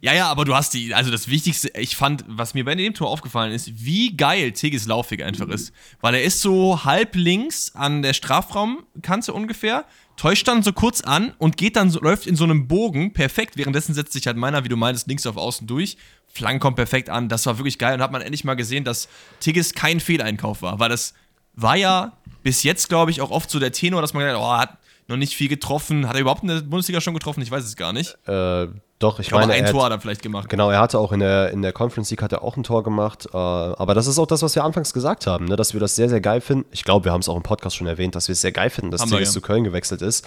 Ja, 0.00 0.14
ja, 0.14 0.28
aber 0.28 0.44
du 0.44 0.54
hast 0.54 0.72
die, 0.72 0.94
also 0.94 1.10
das 1.10 1.28
Wichtigste, 1.28 1.70
ich 1.76 1.96
fand, 1.96 2.24
was 2.26 2.54
mir 2.54 2.64
bei 2.64 2.74
dem 2.74 2.94
Tor 2.94 3.08
aufgefallen 3.08 3.52
ist, 3.52 3.84
wie 3.84 4.16
geil 4.16 4.52
Tigges 4.52 4.86
Laufweg 4.86 5.22
einfach 5.22 5.48
ist. 5.48 5.72
Weil 6.00 6.14
er 6.14 6.22
ist 6.22 6.40
so 6.40 6.84
halb 6.84 7.14
links 7.14 7.74
an 7.74 8.02
der 8.02 8.14
Strafraumkante 8.14 9.32
ungefähr, 9.32 9.84
täuscht 10.16 10.48
dann 10.48 10.62
so 10.62 10.72
kurz 10.72 11.02
an 11.02 11.34
und 11.38 11.56
geht 11.56 11.76
dann 11.76 11.90
so, 11.90 12.00
läuft 12.00 12.26
in 12.26 12.36
so 12.36 12.44
einem 12.44 12.68
Bogen 12.68 13.12
perfekt. 13.12 13.56
Währenddessen 13.56 13.94
setzt 13.94 14.14
sich 14.14 14.26
halt 14.26 14.36
meiner, 14.36 14.64
wie 14.64 14.68
du 14.68 14.76
meintest, 14.76 15.08
links 15.08 15.26
auf 15.26 15.36
außen 15.36 15.66
durch. 15.66 15.98
Flank 16.26 16.62
kommt 16.62 16.76
perfekt 16.76 17.10
an. 17.10 17.28
Das 17.28 17.44
war 17.44 17.58
wirklich 17.58 17.78
geil 17.78 17.94
und 17.94 18.02
hat 18.02 18.12
man 18.12 18.22
endlich 18.22 18.44
mal 18.44 18.54
gesehen, 18.54 18.84
dass 18.84 19.08
Tigges 19.40 19.74
kein 19.74 20.00
Fehleinkauf 20.00 20.62
war. 20.62 20.78
Weil 20.78 20.88
das 20.88 21.12
war 21.54 21.76
ja 21.76 22.16
bis 22.42 22.62
jetzt, 22.62 22.88
glaube 22.88 23.10
ich, 23.10 23.20
auch 23.20 23.30
oft 23.30 23.50
so 23.50 23.58
der 23.58 23.72
Tenor, 23.72 24.00
dass 24.00 24.14
man 24.14 24.22
gedacht 24.22 24.40
hat, 24.40 24.42
oh, 24.42 24.58
hat 24.58 24.78
noch 25.12 25.18
nicht 25.18 25.36
viel 25.36 25.48
getroffen. 25.48 26.08
Hat 26.08 26.14
er 26.14 26.20
überhaupt 26.20 26.42
in 26.42 26.48
der 26.48 26.60
Bundesliga 26.60 27.00
schon 27.00 27.14
getroffen? 27.14 27.42
Ich 27.42 27.50
weiß 27.50 27.64
es 27.64 27.76
gar 27.76 27.92
nicht. 27.92 28.16
Äh, 28.26 28.68
doch, 28.98 29.18
ich 29.18 29.26
Ich 29.26 29.28
glaube, 29.28 29.46
meine, 29.46 29.58
ein 29.58 29.64
er 29.64 29.70
Tor 29.70 29.84
hat, 29.84 29.92
hat 29.92 29.98
er 29.98 30.00
vielleicht 30.00 30.22
gemacht. 30.22 30.48
Genau, 30.48 30.70
er 30.70 30.80
hatte 30.80 30.98
auch 30.98 31.12
in 31.12 31.20
der, 31.20 31.50
in 31.50 31.62
der 31.62 31.72
Conference 31.72 32.10
League 32.10 32.22
hat 32.22 32.32
er 32.32 32.42
auch 32.42 32.56
ein 32.56 32.62
Tor 32.62 32.82
gemacht. 32.82 33.26
Äh, 33.32 33.36
aber 33.36 33.94
das 33.94 34.06
ist 34.06 34.18
auch 34.18 34.26
das, 34.26 34.42
was 34.42 34.54
wir 34.54 34.64
anfangs 34.64 34.92
gesagt 34.92 35.26
haben, 35.26 35.46
ne? 35.46 35.56
dass 35.56 35.72
wir 35.72 35.80
das 35.80 35.94
sehr, 35.96 36.08
sehr 36.08 36.20
geil 36.20 36.40
finden. 36.40 36.66
Ich 36.72 36.84
glaube, 36.84 37.06
wir 37.06 37.12
haben 37.12 37.20
es 37.20 37.28
auch 37.28 37.36
im 37.36 37.42
Podcast 37.42 37.76
schon 37.76 37.86
erwähnt, 37.86 38.14
dass 38.14 38.28
wir 38.28 38.32
es 38.32 38.40
sehr 38.40 38.52
geil 38.52 38.70
finden, 38.70 38.90
dass 38.90 39.02
Tigges 39.02 39.28
ja. 39.28 39.32
zu 39.32 39.40
Köln 39.40 39.64
gewechselt 39.64 40.02
ist. 40.02 40.26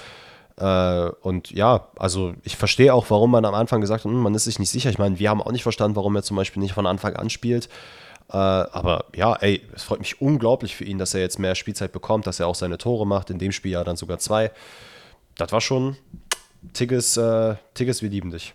Äh, 0.57 1.09
und 1.21 1.51
ja, 1.51 1.87
also 1.97 2.33
ich 2.43 2.55
verstehe 2.55 2.93
auch, 2.93 3.09
warum 3.09 3.31
man 3.31 3.45
am 3.45 3.53
Anfang 3.53 3.81
gesagt 3.81 4.05
hat, 4.05 4.11
hm, 4.11 4.21
man 4.21 4.35
ist 4.35 4.45
sich 4.45 4.59
nicht 4.59 4.69
sicher. 4.69 4.89
Ich 4.89 4.97
meine, 4.97 5.19
wir 5.19 5.29
haben 5.29 5.41
auch 5.41 5.51
nicht 5.51 5.63
verstanden, 5.63 5.95
warum 5.95 6.15
er 6.15 6.23
zum 6.23 6.37
Beispiel 6.37 6.61
nicht 6.61 6.73
von 6.73 6.85
Anfang 6.85 7.15
an 7.15 7.29
spielt. 7.29 7.69
Äh, 8.29 8.37
aber 8.37 9.05
ja, 9.15 9.35
ey, 9.35 9.61
es 9.73 9.83
freut 9.83 9.99
mich 9.99 10.19
unglaublich 10.21 10.75
für 10.75 10.83
ihn, 10.83 10.97
dass 10.97 11.13
er 11.13 11.21
jetzt 11.21 11.37
mehr 11.39 11.55
Spielzeit 11.55 11.91
bekommt, 11.91 12.25
dass 12.27 12.39
er 12.39 12.47
auch 12.47 12.55
seine 12.55 12.77
Tore 12.77 13.05
macht, 13.05 13.29
in 13.29 13.37
dem 13.39 13.51
Spiel 13.51 13.71
ja 13.71 13.83
dann 13.83 13.97
sogar 13.97 14.19
zwei. 14.19 14.51
Das 15.35 15.51
war 15.51 15.61
schon 15.61 15.95
Tigges, 16.73 17.17
äh, 17.17 17.55
Tigges, 17.73 18.01
wir 18.01 18.09
lieben 18.09 18.31
dich. 18.31 18.53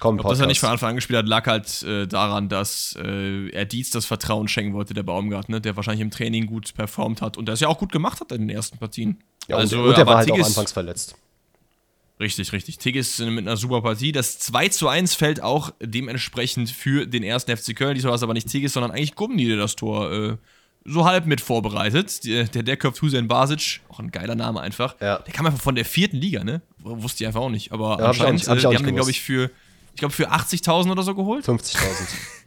Komm, 0.00 0.18
Ob 0.18 0.28
das 0.28 0.40
er 0.40 0.46
nicht 0.46 0.58
von 0.58 0.66
Podcast. 0.66 0.82
Anfang 0.82 0.88
an 0.90 0.96
gespielt 0.96 1.18
hat, 1.20 1.28
lag 1.28 1.46
halt 1.46 1.82
äh, 1.84 2.06
daran, 2.08 2.48
dass 2.48 2.96
äh, 3.00 3.48
er 3.50 3.64
Dietz 3.64 3.90
das 3.90 4.04
Vertrauen 4.04 4.48
schenken 4.48 4.74
wollte, 4.74 4.94
der 4.94 5.04
Baumgartner, 5.04 5.60
der 5.60 5.76
wahrscheinlich 5.76 6.02
im 6.02 6.10
Training 6.10 6.46
gut 6.46 6.74
performt 6.74 7.22
hat 7.22 7.36
und 7.36 7.46
das 7.46 7.60
ja 7.60 7.68
auch 7.68 7.78
gut 7.78 7.92
gemacht 7.92 8.20
hat 8.20 8.32
in 8.32 8.40
den 8.48 8.50
ersten 8.50 8.78
Partien. 8.78 9.22
Ja, 9.46 9.56
also, 9.56 9.78
und, 9.78 9.88
und 9.90 9.96
der 9.96 10.06
war 10.06 10.16
halt 10.16 10.30
auch 10.30 10.36
Tigges- 10.36 10.46
anfangs 10.46 10.72
verletzt. 10.72 11.14
Richtig, 12.20 12.52
richtig. 12.52 12.78
Tigges 12.78 13.18
äh, 13.20 13.26
mit 13.30 13.46
einer 13.46 13.56
super 13.56 13.82
Partie. 13.82 14.12
Das 14.12 14.38
2 14.38 14.68
zu 14.68 14.88
1 14.88 15.14
fällt 15.14 15.42
auch 15.42 15.72
dementsprechend 15.80 16.70
für 16.70 17.06
den 17.06 17.22
ersten 17.22 17.56
FC 17.56 17.74
Köln. 17.74 17.94
Diesmal 17.94 18.10
war 18.10 18.16
es 18.16 18.22
aber 18.22 18.34
nicht 18.34 18.48
Tigges, 18.48 18.72
sondern 18.74 18.90
eigentlich 18.92 19.14
Gummi, 19.14 19.44
der 19.46 19.56
das 19.56 19.74
Tor 19.76 20.12
äh, 20.12 20.36
so 20.84 21.04
halb 21.04 21.26
mit 21.26 21.40
vorbereitet. 21.40 22.24
Die- 22.24 22.44
Der, 22.44 22.62
der 22.62 22.78
Hussein 23.00 23.28
Basic, 23.28 23.80
auch 23.88 23.98
ein 23.98 24.10
geiler 24.10 24.34
Name 24.34 24.60
einfach. 24.60 24.94
Ja. 25.00 25.18
Der 25.18 25.32
kam 25.32 25.46
einfach 25.46 25.60
von 25.60 25.74
der 25.74 25.84
vierten 25.84 26.16
Liga, 26.18 26.44
ne? 26.44 26.60
Wusste 26.78 27.24
ich 27.24 27.26
einfach 27.28 27.40
auch 27.40 27.50
nicht. 27.50 27.72
Aber 27.72 27.98
Ja, 27.98 28.06
hab 28.08 28.14
ich 28.14 28.20
anscheinend, 28.22 28.48
hab 28.48 28.56
ich 28.58 28.64
äh, 28.64 28.68
die 28.70 28.76
haben 28.76 28.84
den, 28.86 28.94
glaube 28.94 29.10
ich, 29.10 29.20
für, 29.20 29.50
ich 29.94 29.98
glaube, 29.98 30.14
für 30.14 30.30
80.000 30.30 30.90
oder 30.90 31.02
so 31.02 31.14
geholt. 31.14 31.44
50.000. 31.46 31.76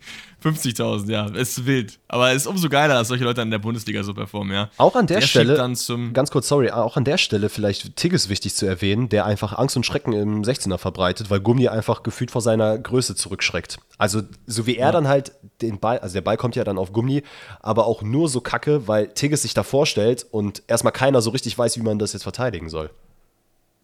50.000, 0.46 1.10
ja, 1.12 1.26
ist 1.28 1.66
wild. 1.66 1.98
Aber 2.08 2.30
es 2.32 2.38
ist 2.44 2.48
umso 2.48 2.70
geiler, 2.70 2.94
dass 2.94 3.08
solche 3.08 3.24
Leute 3.24 3.42
in 3.42 3.50
der 3.52 3.60
Bundesliga 3.60 4.04
so 4.04 4.14
performen, 4.14 4.54
ja. 4.54 4.70
Auch 4.78 4.96
an 4.96 5.08
der, 5.08 5.20
Der 5.20 5.28
Stelle, 5.28 5.46
schiebt 5.48 5.60
dann 5.60 5.76
zum- 5.76 6.14
ganz 6.14 6.30
kurz, 6.32 6.48
sorry, 6.48 6.70
auch 6.72 6.98
an 6.98 7.04
der 7.04 7.18
Stelle 7.18 7.50
vielleicht 7.50 7.96
Tigges 7.96 8.30
wichtig 8.30 8.54
zu 8.56 8.66
erwähnen, 8.66 9.10
der 9.10 9.26
einfach 9.26 9.58
Angst 9.58 9.76
und 9.76 9.86
Schrecken 9.86 10.14
im 10.14 10.44
16er 10.44 10.78
verbreitet, 10.78 11.30
weil 11.30 11.40
Gummi 11.40 11.68
einfach 11.68 12.04
gefühlt 12.04 12.30
vor 12.32 12.42
seiner 12.42 12.78
Größe 12.78 13.16
zurückschreckt. 13.16 13.78
Also, 13.98 14.22
so 14.46 14.68
wie 14.68 14.78
er 14.78 14.92
dann 14.92 15.08
halt 15.08 15.32
den 15.62 15.80
Ball, 15.80 16.00
also 16.00 16.14
der 16.14 16.22
Ball 16.22 16.38
kommt 16.38 16.56
ja 16.56 16.64
dann 16.64 16.78
auf 16.78 16.92
Gummi, 16.94 17.24
aber 17.62 17.88
auch 17.88 18.02
nur 18.02 18.30
so 18.30 18.42
kacke, 18.42 18.88
weil 18.88 19.08
Tigges 19.08 19.42
sich 19.42 19.54
da 19.54 19.64
vorstellt 19.64 20.26
und 20.32 20.62
erstmal 20.68 20.94
keiner 20.94 21.22
so 21.22 21.32
richtig 21.32 21.58
weiß, 21.58 21.78
wie 21.78 21.82
man 21.82 21.98
das 21.98 22.14
jetzt 22.14 22.24
verteidigen 22.24 22.70
soll. 22.70 22.90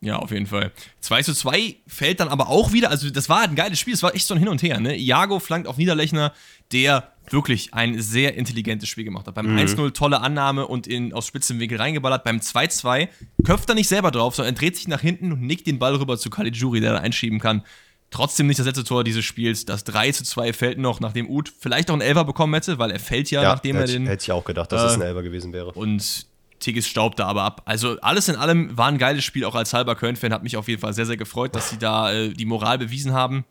Ja, 0.04 0.18
auf 0.18 0.32
jeden 0.32 0.48
Fall. 0.48 0.72
2 1.02 1.22
zu 1.22 1.34
2 1.36 1.76
fällt 1.86 2.20
dann 2.20 2.28
aber 2.28 2.50
auch 2.50 2.74
wieder, 2.74 2.90
also 2.90 3.10
das 3.12 3.30
war 3.30 3.42
ein 3.42 3.54
geiles 3.54 3.80
Spiel, 3.80 3.94
es 3.94 4.02
war 4.02 4.16
echt 4.16 4.26
so 4.26 4.34
ein 4.34 4.40
Hin 4.40 4.48
und 4.48 4.64
Her, 4.64 4.80
ne? 4.80 4.98
Iago 4.98 5.40
flankt 5.40 5.68
auf 5.68 5.78
Niederlechner, 5.78 6.34
der 6.72 7.12
wirklich 7.30 7.76
ein 7.76 8.02
sehr 8.02 8.36
intelligentes 8.36 8.90
Spiel 8.90 9.04
gemacht 9.04 9.28
hat. 9.28 9.36
Beim 9.36 9.56
1-0 9.56 9.94
tolle 9.94 10.22
Annahme 10.22 10.68
und 10.68 10.88
in, 10.88 11.14
aus 11.14 11.28
spitzem 11.28 11.60
Winkel 11.60 11.78
reingeballert. 11.78 12.24
Beim 12.24 12.40
2-2 12.40 13.10
köpft 13.46 13.70
er 13.70 13.76
nicht 13.76 13.88
selber 13.88 14.10
drauf, 14.10 14.36
sondern 14.36 14.56
er 14.56 14.58
dreht 14.58 14.76
sich 14.76 14.88
nach 14.88 15.02
hinten 15.02 15.32
und 15.32 15.42
nickt 15.42 15.68
den 15.68 15.78
Ball 15.78 15.96
rüber 15.96 16.18
zu 16.18 16.30
Caligiuri, 16.32 16.82
der 16.82 16.94
da 16.94 17.00
einschieben 17.00 17.40
kann. 17.40 17.64
Trotzdem 18.10 18.48
nicht 18.48 18.60
das 18.60 18.66
letzte 18.66 18.84
Tor 18.84 19.04
dieses 19.06 19.24
Spiels. 19.24 19.66
Das 19.66 19.84
3 19.86 20.12
zu 20.12 20.24
2 20.24 20.52
fällt 20.52 20.78
noch, 20.80 21.00
nachdem 21.00 21.30
Uth 21.30 21.54
vielleicht 21.58 21.90
auch 21.90 21.94
einen 21.94 22.02
Elfer 22.02 22.26
bekommen 22.26 22.54
hätte, 22.56 22.80
weil 22.80 22.92
er 22.92 23.00
fällt 23.00 23.32
ja, 23.32 23.44
nachdem 23.44 23.78
er 23.78 23.86
den. 23.86 24.08
hätte 24.08 24.24
ich 24.24 24.32
auch 24.32 24.44
gedacht, 24.44 24.72
dass 24.72 24.82
äh, 24.82 24.86
es 24.88 24.94
ein 24.96 25.02
Elber 25.02 25.24
gewesen 25.24 25.54
wäre. 25.54 25.72
Und 25.72 26.26
Tigges 26.62 26.88
staubt 26.88 27.20
da 27.20 27.28
aber 27.28 27.44
ab. 27.44 27.62
Also 27.66 28.00
alles 28.02 28.30
in 28.30 28.36
allem 28.36 28.76
war 28.78 28.88
ein 28.88 28.98
geiles 28.98 29.24
Spiel, 29.26 29.46
auch 29.46 29.56
als 29.56 29.74
halber 29.74 29.96
Köln-Fan. 29.96 30.34
Hat 30.34 30.44
mich 30.44 30.56
auf 30.58 30.68
jeden 30.68 30.82
Fall 30.82 30.94
sehr, 30.94 31.06
sehr 31.06 31.18
gefreut, 31.18 31.56
dass 31.56 31.70
sie 31.70 31.78
da 31.78 32.12
äh, 32.12 32.30
die 32.30 32.46
Moral 32.46 32.78
bewiesen 32.78 33.14
haben. 33.14 33.46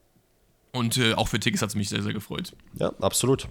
Und 0.72 0.96
äh, 0.96 1.14
auch 1.14 1.28
für 1.28 1.40
Tigges 1.40 1.62
hat 1.62 1.70
es 1.70 1.74
mich 1.74 1.88
sehr, 1.88 2.02
sehr 2.02 2.12
gefreut. 2.12 2.52
Ja, 2.74 2.92
absolut. 3.00 3.48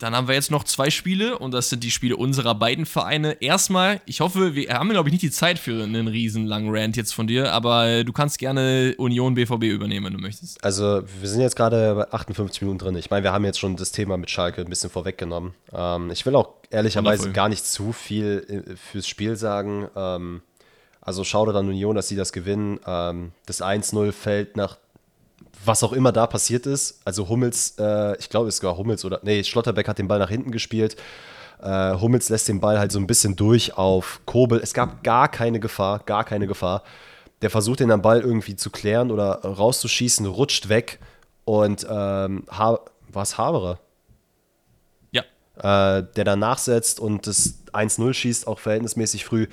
Dann 0.00 0.16
haben 0.16 0.28
wir 0.28 0.34
jetzt 0.34 0.50
noch 0.50 0.64
zwei 0.64 0.88
Spiele 0.88 1.38
und 1.38 1.52
das 1.52 1.68
sind 1.68 1.84
die 1.84 1.90
Spiele 1.90 2.16
unserer 2.16 2.54
beiden 2.54 2.86
Vereine. 2.86 3.32
Erstmal, 3.42 4.00
ich 4.06 4.20
hoffe, 4.20 4.54
wir 4.54 4.72
haben, 4.72 4.88
glaube 4.88 5.10
ich, 5.10 5.12
nicht 5.12 5.22
die 5.22 5.30
Zeit 5.30 5.58
für 5.58 5.84
einen 5.84 6.08
riesen 6.08 6.46
langen 6.46 6.74
Rant 6.74 6.96
jetzt 6.96 7.12
von 7.12 7.26
dir, 7.26 7.52
aber 7.52 8.02
du 8.02 8.12
kannst 8.14 8.38
gerne 8.38 8.94
Union 8.96 9.34
BVB 9.34 9.64
übernehmen, 9.64 10.06
wenn 10.06 10.14
du 10.14 10.18
möchtest. 10.18 10.64
Also, 10.64 11.02
wir 11.20 11.28
sind 11.28 11.42
jetzt 11.42 11.54
gerade 11.54 11.94
bei 11.94 12.12
58 12.12 12.62
Minuten 12.62 12.78
drin. 12.78 12.96
Ich 12.96 13.10
meine, 13.10 13.24
wir 13.24 13.32
haben 13.32 13.44
jetzt 13.44 13.60
schon 13.60 13.76
das 13.76 13.92
Thema 13.92 14.16
mit 14.16 14.30
Schalke 14.30 14.62
ein 14.62 14.70
bisschen 14.70 14.88
vorweggenommen. 14.88 15.52
Ähm, 15.70 16.10
ich 16.10 16.24
will 16.24 16.34
auch 16.34 16.54
ehrlicherweise 16.70 17.24
Wundervoll. 17.24 17.32
gar 17.34 17.48
nicht 17.50 17.66
zu 17.66 17.92
viel 17.92 18.64
äh, 18.70 18.76
fürs 18.76 19.06
Spiel 19.06 19.36
sagen. 19.36 19.86
Ähm, 19.94 20.40
also, 21.02 21.24
schau 21.24 21.44
dann 21.44 21.68
Union, 21.68 21.94
dass 21.94 22.08
sie 22.08 22.16
das 22.16 22.32
gewinnen. 22.32 22.80
Ähm, 22.86 23.32
das 23.44 23.60
1-0 23.60 24.12
fällt 24.12 24.56
nach 24.56 24.78
was 25.64 25.82
auch 25.82 25.92
immer 25.92 26.12
da 26.12 26.26
passiert 26.26 26.66
ist. 26.66 27.00
Also, 27.04 27.28
Hummels, 27.28 27.74
äh, 27.78 28.16
ich 28.18 28.28
glaube, 28.28 28.48
es 28.48 28.62
war 28.62 28.76
Hummels 28.76 29.04
oder, 29.04 29.20
nee, 29.22 29.44
Schlotterbeck 29.44 29.88
hat 29.88 29.98
den 29.98 30.08
Ball 30.08 30.18
nach 30.18 30.30
hinten 30.30 30.50
gespielt. 30.50 30.96
Äh, 31.62 31.94
Hummels 32.00 32.28
lässt 32.28 32.48
den 32.48 32.60
Ball 32.60 32.78
halt 32.78 32.92
so 32.92 32.98
ein 32.98 33.06
bisschen 33.06 33.36
durch 33.36 33.76
auf 33.76 34.20
Kobel. 34.24 34.60
Es 34.62 34.72
gab 34.72 35.02
gar 35.02 35.28
keine 35.28 35.60
Gefahr, 35.60 36.00
gar 36.00 36.24
keine 36.24 36.46
Gefahr. 36.46 36.82
Der 37.42 37.50
versucht 37.50 37.80
den 37.80 37.90
am 37.90 38.02
Ball 38.02 38.20
irgendwie 38.20 38.56
zu 38.56 38.70
klären 38.70 39.10
oder 39.10 39.42
rauszuschießen, 39.42 40.26
rutscht 40.26 40.68
weg 40.68 40.98
und 41.44 41.86
ähm, 41.88 42.44
ha 42.50 42.80
war 43.12 43.22
es 43.22 43.38
Haberer? 43.38 43.80
Ja, 45.10 45.22
äh, 45.56 46.04
der 46.16 46.24
dann 46.24 46.38
nachsetzt 46.38 47.00
und 47.00 47.26
das 47.26 47.54
1-0 47.72 48.14
schießt, 48.14 48.46
auch 48.46 48.58
verhältnismäßig 48.58 49.24
früh. 49.24 49.48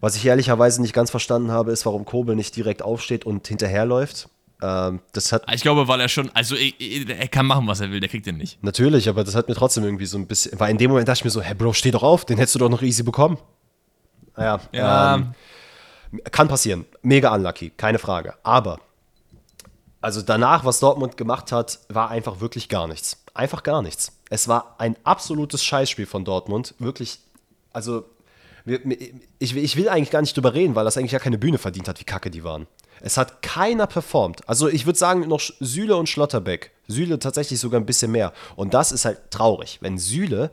Was 0.00 0.16
ich 0.16 0.26
ehrlicherweise 0.26 0.82
nicht 0.82 0.92
ganz 0.92 1.10
verstanden 1.10 1.50
habe, 1.50 1.72
ist, 1.72 1.86
warum 1.86 2.04
Kobel 2.04 2.36
nicht 2.36 2.56
direkt 2.56 2.82
aufsteht 2.82 3.24
und 3.24 3.46
hinterherläuft. 3.46 4.28
Ähm, 4.62 5.00
das 5.12 5.32
hat 5.32 5.44
Ich 5.52 5.62
glaube, 5.62 5.88
weil 5.88 6.00
er 6.00 6.08
schon, 6.08 6.30
also 6.34 6.54
er, 6.54 7.28
kann 7.28 7.46
machen, 7.46 7.66
was 7.66 7.80
er 7.80 7.90
will, 7.90 8.00
der 8.00 8.08
kriegt 8.08 8.26
den 8.26 8.36
nicht. 8.36 8.62
natürlich, 8.62 9.08
aber 9.08 9.24
das 9.24 9.34
hat 9.34 9.48
mir 9.48 9.54
trotzdem 9.54 9.84
irgendwie 9.84 10.06
so 10.06 10.18
ein 10.18 10.26
bisschen, 10.26 10.58
weil 10.60 10.70
in 10.70 10.78
dem 10.78 10.90
Moment 10.90 11.08
dachte 11.08 11.18
ich 11.18 11.24
mir 11.24 11.30
so, 11.30 11.40
hey 11.40 11.54
Bro, 11.54 11.72
steh 11.72 11.90
doch 11.90 12.02
auf, 12.02 12.24
den 12.24 12.36
hättest 12.36 12.54
du 12.56 12.58
doch 12.58 12.68
noch 12.68 12.82
easy 12.82 13.02
bekommen. 13.02 13.38
Naja, 14.36 14.60
Ja, 14.72 15.14
ähm, 15.14 15.34
kann 16.30 16.48
passieren. 16.48 16.86
Mega 17.02 17.34
unlucky, 17.34 17.70
keine 17.70 17.98
Frage. 17.98 18.34
Aber, 18.42 18.80
also 20.00 20.22
danach, 20.22 20.64
was 20.64 20.80
Dortmund 20.80 21.16
gemacht 21.16 21.52
hat, 21.52 21.78
war 21.88 22.10
einfach 22.10 22.40
wirklich 22.40 22.68
gar 22.68 22.86
nichts. 22.88 23.22
Einfach 23.34 23.62
gar 23.62 23.80
nichts. 23.82 24.12
Es 24.28 24.48
war 24.48 24.74
ein 24.78 24.96
absolutes 25.04 25.62
Scheißspiel 25.64 26.06
von 26.06 26.24
Dortmund. 26.24 26.74
Wirklich, 26.78 27.20
also, 27.72 28.04
ich, 29.38 29.56
ich 29.56 29.76
will 29.76 29.88
eigentlich 29.88 30.10
gar 30.10 30.20
nicht 30.20 30.36
drüber 30.36 30.54
reden, 30.54 30.74
weil 30.74 30.84
das 30.84 30.96
eigentlich 30.96 31.12
ja 31.12 31.18
keine 31.18 31.38
Bühne 31.38 31.58
verdient 31.58 31.88
hat, 31.88 32.00
wie 32.00 32.04
kacke 32.04 32.30
die 32.30 32.44
waren. 32.44 32.66
Es 33.00 33.16
hat 33.16 33.42
keiner 33.42 33.86
performt. 33.86 34.46
Also 34.48 34.68
ich 34.68 34.86
würde 34.86 34.98
sagen, 34.98 35.26
noch 35.26 35.40
Süle 35.60 35.96
und 35.96 36.08
Schlotterbeck. 36.08 36.70
Süle 36.86 37.18
tatsächlich 37.18 37.58
sogar 37.58 37.80
ein 37.80 37.86
bisschen 37.86 38.12
mehr. 38.12 38.32
Und 38.56 38.74
das 38.74 38.92
ist 38.92 39.04
halt 39.04 39.30
traurig, 39.30 39.78
wenn 39.80 39.96
Süle 39.96 40.50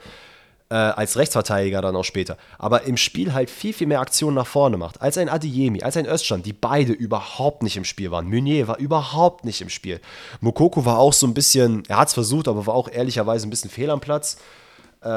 äh, 0.70 0.76
als 0.76 1.18
Rechtsverteidiger 1.18 1.82
dann 1.82 1.96
auch 1.96 2.04
später, 2.04 2.38
aber 2.58 2.84
im 2.84 2.98
Spiel 2.98 3.34
halt 3.34 3.50
viel, 3.50 3.74
viel 3.74 3.88
mehr 3.88 4.02
Aktionen 4.02 4.36
nach 4.36 4.48
vorne 4.48 4.78
macht, 4.78 5.02
als 5.02 5.18
ein 5.18 5.30
Adeyemi, 5.30 5.82
als 5.82 5.98
ein 5.98 6.06
Özcan, 6.06 6.44
die 6.44 6.54
beide 6.54 6.94
überhaupt 6.94 7.64
nicht 7.64 7.78
im 7.78 7.86
Spiel 7.86 8.12
waren. 8.12 8.30
Meunier 8.30 8.68
war 8.68 8.78
überhaupt 8.78 9.46
nicht 9.46 9.62
im 9.62 9.70
Spiel. 9.70 10.02
Mokoko 10.42 10.86
war 10.86 10.98
auch 10.98 11.14
so 11.14 11.26
ein 11.26 11.34
bisschen, 11.34 11.84
er 11.88 11.98
hat 11.98 12.10
es 12.10 12.14
versucht, 12.14 12.48
aber 12.48 12.66
war 12.66 12.76
auch 12.76 12.90
ehrlicherweise 12.90 13.48
ein 13.48 13.50
bisschen 13.50 13.70
fehl 13.70 13.90
am 13.90 14.02
Platz. 14.02 14.38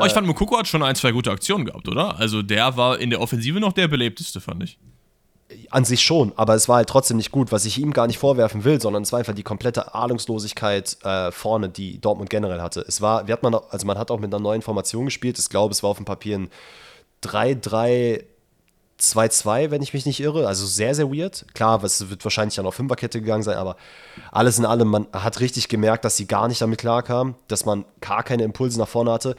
Oh, 0.01 0.07
ich 0.07 0.12
fand, 0.12 0.26
Mokoko 0.26 0.59
hat 0.59 0.68
schon 0.68 0.82
ein, 0.82 0.95
zwei 0.95 1.12
gute 1.12 1.30
Aktionen 1.30 1.64
gehabt, 1.64 1.88
oder? 1.88 2.18
Also 2.18 2.43
der 2.43 2.76
war 2.76 2.99
in 2.99 3.11
der 3.11 3.20
Offensive 3.20 3.61
noch 3.61 3.72
der 3.72 3.88
belebteste, 3.88 4.41
fand 4.41 4.62
ich. 4.62 4.78
An 5.70 5.84
sich 5.84 6.03
schon, 6.03 6.32
aber 6.36 6.55
es 6.55 6.68
war 6.68 6.76
halt 6.76 6.88
trotzdem 6.88 7.16
nicht 7.16 7.32
gut, 7.32 7.51
was 7.51 7.64
ich 7.64 7.78
ihm 7.78 7.93
gar 7.93 8.07
nicht 8.07 8.18
vorwerfen 8.18 8.62
will, 8.62 8.80
sondern 8.80 9.03
es 9.03 9.11
war 9.11 9.18
einfach 9.18 9.34
die 9.34 9.43
komplette 9.43 9.95
Ahnungslosigkeit 9.95 10.97
äh, 11.03 11.32
vorne, 11.32 11.68
die 11.68 12.01
Dortmund 12.01 12.30
generell 12.30 12.61
hatte. 12.61 12.84
Es 12.86 13.01
war, 13.01 13.26
wie 13.26 13.32
hat 13.32 13.43
man, 13.43 13.55
also 13.55 13.84
man 13.84 13.99
hat 13.99 14.12
auch 14.12 14.20
mit 14.20 14.32
einer 14.32 14.41
neuen 14.41 14.62
Formation 14.62 15.07
gespielt. 15.07 15.41
Ich 15.41 15.49
glaube, 15.49 15.72
es 15.72 15.82
war 15.82 15.91
auf 15.91 15.97
dem 15.97 16.07
Papier 16.07 16.38
ein 16.38 16.51
3-3-2-2, 17.24 19.72
wenn 19.72 19.82
ich 19.82 19.93
mich 19.93 20.07
nicht 20.07 20.20
irre. 20.20 20.47
Also 20.47 20.66
sehr, 20.66 20.95
sehr 20.95 21.11
weird. 21.11 21.47
Klar, 21.53 21.82
es 21.82 22.09
wird 22.09 22.24
wahrscheinlich 22.24 22.55
dann 22.55 22.66
auf 22.66 22.76
Fünferkette 22.76 23.20
gegangen 23.20 23.43
sein, 23.43 23.57
aber 23.57 23.76
alles 24.30 24.59
in 24.59 24.64
allem, 24.64 24.86
man 24.86 25.09
hat 25.12 25.41
richtig 25.41 25.68
gemerkt, 25.68 26.05
dass 26.05 26.16
sie 26.16 26.28
gar 26.28 26.47
nicht 26.47 26.61
damit 26.61 26.78
klarkam, 26.78 27.34
dass 27.49 27.64
man 27.64 27.84
gar 28.01 28.22
keine 28.22 28.45
Impulse 28.45 28.78
nach 28.78 28.88
vorne 28.88 29.11
hatte. 29.11 29.34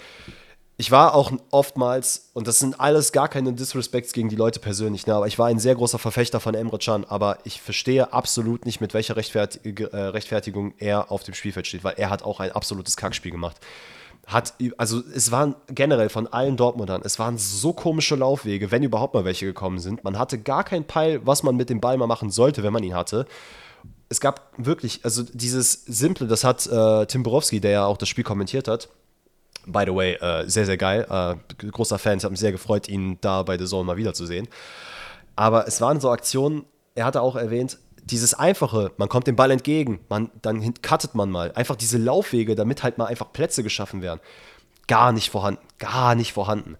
Ich 0.82 0.89
war 0.89 1.13
auch 1.13 1.32
oftmals, 1.51 2.32
und 2.34 2.47
das 2.47 2.57
sind 2.57 2.79
alles 2.79 3.11
gar 3.11 3.27
keine 3.27 3.53
Disrespects 3.53 4.13
gegen 4.13 4.29
die 4.29 4.36
Leute 4.36 4.59
persönlich, 4.59 5.05
ne, 5.05 5.13
aber 5.13 5.27
ich 5.27 5.38
war 5.38 5.45
ein 5.45 5.59
sehr 5.59 5.75
großer 5.75 5.99
Verfechter 5.99 6.39
von 6.39 6.55
Emre 6.55 6.79
Can, 6.79 7.05
aber 7.05 7.38
ich 7.43 7.61
verstehe 7.61 8.11
absolut 8.13 8.65
nicht, 8.65 8.82
mit 8.82 8.95
welcher 8.95 9.15
Rechtfertig 9.15 9.79
äh, 9.79 9.95
Rechtfertigung 9.95 10.73
er 10.79 11.11
auf 11.11 11.21
dem 11.21 11.36
Spielfeld 11.36 11.67
steht, 11.67 11.84
weil 11.84 11.93
er 11.97 12.09
hat 12.09 12.23
auch 12.23 12.39
ein 12.39 12.51
absolutes 12.53 12.97
Kackspiel 12.97 13.32
gemacht. 13.32 13.57
Hat, 14.25 14.55
also 14.75 15.03
es 15.13 15.29
waren 15.29 15.53
generell 15.67 16.09
von 16.09 16.25
allen 16.25 16.57
Dortmundern, 16.57 17.03
es 17.05 17.19
waren 17.19 17.38
so 17.38 17.73
komische 17.73 18.15
Laufwege, 18.15 18.71
wenn 18.71 18.82
überhaupt 18.82 19.13
mal 19.13 19.23
welche 19.23 19.45
gekommen 19.45 19.77
sind. 19.77 20.03
Man 20.03 20.17
hatte 20.17 20.39
gar 20.39 20.63
keinen 20.63 20.86
Peil, 20.86 21.21
was 21.23 21.43
man 21.43 21.55
mit 21.55 21.69
dem 21.69 21.79
Ball 21.79 21.97
mal 21.97 22.07
machen 22.07 22.32
sollte, 22.32 22.63
wenn 22.63 22.73
man 22.73 22.82
ihn 22.82 22.95
hatte 22.95 23.27
es 24.09 24.19
gab 24.19 24.51
wirklich, 24.57 24.99
also 25.03 25.23
dieses 25.23 25.86
Simple, 25.86 26.27
das 26.27 26.43
hat 26.43 26.67
äh, 26.67 27.05
Tim 27.05 27.23
Borowski, 27.23 27.61
der 27.61 27.71
ja 27.71 27.86
auch 27.86 27.95
das 27.95 28.09
Spiel 28.09 28.25
kommentiert 28.25 28.67
hat, 28.67 28.89
by 29.66 29.84
the 29.86 29.95
way, 29.95 30.14
äh, 30.14 30.47
sehr, 30.47 30.66
sehr 30.66 30.78
geil. 30.78 31.05
Äh, 31.09 31.68
großer 31.70 31.99
Fan, 31.99 32.18
ich 32.18 32.24
habe 32.24 32.32
mich 32.32 32.39
sehr 32.39 32.51
gefreut, 32.51 32.88
ihn 32.88 33.18
da 33.22 33.43
bei 33.43 33.57
The 33.57 33.66
Zone 33.66 33.86
mal 33.86 33.97
wiederzusehen. 33.97 34.47
Aber 35.36 35.68
es 35.68 35.82
waren 35.82 35.99
so 35.99 36.09
Aktionen, 36.12 36.66
er 36.95 37.05
hatte 37.05 37.22
auch 37.22 37.36
erwähnt, 37.36 37.78
dieses 38.03 38.34
Einfache, 38.34 38.91
man 38.97 39.09
kommt 39.09 39.28
dem 39.28 39.36
Ball 39.36 39.51
entgegen, 39.51 39.99
man, 40.09 40.32
dann 40.41 40.74
cuttet 40.82 41.16
man 41.16 41.30
mal. 41.30 41.51
Einfach 41.53 41.76
diese 41.76 41.97
Laufwege, 41.97 42.55
damit 42.55 42.84
halt 42.84 42.97
mal 42.97 43.05
einfach 43.05 43.32
Plätze 43.32 43.64
geschaffen 43.64 44.01
werden. 44.01 44.20
Gar 44.88 45.12
nicht 45.12 45.30
vorhanden. 45.30 45.62
Gar 45.78 46.16
nicht 46.16 46.34
vorhanden. 46.34 46.78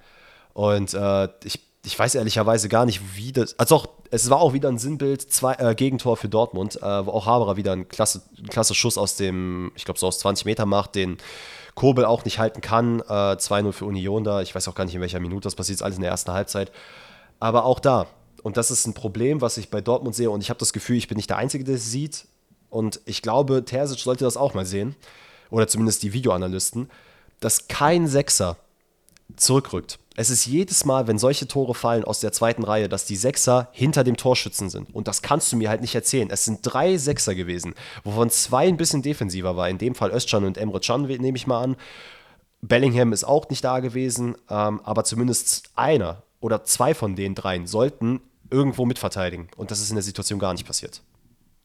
Und 0.54 0.94
äh, 0.94 1.30
ich, 1.44 1.60
ich 1.86 1.98
weiß 1.98 2.16
ehrlicherweise 2.16 2.70
gar 2.70 2.86
nicht, 2.86 3.16
wie 3.16 3.32
das. 3.32 3.58
Also 3.58 3.76
auch, 3.76 3.88
es 4.10 4.30
war 4.30 4.42
auch 4.42 4.54
wieder 4.54 4.70
ein 4.70 4.80
Sinnbild, 4.80 5.22
zwei, 5.32 5.54
äh, 5.54 5.76
Gegentor 5.76 6.18
für 6.18 6.28
Dortmund, 6.28 6.82
äh, 6.82 7.06
wo 7.06 7.12
auch 7.12 7.26
Haberer 7.26 7.56
wieder 7.56 7.72
einen 7.72 7.88
klasse, 7.88 8.22
einen 8.38 8.48
klasse 8.48 8.74
Schuss 8.74 8.98
aus 8.98 9.16
dem, 9.16 9.72
ich 9.76 9.86
glaube, 9.86 10.00
so 10.00 10.08
aus 10.08 10.20
20 10.20 10.46
Meter 10.46 10.66
macht, 10.66 10.96
den 10.96 11.18
Kobel 11.82 12.06
auch 12.06 12.26
nicht 12.26 12.38
halten 12.38 12.62
kann. 12.62 13.00
Äh, 13.00 13.38
2-0 13.38 13.72
für 13.72 13.86
Union 13.86 14.24
da. 14.24 14.44
Ich 14.44 14.54
weiß 14.54 14.68
auch 14.68 14.76
gar 14.76 14.86
nicht, 14.86 14.94
in 14.94 15.02
welcher 15.02 15.20
Minute 15.20 15.46
das 15.46 15.56
passiert, 15.56 15.78
ist 15.78 15.82
alles 15.82 15.96
in 15.96 16.04
der 16.04 16.12
ersten 16.12 16.32
Halbzeit. 16.32 16.72
Aber 17.40 17.66
auch 17.66 17.80
da, 17.80 18.06
und 18.44 18.56
das 18.56 18.70
ist 18.70 18.86
ein 18.86 18.94
Problem, 18.94 19.42
was 19.42 19.58
ich 19.58 19.72
bei 19.72 19.82
Dortmund 19.82 20.16
sehe, 20.16 20.30
und 20.30 20.42
ich 20.42 20.52
habe 20.52 20.60
das 20.60 20.74
Gefühl, 20.74 20.98
ich 20.98 21.08
bin 21.08 21.16
nicht 21.16 21.32
der 21.32 21.38
Einzige, 21.38 21.64
der 21.64 21.76
es 21.76 21.90
sieht. 21.90 22.28
Und 22.70 23.02
ich 23.06 23.24
glaube, 23.24 23.66
Terzic 23.66 23.98
sollte 23.98 24.26
das 24.26 24.38
auch 24.38 24.54
mal 24.54 24.64
sehen, 24.64 24.96
oder 25.50 25.68
zumindest 25.68 26.04
die 26.04 26.14
Videoanalysten, 26.14 26.88
dass 27.40 27.68
kein 27.68 28.06
Sechser 28.06 28.58
zurückrückt. 29.36 29.98
Es 30.22 30.30
ist 30.30 30.46
jedes 30.46 30.86
Mal, 30.86 31.08
wenn 31.08 31.18
solche 31.18 31.48
Tore 31.48 31.74
fallen 31.74 32.04
aus 32.04 32.20
der 32.20 32.32
zweiten 32.32 32.64
Reihe, 32.64 32.88
dass 32.88 33.06
die 33.06 33.16
Sechser 33.16 33.70
hinter 33.72 34.04
dem 34.04 34.18
Torschützen 34.18 34.70
sind. 34.70 34.94
Und 34.94 35.08
das 35.08 35.24
kannst 35.24 35.52
du 35.52 35.58
mir 35.58 35.68
halt 35.68 35.82
nicht 35.82 35.96
erzählen. 35.96 36.30
Es 36.30 36.46
sind 36.46 36.60
drei 36.62 36.98
Sechser 36.98 37.34
gewesen, 37.34 37.74
wovon 38.04 38.30
zwei 38.30 38.68
ein 38.68 38.78
bisschen 38.78 39.02
defensiver 39.02 39.58
war. 39.58 39.68
In 39.68 39.80
dem 39.80 39.96
Fall 39.96 40.12
Özcan 40.12 40.44
und 40.44 40.60
Emre 40.60 40.80
Can, 40.80 41.08
nehme 41.08 41.36
ich 41.36 41.48
mal 41.48 41.64
an. 41.64 41.76
Bellingham 42.62 43.14
ist 43.14 43.24
auch 43.24 43.50
nicht 43.50 43.64
da 43.64 43.80
gewesen, 43.80 44.36
ähm, 44.48 44.80
aber 44.84 45.06
zumindest 45.06 45.72
einer 45.74 46.22
oder 46.40 46.66
zwei 46.66 46.94
von 46.94 47.16
den 47.16 47.34
dreien 47.34 47.66
sollten 47.66 48.22
irgendwo 48.52 48.86
mitverteidigen. 48.86 49.48
Und 49.58 49.72
das 49.72 49.82
ist 49.82 49.90
in 49.90 49.96
der 49.96 50.04
Situation 50.04 50.38
gar 50.38 50.54
nicht 50.54 50.68
passiert. 50.68 51.02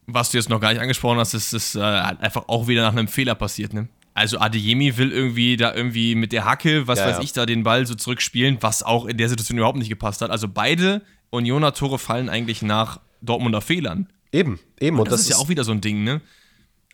Was 0.07 0.30
du 0.30 0.38
jetzt 0.38 0.48
noch 0.48 0.62
gar 0.62 0.72
nicht 0.72 0.80
angesprochen 0.80 1.18
hast, 1.18 1.34
ist, 1.34 1.52
ist 1.52 1.74
äh, 1.74 1.80
einfach 1.80 2.44
auch 2.46 2.68
wieder 2.68 2.80
nach 2.80 2.92
einem 2.92 3.09
Fehler 3.09 3.34
passiert, 3.34 3.74
ne? 3.74 3.88
Also 4.17 4.39
Adeyemi 4.39 4.97
will 4.97 5.12
irgendwie 5.12 5.59
da 5.59 5.75
irgendwie 5.75 6.14
mit 6.14 6.33
der 6.33 6.47
Hacke, 6.47 6.87
was 6.89 6.99
Ja, 6.99 7.07
weiß 7.07 7.17
ja. 7.19 7.23
ich, 7.23 7.33
da 7.35 7.45
den 7.45 7.64
Ball 7.64 7.87
so 7.87 7.95
zurückspielen, 7.95 8.57
was 8.62 8.83
auch 8.83 9.05
in 9.05 9.19
der 9.19 9.29
Situation 9.29 9.59
überhaupt 9.59 9.79
nicht 9.79 9.91
gepasst 9.91 10.23
hat. 10.23 10.31
Also 10.31 10.49
beide 10.49 11.03
Unioner 11.29 11.75
Tore 11.75 11.99
fallen 11.99 12.31
eigentlich 12.31 12.62
nach 12.62 13.01
Dortmunder 13.21 13.61
Fehlern. 13.61 14.09
Eben, 14.33 14.59
eben. 14.81 14.99
Und 14.99 15.11
das, 15.11 15.21
ist 15.21 15.29
ja 15.29 15.37
auch 15.37 15.51
wieder 15.51 15.64
so 15.64 15.73
ein 15.73 15.83
Ding, 15.83 16.03
ne? 16.03 16.23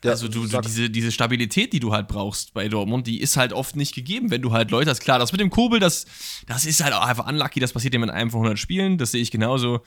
Ja, 0.02 0.10
also 0.10 0.26
du, 0.26 0.48
du 0.48 0.60
diese, 0.62 0.90
diese 0.90 1.12
Stabilität, 1.12 1.72
die 1.72 1.78
du 1.78 1.92
halt 1.92 2.08
brauchst 2.08 2.54
bei 2.54 2.68
Dortmund, 2.68 3.06
die 3.06 3.20
ist 3.20 3.36
halt 3.36 3.52
oft 3.52 3.76
nicht 3.76 3.94
gegeben, 3.94 4.32
wenn 4.32 4.42
du 4.42 4.50
halt 4.50 4.72
Leute 4.72 4.90
hast. 4.90 4.98
Klar, 4.98 5.20
das 5.20 5.30
mit 5.30 5.40
dem 5.40 5.50
Kobel, 5.50 5.78
das, 5.78 6.06
das 6.48 6.64
ist 6.64 6.82
halt 6.82 6.92
auch 6.92 7.06
einfach 7.06 7.28
unlucky, 7.28 7.60
das 7.60 7.72
passiert 7.72 7.94
dem 7.94 8.02
in 8.02 8.10
einem 8.10 8.30
von 8.30 8.40
100 8.40 8.58
Spielen, 8.58 8.98
das 8.98 9.12
sehe 9.12 9.22
ich 9.22 9.30
genauso. 9.30 9.82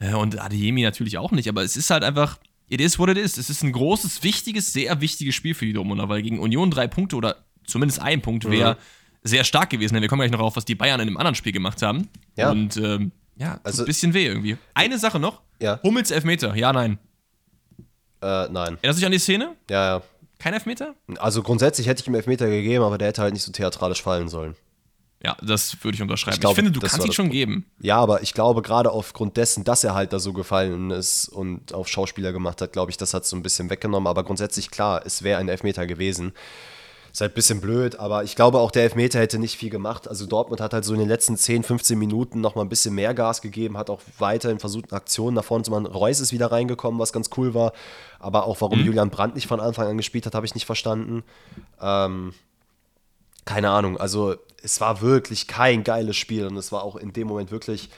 Äh, 0.00 0.14
Und 0.14 0.40
Adeyemi 0.40 0.82
natürlich 0.82 1.18
auch 1.18 1.30
nicht, 1.30 1.48
aber 1.48 1.62
es 1.62 1.76
ist 1.76 1.90
halt 1.90 2.02
einfach, 2.02 2.40
it 2.70 2.80
is 2.80 2.98
what 2.98 3.10
it 3.10 3.18
is. 3.18 3.36
Es 3.36 3.50
ist 3.50 3.62
ein 3.62 3.72
großes, 3.72 4.22
wichtiges, 4.22 4.72
sehr 4.72 5.00
wichtiges 5.02 5.34
Spiel 5.34 5.54
für 5.54 5.66
die 5.66 5.72
Dortmunder, 5.74 6.08
weil 6.08 6.22
gegen 6.22 6.38
Union 6.38 6.70
drei 6.70 6.86
Punkte 6.86 7.16
oder 7.16 7.44
zumindest 7.66 8.00
ein 8.00 8.22
Punkt 8.22 8.48
wäre 8.50 8.78
sehr 9.22 9.44
stark 9.44 9.68
gewesen. 9.68 9.92
Denn 9.94 10.02
wir 10.02 10.08
kommen 10.08 10.20
gleich 10.20 10.30
noch 10.32 10.40
auf, 10.40 10.56
was 10.56 10.64
die 10.64 10.74
Bayern 10.74 11.00
in 11.00 11.06
dem 11.08 11.18
anderen 11.18 11.34
Spiel 11.34 11.52
gemacht 11.52 11.82
haben. 11.82 12.08
Ja. 12.36 12.50
Und 12.50 12.76
ähm, 12.78 13.12
ja, 13.36 13.60
Also- 13.64 13.82
ein 13.82 13.86
bisschen 13.86 14.14
weh 14.14 14.24
irgendwie. 14.26 14.56
Eine 14.72 14.98
Sache 14.98 15.18
noch. 15.20 15.42
Ja. 15.60 15.78
Hummels 15.82 16.10
Elfmeter, 16.10 16.54
ja, 16.56 16.72
nein. 16.72 16.98
Äh, 18.22 18.48
nein. 18.50 18.78
Erinnerst 18.82 18.82
du 18.82 18.92
dich 19.00 19.06
an 19.06 19.12
die 19.12 19.18
Szene? 19.18 19.56
Ja, 19.68 19.96
ja. 19.98 20.02
Kein 20.38 20.54
Elfmeter? 20.54 20.94
Also 21.18 21.42
grundsätzlich 21.42 21.86
hätte 21.86 22.00
ich 22.00 22.06
ihm 22.08 22.14
Elfmeter 22.14 22.48
gegeben, 22.48 22.82
aber 22.84 22.96
der 22.96 23.08
hätte 23.08 23.20
halt 23.22 23.34
nicht 23.34 23.42
so 23.42 23.52
theatralisch 23.52 24.00
fallen 24.02 24.28
sollen. 24.28 24.56
Ja, 25.22 25.36
das 25.42 25.76
würde 25.84 25.96
ich 25.96 26.02
unterschreiben. 26.02 26.32
Ich, 26.32 26.36
Ich 26.36 26.40
glaube, 26.40 26.54
finde, 26.54 26.72
du 26.72 26.80
kannst 26.80 27.04
ihn 27.04 27.12
schon 27.12 27.28
geben. 27.28 27.66
Ja, 27.80 27.98
aber 27.98 28.22
ich 28.22 28.32
glaube, 28.32 28.62
gerade 28.62 28.90
aufgrund 28.90 29.36
dessen, 29.36 29.64
dass 29.64 29.84
er 29.84 29.94
halt 29.94 30.12
da 30.14 30.18
so 30.18 30.32
gefallen 30.32 30.90
ist 30.90 31.28
und 31.28 31.74
auf 31.74 31.88
Schauspieler 31.88 32.32
gemacht 32.32 32.62
hat, 32.62 32.72
glaube 32.72 32.90
ich, 32.90 32.96
das 32.96 33.12
hat 33.12 33.26
so 33.26 33.36
ein 33.36 33.42
bisschen 33.42 33.68
weggenommen. 33.68 34.06
Aber 34.06 34.24
grundsätzlich, 34.24 34.70
klar, 34.70 35.02
es 35.04 35.22
wäre 35.22 35.38
ein 35.38 35.48
Elfmeter 35.50 35.86
gewesen. 35.86 36.32
Ist 37.12 37.20
halt 37.20 37.32
ein 37.32 37.34
bisschen 37.34 37.60
blöd, 37.60 37.96
aber 37.98 38.22
ich 38.22 38.36
glaube 38.36 38.60
auch, 38.60 38.70
der 38.70 38.84
Elfmeter 38.84 39.18
hätte 39.18 39.40
nicht 39.40 39.56
viel 39.56 39.68
gemacht. 39.68 40.06
Also 40.06 40.26
Dortmund 40.26 40.60
hat 40.60 40.72
halt 40.72 40.84
so 40.84 40.94
in 40.94 41.00
den 41.00 41.08
letzten 41.08 41.36
10, 41.36 41.64
15 41.64 41.98
Minuten 41.98 42.40
noch 42.40 42.54
mal 42.54 42.62
ein 42.62 42.68
bisschen 42.68 42.94
mehr 42.94 43.14
Gas 43.14 43.42
gegeben, 43.42 43.76
hat 43.76 43.90
auch 43.90 44.00
weiterhin 44.18 44.60
versucht, 44.60 44.92
Aktionen 44.92 45.34
nach 45.34 45.44
vorne 45.44 45.64
zu 45.64 45.72
machen. 45.72 45.86
Reus 45.86 46.20
ist 46.20 46.32
wieder 46.32 46.52
reingekommen, 46.52 47.00
was 47.00 47.12
ganz 47.12 47.28
cool 47.36 47.52
war. 47.52 47.72
Aber 48.20 48.46
auch 48.46 48.60
warum 48.60 48.78
Julian 48.84 49.10
Brandt 49.10 49.34
nicht 49.34 49.48
von 49.48 49.58
Anfang 49.60 49.88
an 49.88 49.96
gespielt 49.96 50.24
hat, 50.24 50.36
habe 50.36 50.46
ich 50.46 50.54
nicht 50.54 50.66
verstanden. 50.66 51.24
Ähm, 51.80 52.32
keine 53.44 53.70
Ahnung, 53.70 53.96
also 53.96 54.36
es 54.62 54.80
war 54.80 55.00
wirklich 55.00 55.46
kein 55.46 55.84
geiles 55.84 56.16
Spiel 56.16 56.46
und 56.46 56.56
es 56.56 56.72
war 56.72 56.82
auch 56.82 56.96
in 56.96 57.12
dem 57.12 57.28
Moment 57.28 57.50
wirklich 57.50 57.90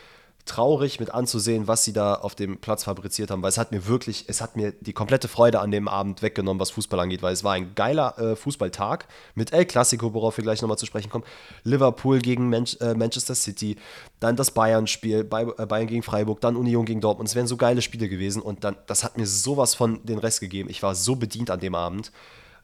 traurig 0.44 0.98
mit 0.98 1.10
anzusehen, 1.10 1.68
was 1.68 1.84
sie 1.84 1.92
da 1.92 2.14
auf 2.14 2.34
dem 2.34 2.58
Platz 2.58 2.84
fabriziert 2.84 3.30
haben, 3.30 3.42
weil 3.42 3.50
es 3.50 3.58
hat 3.58 3.70
mir 3.70 3.86
wirklich, 3.86 4.24
es 4.26 4.40
hat 4.40 4.56
mir 4.56 4.72
die 4.72 4.92
komplette 4.92 5.28
Freude 5.28 5.60
an 5.60 5.70
dem 5.70 5.86
Abend 5.86 6.20
weggenommen, 6.20 6.60
was 6.60 6.70
Fußball 6.72 6.98
angeht, 6.98 7.22
weil 7.22 7.32
es 7.32 7.44
war 7.44 7.52
ein 7.52 7.74
geiler 7.76 8.18
äh, 8.18 8.34
Fußballtag 8.34 9.06
mit 9.36 9.52
El 9.52 9.66
Clasico, 9.66 10.14
worauf 10.14 10.36
wir 10.36 10.42
gleich 10.42 10.60
nochmal 10.60 10.78
zu 10.78 10.86
sprechen 10.86 11.10
kommen, 11.10 11.24
Liverpool 11.62 12.18
gegen 12.18 12.50
Man 12.50 12.64
äh, 12.80 12.94
Manchester 12.94 13.36
City, 13.36 13.76
dann 14.18 14.34
das 14.34 14.50
Bayern-Spiel, 14.50 15.22
Bay 15.22 15.46
äh, 15.58 15.66
Bayern 15.66 15.86
gegen 15.86 16.02
Freiburg, 16.02 16.40
dann 16.40 16.56
Union 16.56 16.86
gegen 16.86 17.00
Dortmund, 17.00 17.28
es 17.28 17.36
wären 17.36 17.46
so 17.46 17.56
geile 17.56 17.80
Spiele 17.80 18.08
gewesen 18.08 18.42
und 18.42 18.64
dann, 18.64 18.76
das 18.88 19.04
hat 19.04 19.16
mir 19.16 19.26
sowas 19.26 19.76
von 19.76 20.04
den 20.04 20.18
Rest 20.18 20.40
gegeben, 20.40 20.68
ich 20.68 20.82
war 20.82 20.96
so 20.96 21.14
bedient 21.14 21.50
an 21.50 21.60
dem 21.60 21.76
Abend, 21.76 22.10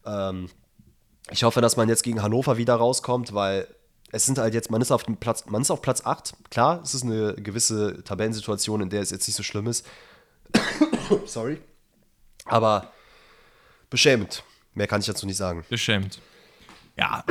ähm, 0.04 0.48
ich 1.30 1.44
hoffe, 1.44 1.60
dass 1.60 1.76
man 1.76 1.88
jetzt 1.88 2.02
gegen 2.02 2.22
Hannover 2.22 2.56
wieder 2.56 2.74
rauskommt, 2.74 3.34
weil 3.34 3.68
es 4.10 4.26
sind 4.26 4.38
halt 4.38 4.54
jetzt, 4.54 4.70
man 4.70 4.80
ist 4.80 4.90
auf 4.90 5.04
dem 5.04 5.16
Platz, 5.16 5.44
man 5.46 5.62
ist 5.62 5.70
auf 5.70 5.82
Platz 5.82 6.04
8. 6.04 6.34
Klar, 6.50 6.80
es 6.82 6.94
ist 6.94 7.04
eine 7.04 7.34
gewisse 7.34 8.02
Tabellensituation, 8.04 8.80
in 8.80 8.90
der 8.90 9.02
es 9.02 9.10
jetzt 9.10 9.26
nicht 9.26 9.36
so 9.36 9.42
schlimm 9.42 9.66
ist. 9.66 9.86
Sorry. 11.26 11.58
Aber 12.46 12.92
beschämend. 13.90 14.42
Mehr 14.74 14.86
kann 14.86 15.00
ich 15.00 15.06
dazu 15.06 15.26
nicht 15.26 15.36
sagen. 15.36 15.64
Beschämt. 15.68 16.20
Ja, 16.96 17.24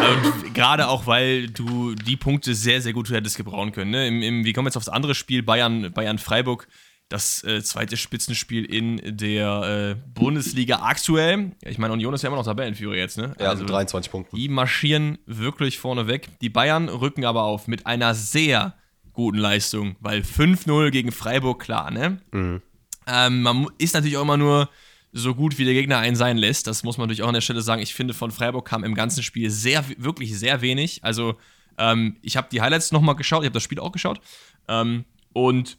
gerade 0.53 0.87
auch, 0.87 1.07
weil 1.07 1.47
du 1.49 1.93
die 1.93 2.15
Punkte 2.15 2.55
sehr, 2.55 2.81
sehr 2.81 2.93
gut 2.93 3.09
hättest 3.09 3.35
gebrauchen 3.35 3.73
können. 3.73 3.91
Ne? 3.91 4.07
Im, 4.07 4.21
im, 4.21 4.45
wir 4.45 4.53
kommen 4.53 4.67
jetzt 4.67 4.77
aufs 4.77 4.87
andere 4.87 5.13
Spiel, 5.13 5.43
Bayern, 5.43 5.91
Bayern 5.91 6.19
Freiburg, 6.19 6.67
das 7.09 7.43
äh, 7.43 7.63
zweite 7.63 7.95
Spitzenspiel 7.95 8.65
in 8.65 9.17
der 9.17 9.95
äh, 9.95 10.09
Bundesliga 10.13 10.81
aktuell. 10.81 11.51
Ich 11.63 11.77
meine, 11.77 11.93
Union 11.93 12.13
ist 12.13 12.23
ja 12.23 12.27
immer 12.27 12.37
noch 12.37 12.45
Tabellenführer 12.45 12.95
jetzt, 12.95 13.17
ne? 13.17 13.33
Ja, 13.39 13.49
also 13.49 13.65
23 13.65 14.11
Punkte. 14.11 14.35
Die 14.35 14.49
marschieren 14.49 15.17
wirklich 15.25 15.79
vorne 15.79 16.07
weg. 16.07 16.27
Die 16.41 16.49
Bayern 16.49 16.89
rücken 16.89 17.23
aber 17.23 17.43
auf 17.43 17.67
mit 17.67 17.85
einer 17.85 18.13
sehr 18.13 18.75
guten 19.13 19.37
Leistung, 19.37 19.95
weil 19.99 20.21
5-0 20.21 20.91
gegen 20.91 21.11
Freiburg, 21.11 21.61
klar, 21.61 21.91
ne? 21.91 22.21
Mhm. 22.31 22.61
Ähm, 23.07 23.41
man 23.41 23.67
ist 23.77 23.93
natürlich 23.93 24.17
auch 24.17 24.23
immer 24.23 24.37
nur 24.37 24.69
so 25.13 25.33
gut, 25.33 25.57
wie 25.57 25.65
der 25.65 25.73
Gegner 25.73 25.99
einen 25.99 26.17
sein 26.17 26.37
lässt. 26.37 26.67
Das 26.67 26.83
muss 26.83 26.97
man 26.97 27.05
natürlich 27.05 27.23
auch 27.23 27.29
an 27.29 27.33
der 27.33 27.41
Stelle 27.41 27.61
sagen. 27.61 27.81
Ich 27.81 27.95
finde, 27.95 28.13
von 28.13 28.31
Freiburg 28.31 28.67
kam 28.67 28.83
im 28.83 28.95
ganzen 28.95 29.23
Spiel 29.23 29.49
sehr, 29.49 29.85
wirklich 29.97 30.37
sehr 30.37 30.61
wenig. 30.61 31.03
Also, 31.05 31.37
ähm, 31.77 32.17
ich 32.21 32.35
habe 32.35 32.49
die 32.51 32.61
Highlights 32.61 32.91
nochmal 32.91 33.15
geschaut, 33.15 33.43
ich 33.43 33.47
habe 33.47 33.53
das 33.53 33.63
Spiel 33.63 33.79
auch 33.79 33.93
geschaut. 33.93 34.19
Ähm, 34.67 35.05
und 35.31 35.77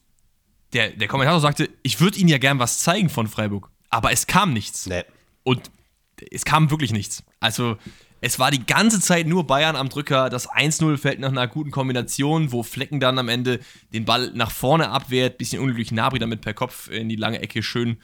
der, 0.72 0.90
der 0.90 1.08
Kommentator 1.08 1.40
sagte, 1.40 1.70
ich 1.82 2.00
würde 2.00 2.18
Ihnen 2.18 2.28
ja 2.28 2.38
gern 2.38 2.58
was 2.58 2.78
zeigen 2.80 3.08
von 3.08 3.26
Freiburg. 3.26 3.70
Aber 3.90 4.12
es 4.12 4.26
kam 4.26 4.52
nichts. 4.52 4.86
Nee. 4.86 5.04
Und 5.42 5.70
es 6.30 6.44
kam 6.44 6.70
wirklich 6.70 6.92
nichts. 6.92 7.22
Also, 7.40 7.78
es 8.20 8.38
war 8.38 8.50
die 8.50 8.66
ganze 8.66 9.00
Zeit 9.00 9.26
nur 9.26 9.46
Bayern 9.46 9.76
am 9.76 9.88
Drücker. 9.88 10.28
Das 10.28 10.48
1-0 10.48 10.98
fällt 10.98 11.20
nach 11.20 11.28
einer 11.28 11.46
guten 11.46 11.70
Kombination, 11.70 12.52
wo 12.52 12.62
Flecken 12.62 13.00
dann 13.00 13.18
am 13.18 13.28
Ende 13.28 13.60
den 13.92 14.04
Ball 14.04 14.32
nach 14.34 14.50
vorne 14.50 14.90
abwehrt. 14.90 15.38
Bisschen 15.38 15.60
unglücklich 15.60 15.92
Nabri 15.92 16.18
damit 16.18 16.40
per 16.40 16.54
Kopf 16.54 16.90
in 16.90 17.08
die 17.08 17.16
lange 17.16 17.40
Ecke 17.40 17.62
schön 17.62 17.98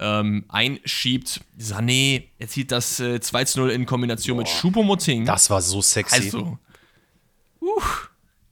ähm, 0.00 0.44
einschiebt. 0.48 1.40
Sané 1.58 2.24
erzielt 2.38 2.72
das 2.72 3.00
äh, 3.00 3.16
2-0 3.16 3.68
in 3.68 3.84
Kombination 3.84 4.36
Boah, 4.36 4.42
mit 4.42 4.48
Choupo-Moting. 4.50 5.26
Das 5.26 5.50
war 5.50 5.60
so 5.60 5.82
sexy. 5.82 6.16
Also, 6.16 6.58
uh, 7.60 7.82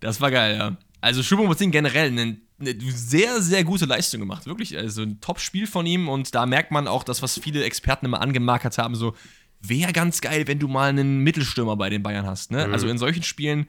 das 0.00 0.20
war 0.20 0.30
geil, 0.30 0.56
ja. 0.58 0.76
Also 1.00 1.22
Choupo-Moting 1.22 1.70
generell 1.70 2.08
eine, 2.08 2.36
eine, 2.58 2.74
sehr, 2.90 3.40
sehr 3.40 3.64
gute 3.64 3.84
Leistung 3.84 4.20
gemacht. 4.20 4.46
Wirklich, 4.46 4.76
also 4.76 5.02
ein 5.02 5.20
Top-Spiel 5.20 5.66
von 5.66 5.86
ihm 5.86 6.08
und 6.08 6.34
da 6.34 6.46
merkt 6.46 6.70
man 6.70 6.88
auch 6.88 7.04
das, 7.04 7.22
was 7.22 7.38
viele 7.38 7.64
Experten 7.64 8.06
immer 8.06 8.20
angemarkert 8.20 8.78
haben, 8.78 8.94
so 8.94 9.14
wäre 9.60 9.92
ganz 9.92 10.20
geil, 10.20 10.46
wenn 10.46 10.58
du 10.58 10.68
mal 10.68 10.88
einen 10.88 11.18
Mittelstürmer 11.20 11.76
bei 11.76 11.90
den 11.90 12.02
Bayern 12.02 12.26
hast. 12.26 12.50
Ne? 12.50 12.66
Mhm. 12.66 12.72
Also 12.72 12.88
in 12.88 12.98
solchen 12.98 13.22
Spielen 13.22 13.68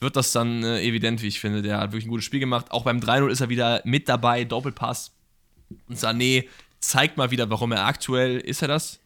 wird 0.00 0.16
das 0.16 0.32
dann 0.32 0.62
äh, 0.62 0.82
evident, 0.82 1.22
wie 1.22 1.28
ich 1.28 1.40
finde. 1.40 1.62
Der 1.62 1.78
hat 1.78 1.92
wirklich 1.92 2.06
ein 2.06 2.10
gutes 2.10 2.24
Spiel 2.24 2.40
gemacht. 2.40 2.70
Auch 2.70 2.84
beim 2.84 3.00
3-0 3.00 3.28
ist 3.30 3.40
er 3.40 3.48
wieder 3.48 3.80
mit 3.84 4.08
dabei, 4.08 4.44
Doppelpass. 4.44 5.12
Und 5.88 5.98
Sané 5.98 6.46
zeigt 6.80 7.16
mal 7.16 7.30
wieder, 7.30 7.50
warum 7.50 7.72
er 7.72 7.86
aktuell, 7.86 8.38
ist 8.38 8.62
er 8.62 8.68
das? 8.68 9.00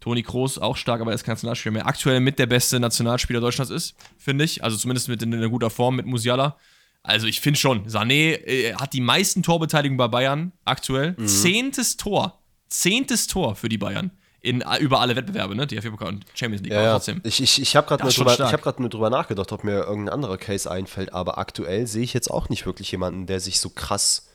Toni 0.00 0.22
Kroos 0.22 0.58
auch 0.58 0.76
stark, 0.76 1.00
aber 1.00 1.10
er 1.10 1.16
ist 1.16 1.24
kein 1.24 1.34
Nationalspieler 1.34 1.72
mehr. 1.72 1.86
Aktuell 1.86 2.20
mit 2.20 2.38
der 2.38 2.46
beste 2.46 2.78
Nationalspieler 2.78 3.40
Deutschlands 3.40 3.70
ist, 3.70 3.96
finde 4.16 4.44
ich. 4.44 4.62
Also 4.62 4.76
zumindest 4.76 5.08
mit 5.08 5.22
in, 5.22 5.32
in 5.32 5.50
guter 5.50 5.70
Form 5.70 5.96
mit 5.96 6.06
Musiala. 6.06 6.56
Also 7.08 7.26
ich 7.26 7.40
finde 7.40 7.58
schon, 7.58 7.86
Sané 7.86 8.34
äh, 8.44 8.74
hat 8.74 8.92
die 8.92 9.00
meisten 9.00 9.42
Torbeteiligungen 9.42 9.96
bei 9.96 10.08
Bayern 10.08 10.52
aktuell. 10.66 11.14
Mhm. 11.16 11.26
Zehntes 11.26 11.96
Tor. 11.96 12.38
Zehntes 12.68 13.26
Tor 13.26 13.56
für 13.56 13.70
die 13.70 13.78
Bayern. 13.78 14.10
In, 14.40 14.60
äh, 14.60 14.76
über 14.78 15.00
alle 15.00 15.16
Wettbewerbe, 15.16 15.54
ne? 15.56 15.66
DFB-Pokal 15.66 16.08
und 16.08 16.26
Champions 16.34 16.62
League. 16.62 16.74
Ja, 16.74 16.82
ja. 16.82 16.92
trotzdem. 16.92 17.22
Ich, 17.24 17.42
ich, 17.42 17.62
ich 17.62 17.76
habe 17.76 17.86
gerade 17.88 18.02
nur, 18.04 18.12
drüber, 18.12 18.36
hab 18.36 18.80
nur 18.80 18.90
drüber 18.90 19.08
nachgedacht, 19.08 19.50
ob 19.52 19.64
mir 19.64 19.84
irgendein 19.84 20.12
anderer 20.12 20.36
Case 20.36 20.70
einfällt, 20.70 21.14
aber 21.14 21.38
aktuell 21.38 21.86
sehe 21.86 22.02
ich 22.02 22.12
jetzt 22.12 22.30
auch 22.30 22.50
nicht 22.50 22.66
wirklich 22.66 22.92
jemanden, 22.92 23.24
der 23.24 23.40
sich 23.40 23.58
so 23.58 23.70
krass 23.70 24.28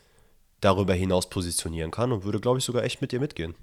darüber 0.60 0.96
hinaus 0.96 1.30
positionieren 1.30 1.92
kann 1.92 2.12
und 2.12 2.24
würde, 2.24 2.40
glaube 2.40 2.58
ich, 2.58 2.66
sogar 2.66 2.84
echt 2.84 3.02
mit 3.02 3.12
dir 3.12 3.20
mitgehen. 3.20 3.54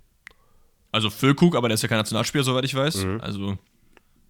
Also 0.93 1.11
Füllkrug, 1.11 1.57
aber 1.57 1.67
der 1.67 1.75
ist 1.75 1.83
ja 1.83 1.89
kein 1.89 1.99
Nationalspieler, 1.99 2.45
soweit 2.45 2.65
ich 2.65 2.77
weiß. 2.77 3.05
Mhm. 3.05 3.21
Also, 3.21 3.59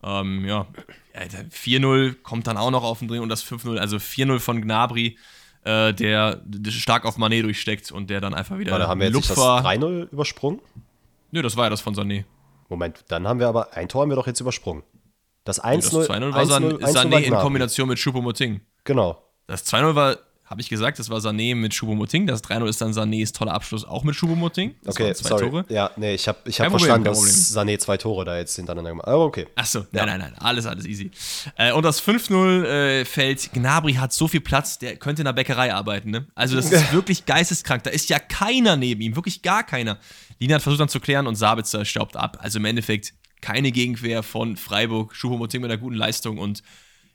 ähm, 0.03 0.45
ja, 0.47 0.67
4-0 1.15 2.23
kommt 2.23 2.47
dann 2.47 2.57
auch 2.57 2.71
noch 2.71 2.85
auf 2.85 3.01
den 3.01 3.09
Dreh 3.09 3.19
und 3.19 3.29
das 3.29 3.45
5-0, 3.45 3.77
also 3.79 3.97
4-0 3.97 4.39
von 4.39 4.63
Gnabry, 4.63 5.19
äh, 5.65 5.93
der, 5.93 6.37
der, 6.45 6.71
stark 6.71 7.05
auf 7.05 7.19
Manet 7.19 7.45
durchsteckt 7.45 7.93
und 7.93 8.09
der 8.09 8.21
dann 8.21 8.35
einfach 8.35 8.59
wieder. 8.59 8.73
Warte, 8.73 8.89
haben 8.89 9.01
wir 9.01 9.09
jetzt 9.09 9.15
Lupfer, 9.15 9.63
das 9.63 9.73
3-0 9.73 10.09
übersprungen? 10.11 10.61
Nö, 11.33 11.43
das 11.43 11.57
war 11.57 11.65
ja 11.65 11.71
das 11.71 11.81
von 11.81 11.95
Sané. 11.95 12.25
Moment, 12.69 13.05
dann 13.09 13.27
haben 13.29 13.41
wir 13.41 13.49
aber, 13.49 13.75
ein 13.75 13.89
Tor 13.89 14.03
haben 14.03 14.11
wir 14.11 14.17
doch 14.17 14.27
jetzt 14.27 14.41
übersprungen. 14.41 14.83
Das 15.45 15.63
1-0 15.63 16.03
nee, 16.03 16.33
war 16.33 16.45
Sané 16.45 17.19
in 17.21 17.35
Kombination 17.35 17.89
mit 17.89 17.99
Choupo-Moting. 17.99 18.61
Genau. 18.85 19.23
Das 19.47 19.67
2-0 19.67 19.95
war 19.95 20.17
habe 20.51 20.61
ich 20.61 20.69
gesagt, 20.69 20.99
das 20.99 21.09
war 21.09 21.21
Sané 21.21 21.55
mit 21.55 21.73
Choupo-Moting. 21.73 22.27
Das 22.27 22.43
3-0 22.43 22.69
ist 22.69 22.81
dann 22.81 22.91
Sanés 22.93 23.33
toller 23.33 23.55
Abschluss 23.55 23.85
auch 23.85 24.03
mit 24.03 24.17
Choupo-Moting. 24.17 24.75
Okay, 24.85 25.15
zwei 25.15 25.29
sorry. 25.29 25.49
Tore. 25.49 25.65
Ja, 25.69 25.93
nee, 25.97 26.15
ich 26.15 26.27
habe 26.27 26.39
ich 26.45 26.61
hab 26.61 26.71
verstanden, 26.71 27.05
dass 27.05 27.57
Sané 27.57 27.79
zwei 27.79 27.97
Tore 27.97 28.25
da 28.25 28.37
jetzt 28.37 28.57
hintereinander 28.57 28.91
gemacht 28.91 29.07
hat. 29.07 29.15
Aber 29.15 29.27
okay. 29.27 29.47
Achso, 29.55 29.79
ja. 29.79 30.05
nein, 30.05 30.19
nein, 30.19 30.19
nein, 30.19 30.35
alles, 30.41 30.67
alles 30.67 30.87
easy. 30.87 31.13
Äh, 31.57 31.71
und 31.71 31.85
das 31.85 32.03
5-0 32.03 32.65
äh, 32.65 33.05
fällt, 33.05 33.53
Gnabry 33.53 33.95
hat 33.95 34.13
so 34.13 34.27
viel 34.27 34.41
Platz, 34.41 34.81
der 34.81 34.97
könnte 34.97 35.23
in 35.23 35.27
der 35.27 35.35
Bäckerei 35.35 35.73
arbeiten, 35.73 36.11
ne? 36.11 36.27
Also 36.35 36.57
das 36.57 36.73
ist 36.73 36.93
wirklich 36.93 37.27
geisteskrank. 37.27 37.85
Da 37.85 37.91
ist 37.91 38.09
ja 38.09 38.19
keiner 38.19 38.75
neben 38.75 39.03
ihm, 39.03 39.15
wirklich 39.15 39.43
gar 39.43 39.63
keiner. 39.63 39.99
Lina 40.41 40.57
hat 40.57 40.63
versucht 40.63 40.81
dann 40.81 40.89
zu 40.89 40.99
klären 40.99 41.29
und 41.29 41.37
Sabitzer 41.37 41.85
staubt 41.85 42.17
ab. 42.17 42.39
Also 42.41 42.59
im 42.59 42.65
Endeffekt 42.65 43.15
keine 43.41 43.71
Gegenwehr 43.71 44.25
von 44.25 44.57
Freiburg, 44.57 45.13
Choupo-Moting 45.13 45.61
mit 45.61 45.71
einer 45.71 45.81
guten 45.81 45.95
Leistung 45.95 46.39
und 46.39 46.65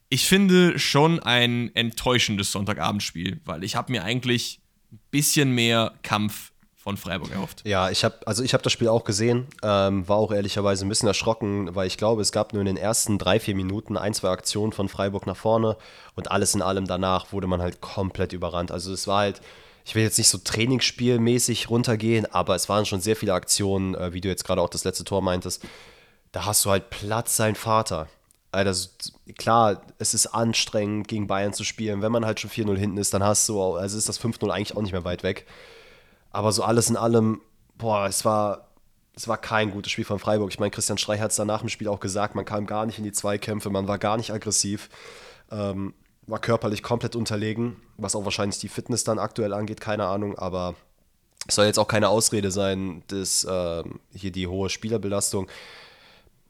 ich 0.09 0.27
finde 0.27 0.77
schon 0.79 1.19
ein 1.19 1.73
enttäuschendes 1.75 2.51
Sonntagabendspiel, 2.51 3.39
weil 3.45 3.63
ich 3.63 3.75
habe 3.75 3.91
mir 3.91 4.03
eigentlich 4.03 4.59
ein 4.91 4.99
bisschen 5.11 5.51
mehr 5.51 5.93
Kampf 6.03 6.51
von 6.75 6.97
Freiburg 6.97 7.31
erhofft. 7.31 7.63
Ja, 7.65 7.89
ich 7.89 8.03
habe 8.03 8.15
also 8.27 8.43
ich 8.43 8.53
habe 8.53 8.61
das 8.61 8.71
Spiel 8.71 8.89
auch 8.89 9.05
gesehen, 9.05 9.47
ähm, 9.63 10.07
war 10.07 10.17
auch 10.17 10.31
ehrlicherweise 10.31 10.85
ein 10.85 10.89
bisschen 10.89 11.07
erschrocken, 11.07 11.73
weil 11.73 11.87
ich 11.87 11.97
glaube, 11.97 12.21
es 12.21 12.31
gab 12.31 12.53
nur 12.53 12.61
in 12.61 12.67
den 12.67 12.77
ersten 12.77 13.17
drei 13.17 13.39
vier 13.39 13.55
Minuten 13.55 13.97
ein 13.97 14.13
zwei 14.13 14.29
Aktionen 14.29 14.71
von 14.71 14.87
Freiburg 14.87 15.25
nach 15.25 15.35
vorne 15.35 15.77
und 16.13 16.29
alles 16.29 16.53
in 16.53 16.61
allem 16.61 16.85
danach 16.85 17.33
wurde 17.33 17.47
man 17.47 17.59
halt 17.59 17.81
komplett 17.81 18.33
überrannt. 18.33 18.71
Also 18.71 18.93
es 18.93 19.07
war 19.07 19.21
halt 19.21 19.41
ich 19.83 19.95
will 19.95 20.03
jetzt 20.03 20.17
nicht 20.17 20.29
so 20.29 20.39
Trainingsspielmäßig 20.39 21.69
runtergehen, 21.69 22.25
aber 22.31 22.55
es 22.55 22.69
waren 22.69 22.85
schon 22.85 23.01
sehr 23.01 23.15
viele 23.15 23.33
Aktionen, 23.33 23.95
äh, 23.95 24.13
wie 24.13 24.21
du 24.21 24.27
jetzt 24.27 24.43
gerade 24.43 24.61
auch 24.61 24.69
das 24.69 24.83
letzte 24.83 25.03
Tor 25.03 25.21
meintest. 25.21 25.63
Da 26.31 26.45
hast 26.45 26.65
du 26.65 26.71
halt 26.71 26.89
Platz 26.89 27.35
sein 27.35 27.55
Vater. 27.55 28.07
Also 28.55 28.89
klar, 29.37 29.81
es 29.99 30.13
ist 30.13 30.27
anstrengend, 30.27 31.07
gegen 31.07 31.27
Bayern 31.27 31.53
zu 31.53 31.63
spielen. 31.63 32.01
Wenn 32.01 32.11
man 32.11 32.25
halt 32.25 32.39
schon 32.39 32.49
4-0 32.49 32.77
hinten 32.77 32.97
ist, 32.97 33.13
dann 33.13 33.23
hast 33.23 33.47
du, 33.49 33.75
also 33.75 33.97
ist 33.97 34.09
das 34.09 34.19
5-0 34.19 34.49
eigentlich 34.49 34.75
auch 34.75 34.81
nicht 34.81 34.93
mehr 34.93 35.03
weit 35.03 35.23
weg. 35.23 35.45
Aber 36.31 36.51
so 36.51 36.63
alles 36.63 36.89
in 36.89 36.97
allem, 36.97 37.41
boah, 37.77 38.07
es 38.07 38.25
war, 38.25 38.69
es 39.15 39.27
war 39.27 39.37
kein 39.37 39.71
gutes 39.71 39.91
Spiel 39.91 40.05
von 40.05 40.19
Freiburg. 40.19 40.51
Ich 40.51 40.59
meine, 40.59 40.71
Christian 40.71 40.97
Streich 40.97 41.21
hat 41.21 41.31
es 41.31 41.37
danach 41.37 41.61
im 41.61 41.69
Spiel 41.69 41.87
auch 41.87 41.99
gesagt, 41.99 42.35
man 42.35 42.45
kam 42.45 42.65
gar 42.65 42.85
nicht 42.85 42.97
in 42.97 43.03
die 43.03 43.11
Zweikämpfe, 43.11 43.69
man 43.69 43.87
war 43.87 43.97
gar 43.97 44.17
nicht 44.17 44.31
aggressiv, 44.31 44.89
ähm, 45.51 45.93
war 46.27 46.39
körperlich 46.39 46.83
komplett 46.83 47.15
unterlegen, 47.15 47.77
was 47.97 48.15
auch 48.15 48.25
wahrscheinlich 48.25 48.59
die 48.59 48.67
Fitness 48.67 49.03
dann 49.03 49.19
aktuell 49.19 49.53
angeht, 49.53 49.79
keine 49.79 50.07
Ahnung, 50.07 50.37
aber 50.37 50.75
es 51.47 51.55
soll 51.55 51.65
jetzt 51.65 51.77
auch 51.77 51.87
keine 51.87 52.09
Ausrede 52.09 52.51
sein, 52.51 53.03
dass 53.07 53.43
äh, 53.43 53.83
hier 54.13 54.31
die 54.31 54.47
hohe 54.47 54.69
Spielerbelastung 54.69 55.47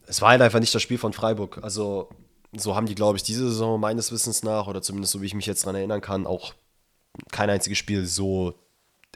es 0.08 0.22
war 0.22 0.30
halt 0.30 0.42
einfach 0.42 0.60
nicht 0.60 0.74
das 0.74 0.82
Spiel 0.82 0.98
von 0.98 1.14
Freiburg. 1.14 1.60
Also, 1.62 2.10
so 2.56 2.76
haben 2.76 2.86
die, 2.86 2.96
glaube 2.96 3.18
ich, 3.18 3.24
diese 3.24 3.50
Saison 3.50 3.80
meines 3.80 4.12
Wissens 4.12 4.44
nach, 4.44 4.68
oder 4.68 4.82
zumindest 4.82 5.14
so 5.14 5.22
wie 5.22 5.26
ich 5.26 5.34
mich 5.34 5.46
jetzt 5.46 5.64
daran 5.64 5.76
erinnern 5.76 6.02
kann, 6.02 6.26
auch 6.26 6.54
kein 7.32 7.50
einziges 7.50 7.78
Spiel 7.78 8.06
so, 8.06 8.56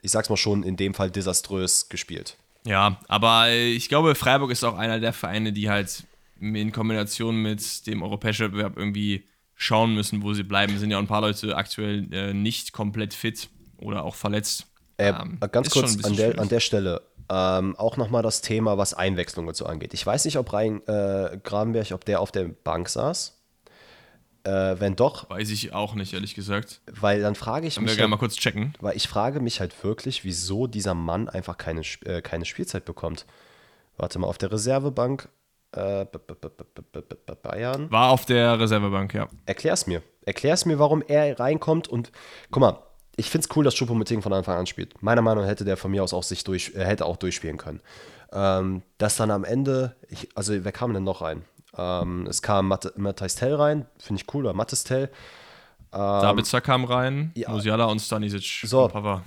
ich 0.01 0.11
sag's 0.11 0.29
mal 0.29 0.37
schon, 0.37 0.63
in 0.63 0.77
dem 0.77 0.93
Fall 0.93 1.11
desaströs 1.11 1.89
gespielt. 1.89 2.37
Ja, 2.65 2.99
aber 3.07 3.49
ich 3.51 3.89
glaube, 3.89 4.15
Freiburg 4.15 4.51
ist 4.51 4.63
auch 4.63 4.77
einer 4.77 4.99
der 4.99 5.13
Vereine, 5.13 5.53
die 5.53 5.69
halt 5.69 6.03
in 6.39 6.71
Kombination 6.71 7.35
mit 7.35 7.87
dem 7.87 8.03
europäischen 8.03 8.45
Wettbewerb 8.45 8.77
irgendwie 8.77 9.25
schauen 9.55 9.93
müssen, 9.93 10.23
wo 10.23 10.33
sie 10.33 10.43
bleiben. 10.43 10.73
Es 10.73 10.79
sind 10.79 10.91
ja 10.91 10.99
ein 10.99 11.07
paar 11.07 11.21
Leute 11.21 11.55
aktuell 11.55 12.07
äh, 12.13 12.33
nicht 12.33 12.71
komplett 12.71 13.13
fit 13.13 13.49
oder 13.77 14.03
auch 14.03 14.15
verletzt. 14.15 14.67
Äh, 14.97 15.09
ähm, 15.09 15.37
ganz 15.51 15.69
kurz 15.69 16.03
an 16.03 16.15
der, 16.15 16.39
an 16.39 16.49
der 16.49 16.59
Stelle, 16.59 17.01
ähm, 17.29 17.75
auch 17.77 17.97
nochmal 17.97 18.23
das 18.23 18.41
Thema, 18.41 18.77
was 18.77 18.93
Einwechslung 18.93 19.47
und 19.47 19.55
so 19.55 19.65
angeht. 19.65 19.93
Ich 19.93 20.05
weiß 20.05 20.25
nicht, 20.25 20.37
ob 20.37 20.51
Rhein 20.51 20.81
äh, 20.87 21.37
Grabenberg, 21.43 21.91
ob 21.91 22.05
der 22.05 22.21
auf 22.21 22.31
der 22.31 22.45
Bank 22.45 22.89
saß. 22.89 23.35
Äh, 24.43 24.79
wenn 24.79 24.95
doch. 24.95 25.29
Weiß 25.29 25.49
ich 25.49 25.73
auch 25.73 25.95
nicht, 25.95 26.13
ehrlich 26.13 26.33
gesagt. 26.33 26.81
Weil 26.99 27.21
dann 27.21 27.35
frage 27.35 27.67
ich 27.67 27.75
Können 27.75 27.85
mich. 27.85 27.93
Wir 27.93 27.97
gerne 27.97 28.11
halt, 28.11 28.19
mal 28.19 28.25
kurz 28.25 28.35
checken. 28.35 28.73
Weil 28.79 28.95
ich 28.95 29.07
frage 29.07 29.41
mich 29.41 29.59
halt 29.59 29.83
wirklich, 29.83 30.23
wieso 30.23 30.65
dieser 30.65 30.93
Mann 30.93 31.29
einfach 31.29 31.57
keine, 31.57 31.81
äh, 32.05 32.21
keine 32.21 32.45
Spielzeit 32.45 32.85
bekommt. 32.85 33.25
Warte 33.97 34.17
mal, 34.17 34.27
auf 34.27 34.37
der 34.37 34.51
Reservebank 34.51 35.29
äh, 35.73 36.05
Bayern. 37.43 37.91
War 37.91 38.09
auf 38.09 38.25
der 38.25 38.59
Reservebank, 38.59 39.13
ja. 39.13 39.27
Erklär's 39.45 39.87
mir. 39.87 40.01
Erklär's 40.25 40.65
mir, 40.65 40.79
warum 40.79 41.03
er 41.07 41.39
reinkommt 41.39 41.87
und 41.87 42.11
guck 42.49 42.61
mal, 42.61 42.79
ich 43.15 43.29
finde 43.29 43.47
es 43.49 43.55
cool, 43.55 43.63
dass 43.63 43.75
Choupo-Moting 43.75 44.21
von 44.21 44.33
Anfang 44.33 44.57
an 44.57 44.65
spielt. 44.65 45.01
Meiner 45.01 45.21
Meinung 45.21 45.43
nach 45.43 45.49
hätte 45.49 45.65
der 45.65 45.77
von 45.77 45.91
mir 45.91 46.03
aus 46.03 46.13
auch 46.13 46.23
sich 46.23 46.43
durch, 46.43 46.73
hätte 46.75 47.05
auch 47.05 47.17
durchspielen 47.17 47.57
können. 47.57 47.81
Ähm, 48.31 48.83
dass 48.97 49.17
dann 49.17 49.31
am 49.31 49.43
Ende, 49.43 49.95
ich, 50.07 50.29
also 50.35 50.53
wer 50.63 50.71
kam 50.71 50.93
denn 50.93 51.03
noch 51.03 51.21
rein? 51.21 51.43
Ähm, 51.77 52.27
es 52.27 52.41
kam 52.41 52.67
Matt 52.67 52.91
Tell 53.35 53.55
rein, 53.55 53.85
finde 53.97 54.21
ich 54.21 54.33
cool, 54.33 54.45
oder 54.45 54.53
Mattes 54.53 54.83
Tell. 54.83 55.09
Ähm, 55.91 56.21
Sabitzer 56.21 56.61
kam 56.61 56.85
rein, 56.85 57.31
ja. 57.35 57.49
Musiala 57.49 57.85
und 57.85 57.99
Stanisic. 57.99 58.61
So. 58.65 58.85
Und 58.85 58.93
Papa. 58.93 59.23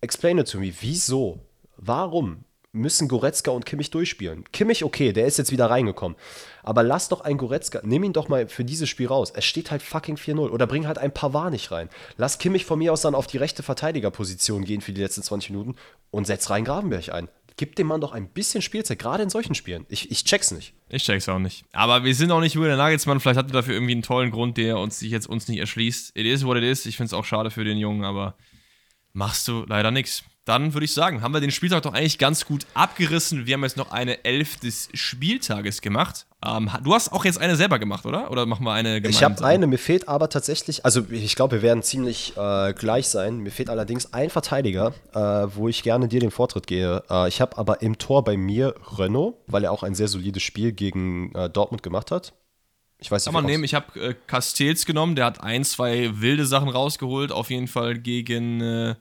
Explain 0.00 0.38
it 0.38 0.50
to 0.50 0.58
me. 0.58 0.72
Wieso? 0.80 1.40
Warum 1.76 2.44
müssen 2.74 3.08
Goretzka 3.08 3.50
und 3.50 3.64
Kimmich 3.64 3.90
durchspielen? 3.90 4.44
Kimmich, 4.52 4.84
okay, 4.84 5.12
der 5.12 5.26
ist 5.26 5.38
jetzt 5.38 5.52
wieder 5.52 5.70
reingekommen. 5.70 6.18
Aber 6.62 6.82
lass 6.82 7.08
doch 7.08 7.22
einen 7.22 7.38
Goretzka, 7.38 7.80
nimm 7.84 8.04
ihn 8.04 8.12
doch 8.12 8.28
mal 8.28 8.48
für 8.48 8.64
dieses 8.64 8.88
Spiel 8.88 9.06
raus. 9.06 9.32
Es 9.34 9.44
steht 9.44 9.70
halt 9.70 9.82
fucking 9.82 10.16
4-0. 10.16 10.50
Oder 10.50 10.66
bring 10.66 10.86
halt 10.86 10.98
ein 10.98 11.14
Pavard 11.14 11.52
nicht 11.52 11.70
rein. 11.70 11.88
Lass 12.16 12.38
Kimmich 12.38 12.64
von 12.64 12.78
mir 12.78 12.92
aus 12.92 13.02
dann 13.02 13.14
auf 13.14 13.26
die 13.26 13.38
rechte 13.38 13.62
Verteidigerposition 13.62 14.64
gehen 14.64 14.80
für 14.80 14.92
die 14.92 15.00
letzten 15.00 15.22
20 15.22 15.50
Minuten 15.50 15.76
und 16.10 16.26
setz 16.26 16.50
rein 16.50 16.64
Gravenberg 16.64 17.10
ein. 17.10 17.28
Gib 17.56 17.76
dem 17.76 17.86
Mann 17.86 18.00
doch 18.00 18.10
ein 18.10 18.28
bisschen 18.28 18.62
Spielzeit, 18.62 18.98
gerade 18.98 19.22
in 19.22 19.30
solchen 19.30 19.54
Spielen. 19.54 19.86
Ich, 19.88 20.10
ich 20.10 20.24
check's 20.24 20.50
nicht. 20.50 20.74
Ich 20.88 21.04
check's 21.04 21.28
auch 21.28 21.38
nicht. 21.38 21.64
Aber 21.72 22.02
wir 22.02 22.14
sind 22.14 22.32
auch 22.32 22.40
nicht 22.40 22.56
über 22.56 22.66
der 22.66 22.76
Nagelsmann. 22.76 23.20
Vielleicht 23.20 23.38
hat 23.38 23.46
er 23.46 23.52
dafür 23.52 23.74
irgendwie 23.74 23.92
einen 23.92 24.02
tollen 24.02 24.32
Grund, 24.32 24.56
der 24.56 24.78
uns 24.78 24.98
sich 24.98 25.12
jetzt 25.12 25.28
uns 25.28 25.46
nicht 25.46 25.60
erschließt. 25.60 26.16
It 26.16 26.26
is 26.26 26.44
what 26.44 26.56
it 26.56 26.64
is. 26.64 26.84
Ich 26.84 26.96
find's 26.96 27.12
auch 27.12 27.24
schade 27.24 27.52
für 27.52 27.62
den 27.62 27.78
Jungen, 27.78 28.04
aber 28.04 28.34
machst 29.12 29.46
du 29.46 29.64
leider 29.68 29.92
nichts. 29.92 30.24
Dann 30.44 30.74
würde 30.74 30.84
ich 30.84 30.92
sagen, 30.92 31.22
haben 31.22 31.32
wir 31.32 31.40
den 31.40 31.50
Spieltag 31.50 31.82
doch 31.82 31.94
eigentlich 31.94 32.18
ganz 32.18 32.44
gut 32.44 32.66
abgerissen. 32.74 33.46
Wir 33.46 33.54
haben 33.54 33.62
jetzt 33.62 33.78
noch 33.78 33.92
eine 33.92 34.24
Elf 34.26 34.56
des 34.56 34.90
Spieltages 34.92 35.80
gemacht. 35.80 36.26
Ähm, 36.44 36.70
du 36.82 36.92
hast 36.92 37.12
auch 37.12 37.24
jetzt 37.24 37.40
eine 37.40 37.56
selber 37.56 37.78
gemacht, 37.78 38.04
oder? 38.04 38.30
Oder 38.30 38.44
machen 38.44 38.64
wir 38.64 38.72
eine 38.72 39.00
gemeinsam? 39.00 39.32
Ich 39.32 39.38
habe 39.38 39.44
eine, 39.46 39.66
mir 39.66 39.78
fehlt 39.78 40.06
aber 40.06 40.28
tatsächlich, 40.28 40.84
also 40.84 41.02
ich 41.10 41.34
glaube, 41.34 41.56
wir 41.56 41.62
werden 41.62 41.82
ziemlich 41.82 42.36
äh, 42.36 42.74
gleich 42.74 43.08
sein. 43.08 43.38
Mir 43.38 43.50
fehlt 43.50 43.70
allerdings 43.70 44.12
ein 44.12 44.28
Verteidiger, 44.28 44.92
äh, 45.14 45.18
wo 45.18 45.68
ich 45.68 45.82
gerne 45.82 46.08
dir 46.08 46.20
den 46.20 46.30
Vortritt 46.30 46.66
gehe. 46.66 47.02
Äh, 47.08 47.28
ich 47.28 47.40
habe 47.40 47.56
aber 47.56 47.80
im 47.80 47.96
Tor 47.96 48.22
bei 48.22 48.36
mir 48.36 48.74
Renault, 48.98 49.36
weil 49.46 49.64
er 49.64 49.72
auch 49.72 49.82
ein 49.82 49.94
sehr 49.94 50.08
solides 50.08 50.42
Spiel 50.42 50.72
gegen 50.72 51.34
äh, 51.34 51.48
Dortmund 51.48 51.82
gemacht 51.82 52.10
hat. 52.10 52.34
Ich 52.98 53.10
weiß 53.10 53.24
nicht, 53.24 53.34
Kann 53.34 53.42
man 53.42 53.50
nehmen. 53.50 53.64
Ich 53.64 53.74
habe 53.74 53.98
äh, 53.98 54.14
Castells 54.26 54.84
genommen, 54.84 55.16
der 55.16 55.24
hat 55.24 55.42
ein, 55.42 55.64
zwei 55.64 56.20
wilde 56.20 56.44
Sachen 56.44 56.68
rausgeholt, 56.68 57.32
auf 57.32 57.48
jeden 57.48 57.68
Fall 57.68 57.98
gegen 57.98 58.60
äh, 58.60 58.94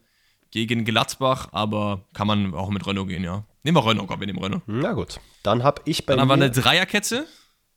gegen 0.54 0.86
Gladbach, 0.86 1.50
aber 1.52 2.06
kann 2.14 2.28
man 2.28 2.54
auch 2.54 2.70
mit 2.70 2.86
Renault 2.86 3.10
gehen, 3.10 3.24
ja. 3.24 3.44
Nehmen 3.64 3.76
wir 3.76 3.86
Renault, 3.86 4.08
komm, 4.08 4.20
wir 4.20 4.28
nehmen 4.28 4.40
Renault. 4.40 4.62
Na 4.68 4.94
gut. 4.94 5.20
Dann 5.42 5.64
habe 5.64 5.82
ich 5.86 6.06
bei 6.06 6.14
Dann 6.14 6.22
haben 6.22 6.28
wir 6.28 6.36
eine 6.36 6.52
Dreierkette. 6.52 7.26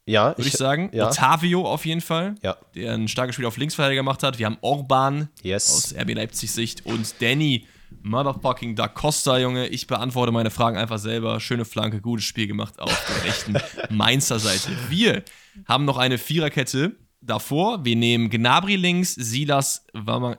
Ja, 0.04 0.36
würde 0.36 0.42
ich, 0.42 0.48
ich, 0.48 0.52
sagen. 0.52 0.90
Ja. 0.92 1.08
Otavio 1.08 1.66
auf 1.66 1.84
jeden 1.86 2.02
Fall, 2.02 2.36
ja. 2.42 2.56
der 2.74 2.92
ein 2.92 3.08
starkes 3.08 3.34
Spiel 3.34 3.46
auf 3.46 3.56
Linksverteidiger 3.56 4.00
gemacht 4.00 4.22
hat. 4.22 4.38
Wir 4.38 4.46
haben 4.46 4.58
Orban 4.60 5.30
yes. 5.42 5.72
aus 5.74 5.94
RB 6.00 6.14
Leipzig 6.14 6.52
Sicht 6.52 6.86
und 6.86 7.20
Danny 7.20 7.66
Motherfucking 8.02 8.76
Da 8.76 8.86
Costa, 8.88 9.38
Junge. 9.38 9.66
Ich 9.68 9.86
beantworte 9.86 10.30
meine 10.30 10.50
Fragen 10.50 10.76
einfach 10.76 10.98
selber. 10.98 11.40
Schöne 11.40 11.64
Flanke, 11.64 12.00
gutes 12.00 12.26
Spiel 12.26 12.46
gemacht 12.46 12.78
auf 12.78 13.04
der 13.08 13.24
rechten 13.24 13.56
Mainzer 13.96 14.38
Seite. 14.38 14.70
Wir 14.90 15.24
haben 15.66 15.86
noch 15.86 15.96
eine 15.96 16.18
Viererkette 16.18 16.94
davor. 17.20 17.84
Wir 17.84 17.96
nehmen 17.96 18.30
Gnabry 18.30 18.76
links, 18.76 19.14
Silas, 19.14 19.86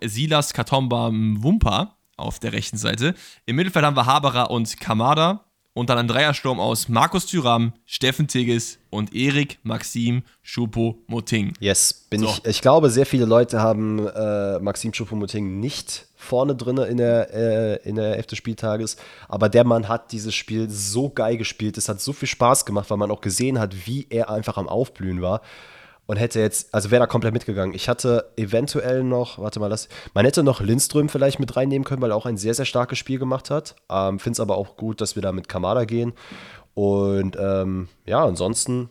Silas 0.01 0.53
Katomba 0.53 1.09
Wumpa 1.11 1.96
auf 2.17 2.39
der 2.39 2.53
rechten 2.53 2.77
Seite. 2.77 3.13
Im 3.45 3.55
Mittelfeld 3.55 3.85
haben 3.85 3.95
wir 3.95 4.05
Haberer 4.05 4.51
und 4.51 4.79
Kamada. 4.79 5.43
Und 5.73 5.91
dann 5.91 5.99
ein 5.99 6.07
Dreiersturm 6.07 6.59
aus 6.59 6.89
Markus 6.89 7.27
Thüram, 7.27 7.71
Steffen 7.85 8.27
Tigges 8.27 8.79
und 8.89 9.13
Erik 9.13 9.59
Maxim 9.61 10.23
Schupo-Moting. 10.41 11.53
Yes, 11.59 12.07
bin 12.09 12.21
so. 12.21 12.29
ich. 12.29 12.45
Ich 12.45 12.61
glaube, 12.63 12.89
sehr 12.89 13.05
viele 13.05 13.25
Leute 13.25 13.61
haben 13.61 14.07
äh, 14.07 14.57
Maxim 14.57 14.91
Schupo-Moting 14.91 15.59
nicht 15.59 16.07
vorne 16.15 16.55
drin 16.55 16.77
in 16.77 16.97
der, 16.97 17.31
äh, 17.31 17.87
in 17.87 17.95
der 17.95 18.15
Hälfte 18.15 18.29
des 18.29 18.39
Spieltages. 18.39 18.97
Aber 19.29 19.49
der 19.49 19.65
Mann 19.65 19.87
hat 19.87 20.11
dieses 20.11 20.33
Spiel 20.33 20.67
so 20.67 21.11
geil 21.11 21.37
gespielt. 21.37 21.77
Es 21.77 21.89
hat 21.89 22.01
so 22.01 22.11
viel 22.11 22.27
Spaß 22.27 22.65
gemacht, 22.65 22.89
weil 22.89 22.97
man 22.97 23.11
auch 23.11 23.21
gesehen 23.21 23.59
hat, 23.59 23.85
wie 23.85 24.07
er 24.09 24.31
einfach 24.31 24.57
am 24.57 24.67
Aufblühen 24.67 25.21
war 25.21 25.41
und 26.07 26.17
hätte 26.17 26.39
jetzt, 26.39 26.73
also 26.73 26.89
wäre 26.89 27.01
da 27.01 27.07
komplett 27.07 27.33
mitgegangen. 27.33 27.75
Ich 27.75 27.87
hatte 27.87 28.31
eventuell 28.37 29.03
noch, 29.03 29.37
warte 29.39 29.59
mal, 29.59 29.69
das, 29.69 29.89
man 30.13 30.25
hätte 30.25 30.41
noch 30.41 30.61
Lindström 30.61 31.09
vielleicht 31.09 31.39
mit 31.39 31.55
reinnehmen 31.55 31.85
können, 31.85 32.01
weil 32.01 32.11
er 32.11 32.15
auch 32.15 32.25
ein 32.25 32.37
sehr, 32.37 32.53
sehr 32.53 32.65
starkes 32.65 32.97
Spiel 32.97 33.19
gemacht 33.19 33.49
hat. 33.49 33.75
Ähm, 33.89 34.17
Finde 34.19 34.35
es 34.35 34.39
aber 34.39 34.57
auch 34.57 34.77
gut, 34.77 35.01
dass 35.01 35.15
wir 35.15 35.21
da 35.21 35.31
mit 35.31 35.49
Kamada 35.49 35.85
gehen. 35.85 36.13
Und 36.73 37.37
ähm, 37.39 37.89
ja, 38.05 38.23
ansonsten 38.23 38.89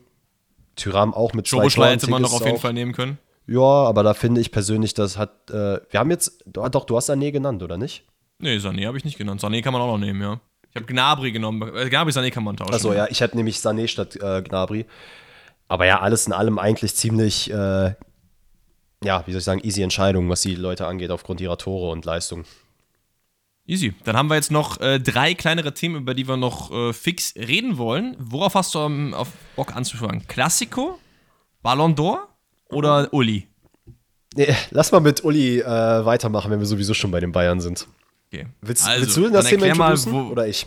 Tyram 0.76 1.14
auch 1.14 1.32
mit 1.32 1.46
zwei 1.46 1.68
Toren. 1.68 1.88
hätte 1.90 2.10
man 2.10 2.20
noch 2.20 2.34
auf 2.34 2.44
jeden 2.44 2.58
Fall 2.58 2.74
nehmen 2.74 2.92
können. 2.92 3.18
Ja, 3.46 3.60
aber 3.60 4.02
da 4.02 4.12
finde 4.12 4.40
ich 4.40 4.50
persönlich, 4.50 4.92
das 4.92 5.16
hat, 5.16 5.50
äh, 5.50 5.80
wir 5.90 6.00
haben 6.00 6.10
jetzt, 6.10 6.42
doch, 6.46 6.84
du 6.84 6.96
hast 6.96 7.08
Sané 7.08 7.30
genannt, 7.30 7.62
oder 7.62 7.78
nicht? 7.78 8.04
Nee, 8.38 8.56
Sané 8.56 8.86
habe 8.86 8.98
ich 8.98 9.04
nicht 9.04 9.16
genannt. 9.16 9.40
Sané 9.40 9.62
kann 9.62 9.72
man 9.72 9.80
auch 9.80 9.86
noch 9.86 9.98
nehmen, 9.98 10.20
ja. 10.20 10.40
Ich 10.68 10.76
habe 10.76 10.84
Gnabry 10.84 11.32
genommen. 11.32 11.62
Äh, 11.74 11.88
Gnabry, 11.88 12.10
Sané 12.10 12.30
kann 12.30 12.44
man 12.44 12.56
tauschen. 12.56 12.74
Achso, 12.74 12.92
ja, 12.92 13.06
ich 13.08 13.20
hätte 13.20 13.36
nämlich 13.36 13.56
Sané 13.56 13.88
statt 13.88 14.16
äh, 14.16 14.42
Gnabry. 14.42 14.84
Aber 15.68 15.86
ja, 15.86 16.00
alles 16.00 16.26
in 16.26 16.32
allem 16.32 16.58
eigentlich 16.58 16.94
ziemlich, 16.94 17.50
äh, 17.50 17.94
ja, 19.02 19.26
wie 19.26 19.32
soll 19.32 19.38
ich 19.38 19.44
sagen, 19.44 19.60
easy 19.64 19.82
Entscheidung, 19.82 20.28
was 20.28 20.42
die 20.42 20.54
Leute 20.54 20.86
angeht, 20.86 21.10
aufgrund 21.10 21.40
ihrer 21.40 21.58
Tore 21.58 21.90
und 21.90 22.04
Leistung. 22.04 22.44
Easy. 23.66 23.94
Dann 24.04 24.16
haben 24.16 24.28
wir 24.28 24.36
jetzt 24.36 24.52
noch 24.52 24.80
äh, 24.80 25.00
drei 25.00 25.34
kleinere 25.34 25.74
Themen, 25.74 25.96
über 25.96 26.14
die 26.14 26.28
wir 26.28 26.36
noch 26.36 26.70
äh, 26.70 26.92
fix 26.92 27.34
reden 27.34 27.78
wollen. 27.78 28.16
Worauf 28.18 28.54
hast 28.54 28.74
du 28.76 28.78
um, 28.78 29.12
auf 29.12 29.28
Bock 29.56 29.74
anzufangen? 29.74 30.24
Klassiko? 30.28 31.00
Ballon 31.62 31.96
d'Or 31.96 32.18
oder 32.68 33.12
Uli? 33.12 33.48
Nee, 34.36 34.54
lass 34.70 34.92
mal 34.92 35.00
mit 35.00 35.24
Uli 35.24 35.60
äh, 35.60 35.64
weitermachen, 36.04 36.50
wenn 36.50 36.60
wir 36.60 36.66
sowieso 36.66 36.94
schon 36.94 37.10
bei 37.10 37.18
den 37.18 37.32
Bayern 37.32 37.60
sind. 37.60 37.88
Okay. 38.28 38.46
Willst, 38.60 38.86
also, 38.86 39.02
willst 39.02 39.16
du 39.16 39.30
das 39.30 39.46
Thema 39.46 39.74
mal, 39.74 39.96
wo, 40.06 40.30
oder 40.30 40.46
ich? 40.46 40.66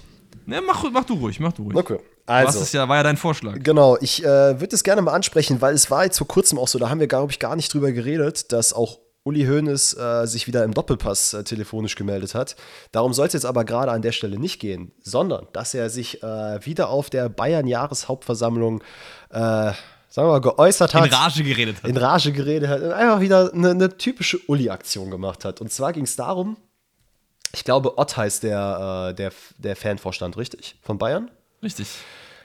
Ne, 0.49 0.61
mach, 0.61 0.83
mach 0.91 1.05
du 1.05 1.13
ruhig, 1.13 1.39
mach 1.39 1.53
du 1.53 1.63
ruhig. 1.63 1.75
Okay. 1.75 1.99
Also, 2.25 2.61
Was 2.61 2.73
ja, 2.73 2.87
war 2.87 2.97
ja 2.97 3.03
dein 3.03 3.17
Vorschlag. 3.17 3.57
Genau, 3.63 3.97
ich 4.01 4.23
äh, 4.23 4.59
würde 4.59 4.75
es 4.75 4.83
gerne 4.83 5.01
mal 5.01 5.13
ansprechen, 5.13 5.61
weil 5.61 5.73
es 5.73 5.89
war 5.89 6.03
jetzt 6.03 6.17
vor 6.17 6.27
kurzem 6.27 6.59
auch 6.59 6.67
so, 6.67 6.77
da 6.77 6.89
haben 6.89 6.99
wir, 6.99 7.07
glaube 7.07 7.31
ich, 7.31 7.39
gar 7.39 7.55
nicht 7.55 7.73
drüber 7.73 7.91
geredet, 7.91 8.51
dass 8.51 8.73
auch 8.73 8.99
Uli 9.23 9.45
Hoeneß 9.45 9.97
äh, 9.97 10.25
sich 10.25 10.47
wieder 10.47 10.63
im 10.63 10.73
Doppelpass 10.73 11.33
äh, 11.33 11.43
telefonisch 11.43 11.95
gemeldet 11.95 12.35
hat. 12.35 12.55
Darum 12.91 13.13
soll 13.13 13.27
es 13.27 13.33
jetzt 13.33 13.45
aber 13.45 13.65
gerade 13.65 13.91
an 13.91 14.01
der 14.01 14.11
Stelle 14.11 14.39
nicht 14.39 14.59
gehen, 14.59 14.91
sondern 15.01 15.47
dass 15.53 15.73
er 15.73 15.89
sich 15.89 16.23
äh, 16.23 16.65
wieder 16.65 16.89
auf 16.89 17.09
der 17.09 17.29
Bayern-Jahreshauptversammlung 17.29 18.83
äh, 19.31 19.71
sagen 20.09 20.27
wir 20.27 20.31
mal, 20.31 20.41
geäußert 20.41 20.93
hat. 20.93 21.05
In 21.05 21.13
Rage 21.13 21.43
geredet 21.43 21.83
hat. 21.83 21.89
In 21.89 21.97
Rage 21.97 22.31
geredet 22.31 22.69
hat 22.69 22.81
und 22.81 22.91
einfach 22.91 23.19
wieder 23.19 23.53
eine, 23.53 23.71
eine 23.71 23.97
typische 23.97 24.39
Uli-Aktion 24.47 25.11
gemacht 25.11 25.45
hat. 25.45 25.61
Und 25.61 25.71
zwar 25.71 25.93
ging 25.93 26.03
es 26.03 26.15
darum, 26.15 26.57
ich 27.53 27.63
glaube, 27.63 27.97
Ott 27.97 28.15
heißt 28.17 28.43
der, 28.43 29.09
äh, 29.09 29.15
der, 29.15 29.31
der 29.57 29.75
Fanvorstand, 29.75 30.37
richtig? 30.37 30.75
Von 30.81 30.97
Bayern? 30.97 31.31
Richtig 31.63 31.87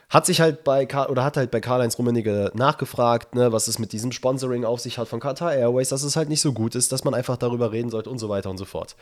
hat 0.09 0.25
sich 0.25 0.41
halt 0.41 0.63
bei 0.63 0.87
oder 1.07 1.23
hat 1.23 1.37
halt 1.37 1.51
bei 1.51 1.59
Karl-Heinz 1.59 1.97
Rummenigge 1.97 2.51
nachgefragt, 2.53 3.35
ne, 3.35 3.51
was 3.51 3.67
es 3.67 3.79
mit 3.79 3.91
diesem 3.91 4.11
Sponsoring 4.11 4.63
auf 4.63 4.79
sich 4.79 4.97
hat 4.97 5.07
von 5.07 5.19
Qatar 5.19 5.53
Airways, 5.53 5.89
dass 5.89 6.03
es 6.03 6.15
halt 6.15 6.29
nicht 6.29 6.41
so 6.41 6.53
gut 6.53 6.75
ist, 6.75 6.91
dass 6.91 7.03
man 7.03 7.13
einfach 7.13 7.37
darüber 7.37 7.71
reden 7.71 7.89
sollte 7.89 8.09
und 8.09 8.19
so 8.19 8.29
weiter 8.29 8.49
und 8.49 8.57
so 8.57 8.65
fort. 8.65 8.95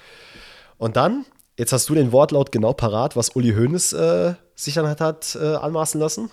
Und 0.78 0.96
dann, 0.96 1.26
jetzt 1.58 1.74
hast 1.74 1.90
du 1.90 1.96
den 1.96 2.12
Wortlaut 2.12 2.52
genau 2.52 2.74
parat, 2.74 3.16
was 3.16 3.36
Uli 3.36 3.54
Hoeneß 3.54 3.94
äh, 3.94 4.34
sich 4.56 4.76
dann 4.76 4.88
hat, 4.88 5.02
hat 5.02 5.38
äh, 5.40 5.56
anmaßen 5.56 6.00
lassen. 6.00 6.32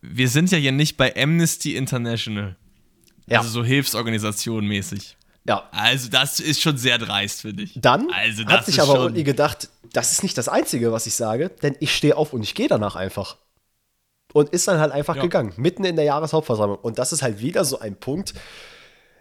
Wir 0.00 0.28
sind 0.28 0.50
ja 0.50 0.58
hier 0.58 0.72
nicht 0.72 0.96
bei 0.96 1.14
Amnesty 1.16 1.76
International. 1.76 2.56
Ja. 3.26 3.38
Also 3.38 3.50
so 3.50 3.64
Hilfsorganisation 3.64 4.66
mäßig. 4.66 5.16
Ja. 5.44 5.68
Also 5.72 6.10
das 6.10 6.40
ist 6.40 6.60
schon 6.60 6.76
sehr 6.76 6.98
dreist, 6.98 7.42
finde 7.42 7.62
ich. 7.62 7.72
Dann 7.76 8.10
also, 8.12 8.44
hat 8.46 8.66
sich 8.66 8.80
aber 8.80 9.04
Uli 9.04 9.24
gedacht, 9.24 9.68
das 9.92 10.12
ist 10.12 10.22
nicht 10.22 10.36
das 10.36 10.48
Einzige, 10.48 10.92
was 10.92 11.06
ich 11.06 11.14
sage, 11.14 11.50
denn 11.62 11.76
ich 11.80 11.94
stehe 11.94 12.16
auf 12.16 12.32
und 12.32 12.42
ich 12.42 12.54
gehe 12.54 12.68
danach 12.68 12.96
einfach 12.96 13.36
und 14.32 14.50
ist 14.50 14.68
dann 14.68 14.78
halt 14.78 14.92
einfach 14.92 15.16
ja. 15.16 15.22
gegangen, 15.22 15.54
mitten 15.56 15.84
in 15.84 15.96
der 15.96 16.04
Jahreshauptversammlung. 16.04 16.78
Und 16.78 16.98
das 16.98 17.12
ist 17.12 17.22
halt 17.22 17.40
wieder 17.40 17.64
so 17.64 17.78
ein 17.78 17.96
Punkt. 17.96 18.34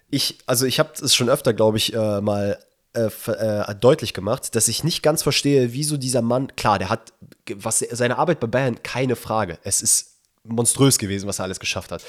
Ich, 0.10 0.40
also 0.46 0.66
ich 0.66 0.80
habe 0.80 0.92
es 1.02 1.16
schon 1.16 1.30
öfter, 1.30 1.54
glaube 1.54 1.78
ich, 1.78 1.94
äh, 1.94 2.22
mal 2.22 2.60
äh, 2.94 3.10
äh, 3.28 3.76
deutlich 3.76 4.14
gemacht, 4.14 4.56
dass 4.56 4.68
ich 4.68 4.84
nicht 4.84 5.04
ganz 5.04 5.24
verstehe, 5.24 5.74
wieso 5.74 5.98
dieser 5.98 6.22
Mann, 6.22 6.56
klar, 6.56 6.80
der 6.80 6.90
hat 6.90 7.14
was 7.56 7.80
seine 7.80 8.18
Arbeit 8.18 8.40
bei 8.40 8.48
Bayern 8.48 8.82
keine 8.84 9.16
Frage. 9.16 9.60
Es 9.64 9.82
ist 9.82 10.18
monströs 10.44 10.98
gewesen, 10.98 11.28
was 11.28 11.40
er 11.40 11.44
alles 11.44 11.60
geschafft 11.60 11.92
hat. 11.92 12.04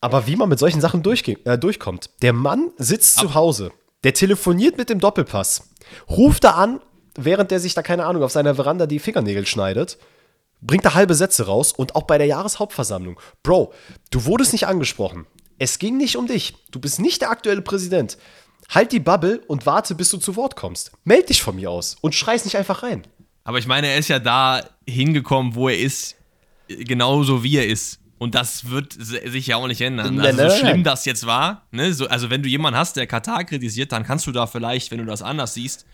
Aber 0.00 0.26
wie 0.26 0.36
man 0.36 0.48
mit 0.48 0.58
solchen 0.58 0.80
Sachen 0.80 1.02
äh, 1.04 1.58
durchkommt. 1.58 2.10
Der 2.22 2.32
Mann 2.32 2.70
sitzt 2.76 3.18
Ab 3.18 3.24
zu 3.24 3.34
Hause, 3.34 3.72
der 4.04 4.14
telefoniert 4.14 4.76
mit 4.76 4.90
dem 4.90 5.00
Doppelpass, 5.00 5.70
ruft 6.08 6.44
da 6.44 6.52
an, 6.52 6.80
während 7.16 7.50
der 7.50 7.60
sich 7.60 7.74
da 7.74 7.82
keine 7.82 8.04
Ahnung 8.04 8.22
auf 8.22 8.32
seiner 8.32 8.54
Veranda 8.54 8.86
die 8.86 8.98
Fingernägel 8.98 9.46
schneidet 9.46 9.98
bringt 10.60 10.84
da 10.84 10.94
halbe 10.94 11.14
Sätze 11.14 11.46
raus 11.46 11.72
und 11.72 11.94
auch 11.96 12.04
bei 12.04 12.18
der 12.18 12.26
Jahreshauptversammlung. 12.26 13.20
Bro, 13.42 13.72
du 14.10 14.24
wurdest 14.24 14.52
nicht 14.52 14.66
angesprochen. 14.66 15.26
Es 15.58 15.78
ging 15.78 15.96
nicht 15.96 16.16
um 16.16 16.26
dich. 16.26 16.54
Du 16.70 16.80
bist 16.80 17.00
nicht 17.00 17.22
der 17.22 17.30
aktuelle 17.30 17.62
Präsident. 17.62 18.18
Halt 18.68 18.92
die 18.92 19.00
Bubble 19.00 19.40
und 19.46 19.64
warte, 19.64 19.94
bis 19.94 20.10
du 20.10 20.18
zu 20.18 20.36
Wort 20.36 20.56
kommst. 20.56 20.92
Meld 21.04 21.28
dich 21.28 21.42
von 21.42 21.56
mir 21.56 21.70
aus 21.70 21.96
und 22.00 22.14
schreis 22.14 22.44
nicht 22.44 22.56
einfach 22.56 22.82
rein. 22.82 23.06
Aber 23.44 23.58
ich 23.58 23.66
meine, 23.66 23.86
er 23.86 23.98
ist 23.98 24.08
ja 24.08 24.18
da 24.18 24.62
hingekommen, 24.88 25.54
wo 25.54 25.68
er 25.68 25.78
ist, 25.78 26.16
genauso 26.68 27.44
wie 27.44 27.58
er 27.58 27.66
ist. 27.66 28.00
Und 28.18 28.34
das 28.34 28.70
wird 28.70 28.94
sich 28.94 29.46
ja 29.46 29.56
auch 29.56 29.66
nicht 29.66 29.80
ändern. 29.82 30.18
Also 30.20 30.48
so 30.48 30.56
schlimm 30.56 30.84
das 30.84 31.04
jetzt 31.04 31.26
war, 31.26 31.66
ne? 31.70 31.92
so, 31.92 32.08
also 32.08 32.30
wenn 32.30 32.42
du 32.42 32.48
jemanden 32.48 32.78
hast, 32.78 32.96
der 32.96 33.06
Katar 33.06 33.44
kritisiert, 33.44 33.92
dann 33.92 34.04
kannst 34.04 34.26
du 34.26 34.32
da 34.32 34.46
vielleicht, 34.46 34.90
wenn 34.90 34.98
du 34.98 35.04
das 35.04 35.20
anders 35.20 35.52
siehst, 35.54 35.84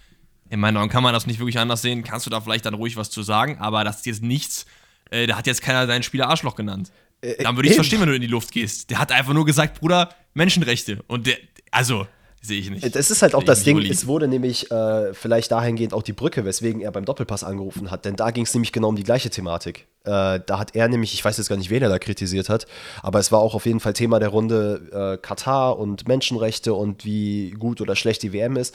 in 0.48 0.60
meinen 0.60 0.76
Augen 0.76 0.90
kann 0.90 1.02
man 1.02 1.14
das 1.14 1.26
nicht 1.26 1.40
wirklich 1.40 1.58
anders 1.58 1.82
sehen. 1.82 2.04
Kannst 2.04 2.26
du 2.26 2.30
da 2.30 2.40
vielleicht 2.40 2.66
dann 2.66 2.74
ruhig 2.74 2.96
was 2.96 3.10
zu 3.10 3.22
sagen, 3.22 3.58
aber 3.58 3.84
das 3.84 3.98
ist 3.98 4.06
jetzt 4.06 4.22
nichts, 4.22 4.66
äh, 5.10 5.26
da 5.26 5.36
hat 5.36 5.46
jetzt 5.46 5.62
keiner 5.62 5.86
seinen 5.86 6.02
Spieler 6.02 6.28
Arschloch 6.28 6.54
genannt. 6.54 6.92
Äh, 7.22 7.42
Dann 7.42 7.56
würde 7.56 7.68
ich 7.70 7.74
verstehen, 7.74 8.00
wenn 8.00 8.08
du 8.08 8.14
in 8.14 8.20
die 8.20 8.28
Luft 8.28 8.52
gehst. 8.52 8.90
Der 8.90 8.98
hat 8.98 9.12
einfach 9.12 9.32
nur 9.32 9.46
gesagt, 9.46 9.80
Bruder, 9.80 10.14
Menschenrechte. 10.34 11.02
Und 11.06 11.26
der, 11.26 11.38
also, 11.70 12.06
sehe 12.42 12.60
ich 12.60 12.70
nicht. 12.70 12.94
Das 12.94 13.10
ist 13.10 13.22
halt 13.22 13.34
auch 13.34 13.44
das 13.44 13.62
Ding, 13.62 13.78
es 13.78 14.06
wurde 14.06 14.26
nämlich 14.26 14.70
äh, 14.70 15.14
vielleicht 15.14 15.52
dahingehend 15.52 15.94
auch 15.94 16.02
die 16.02 16.12
Brücke, 16.12 16.44
weswegen 16.44 16.80
er 16.80 16.90
beim 16.90 17.04
Doppelpass 17.04 17.44
angerufen 17.44 17.90
hat. 17.90 18.04
Denn 18.04 18.16
da 18.16 18.30
ging 18.32 18.44
es 18.44 18.52
nämlich 18.52 18.72
genau 18.72 18.88
um 18.88 18.96
die 18.96 19.04
gleiche 19.04 19.30
Thematik. 19.30 19.86
Äh, 20.04 20.40
da 20.44 20.58
hat 20.58 20.74
er 20.74 20.88
nämlich, 20.88 21.14
ich 21.14 21.24
weiß 21.24 21.38
jetzt 21.38 21.48
gar 21.48 21.56
nicht, 21.56 21.70
wen 21.70 21.82
er 21.82 21.88
da 21.88 21.98
kritisiert 22.00 22.48
hat, 22.48 22.66
aber 23.02 23.20
es 23.20 23.30
war 23.30 23.38
auch 23.38 23.54
auf 23.54 23.64
jeden 23.64 23.80
Fall 23.80 23.92
Thema 23.92 24.18
der 24.18 24.30
Runde 24.30 25.16
äh, 25.16 25.24
Katar 25.24 25.78
und 25.78 26.08
Menschenrechte 26.08 26.74
und 26.74 27.04
wie 27.04 27.52
gut 27.52 27.80
oder 27.80 27.94
schlecht 27.94 28.22
die 28.22 28.32
WM 28.32 28.56
ist. 28.56 28.74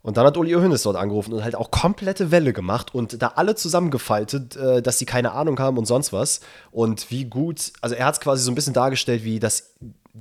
Und 0.00 0.16
dann 0.16 0.24
hat 0.24 0.36
Uli 0.36 0.52
Hoeneß 0.52 0.84
dort 0.84 0.96
angerufen 0.96 1.34
und 1.34 1.44
halt 1.44 1.56
auch 1.56 1.70
komplette 1.70 2.30
Welle 2.30 2.52
gemacht 2.52 2.94
und 2.94 3.20
da 3.20 3.32
alle 3.34 3.56
zusammengefaltet, 3.56 4.56
äh, 4.56 4.80
dass 4.80 4.98
sie 4.98 5.04
keine 5.04 5.32
Ahnung 5.32 5.58
haben 5.58 5.76
und 5.76 5.84
sonst 5.84 6.12
was. 6.12 6.40
Und 6.70 7.10
wie 7.10 7.26
gut, 7.26 7.72
also 7.82 7.94
er 7.94 8.06
hat 8.06 8.14
es 8.14 8.20
quasi 8.20 8.42
so 8.42 8.50
ein 8.50 8.54
bisschen 8.54 8.72
dargestellt, 8.72 9.24
wie 9.24 9.40
das 9.40 9.74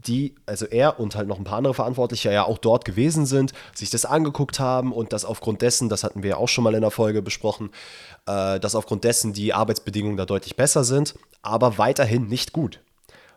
die, 0.06 0.36
also 0.46 0.66
er 0.66 1.00
und 1.00 1.16
halt 1.16 1.28
noch 1.28 1.38
ein 1.38 1.44
paar 1.44 1.58
andere 1.58 1.74
Verantwortliche 1.74 2.32
ja 2.32 2.44
auch 2.44 2.58
dort 2.58 2.86
gewesen 2.86 3.26
sind, 3.26 3.54
sich 3.74 3.90
das 3.90 4.06
angeguckt 4.06 4.60
haben 4.60 4.92
und 4.92 5.14
dass 5.14 5.26
aufgrund 5.26 5.62
dessen, 5.62 5.90
das 5.90 6.04
hatten 6.04 6.24
wir 6.24 6.32
ja 6.32 6.38
auch 6.38 6.50
schon 6.50 6.64
mal 6.64 6.76
in 6.76 6.82
der 6.82 6.92
Folge 6.92 7.22
besprochen, 7.22 7.72
äh, 8.26 8.60
dass 8.60 8.76
aufgrund 8.76 9.04
dessen 9.04 9.34
die 9.34 9.54
Arbeitsbedingungen 9.54 10.18
da 10.18 10.26
deutlich 10.26 10.56
besser 10.56 10.84
sind, 10.84 11.16
aber 11.42 11.78
weiterhin 11.78 12.28
nicht 12.28 12.54
gut. 12.54 12.80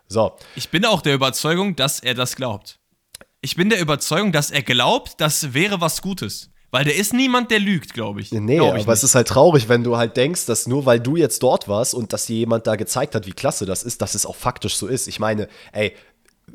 So. 0.07 0.33
Ich 0.55 0.69
bin 0.69 0.85
auch 0.85 1.01
der 1.01 1.15
Überzeugung, 1.15 1.75
dass 1.75 1.99
er 1.99 2.13
das 2.13 2.35
glaubt. 2.35 2.79
Ich 3.41 3.55
bin 3.55 3.69
der 3.69 3.79
Überzeugung, 3.79 4.31
dass 4.31 4.51
er 4.51 4.61
glaubt, 4.61 5.19
das 5.19 5.53
wäre 5.53 5.81
was 5.81 6.01
Gutes. 6.01 6.51
Weil 6.71 6.85
der 6.85 6.95
ist 6.95 7.13
niemand, 7.13 7.51
der 7.51 7.59
lügt, 7.59 7.93
glaube 7.93 8.21
ich. 8.21 8.31
Nee, 8.31 8.55
glaub 8.55 8.67
ich 8.67 8.69
aber 8.69 8.77
nicht. 8.77 8.87
es 8.87 9.03
ist 9.03 9.15
halt 9.15 9.27
traurig, 9.27 9.67
wenn 9.67 9.83
du 9.83 9.97
halt 9.97 10.15
denkst, 10.15 10.45
dass 10.45 10.67
nur 10.67 10.85
weil 10.85 11.01
du 11.01 11.17
jetzt 11.17 11.43
dort 11.43 11.67
warst 11.67 11.93
und 11.93 12.13
dass 12.13 12.27
dir 12.27 12.37
jemand 12.37 12.65
da 12.65 12.77
gezeigt 12.77 13.13
hat, 13.13 13.25
wie 13.27 13.33
klasse 13.33 13.65
das 13.65 13.83
ist, 13.83 14.01
dass 14.01 14.15
es 14.15 14.25
auch 14.25 14.37
faktisch 14.37 14.77
so 14.77 14.87
ist. 14.87 15.07
Ich 15.07 15.19
meine, 15.19 15.49
ey, 15.73 15.93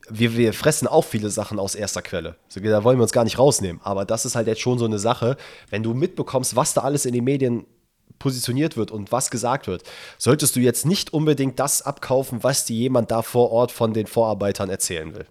wir, 0.09 0.37
wir 0.37 0.53
fressen 0.53 0.89
auch 0.89 1.05
viele 1.05 1.31
Sachen 1.31 1.59
aus 1.59 1.75
erster 1.75 2.03
Quelle. 2.03 2.37
Also, 2.47 2.61
da 2.61 2.85
wollen 2.85 2.99
wir 2.99 3.03
uns 3.03 3.13
gar 3.13 3.25
nicht 3.25 3.39
rausnehmen. 3.39 3.81
Aber 3.83 4.05
das 4.05 4.25
ist 4.25 4.37
halt 4.37 4.47
jetzt 4.47 4.61
schon 4.61 4.79
so 4.79 4.85
eine 4.85 4.99
Sache, 4.99 5.37
wenn 5.71 5.83
du 5.83 5.95
mitbekommst, 5.95 6.57
was 6.57 6.75
da 6.75 6.83
alles 6.83 7.07
in 7.07 7.13
den 7.13 7.25
Medien 7.25 7.67
positioniert 8.19 8.77
wird 8.77 8.91
und 8.91 9.13
was 9.13 9.31
gesagt 9.31 9.67
wird, 9.67 9.83
solltest 10.19 10.57
du 10.57 10.61
jetzt 10.61 10.87
nicht 10.87 11.13
unbedingt 11.13 11.59
das 11.59 11.83
abkaufen, 11.83 12.43
was 12.43 12.65
dir 12.65 12.77
jemand 12.77 13.11
da 13.11 13.23
vor 13.23 13.51
Ort 13.51 13.73
von 13.73 13.93
den 13.93 14.07
Vorarbeitern 14.07 14.71
erzählen 14.71 15.15
will. 15.15 15.27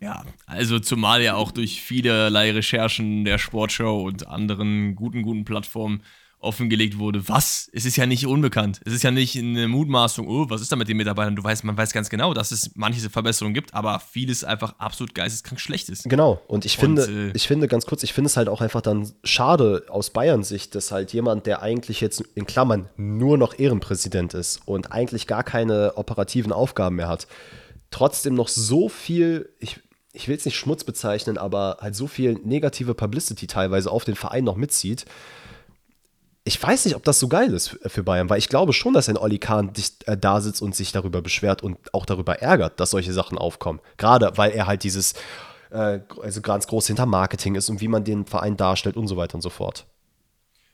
Ja, 0.00 0.24
also 0.46 0.80
zumal 0.80 1.22
ja 1.22 1.36
auch 1.36 1.52
durch 1.52 1.80
vielerlei 1.80 2.50
Recherchen 2.50 3.24
der 3.24 3.38
Sportshow 3.38 4.02
und 4.02 4.26
anderen 4.26 4.96
guten, 4.96 5.22
guten 5.22 5.44
Plattformen 5.44 6.02
offengelegt 6.42 6.98
wurde, 6.98 7.28
was? 7.28 7.70
Es 7.72 7.84
ist 7.84 7.96
ja 7.96 8.06
nicht 8.06 8.26
unbekannt. 8.26 8.80
Es 8.84 8.92
ist 8.92 9.02
ja 9.02 9.10
nicht 9.10 9.36
eine 9.36 9.68
Mutmaßung, 9.68 10.26
oh, 10.26 10.46
was 10.48 10.60
ist 10.60 10.72
da 10.72 10.76
mit 10.76 10.88
den 10.88 10.96
Mitarbeitern? 10.96 11.36
Du 11.36 11.44
weißt, 11.44 11.64
man 11.64 11.76
weiß 11.76 11.92
ganz 11.92 12.10
genau, 12.10 12.34
dass 12.34 12.50
es 12.50 12.72
manche 12.74 13.08
Verbesserungen 13.08 13.54
gibt, 13.54 13.74
aber 13.74 14.00
vieles 14.00 14.44
einfach 14.44 14.74
absolut 14.78 15.14
geisteskrank 15.14 15.60
schlecht 15.60 15.88
ist. 15.88 16.08
Genau. 16.08 16.40
Und 16.48 16.64
ich 16.64 16.76
finde, 16.76 17.06
und, 17.06 17.30
äh, 17.30 17.32
ich 17.34 17.46
finde 17.46 17.68
ganz 17.68 17.86
kurz, 17.86 18.02
ich 18.02 18.12
finde 18.12 18.26
es 18.26 18.36
halt 18.36 18.48
auch 18.48 18.60
einfach 18.60 18.80
dann 18.80 19.10
schade 19.24 19.84
aus 19.88 20.10
Bayern 20.10 20.42
Sicht, 20.42 20.74
dass 20.74 20.90
halt 20.92 21.12
jemand, 21.12 21.46
der 21.46 21.62
eigentlich 21.62 22.00
jetzt 22.00 22.22
in 22.34 22.46
Klammern 22.46 22.88
nur 22.96 23.38
noch 23.38 23.58
Ehrenpräsident 23.58 24.34
ist 24.34 24.60
und 24.66 24.92
eigentlich 24.92 25.26
gar 25.26 25.44
keine 25.44 25.94
operativen 25.96 26.52
Aufgaben 26.52 26.96
mehr 26.96 27.08
hat, 27.08 27.26
trotzdem 27.90 28.34
noch 28.34 28.48
so 28.48 28.88
viel, 28.88 29.50
ich, 29.60 29.80
ich 30.12 30.28
will 30.28 30.36
es 30.36 30.44
nicht 30.44 30.56
Schmutz 30.56 30.82
bezeichnen, 30.84 31.38
aber 31.38 31.78
halt 31.80 31.94
so 31.94 32.06
viel 32.06 32.34
negative 32.44 32.94
Publicity 32.94 33.46
teilweise 33.46 33.90
auf 33.90 34.04
den 34.04 34.16
Verein 34.16 34.44
noch 34.44 34.56
mitzieht 34.56 35.06
ich 36.44 36.60
weiß 36.60 36.84
nicht, 36.84 36.96
ob 36.96 37.04
das 37.04 37.20
so 37.20 37.28
geil 37.28 37.52
ist 37.52 37.78
für 37.86 38.02
Bayern, 38.02 38.28
weil 38.28 38.38
ich 38.38 38.48
glaube 38.48 38.72
schon, 38.72 38.94
dass 38.94 39.08
ein 39.08 39.16
Olli 39.16 39.38
Kahn 39.38 39.72
äh, 40.06 40.16
da 40.16 40.40
sitzt 40.40 40.60
und 40.60 40.74
sich 40.74 40.90
darüber 40.90 41.22
beschwert 41.22 41.62
und 41.62 41.78
auch 41.94 42.04
darüber 42.04 42.40
ärgert, 42.40 42.80
dass 42.80 42.90
solche 42.90 43.12
Sachen 43.12 43.38
aufkommen. 43.38 43.80
Gerade 43.96 44.32
weil 44.36 44.50
er 44.50 44.66
halt 44.66 44.82
dieses, 44.82 45.14
äh, 45.70 46.00
also 46.20 46.40
ganz 46.40 46.66
groß 46.66 46.88
hinter 46.88 47.06
Marketing 47.06 47.54
ist 47.54 47.70
und 47.70 47.80
wie 47.80 47.88
man 47.88 48.02
den 48.02 48.26
Verein 48.26 48.56
darstellt 48.56 48.96
und 48.96 49.06
so 49.06 49.16
weiter 49.16 49.36
und 49.36 49.42
so 49.42 49.50
fort. 49.50 49.86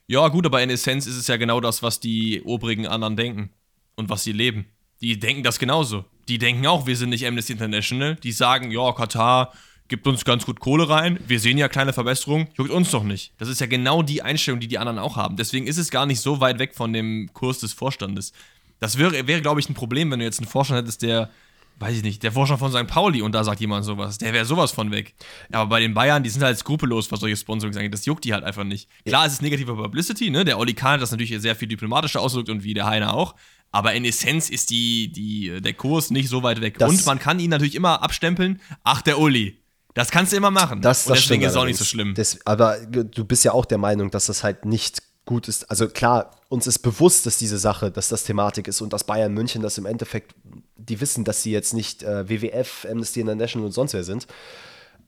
Ja, 0.07 0.27
gut, 0.29 0.47
aber 0.47 0.63
in 0.63 0.71
Essenz 0.71 1.07
ist 1.07 1.17
es 1.17 1.27
ja 1.27 1.37
genau 1.37 1.61
das, 1.61 1.83
was 1.83 2.01
die 2.01 2.43
obrigen 2.43 2.87
anderen 2.87 3.17
denken 3.17 3.51
und 3.95 4.09
was 4.09 4.25
sie 4.25 4.33
leben. 4.33 4.67
Die 5.03 5.19
denken 5.19 5.43
das 5.43 5.59
genauso. 5.59 6.07
Die 6.29 6.39
denken 6.39 6.67
auch, 6.67 6.87
wir 6.87 6.97
sind 6.97 7.11
nicht 7.11 7.27
Amnesty 7.27 7.53
International. 7.53 8.17
Die 8.17 8.33
sagen, 8.33 8.71
ja, 8.71 8.93
Katar 8.93 9.53
gibt 9.89 10.07
uns 10.07 10.25
ganz 10.25 10.45
gut 10.47 10.61
Kohle 10.61 10.89
rein, 10.89 11.19
wir 11.27 11.41
sehen 11.41 11.59
ja 11.59 11.69
kleine 11.69 11.93
Verbesserungen, 11.93 12.49
juckt 12.57 12.71
uns 12.71 12.91
doch 12.91 13.03
nicht. 13.03 13.33
Das 13.39 13.49
ist 13.49 13.61
ja 13.61 13.67
genau 13.67 14.03
die 14.03 14.23
Einstellung, 14.23 14.61
die 14.61 14.69
die 14.69 14.79
anderen 14.79 14.99
auch 14.99 15.17
haben. 15.17 15.37
Deswegen 15.37 15.67
ist 15.67 15.79
es 15.79 15.91
gar 15.91 16.07
nicht 16.07 16.21
so 16.21 16.41
weit 16.41 16.59
weg 16.59 16.75
von 16.75 16.93
dem 16.93 17.31
Kurs 17.33 17.59
des 17.59 17.73
Vorstandes. 17.73 18.33
Das 18.81 18.99
wäre, 18.99 19.27
wäre 19.27 19.41
glaube 19.41 19.61
ich, 19.61 19.69
ein 19.69 19.75
Problem, 19.75 20.11
wenn 20.11 20.21
du 20.21 20.25
jetzt 20.25 20.39
einen 20.39 20.49
Vorstand 20.49 20.83
hättest, 20.83 21.03
der, 21.03 21.31
weiß 21.79 21.97
ich 21.97 22.03
nicht, 22.03 22.23
der 22.23 22.33
Vorstand 22.33 22.61
von 22.61 22.71
St. 22.71 22.87
Pauli 22.87 23.23
und 23.23 23.33
da 23.33 23.43
sagt 23.45 23.61
jemand 23.61 23.85
sowas. 23.85 24.19
Der 24.19 24.33
wäre 24.33 24.45
sowas 24.45 24.73
von 24.73 24.91
weg. 24.91 25.15
Aber 25.51 25.69
bei 25.69 25.81
den 25.81 25.95
Bayern, 25.95 26.23
die 26.23 26.31
sind 26.31 26.43
halt 26.43 26.59
skrupellos, 26.59 27.11
was 27.11 27.21
solche 27.21 27.37
Sponsorings 27.37 27.77
angeht. 27.77 27.95
Das 27.95 28.05
juckt 28.05 28.25
die 28.25 28.35
halt 28.35 28.45
einfach 28.45 28.65
nicht. 28.65 28.89
Klar, 29.07 29.27
es 29.27 29.35
ist 29.35 29.43
negative 29.43 29.75
Publicity, 29.75 30.31
ne? 30.31 30.45
Der 30.45 30.59
Oli 30.59 30.75
Kahn 30.75 30.95
hat 30.95 31.03
das 31.03 31.11
natürlich 31.11 31.41
sehr 31.41 31.57
viel 31.57 31.69
diplomatischer 31.69 32.21
ausgedrückt 32.21 32.51
und 32.51 32.63
wie 32.63 32.75
der 32.75 32.87
Heiner 32.87 33.15
auch. 33.15 33.35
Aber 33.71 33.93
in 33.93 34.05
Essenz 34.05 34.49
ist 34.49 34.71
die, 34.71 35.13
die, 35.13 35.61
der 35.61 35.75
Kurs 35.75 36.11
nicht 36.11 36.29
so 36.29 36.43
weit 36.43 36.61
weg. 36.61 36.79
Das 36.79 36.91
und 36.91 37.05
man 37.07 37.19
kann 37.19 37.39
ihn 37.39 37.51
natürlich 37.51 37.75
immer 37.75 38.03
abstempeln. 38.03 38.61
Ach, 38.83 39.03
der 39.03 39.19
Uli. 39.19 39.58
Das 39.99 40.13
kannst 40.13 40.31
du 40.31 40.37
immer 40.37 40.53
machen. 40.53 40.81
Das, 40.81 41.07
das 41.07 41.23
deswegen 41.23 41.43
ist 41.43 41.51
es 41.51 41.57
auch 41.57 41.65
nicht 41.65 41.77
so 41.77 41.85
schlimm. 41.85 42.15
Das, 42.15 42.39
aber 42.47 42.79
du 42.87 43.25
bist 43.25 43.43
ja 43.43 43.51
auch 43.51 43.65
der 43.65 43.79
Meinung, 43.79 44.13
dass 44.13 44.27
das 44.27 44.45
halt 44.45 44.65
nicht 44.65 45.03
gut 45.25 45.49
ist. 45.49 45.69
Also 45.69 45.89
klar, 45.89 46.31
uns 46.49 46.69
ist 46.69 46.79
bewusst, 46.79 47.27
dass 47.27 47.37
diese 47.37 47.59
Sache, 47.59 47.91
dass 47.91 48.09
das 48.09 48.23
Thematik 48.23 48.69
ist 48.69 48.81
und 48.81 48.93
dass 48.93 49.03
Bayern 49.03 49.35
München 49.35 49.61
das 49.61 49.77
im 49.77 49.87
Endeffekt, 49.87 50.37
die 50.77 51.01
wissen, 51.01 51.25
dass 51.25 51.43
sie 51.43 51.51
jetzt 51.51 51.75
nicht 51.75 52.05
äh, 52.05 52.29
WWF, 52.29 52.87
Amnesty 52.89 53.19
International 53.19 53.67
und 53.67 53.73
sonst 53.73 53.93
wer 53.93 54.05
sind. 54.05 54.29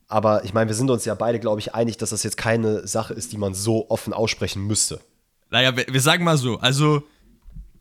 Aber 0.08 0.44
ich 0.44 0.54
meine, 0.54 0.68
wir 0.68 0.74
sind 0.74 0.90
uns 0.90 1.04
ja 1.04 1.14
beide, 1.14 1.38
glaube 1.38 1.60
ich, 1.60 1.72
einig, 1.72 1.96
dass 1.96 2.10
das 2.10 2.24
jetzt 2.24 2.36
keine 2.36 2.84
Sache 2.84 3.14
ist, 3.14 3.30
die 3.30 3.38
man 3.38 3.54
so 3.54 3.88
offen 3.90 4.12
aussprechen 4.12 4.66
müsste. 4.66 4.98
Naja, 5.50 5.76
wir, 5.76 5.86
wir 5.88 6.00
sagen 6.00 6.24
mal 6.24 6.36
so, 6.36 6.58
also 6.58 7.04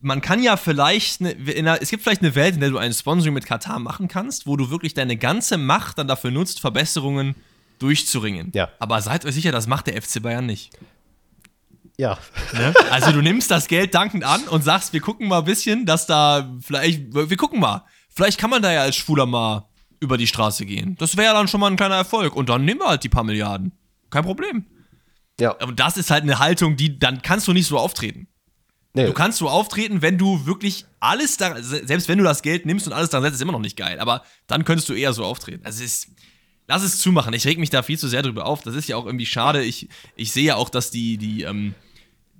man 0.00 0.20
kann 0.20 0.42
ja 0.42 0.56
vielleicht, 0.56 1.20
ne, 1.20 1.36
einer, 1.56 1.80
es 1.80 1.90
gibt 1.90 2.02
vielleicht 2.02 2.22
eine 2.22 2.34
Welt, 2.34 2.54
in 2.54 2.60
der 2.60 2.70
du 2.70 2.78
ein 2.78 2.92
Sponsoring 2.92 3.34
mit 3.34 3.46
Katar 3.46 3.78
machen 3.78 4.08
kannst, 4.08 4.46
wo 4.46 4.56
du 4.56 4.70
wirklich 4.70 4.94
deine 4.94 5.16
ganze 5.16 5.58
Macht 5.58 5.98
dann 5.98 6.08
dafür 6.08 6.30
nutzt, 6.30 6.60
Verbesserungen 6.60 7.34
durchzuringen. 7.78 8.50
Ja. 8.54 8.70
Aber 8.78 9.00
seid 9.02 9.24
euch 9.24 9.34
sicher, 9.34 9.52
das 9.52 9.66
macht 9.66 9.86
der 9.86 10.00
FC 10.00 10.22
Bayern 10.22 10.46
nicht. 10.46 10.70
Ja. 11.98 12.18
Ne? 12.54 12.72
Also 12.90 13.12
du 13.12 13.20
nimmst 13.20 13.50
das 13.50 13.68
Geld 13.68 13.94
dankend 13.94 14.24
an 14.24 14.42
und 14.44 14.64
sagst, 14.64 14.94
wir 14.94 15.00
gucken 15.00 15.28
mal 15.28 15.40
ein 15.40 15.44
bisschen, 15.44 15.84
dass 15.84 16.06
da 16.06 16.50
vielleicht, 16.60 17.12
wir 17.12 17.36
gucken 17.36 17.60
mal, 17.60 17.84
vielleicht 18.08 18.38
kann 18.38 18.48
man 18.48 18.62
da 18.62 18.72
ja 18.72 18.80
als 18.82 18.96
Schwuler 18.96 19.26
mal 19.26 19.66
über 20.00 20.16
die 20.16 20.26
Straße 20.26 20.64
gehen. 20.64 20.96
Das 20.98 21.18
wäre 21.18 21.26
ja 21.26 21.34
dann 21.34 21.46
schon 21.46 21.60
mal 21.60 21.70
ein 21.70 21.76
kleiner 21.76 21.96
Erfolg. 21.96 22.34
Und 22.34 22.48
dann 22.48 22.64
nehmen 22.64 22.80
wir 22.80 22.88
halt 22.88 23.04
die 23.04 23.10
paar 23.10 23.24
Milliarden. 23.24 23.72
Kein 24.08 24.24
Problem. 24.24 24.64
Ja. 25.38 25.52
Und 25.52 25.78
das 25.78 25.98
ist 25.98 26.10
halt 26.10 26.22
eine 26.22 26.38
Haltung, 26.38 26.76
die, 26.76 26.98
dann 26.98 27.20
kannst 27.20 27.46
du 27.48 27.52
nicht 27.52 27.66
so 27.66 27.78
auftreten. 27.78 28.28
Nee. 28.92 29.06
Du 29.06 29.12
kannst 29.12 29.38
so 29.38 29.48
auftreten, 29.48 30.02
wenn 30.02 30.18
du 30.18 30.46
wirklich 30.46 30.84
alles 30.98 31.36
da, 31.36 31.62
selbst 31.62 32.08
wenn 32.08 32.18
du 32.18 32.24
das 32.24 32.42
Geld 32.42 32.66
nimmst 32.66 32.86
und 32.86 32.92
alles 32.92 33.10
daran 33.10 33.24
setzt, 33.24 33.36
ist 33.36 33.42
immer 33.42 33.52
noch 33.52 33.60
nicht 33.60 33.76
geil. 33.76 34.00
Aber 34.00 34.24
dann 34.48 34.64
könntest 34.64 34.88
du 34.88 34.94
eher 34.94 35.12
so 35.12 35.24
auftreten. 35.24 35.64
Also 35.64 35.84
es 35.84 36.06
ist, 36.06 36.08
lass 36.66 36.82
es 36.82 36.98
zumachen. 36.98 37.32
Ich 37.32 37.46
reg 37.46 37.58
mich 37.58 37.70
da 37.70 37.82
viel 37.82 37.98
zu 37.98 38.08
sehr 38.08 38.22
drüber 38.22 38.46
auf. 38.46 38.62
Das 38.62 38.74
ist 38.74 38.88
ja 38.88 38.96
auch 38.96 39.06
irgendwie 39.06 39.26
schade. 39.26 39.62
Ich, 39.62 39.88
ich 40.16 40.32
sehe 40.32 40.44
ja 40.44 40.56
auch, 40.56 40.70
dass 40.70 40.90
die, 40.90 41.18
die, 41.18 41.42
ähm, 41.42 41.74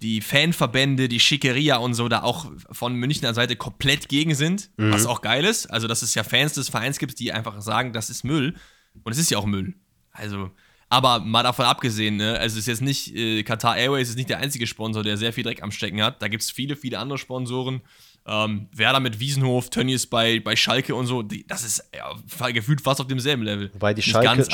die 0.03 0.21
Fanverbände, 0.21 1.09
die 1.09 1.21
Schickeria 1.21 1.77
und 1.77 1.95
so 1.95 2.09
da 2.09 2.23
auch 2.23 2.51
von 2.73 2.95
Münchner 2.95 3.33
Seite 3.33 3.55
komplett 3.55 4.09
gegen 4.09 4.35
sind, 4.35 4.71
mhm. 4.77 4.93
was 4.93 5.07
auch 5.07 5.21
geil 5.21 5.45
ist. 5.45 5.67
Also, 5.67 5.87
dass 5.87 6.03
es 6.03 6.15
ja 6.15 6.25
Fans 6.25 6.55
des 6.55 6.69
Vereins 6.69 6.99
gibt, 6.99 7.21
die 7.21 7.33
einfach 7.33 7.61
sagen, 7.61 7.93
das 7.93 8.11
ist 8.11 8.25
Müll. 8.25 8.57
Und 9.05 9.13
es 9.13 9.19
ist 9.19 9.31
ja 9.31 9.39
auch 9.39 9.47
Müll. 9.47 9.75
Also, 10.11 10.51
aber 10.91 11.21
mal 11.21 11.45
davon 11.45 11.67
abgesehen, 11.67 12.17
ne, 12.17 12.37
also 12.39 12.55
es 12.55 12.65
ist 12.65 12.67
jetzt 12.67 12.83
nicht, 12.83 13.15
äh, 13.15 13.45
Qatar 13.45 13.77
Airways 13.77 14.09
ist 14.11 14.17
nicht 14.17 14.29
der 14.29 14.39
einzige 14.39 14.67
Sponsor, 14.67 15.05
der 15.05 15.17
sehr 15.17 15.33
viel 15.33 15.45
Dreck 15.45 15.63
am 15.63 15.71
Stecken 15.71 16.03
hat. 16.03 16.21
Da 16.21 16.27
gibt 16.27 16.43
es 16.43 16.51
viele, 16.51 16.75
viele 16.75 16.99
andere 16.99 17.17
Sponsoren. 17.17 17.81
Ähm, 18.27 18.69
Werder 18.73 18.99
mit 18.99 19.21
Wiesenhof, 19.21 19.71
Tönnies 19.71 20.07
bei, 20.07 20.41
bei 20.41 20.57
Schalke 20.57 20.95
und 20.95 21.07
so, 21.07 21.23
die, 21.23 21.47
das 21.47 21.65
ist 21.65 21.85
ja, 21.95 22.51
gefühlt 22.51 22.81
fast 22.81 23.01
auf 23.01 23.07
demselben 23.07 23.45
Level. 23.45 23.71
Wobei 23.73 23.95
die 23.95 24.03
Schalke, 24.03 24.27
Schalke 24.27 24.45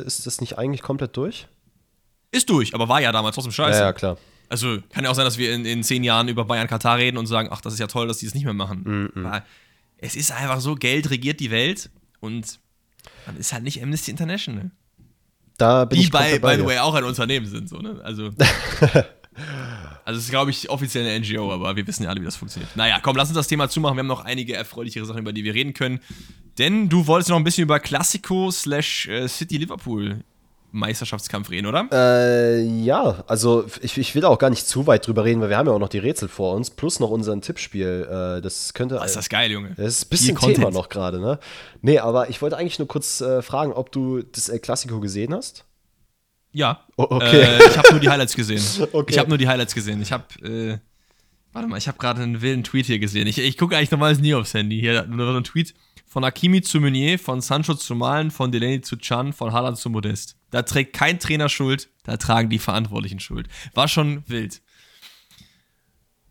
ist 0.00 0.26
das 0.26 0.40
nicht 0.40 0.58
eigentlich 0.58 0.82
komplett 0.82 1.16
durch? 1.16 1.46
Ist 2.32 2.50
durch, 2.50 2.74
aber 2.74 2.88
war 2.88 3.00
ja 3.00 3.12
damals 3.12 3.36
trotzdem 3.36 3.52
scheiße. 3.52 3.78
Ja, 3.78 3.86
ja, 3.86 3.92
klar. 3.92 4.18
Also 4.48 4.78
kann 4.90 5.04
ja 5.04 5.10
auch 5.10 5.14
sein, 5.14 5.24
dass 5.24 5.38
wir 5.38 5.54
in, 5.54 5.64
in 5.64 5.84
zehn 5.84 6.02
Jahren 6.02 6.26
über 6.26 6.44
Bayern 6.44 6.66
Katar 6.66 6.98
reden 6.98 7.18
und 7.18 7.26
sagen, 7.26 7.48
ach, 7.52 7.60
das 7.60 7.74
ist 7.74 7.78
ja 7.78 7.86
toll, 7.86 8.08
dass 8.08 8.18
die 8.18 8.26
es 8.26 8.32
das 8.32 8.34
nicht 8.34 8.44
mehr 8.44 8.54
machen. 8.54 9.10
Mm 9.14 9.18
-mm. 9.18 9.42
Es 9.98 10.16
ist 10.16 10.32
einfach 10.32 10.60
so, 10.60 10.74
Geld 10.74 11.10
regiert 11.10 11.38
die 11.38 11.52
Welt 11.52 11.88
und 12.18 12.58
man 13.26 13.36
ist 13.36 13.52
halt 13.52 13.62
nicht 13.62 13.80
Amnesty 13.80 14.10
International. 14.10 14.72
Da 15.60 15.84
bin 15.84 15.98
die 15.98 16.04
ich 16.04 16.10
bei, 16.10 16.38
by 16.38 16.56
the 16.56 16.64
way, 16.64 16.78
auch 16.78 16.94
ein 16.94 17.04
Unternehmen 17.04 17.46
sind. 17.46 17.68
So, 17.68 17.78
ne? 17.78 18.00
Also. 18.02 18.30
Also 20.04 20.18
es 20.18 20.24
ist, 20.24 20.30
glaube 20.30 20.50
ich, 20.50 20.68
offiziell 20.68 21.06
eine 21.06 21.20
NGO, 21.20 21.52
aber 21.52 21.76
wir 21.76 21.86
wissen 21.86 22.02
ja 22.02 22.08
alle, 22.08 22.20
wie 22.20 22.24
das 22.24 22.34
funktioniert. 22.34 22.74
Naja, 22.76 22.98
komm, 23.00 23.16
lass 23.16 23.28
uns 23.28 23.36
das 23.36 23.46
Thema 23.46 23.68
zumachen. 23.68 23.96
Wir 23.96 24.00
haben 24.00 24.08
noch 24.08 24.24
einige 24.24 24.54
erfreulichere 24.54 25.06
Sachen, 25.06 25.20
über 25.20 25.32
die 25.32 25.44
wir 25.44 25.54
reden 25.54 25.72
können. 25.72 26.00
Denn 26.58 26.88
du 26.88 27.06
wolltest 27.06 27.30
noch 27.30 27.36
ein 27.36 27.44
bisschen 27.44 27.62
über 27.62 27.78
Classico 27.78 28.50
slash 28.50 29.06
äh, 29.06 29.28
City 29.28 29.58
Liverpool 29.58 30.24
Meisterschaftskampf 30.72 31.50
reden, 31.50 31.66
oder? 31.66 31.88
Äh, 31.92 32.62
ja, 32.62 33.24
also 33.26 33.64
ich, 33.82 33.98
ich 33.98 34.14
will 34.14 34.24
auch 34.24 34.38
gar 34.38 34.50
nicht 34.50 34.66
zu 34.66 34.86
weit 34.86 35.06
drüber 35.06 35.24
reden, 35.24 35.40
weil 35.40 35.50
wir 35.50 35.56
haben 35.56 35.66
ja 35.66 35.72
auch 35.72 35.78
noch 35.78 35.88
die 35.88 35.98
Rätsel 35.98 36.28
vor 36.28 36.54
uns, 36.54 36.70
plus 36.70 37.00
noch 37.00 37.10
unser 37.10 37.38
Tippspiel. 37.40 38.08
Äh, 38.08 38.40
das 38.40 38.74
könnte. 38.74 38.98
Oh, 39.00 39.04
ist 39.04 39.16
das 39.16 39.28
geil, 39.28 39.50
Junge. 39.50 39.74
Das 39.76 39.86
ist 39.86 40.06
ein 40.06 40.08
bisschen 40.10 40.36
Thema 40.36 40.70
noch 40.70 40.88
gerade, 40.88 41.20
ne? 41.20 41.38
Nee, 41.82 41.98
aber 41.98 42.30
ich 42.30 42.40
wollte 42.42 42.56
eigentlich 42.56 42.78
nur 42.78 42.88
kurz 42.88 43.20
äh, 43.20 43.42
fragen, 43.42 43.72
ob 43.72 43.92
du 43.92 44.22
das 44.22 44.48
El 44.48 44.60
Clasico 44.60 45.00
gesehen 45.00 45.34
hast? 45.34 45.64
Ja. 46.52 46.84
Oh, 46.96 47.06
okay. 47.10 47.42
Äh, 47.42 47.68
ich 47.68 47.78
habe 47.78 47.90
nur 47.92 48.00
die 48.00 48.08
Highlights 48.08 48.34
gesehen. 48.34 48.62
Okay. 48.92 49.12
Ich 49.12 49.18
habe 49.18 49.28
nur 49.28 49.38
die 49.38 49.48
Highlights 49.48 49.74
gesehen. 49.74 50.02
Ich 50.02 50.12
habe, 50.12 50.24
äh, 50.42 50.78
warte 51.52 51.68
mal, 51.68 51.76
ich 51.78 51.88
habe 51.88 51.98
gerade 51.98 52.22
einen 52.22 52.42
wilden 52.42 52.64
Tweet 52.64 52.86
hier 52.86 52.98
gesehen. 52.98 53.26
Ich, 53.26 53.38
ich 53.38 53.56
gucke 53.56 53.76
eigentlich 53.76 53.90
normalerweise 53.90 54.22
nie 54.22 54.34
aufs 54.34 54.54
Handy. 54.54 54.80
Hier 54.80 55.06
nur 55.06 55.36
ein 55.36 55.44
Tweet 55.44 55.74
von 56.10 56.24
Akimi 56.24 56.60
zu 56.60 56.80
Meunier, 56.80 57.20
von 57.20 57.40
Sancho 57.40 57.74
zu 57.74 57.94
Malen, 57.94 58.32
von 58.32 58.50
Delaney 58.50 58.80
zu 58.80 58.96
Chan, 58.96 59.32
von 59.32 59.52
Haaland 59.52 59.78
zu 59.78 59.90
Modest. 59.90 60.34
Da 60.50 60.62
trägt 60.62 60.92
kein 60.92 61.20
Trainer 61.20 61.48
Schuld, 61.48 61.88
da 62.02 62.16
tragen 62.16 62.50
die 62.50 62.58
Verantwortlichen 62.58 63.20
Schuld. 63.20 63.46
War 63.74 63.86
schon 63.86 64.24
wild. 64.26 64.60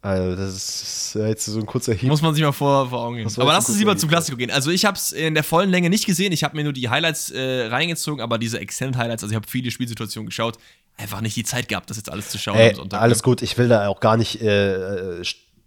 Also, 0.02 0.36
das 0.36 0.54
ist 0.54 1.16
jetzt 1.16 1.46
so 1.46 1.60
ein 1.60 1.66
kurzer 1.66 1.94
Hieb. 1.94 2.10
Muss 2.10 2.22
man 2.22 2.36
sich 2.36 2.44
mal 2.44 2.52
vor, 2.52 2.90
vor 2.90 3.00
Augen 3.00 3.16
gehen. 3.16 3.32
Aber 3.38 3.54
lass 3.54 3.70
uns 3.70 3.80
lieber 3.80 3.96
zum 3.96 4.10
Hieb, 4.10 4.18
Klassiko 4.18 4.38
gehen. 4.38 4.52
Also 4.52 4.70
ich 4.70 4.84
habe 4.84 4.98
es 4.98 5.14
in 5.14 5.34
der 5.34 5.44
vollen 5.46 5.70
Länge 5.70 5.90
nicht 5.90 6.06
gesehen. 6.06 6.34
Ich 6.34 6.44
habe 6.44 6.58
mir 6.58 6.66
nur 6.66 6.74
die 6.74 6.90
Highlights 6.90 7.30
äh, 7.30 7.68
reingezogen, 7.68 8.22
aber 8.22 8.38
diese 8.38 8.60
Extended 8.60 8.98
Highlights, 8.98 9.24
also 9.24 9.32
ich 9.32 9.38
habe 9.38 9.48
viele 9.48 9.72
Spielsituationen 9.72 10.26
geschaut, 10.26 10.58
einfach 10.98 11.22
nicht 11.22 11.38
die 11.38 11.46
Zeit 11.46 11.70
gehabt, 11.70 11.90
das 11.90 11.96
jetzt 11.96 12.12
alles 12.12 12.28
zu 12.28 12.38
schauen 12.38 12.58
Ey, 12.58 12.76
alles 12.92 13.24
gut, 13.24 13.42
ich 13.42 13.58
will 13.58 13.70
da 13.70 13.88
auch 13.88 14.02
gar 14.02 14.18
nicht 14.18 14.42
äh, 14.42 15.22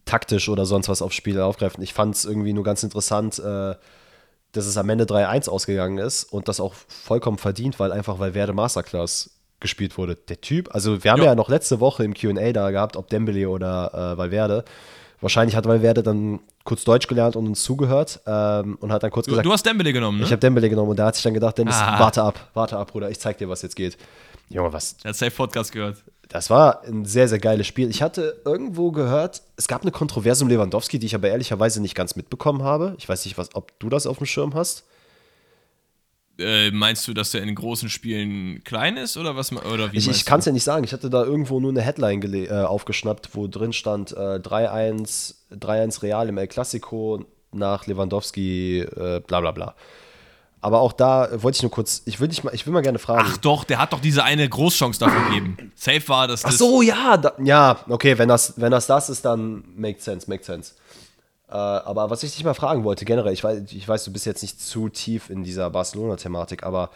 taktisch 0.04 0.50
oder 0.50 0.66
sonst 0.66 0.90
was 0.90 1.00
aufs 1.00 1.14
Spiel 1.14 1.40
aufgreifen. 1.40 1.82
Ich 1.82 1.94
fand 1.94 2.14
es 2.14 2.26
irgendwie 2.26 2.52
nur 2.52 2.64
ganz 2.64 2.82
interessant, 2.82 3.38
äh, 3.38 3.74
dass 4.52 4.66
es 4.66 4.76
am 4.76 4.88
Ende 4.90 5.04
3-1 5.04 5.48
ausgegangen 5.48 5.98
ist 5.98 6.24
und 6.24 6.48
das 6.48 6.60
auch 6.60 6.74
vollkommen 6.74 7.38
verdient, 7.38 7.78
weil 7.80 7.90
einfach, 7.92 8.18
weil 8.18 8.34
Werde 8.34 8.52
Masterclass 8.52 9.30
gespielt 9.60 9.96
wurde. 9.96 10.16
Der 10.16 10.40
Typ, 10.40 10.74
also 10.74 11.04
wir 11.04 11.12
haben 11.12 11.20
Ja. 11.20 11.26
ja, 11.26 11.34
noch 11.34 11.48
letzte 11.48 11.80
Woche 11.80 12.04
im 12.04 12.14
QA 12.14 12.52
da 12.52 12.70
gehabt, 12.70 12.96
ob 12.96 13.08
Dembele 13.08 13.48
oder 13.48 14.12
äh, 14.14 14.18
Valverde. 14.18 14.64
Wahrscheinlich 15.20 15.54
hat 15.54 15.66
Valverde 15.66 16.02
dann 16.02 16.40
kurz 16.64 16.82
Deutsch 16.82 17.06
gelernt 17.06 17.36
und 17.36 17.46
uns 17.46 17.62
zugehört 17.62 18.20
ähm, 18.26 18.76
und 18.80 18.90
hat 18.90 19.04
dann 19.04 19.12
kurz 19.12 19.26
Du, 19.26 19.30
gesagt, 19.32 19.46
du 19.46 19.52
hast 19.52 19.64
Dembele 19.64 19.92
genommen, 19.92 20.18
ne? 20.18 20.24
ich 20.24 20.32
habe 20.32 20.40
Dembele 20.40 20.68
genommen 20.68 20.90
und 20.90 20.98
der 20.98 21.06
hat 21.06 21.14
sich 21.14 21.22
dann 21.22 21.34
gedacht, 21.34 21.56
Dennis, 21.58 21.76
Ah. 21.76 21.98
warte 22.00 22.22
ab, 22.24 22.48
warte 22.54 22.76
ab, 22.76 22.90
Bruder, 22.90 23.08
ich 23.08 23.20
zeig 23.20 23.38
dir, 23.38 23.48
was 23.48 23.62
jetzt 23.62 23.76
geht. 23.76 23.96
Junge, 24.48 24.72
was, 24.72 24.96
Der 24.98 25.10
hat 25.10 25.16
Safe 25.16 25.30
Podcast 25.30 25.70
gehört. 25.70 25.96
Das 26.32 26.48
war 26.48 26.82
ein 26.84 27.04
sehr, 27.04 27.28
sehr 27.28 27.38
geiles 27.38 27.66
Spiel. 27.66 27.90
Ich 27.90 28.00
hatte 28.00 28.40
irgendwo 28.44 28.90
gehört, 28.90 29.42
es 29.56 29.68
gab 29.68 29.82
eine 29.82 29.90
Kontroverse 29.90 30.42
um 30.42 30.48
Lewandowski, 30.48 30.98
die 30.98 31.06
ich 31.06 31.14
aber 31.14 31.28
ehrlicherweise 31.28 31.82
nicht 31.82 31.94
ganz 31.94 32.16
mitbekommen 32.16 32.62
habe. 32.62 32.94
Ich 32.98 33.06
weiß 33.08 33.24
nicht, 33.26 33.36
was, 33.36 33.54
ob 33.54 33.78
du 33.78 33.90
das 33.90 34.06
auf 34.06 34.16
dem 34.16 34.26
Schirm 34.26 34.54
hast. 34.54 34.84
Äh, 36.38 36.70
meinst 36.70 37.06
du, 37.06 37.12
dass 37.12 37.34
er 37.34 37.42
in 37.42 37.54
großen 37.54 37.90
Spielen 37.90 38.64
klein 38.64 38.96
ist 38.96 39.18
oder 39.18 39.36
was? 39.36 39.52
Oder 39.52 39.92
wie 39.92 39.98
Ich, 39.98 40.08
ich 40.08 40.24
kann 40.24 40.40
es 40.40 40.46
ja 40.46 40.52
nicht 40.52 40.64
sagen. 40.64 40.84
Ich 40.84 40.94
hatte 40.94 41.10
da 41.10 41.22
irgendwo 41.22 41.60
nur 41.60 41.70
eine 41.70 41.82
Headline 41.82 42.22
äh, 42.22 42.48
aufgeschnappt, 42.50 43.30
wo 43.34 43.46
drin 43.46 43.74
stand 43.74 44.12
äh, 44.12 44.36
3-1 44.38 45.34
3-1 45.52 46.02
Real 46.02 46.28
im 46.30 46.38
El 46.38 46.46
Clasico 46.46 47.26
nach 47.52 47.86
Lewandowski, 47.86 48.80
äh, 48.80 49.20
bla 49.20 49.40
bla 49.40 49.50
bla. 49.50 49.74
Aber 50.62 50.80
auch 50.80 50.92
da 50.92 51.26
äh, 51.26 51.42
wollte 51.42 51.56
ich 51.56 51.62
nur 51.62 51.70
kurz, 51.70 52.02
ich 52.06 52.20
will, 52.20 52.28
dich 52.28 52.42
mal, 52.42 52.54
ich 52.54 52.66
will 52.66 52.72
mal 52.72 52.80
gerne 52.80 52.98
fragen. 52.98 53.28
Ach 53.30 53.36
doch, 53.36 53.64
der 53.64 53.78
hat 53.78 53.92
doch 53.92 54.00
diese 54.00 54.24
eine 54.24 54.48
Großchance 54.48 54.98
dafür 54.98 55.24
gegeben. 55.24 55.72
Safe 55.74 56.08
war 56.08 56.28
das. 56.28 56.44
Ach 56.44 56.52
so, 56.52 56.80
ja, 56.80 57.16
da, 57.16 57.34
ja, 57.42 57.80
okay, 57.88 58.16
wenn 58.16 58.28
das, 58.28 58.54
wenn 58.56 58.72
das 58.72 58.86
das 58.86 59.10
ist, 59.10 59.24
dann 59.24 59.64
makes 59.76 60.04
sense, 60.04 60.30
makes 60.30 60.46
sense. 60.46 60.74
Äh, 61.48 61.52
aber 61.54 62.08
was 62.08 62.22
ich 62.22 62.34
dich 62.34 62.44
mal 62.44 62.54
fragen 62.54 62.84
wollte, 62.84 63.04
generell, 63.04 63.34
ich 63.34 63.44
weiß, 63.44 63.62
ich 63.70 63.86
weiß, 63.86 64.04
du 64.04 64.12
bist 64.12 64.24
jetzt 64.24 64.42
nicht 64.42 64.60
zu 64.60 64.88
tief 64.88 65.28
in 65.28 65.44
dieser 65.44 65.68
Barcelona-Thematik, 65.68 66.62
aber 66.62 66.90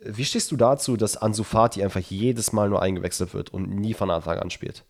wie 0.00 0.24
stehst 0.24 0.50
du 0.52 0.56
dazu, 0.56 0.96
dass 0.96 1.16
Ansu 1.16 1.42
Fati 1.42 1.82
einfach 1.82 2.00
jedes 2.00 2.52
Mal 2.52 2.68
nur 2.70 2.80
eingewechselt 2.80 3.34
wird 3.34 3.52
und 3.52 3.68
nie 3.68 3.94
von 3.94 4.10
Anfang 4.10 4.38
an 4.38 4.50
spielt? 4.50 4.84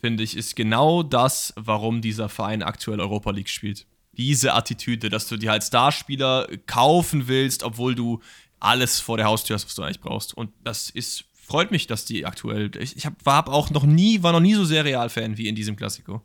finde 0.00 0.22
ich, 0.22 0.36
ist 0.36 0.56
genau 0.56 1.02
das, 1.02 1.52
warum 1.56 2.00
dieser 2.00 2.28
Verein 2.28 2.62
aktuell 2.62 3.00
Europa 3.00 3.30
League 3.30 3.48
spielt. 3.48 3.86
Diese 4.12 4.54
Attitüde, 4.54 5.08
dass 5.08 5.26
du 5.28 5.36
dir 5.36 5.52
als 5.52 5.68
Starspieler 5.68 6.48
kaufen 6.66 7.28
willst, 7.28 7.62
obwohl 7.62 7.94
du 7.94 8.20
alles 8.60 9.00
vor 9.00 9.16
der 9.16 9.26
Haustür 9.26 9.54
hast, 9.54 9.64
was 9.64 9.74
du 9.74 9.82
eigentlich 9.82 10.00
brauchst. 10.00 10.34
Und 10.34 10.52
das 10.62 10.90
ist, 10.90 11.24
freut 11.32 11.70
mich, 11.70 11.86
dass 11.86 12.04
die 12.04 12.26
aktuell. 12.26 12.70
Ich, 12.78 12.96
ich 12.96 13.06
hab, 13.06 13.14
war 13.24 13.48
auch 13.48 13.70
noch 13.70 13.84
nie, 13.84 14.22
war 14.22 14.32
noch 14.32 14.40
nie 14.40 14.54
so 14.54 14.64
sehr 14.64 14.84
Real-Fan 14.84 15.36
wie 15.38 15.48
in 15.48 15.54
diesem 15.54 15.76
Klassiko. 15.76 16.22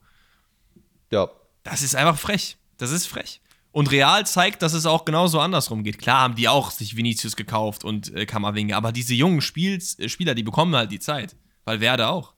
Ja, 1.11 1.29
Das 1.63 1.81
ist 1.81 1.95
einfach 1.95 2.17
frech. 2.17 2.57
Das 2.77 2.91
ist 2.91 3.07
frech. 3.07 3.41
Und 3.71 3.91
Real 3.91 4.25
zeigt, 4.25 4.61
dass 4.61 4.73
es 4.73 4.85
auch 4.85 5.05
genauso 5.05 5.39
andersrum 5.39 5.83
geht. 5.83 5.99
Klar 5.99 6.21
haben 6.21 6.35
die 6.35 6.47
auch 6.47 6.71
sich 6.71 6.95
Vinicius 6.95 7.35
gekauft 7.35 7.83
und 7.83 8.13
äh, 8.15 8.25
Kammerwinge, 8.25 8.75
aber 8.75 8.91
diese 8.91 9.13
jungen 9.13 9.41
Spiels, 9.41 9.99
äh, 9.99 10.09
Spieler, 10.09 10.33
die 10.33 10.43
bekommen 10.43 10.75
halt 10.75 10.91
die 10.91 10.99
Zeit. 10.99 11.35
Weil 11.65 11.81
Werde 11.81 12.07
auch. 12.07 12.33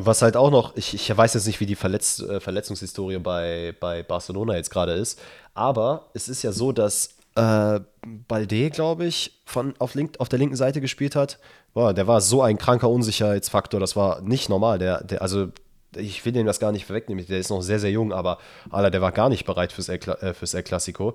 Was 0.00 0.22
halt 0.22 0.36
auch 0.36 0.52
noch, 0.52 0.76
ich, 0.76 0.94
ich 0.94 1.16
weiß 1.16 1.34
jetzt 1.34 1.48
nicht, 1.48 1.58
wie 1.58 1.66
die 1.66 1.74
Verletz, 1.74 2.20
äh, 2.20 2.38
Verletzungshistorie 2.38 3.18
bei, 3.18 3.74
bei 3.80 4.04
Barcelona 4.04 4.54
jetzt 4.54 4.70
gerade 4.70 4.92
ist, 4.92 5.20
aber 5.54 6.10
es 6.14 6.28
ist 6.28 6.44
ja 6.44 6.52
so, 6.52 6.70
dass 6.70 7.16
äh, 7.34 7.80
Balde, 8.28 8.70
glaube 8.70 9.06
ich, 9.06 9.40
von, 9.44 9.74
auf, 9.80 9.96
link, 9.96 10.14
auf 10.20 10.28
der 10.28 10.38
linken 10.38 10.54
Seite 10.54 10.80
gespielt 10.80 11.16
hat. 11.16 11.40
Boah, 11.74 11.92
der 11.92 12.06
war 12.06 12.20
so 12.20 12.42
ein 12.42 12.58
kranker 12.58 12.88
Unsicherheitsfaktor, 12.88 13.80
das 13.80 13.96
war 13.96 14.20
nicht 14.20 14.48
normal. 14.48 14.78
Der, 14.78 15.02
der, 15.02 15.20
also, 15.20 15.48
ich 15.96 16.24
will 16.24 16.36
ihm 16.36 16.46
das 16.46 16.60
gar 16.60 16.70
nicht 16.70 16.88
wegnehmen, 16.88 17.26
der 17.26 17.40
ist 17.40 17.50
noch 17.50 17.62
sehr, 17.62 17.80
sehr 17.80 17.90
jung, 17.90 18.12
aber 18.12 18.38
Alter, 18.70 18.92
der 18.92 19.00
war 19.00 19.10
gar 19.10 19.28
nicht 19.28 19.46
bereit 19.46 19.72
fürs 19.72 19.88
El, 19.88 19.98
äh, 19.98 20.32
fürs 20.32 20.54
El 20.54 20.62
Clasico. 20.62 21.14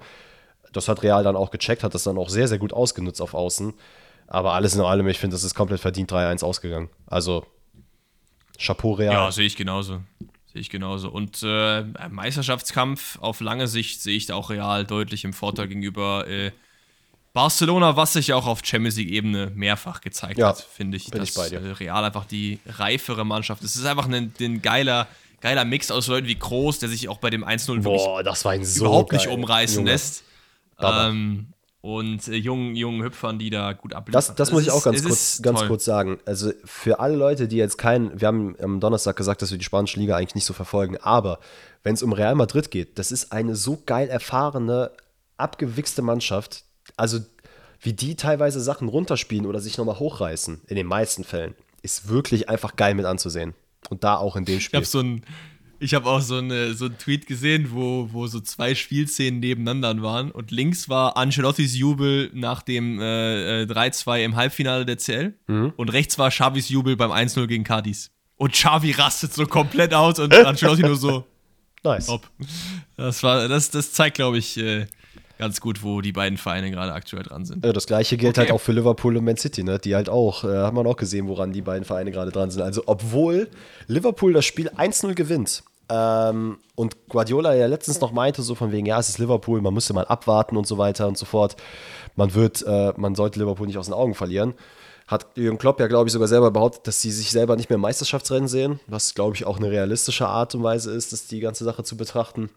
Das 0.73 0.89
hat 0.89 1.03
Real 1.03 1.23
dann 1.23 1.37
auch 1.37 1.51
gecheckt, 1.51 1.85
hat 1.85 1.93
das 1.93 2.03
dann 2.03 2.17
auch 2.17 2.27
sehr, 2.27 2.49
sehr 2.49 2.59
gut 2.59 2.73
ausgenutzt 2.73 3.21
auf 3.21 3.33
Außen. 3.33 3.73
Aber 4.27 4.51
alles 4.51 4.75
in 4.75 4.81
allem, 4.81 5.07
ich 5.07 5.19
finde, 5.19 5.35
das 5.35 5.45
ist 5.45 5.55
komplett 5.55 5.79
verdient 5.79 6.11
3-1 6.11 6.43
ausgegangen. 6.43 6.89
Also, 7.07 7.45
Chapeau 8.59 8.93
Real. 8.93 9.13
Ja, 9.13 9.31
sehe 9.31 9.45
ich 9.45 9.55
genauso. 9.55 10.01
Sehe 10.51 10.61
ich 10.61 10.69
genauso. 10.69 11.09
Und 11.09 11.41
äh, 11.43 11.83
Meisterschaftskampf 12.09 13.17
auf 13.19 13.39
lange 13.41 13.67
Sicht 13.67 14.01
sehe 14.01 14.15
ich 14.15 14.27
da 14.27 14.35
auch 14.35 14.49
Real 14.49 14.85
deutlich 14.85 15.23
im 15.23 15.33
Vorteil 15.33 15.67
gegenüber 15.67 16.27
äh, 16.27 16.51
Barcelona, 17.33 17.95
was 17.95 18.13
sich 18.13 18.31
auch 18.33 18.45
auf 18.45 18.59
Champions 18.63 18.95
League-Ebene 18.97 19.51
mehrfach 19.55 20.01
gezeigt 20.01 20.37
Ja, 20.37 20.49
hat, 20.49 20.61
finde 20.61 20.97
ich. 20.97 21.09
bin 21.09 21.19
dass 21.19 21.29
ich 21.29 21.35
bei 21.35 21.49
dir. 21.49 21.61
äh, 21.61 21.71
Real 21.71 22.03
einfach 22.05 22.25
die 22.25 22.59
reifere 22.67 23.25
Mannschaft. 23.25 23.63
Es 23.63 23.75
ist 23.75 23.85
einfach 23.85 24.07
ein, 24.07 24.31
ein 24.39 24.61
geiler, 24.61 25.07
geiler 25.41 25.65
Mix 25.65 25.89
aus 25.89 26.05
Leuten 26.07 26.27
wie 26.27 26.35
Groß, 26.35 26.77
der 26.79 26.89
sich 26.89 27.09
auch 27.09 27.17
bei 27.17 27.31
dem 27.31 27.43
1-0 27.43 27.67
wirklich 27.83 28.03
Boah, 28.03 28.21
das 28.21 28.45
war 28.45 28.51
ein 28.51 28.63
so 28.63 28.85
überhaupt 28.85 29.09
geil. 29.09 29.19
nicht 29.19 29.29
umreißen 29.29 29.77
Junge. 29.79 29.91
lässt. 29.91 30.23
Ähm, 30.79 31.47
und 31.83 32.29
äh, 32.29 32.35
jungen, 32.35 32.77
jungen 32.77 33.03
Hüpfern, 33.03 33.37
die 33.37 33.49
da 33.49 33.73
gut 33.73 33.93
abliefern. 33.93 34.13
Das, 34.13 34.33
das 34.35 34.51
muss 34.53 34.61
Es 34.61 34.67
ich 34.67 34.71
auch 34.71 34.83
ganz 34.83 35.03
kurz, 35.03 35.41
ganz 35.41 35.59
toll. 35.59 35.67
kurz 35.67 35.83
sagen. 35.83 36.17
Also 36.25 36.53
für 36.63 37.01
alle 37.01 37.17
Leute, 37.17 37.49
die 37.49 37.57
jetzt 37.57 37.77
keinen, 37.77 38.21
wir 38.21 38.29
haben 38.29 38.55
am 38.61 38.79
Donnerstag 38.79 39.17
gesagt, 39.17 39.41
dass 39.41 39.51
wir 39.51 39.57
die 39.57 39.65
spanische 39.65 39.99
Liga 39.99 40.15
eigentlich 40.15 40.33
nicht 40.35 40.45
so 40.45 40.53
verfolgen, 40.53 40.95
aber 40.97 41.39
wenn 41.83 41.93
es 41.93 42.01
um 42.01 42.13
Real 42.13 42.35
Madrid 42.35 42.71
geht, 42.71 42.97
das 42.97 43.11
ist 43.11 43.33
eine 43.33 43.57
so 43.57 43.83
geil 43.85 44.07
erfahrene, 44.07 44.91
abgewichste 45.35 46.01
Mannschaft. 46.01 46.63
Also 46.95 47.19
wie 47.81 47.91
die 47.91 48.15
teilweise 48.15 48.61
Sachen 48.61 48.87
runterspielen 48.87 49.45
oder 49.45 49.59
sich 49.59 49.77
nochmal 49.77 49.99
hochreißen, 49.99 50.61
in 50.67 50.75
den 50.77 50.87
meisten 50.87 51.25
Fällen, 51.25 51.53
ist 51.81 52.07
wirklich 52.07 52.47
einfach 52.47 52.77
geil 52.77 52.95
mit 52.95 53.05
anzusehen. 53.05 53.55
Und 53.89 54.05
da 54.05 54.15
auch 54.15 54.37
in 54.37 54.45
dem 54.45 54.59
Ich 54.59 54.63
Spiel. 54.63 54.77
habe 54.77 54.85
so 54.85 55.01
ein, 55.01 55.25
ich 55.83 55.93
habe 55.93 56.09
auch 56.09 56.21
so, 56.21 56.37
eine, 56.37 56.73
so 56.73 56.85
einen 56.85 56.97
Tweet 56.97 57.27
gesehen, 57.27 57.69
wo, 57.71 58.07
wo 58.11 58.25
so 58.27 58.39
zwei 58.39 58.73
Spielszenen 58.73 59.41
nebeneinander 59.41 60.01
waren. 60.01 60.31
Und 60.31 60.49
links 60.51 60.87
war 60.87 61.17
Ancelottis 61.17 61.75
Jubel 61.77 62.29
nach 62.33 62.61
dem 62.61 62.99
äh, 63.01 63.63
äh, 63.63 63.65
3-2 63.65 64.23
im 64.23 64.35
Halbfinale 64.37 64.85
der 64.85 64.97
CL. 64.97 65.33
Mhm. 65.47 65.73
Und 65.75 65.89
rechts 65.91 66.17
war 66.17 66.29
Xavis 66.29 66.69
Jubel 66.69 66.95
beim 66.95 67.11
1-0 67.11 67.47
gegen 67.47 67.65
Cadiz. 67.65 68.11
Und 68.37 68.53
Xavi 68.53 68.91
rastet 68.91 69.33
so 69.33 69.45
komplett 69.45 69.93
aus 69.93 70.19
und 70.19 70.33
Ancelotti 70.33 70.83
nur 70.83 70.95
so, 70.95 71.25
nice. 71.83 72.07
top. 72.07 72.29
Das, 72.95 73.21
war, 73.21 73.47
das, 73.47 73.69
das 73.69 73.91
zeigt, 73.91 74.15
glaube 74.15 74.37
ich, 74.37 74.57
äh, 74.57 74.87
ganz 75.37 75.59
gut, 75.59 75.83
wo 75.83 75.99
die 75.99 76.13
beiden 76.13 76.37
Vereine 76.37 76.71
gerade 76.71 76.93
aktuell 76.93 77.23
dran 77.23 77.43
sind. 77.45 77.65
Ja, 77.65 77.73
das 77.73 77.87
gleiche 77.87 78.15
gilt 78.15 78.37
Okay. 78.37 78.47
halt 78.47 78.51
auch 78.51 78.61
für 78.61 78.71
Liverpool 78.71 79.17
und 79.17 79.25
Man 79.25 79.35
City, 79.37 79.63
ne? 79.63 79.79
Die 79.79 79.95
halt 79.95 80.07
auch, 80.07 80.45
äh, 80.45 80.47
hat 80.47 80.73
man 80.73 80.87
auch 80.87 80.95
gesehen, 80.95 81.27
woran 81.27 81.51
die 81.51 81.61
beiden 81.61 81.83
Vereine 81.83 82.11
gerade 82.11 82.31
dran 82.31 82.49
sind. 82.51 82.61
Also, 82.61 82.83
obwohl 82.85 83.49
Liverpool 83.87 84.31
das 84.31 84.45
Spiel 84.45 84.69
1-0 84.69 85.13
gewinnt 85.13 85.63
ähm, 85.89 86.57
und 86.75 87.07
Guardiola 87.09 87.53
ja 87.53 87.67
letztens 87.67 87.99
noch 88.01 88.11
meinte, 88.11 88.41
so 88.41 88.55
von 88.55 88.71
wegen, 88.71 88.85
ja, 88.85 88.99
es 88.99 89.09
ist 89.09 89.19
Liverpool, 89.19 89.61
man 89.61 89.73
müsste 89.73 89.93
mal 89.93 90.05
abwarten 90.05 90.57
und 90.57 90.67
so 90.67 90.77
weiter 90.77 91.07
und 91.07 91.17
so 91.17 91.25
fort. 91.25 91.55
Man 92.15 92.33
wird, 92.33 92.63
äh, 92.65 92.93
man 92.97 93.15
sollte 93.15 93.39
Liverpool 93.39 93.67
nicht 93.67 93.77
aus 93.77 93.87
den 93.87 93.93
Augen 93.93 94.15
verlieren. 94.15 94.53
Hat 95.07 95.27
Jürgen 95.35 95.57
Klopp 95.57 95.79
ja, 95.79 95.87
glaube 95.87 96.07
ich, 96.07 96.13
sogar 96.13 96.27
selber 96.27 96.51
behauptet, 96.51 96.87
dass 96.87 97.01
sie 97.01 97.11
sich 97.11 97.31
selber 97.31 97.55
nicht 97.55 97.69
mehr 97.69 97.75
im 97.75 97.81
Meisterschaftsrennen 97.81 98.47
sehen, 98.47 98.79
was, 98.87 99.13
glaube 99.13 99.35
ich, 99.35 99.45
auch 99.45 99.57
eine 99.57 99.69
realistische 99.69 100.27
Art 100.27 100.55
und 100.55 100.63
Weise 100.63 100.91
ist, 100.91 101.11
das 101.11 101.27
die 101.27 101.41
ganze 101.41 101.65
Sache 101.65 101.83
zu 101.83 101.97
betrachten. 101.97 102.49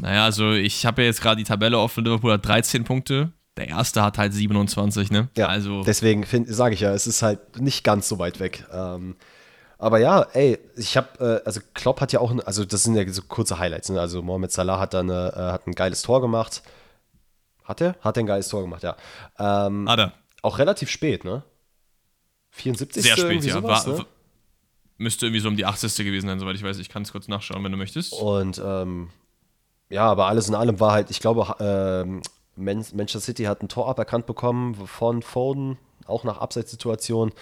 Naja, 0.00 0.24
also 0.24 0.52
ich 0.52 0.86
habe 0.86 1.02
ja 1.02 1.08
jetzt 1.08 1.20
gerade 1.20 1.36
die 1.36 1.44
Tabelle 1.44 1.78
offen. 1.78 2.04
Liverpool 2.04 2.32
hat 2.32 2.46
13 2.46 2.84
Punkte. 2.84 3.32
Der 3.56 3.68
erste 3.68 4.02
hat 4.02 4.18
halt 4.18 4.32
27, 4.32 5.10
ne? 5.10 5.28
Ja, 5.36 5.48
also 5.48 5.82
deswegen 5.82 6.24
sage 6.46 6.74
ich 6.74 6.80
ja, 6.80 6.92
es 6.94 7.08
ist 7.08 7.22
halt 7.22 7.60
nicht 7.60 7.82
ganz 7.82 8.08
so 8.08 8.20
weit 8.20 8.38
weg. 8.38 8.64
Ähm, 8.72 9.16
aber 9.78 9.98
ja, 9.98 10.22
ey, 10.32 10.58
ich 10.76 10.96
habe, 10.96 11.40
äh, 11.42 11.46
also 11.46 11.60
Klopp 11.72 12.00
hat 12.00 12.12
ja 12.12 12.18
auch, 12.18 12.36
also 12.44 12.64
das 12.64 12.82
sind 12.82 12.96
ja 12.96 13.08
so 13.08 13.22
kurze 13.22 13.58
Highlights. 13.60 13.88
Ne? 13.88 14.00
Also 14.00 14.22
Mohamed 14.22 14.50
Salah 14.50 14.80
hat 14.80 14.92
dann 14.92 15.08
äh, 15.08 15.12
hat 15.12 15.66
ein 15.68 15.74
geiles 15.74 16.02
Tor 16.02 16.20
gemacht. 16.20 16.62
Hat 17.62 17.80
er? 17.80 17.94
Hat 18.00 18.16
er 18.16 18.24
ein 18.24 18.26
geiles 18.26 18.48
Tor 18.48 18.62
gemacht, 18.62 18.82
ja. 18.82 18.96
Ähm, 19.38 19.88
hat 19.88 20.00
er. 20.00 20.12
Auch 20.42 20.58
relativ 20.58 20.90
spät, 20.90 21.24
ne? 21.24 21.44
74. 22.50 23.02
Sehr 23.02 23.16
spät, 23.16 23.44
ja. 23.44 23.54
sowas, 23.54 23.86
War, 23.86 23.98
ne? 23.98 24.06
Müsste 24.96 25.26
irgendwie 25.26 25.40
so 25.40 25.48
um 25.48 25.56
die 25.56 25.64
80. 25.64 25.94
gewesen 26.04 26.26
sein, 26.26 26.40
soweit 26.40 26.56
ich 26.56 26.64
weiß. 26.64 26.78
Ich 26.78 26.88
kann 26.88 27.02
es 27.02 27.12
kurz 27.12 27.28
nachschauen, 27.28 27.62
wenn 27.62 27.70
du 27.70 27.78
möchtest. 27.78 28.14
Und 28.14 28.60
ähm, 28.64 29.10
ja, 29.90 30.06
aber 30.06 30.26
alles 30.26 30.48
in 30.48 30.56
allem 30.56 30.80
war 30.80 30.92
halt, 30.92 31.10
ich 31.10 31.20
glaube, 31.20 31.54
ähm, 31.60 32.22
Man 32.56 32.84
Manchester 32.94 33.20
City 33.20 33.44
hat 33.44 33.62
ein 33.62 33.68
Tor 33.68 33.88
aberkannt 33.88 34.26
bekommen 34.26 34.74
von 34.74 35.22
Foden, 35.22 35.78
auch 36.06 36.24
nach 36.24 36.38
Abseitssituation. 36.38 37.32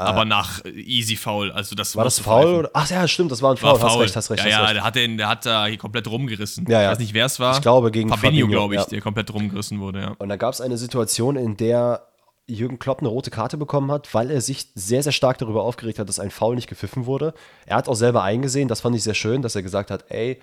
Aber 0.00 0.24
nach 0.24 0.64
äh, 0.64 0.70
Easy 0.70 1.16
Foul. 1.16 1.52
Also 1.52 1.74
das 1.74 1.96
War 1.96 2.04
das 2.04 2.18
Foul? 2.18 2.54
Oder? 2.54 2.70
Ach 2.72 2.88
ja, 2.90 3.06
stimmt, 3.06 3.32
das 3.32 3.42
war 3.42 3.52
ein 3.52 3.62
War 3.62 3.76
Foul. 3.76 3.82
Hast 3.82 3.92
Foul. 3.92 4.02
recht, 4.02 4.16
hast 4.16 4.30
recht, 4.30 4.40
ja, 4.40 4.44
hast 4.44 4.52
ja, 4.52 4.62
recht. 4.62 4.74
der 4.76 4.84
hat, 4.84 4.96
den, 4.96 5.16
der 5.18 5.28
hat 5.28 5.46
da 5.46 5.66
hier 5.66 5.78
komplett 5.78 6.08
rumgerissen. 6.08 6.66
Ja, 6.68 6.82
ja. 6.82 6.86
Ich 6.86 6.92
weiß 6.92 6.98
nicht, 7.00 7.14
wer 7.14 7.26
es 7.26 7.40
war. 7.40 7.54
Ich 7.54 7.62
glaube, 7.62 7.90
gegen 7.90 8.08
Fabinho, 8.08 8.26
Fabinho, 8.26 8.48
glaube 8.48 8.74
ich, 8.74 8.80
ja. 8.80 8.86
der 8.86 9.00
komplett 9.00 9.32
rumgerissen 9.32 9.80
wurde, 9.80 10.00
ja. 10.00 10.14
Und 10.18 10.28
da 10.28 10.36
gab 10.36 10.52
es 10.52 10.60
eine 10.60 10.76
Situation, 10.76 11.36
in 11.36 11.56
der 11.56 12.06
Jürgen 12.50 12.78
Klopp 12.78 13.00
eine 13.00 13.08
rote 13.08 13.30
Karte 13.30 13.56
bekommen 13.56 13.90
hat, 13.90 14.12
weil 14.14 14.30
er 14.30 14.40
sich 14.40 14.68
sehr, 14.74 15.02
sehr 15.02 15.12
stark 15.12 15.38
darüber 15.38 15.62
aufgeregt 15.62 15.98
hat, 15.98 16.08
dass 16.08 16.18
ein 16.18 16.30
Foul 16.30 16.56
nicht 16.56 16.68
gepfiffen 16.68 17.06
wurde. 17.06 17.34
Er 17.66 17.76
hat 17.76 17.88
auch 17.88 17.94
selber 17.94 18.22
eingesehen, 18.22 18.68
das 18.68 18.80
fand 18.80 18.96
ich 18.96 19.02
sehr 19.02 19.14
schön, 19.14 19.42
dass 19.42 19.54
er 19.54 19.62
gesagt 19.62 19.90
hat, 19.90 20.06
ey, 20.08 20.40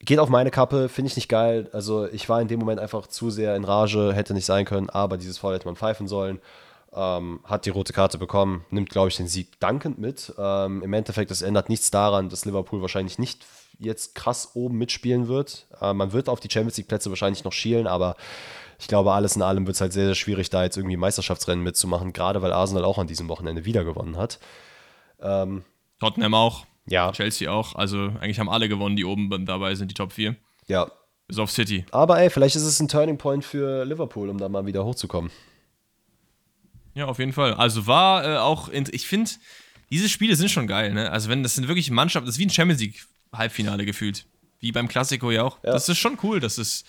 geht 0.00 0.18
auf 0.18 0.28
meine 0.28 0.50
Kappe, 0.50 0.88
finde 0.88 1.10
ich 1.10 1.16
nicht 1.16 1.28
geil. 1.28 1.68
Also 1.72 2.06
ich 2.06 2.28
war 2.28 2.40
in 2.40 2.48
dem 2.48 2.60
Moment 2.60 2.80
einfach 2.80 3.06
zu 3.06 3.30
sehr 3.30 3.56
in 3.56 3.64
Rage, 3.64 4.12
hätte 4.14 4.34
nicht 4.34 4.46
sein 4.46 4.64
können, 4.64 4.90
aber 4.90 5.16
dieses 5.16 5.38
Foul 5.38 5.54
hätte 5.54 5.66
man 5.66 5.76
pfeifen 5.76 6.06
sollen. 6.06 6.40
Ähm, 6.96 7.40
hat 7.44 7.66
die 7.66 7.70
rote 7.70 7.92
Karte 7.92 8.16
bekommen, 8.16 8.64
nimmt, 8.70 8.88
glaube 8.88 9.08
ich, 9.08 9.16
den 9.16 9.28
Sieg 9.28 9.60
dankend 9.60 9.98
mit. 9.98 10.32
Ähm, 10.38 10.82
Im 10.82 10.92
Endeffekt, 10.92 11.30
das 11.30 11.42
ändert 11.42 11.68
nichts 11.68 11.90
daran, 11.90 12.30
dass 12.30 12.46
Liverpool 12.46 12.80
wahrscheinlich 12.80 13.18
nicht 13.18 13.44
jetzt 13.78 14.14
krass 14.14 14.52
oben 14.54 14.78
mitspielen 14.78 15.28
wird. 15.28 15.66
Äh, 15.80 15.92
man 15.92 16.12
wird 16.12 16.28
auf 16.28 16.40
die 16.40 16.48
Champions 16.50 16.78
League-Plätze 16.78 17.10
wahrscheinlich 17.10 17.44
noch 17.44 17.52
schielen, 17.52 17.86
aber 17.86 18.16
ich 18.78 18.88
glaube, 18.88 19.12
alles 19.12 19.36
in 19.36 19.42
allem 19.42 19.66
wird 19.66 19.74
es 19.74 19.80
halt 19.80 19.92
sehr, 19.92 20.06
sehr 20.06 20.14
schwierig, 20.14 20.48
da 20.48 20.64
jetzt 20.64 20.76
irgendwie 20.76 20.96
Meisterschaftsrennen 20.96 21.62
mitzumachen, 21.62 22.12
gerade 22.12 22.40
weil 22.42 22.52
Arsenal 22.52 22.84
auch 22.84 22.98
an 22.98 23.06
diesem 23.06 23.28
Wochenende 23.28 23.64
wieder 23.64 23.84
gewonnen 23.84 24.16
hat. 24.16 24.38
Tottenham 25.18 26.34
auch. 26.34 26.66
Ja. 26.88 27.12
Chelsea 27.12 27.50
auch. 27.50 27.74
Also 27.74 28.10
eigentlich 28.20 28.38
haben 28.38 28.48
alle 28.48 28.68
gewonnen, 28.68 28.96
die 28.96 29.04
oben 29.04 29.46
dabei 29.46 29.74
sind, 29.74 29.90
die 29.90 29.94
Top 29.94 30.12
4. 30.12 30.36
Ja. 30.66 30.90
Bis 31.28 31.38
auf 31.38 31.50
City. 31.50 31.84
Aber 31.90 32.20
ey, 32.20 32.30
vielleicht 32.30 32.54
ist 32.54 32.62
es 32.62 32.78
ein 32.78 32.86
Turning 32.86 33.18
Point 33.18 33.44
für 33.44 33.84
Liverpool, 33.84 34.28
um 34.28 34.38
da 34.38 34.48
mal 34.48 34.64
wieder 34.66 34.84
hochzukommen. 34.84 35.32
Ja, 36.96 37.04
auf 37.06 37.18
jeden 37.18 37.32
Fall. 37.32 37.54
Also 37.54 37.86
war 37.86 38.24
äh, 38.24 38.36
auch, 38.38 38.68
ich 38.70 39.06
finde, 39.06 39.30
diese 39.90 40.08
Spiele 40.08 40.34
sind 40.34 40.50
schon 40.50 40.66
geil, 40.66 40.92
ne? 40.94 41.12
Also 41.12 41.28
wenn 41.28 41.42
das 41.44 41.54
sind 41.54 41.68
wirklich 41.68 41.90
Mannschaften, 41.90 42.26
das 42.26 42.36
ist 42.36 42.38
wie 42.40 42.46
ein 42.46 42.50
Champions 42.50 42.80
League 42.80 43.04
Halbfinale 43.32 43.84
gefühlt. 43.84 44.24
Wie 44.60 44.72
beim 44.72 44.88
Klassiko 44.88 45.30
ja 45.30 45.42
auch. 45.42 45.58
Ja. 45.62 45.72
Das 45.72 45.88
ist 45.88 45.98
schon 45.98 46.16
cool, 46.22 46.40
dass 46.40 46.56
es 46.58 46.84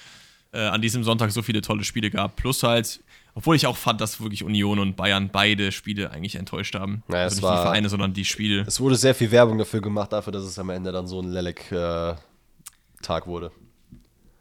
äh, 0.53 0.59
an 0.61 0.81
diesem 0.81 1.03
Sonntag 1.03 1.31
so 1.31 1.41
viele 1.41 1.59
tolle 1.61 1.83
Spiele 1.83 2.09
gab. 2.09 2.37
Plus 2.37 2.63
halt, 2.63 3.01
obwohl 3.35 3.57
ich 3.57 3.67
auch 3.67 3.75
fand, 3.75 3.99
dass 3.99 4.21
wirklich 4.21 4.43
Union 4.45 4.79
und 4.79 4.95
Bayern 4.95 5.29
beide 5.29 5.73
Spiele 5.73 6.09
eigentlich 6.11 6.35
enttäuscht 6.35 6.75
haben. 6.75 7.03
Naja, 7.09 7.23
also 7.25 7.35
nicht 7.35 7.43
war- 7.43 7.57
die 7.57 7.61
Vereine, 7.63 7.89
sondern 7.89 8.13
die 8.13 8.23
Spiele. 8.23 8.61
Es 8.65 8.79
wurde 8.79 8.95
sehr 8.95 9.13
viel 9.13 9.29
Werbung 9.31 9.57
dafür 9.57 9.81
gemacht, 9.81 10.13
dafür, 10.13 10.31
dass 10.31 10.43
es 10.43 10.57
am 10.57 10.69
Ende 10.69 10.93
dann 10.93 11.05
so 11.07 11.21
ein 11.21 11.29
Lelek-Tag 11.29 13.27
wurde. 13.27 13.51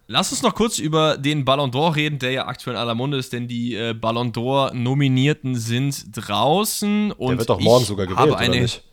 Lass 0.08 0.30
uns 0.30 0.42
noch 0.42 0.54
kurz 0.54 0.78
über 0.78 1.18
den 1.18 1.44
Ballon 1.44 1.70
d'Or 1.72 1.96
reden, 1.96 2.18
der 2.20 2.30
ja 2.30 2.46
aktuell 2.46 2.76
in 2.76 2.80
aller 2.80 2.94
Munde 2.94 3.16
ist, 3.16 3.32
denn 3.32 3.48
die 3.48 3.74
äh, 3.74 3.92
Ballon 3.92 4.32
d'Or-Nominierten 4.32 5.56
sind 5.56 6.04
draußen. 6.12 7.10
Und 7.12 7.30
Der 7.30 7.38
wird 7.38 7.50
doch 7.50 7.60
morgen 7.60 7.84
sogar 7.84 8.06
gewählt, 8.06 8.20
habe 8.20 8.38
eine, 8.38 8.50
oder 8.52 8.60
nicht? 8.62 8.84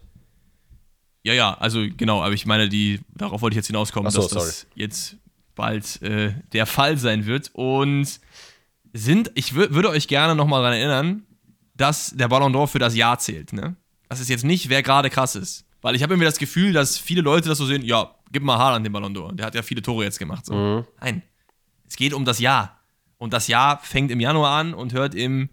Ja, 1.23 1.33
ja, 1.33 1.53
also 1.53 1.85
genau, 1.95 2.21
aber 2.23 2.33
ich 2.33 2.45
meine, 2.45 2.67
die, 2.67 2.99
darauf 3.15 3.41
wollte 3.41 3.53
ich 3.53 3.57
jetzt 3.57 3.67
hinauskommen, 3.67 4.11
so, 4.11 4.21
dass 4.21 4.31
das 4.31 4.67
jetzt 4.75 5.17
bald 5.55 6.01
äh, 6.01 6.33
der 6.51 6.65
Fall 6.65 6.97
sein 6.97 7.25
wird. 7.27 7.51
Und 7.53 8.19
sind, 8.91 9.31
ich 9.35 9.51
wür- 9.53 9.71
würde 9.71 9.89
euch 9.89 10.07
gerne 10.07 10.35
nochmal 10.35 10.61
daran 10.63 10.77
erinnern, 10.77 11.23
dass 11.75 12.09
der 12.11 12.27
Ballon 12.27 12.53
d'Or 12.55 12.67
für 12.67 12.79
das 12.79 12.95
Jahr 12.95 13.19
zählt, 13.19 13.53
ne? 13.53 13.75
Das 14.09 14.19
ist 14.19 14.29
jetzt 14.29 14.43
nicht, 14.45 14.69
wer 14.69 14.83
gerade 14.83 15.09
krass 15.09 15.35
ist. 15.35 15.65
Weil 15.81 15.95
ich 15.95 16.03
habe 16.03 16.13
irgendwie 16.13 16.25
das 16.25 16.37
Gefühl, 16.37 16.73
dass 16.73 16.97
viele 16.97 17.21
Leute 17.21 17.49
das 17.49 17.57
so 17.57 17.65
sehen, 17.65 17.83
ja, 17.83 18.13
gib 18.33 18.43
mal 18.43 18.57
Haaland 18.57 18.85
den 18.85 18.91
Ballon 18.91 19.15
d'Or. 19.15 19.33
Der 19.33 19.45
hat 19.45 19.55
ja 19.55 19.61
viele 19.61 19.81
Tore 19.81 20.03
jetzt 20.03 20.19
gemacht. 20.19 20.45
So. 20.45 20.53
Mhm. 20.53 20.85
Nein. 20.99 21.21
Es 21.87 21.95
geht 21.95 22.13
um 22.13 22.25
das 22.25 22.39
Jahr. 22.39 22.79
Und 23.17 23.31
das 23.31 23.47
Jahr 23.47 23.79
fängt 23.81 24.11
im 24.11 24.19
Januar 24.19 24.57
an 24.59 24.73
und 24.73 24.91
hört 24.93 25.15
im 25.15 25.49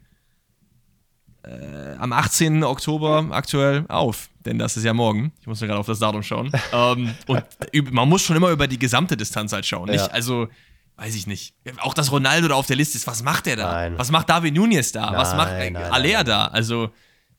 äh, 1.44 1.94
am 1.98 2.12
18. 2.12 2.64
Oktober 2.64 3.28
aktuell 3.30 3.84
auf. 3.88 4.28
Denn 4.44 4.58
das 4.58 4.76
ist 4.76 4.84
ja 4.84 4.92
morgen. 4.92 5.32
Ich 5.40 5.46
muss 5.46 5.60
mir 5.60 5.66
gerade 5.68 5.80
auf 5.80 5.86
das 5.86 5.98
Datum 5.98 6.22
schauen. 6.22 6.50
ähm, 6.72 7.14
und 7.26 7.44
man 7.92 8.08
muss 8.08 8.22
schon 8.22 8.36
immer 8.36 8.50
über 8.50 8.66
die 8.66 8.78
gesamte 8.78 9.16
Distanz 9.16 9.52
halt 9.52 9.66
schauen. 9.66 9.88
Nicht, 9.88 10.00
Ja. 10.06 10.10
also, 10.12 10.48
weiß 10.96 11.14
ich 11.14 11.26
nicht. 11.26 11.54
Auch 11.78 11.94
dass 11.94 12.10
Ronaldo 12.12 12.48
da 12.48 12.54
auf 12.54 12.66
der 12.66 12.76
Liste 12.76 12.98
ist, 12.98 13.06
was 13.06 13.22
macht 13.22 13.46
der 13.46 13.56
da? 13.56 13.72
Nein. 13.72 13.98
Was 13.98 14.10
macht 14.10 14.28
David 14.28 14.54
Nunez 14.54 14.92
da? 14.92 15.12
was 15.14 15.28
Nein, 15.30 15.36
macht 15.36 15.52
äh, 15.52 15.70
nein, 15.70 15.92
Alea 15.92 16.24
da? 16.24 16.46
Also, 16.46 16.90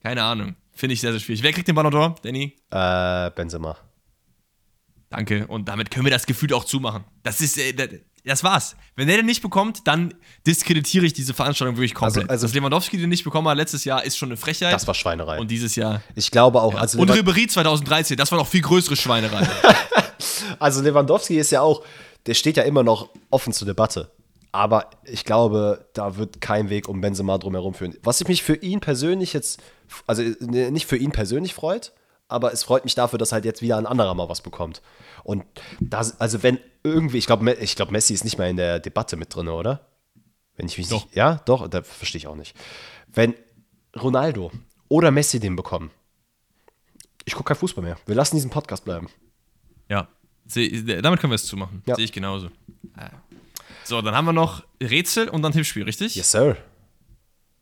keine 0.02 0.22
Ahnung. 0.22 0.56
Finde 0.72 0.94
ich 0.94 1.00
sehr, 1.00 1.12
sehr 1.12 1.20
schwierig. 1.20 1.42
Wer 1.42 1.52
kriegt 1.52 1.68
den 1.68 1.74
Ballon 1.74 1.92
d'Or? 1.92 2.14
Danny? 2.22 2.56
Äh, 2.70 3.30
Benzema. 3.30 3.76
Danke. 5.12 5.46
Und 5.46 5.68
damit 5.68 5.90
können 5.90 6.04
wir 6.06 6.10
das 6.10 6.26
Gefühl 6.26 6.52
auch 6.54 6.64
zumachen. 6.64 7.04
Das 7.22 7.40
ist, 7.40 7.58
äh, 7.58 7.72
das, 8.24 8.42
war's. 8.44 8.76
Wenn 8.96 9.08
der 9.08 9.16
den 9.18 9.26
nicht 9.26 9.42
bekommt, 9.42 9.86
dann 9.86 10.14
diskreditiere 10.46 11.06
ich 11.06 11.12
diese 11.12 11.34
Veranstaltung 11.34 11.76
wirklich 11.76 11.94
komplett. 11.94 12.22
Also- 12.24 12.30
also- 12.30 12.46
Dass 12.46 12.54
Lewandowski 12.54 12.96
den 12.98 13.08
nicht 13.10 13.24
bekommen 13.24 13.46
hat 13.48 13.56
letztes 13.56 13.84
Jahr, 13.84 14.04
ist 14.04 14.16
schon 14.16 14.30
eine 14.30 14.36
Frechheit. 14.36 14.72
Das 14.72 14.86
war 14.86 14.94
Schweinerei. 14.94 15.38
Und 15.38 15.50
dieses 15.50 15.76
Jahr. 15.76 16.02
ich 16.14 16.30
glaube 16.30 16.60
auch, 16.62 16.74
also, 16.74 16.98
und 16.98 17.10
Ribéry 17.10 17.48
2013, 17.48 18.16
das 18.16 18.30
war 18.32 18.38
noch 18.38 18.46
viel 18.48 18.62
größere 18.62 18.96
Schweinerei. 18.96 19.46
also 20.58 20.82
Lewandowski 20.82 21.38
ist 21.38 21.50
ja 21.50 21.60
auch, 21.60 21.84
der 22.26 22.34
steht 22.34 22.56
ja 22.56 22.62
immer 22.62 22.82
noch 22.82 23.08
offen 23.30 23.52
zur 23.52 23.66
Debatte. 23.66 24.10
Aber 24.54 24.90
ich 25.04 25.24
glaube, 25.24 25.88
da 25.94 26.16
wird 26.16 26.40
kein 26.42 26.68
Weg 26.68 26.86
um 26.88 27.00
Benzema 27.00 27.38
drumherum 27.38 27.72
führen. 27.74 27.96
Was 28.02 28.20
ich 28.20 28.28
mich 28.28 28.42
für 28.42 28.54
ihn 28.54 28.80
persönlich 28.80 29.32
jetzt, 29.32 29.60
also 30.06 30.22
nicht 30.22 30.86
für 30.86 30.98
ihn 30.98 31.10
persönlich 31.10 31.54
freut, 31.54 31.92
aber 32.32 32.52
es 32.52 32.64
freut 32.64 32.84
mich 32.84 32.94
dafür, 32.94 33.18
dass 33.18 33.32
halt 33.32 33.44
jetzt 33.44 33.62
wieder 33.62 33.76
ein 33.78 33.86
anderer 33.86 34.14
mal 34.14 34.28
was 34.28 34.40
bekommt. 34.40 34.82
Und 35.24 35.44
das, 35.80 36.20
also 36.20 36.42
wenn 36.42 36.58
irgendwie, 36.82 37.18
ich 37.18 37.26
glaube, 37.26 37.52
ich 37.52 37.76
glaube, 37.76 37.92
Messi 37.92 38.14
ist 38.14 38.24
nicht 38.24 38.38
mehr 38.38 38.48
in 38.48 38.56
der 38.56 38.80
Debatte 38.80 39.16
mit 39.16 39.34
drin, 39.34 39.48
oder? 39.48 39.86
Wenn 40.56 40.66
ich 40.66 40.76
mich 40.78 40.88
Doch. 40.88 41.04
nicht, 41.04 41.16
ja, 41.16 41.40
doch, 41.44 41.68
da 41.68 41.82
verstehe 41.82 42.18
ich 42.18 42.26
auch 42.26 42.34
nicht. 42.34 42.56
Wenn 43.06 43.34
Ronaldo 44.00 44.50
oder 44.88 45.10
Messi 45.10 45.38
den 45.40 45.56
bekommen, 45.56 45.90
ich 47.24 47.34
gucke 47.34 47.48
kein 47.48 47.56
Fußball 47.56 47.84
mehr. 47.84 47.96
Wir 48.06 48.14
lassen 48.14 48.36
diesen 48.36 48.50
Podcast 48.50 48.84
bleiben. 48.84 49.08
ja. 49.88 50.08
Damit 50.44 51.20
können 51.20 51.30
wir 51.30 51.36
es 51.36 51.46
zumachen. 51.46 51.82
Ja. 51.86 51.94
Sehe 51.94 52.04
ich 52.04 52.12
genauso. 52.12 52.50
So, 53.84 54.02
dann 54.02 54.14
haben 54.14 54.24
wir 54.24 54.32
noch 54.32 54.64
Rätsel 54.82 55.28
und 55.28 55.42
dann 55.42 55.52
Tippspiel, 55.52 55.84
richtig? 55.84 56.16
Yes, 56.16 56.32
sir. 56.32 56.56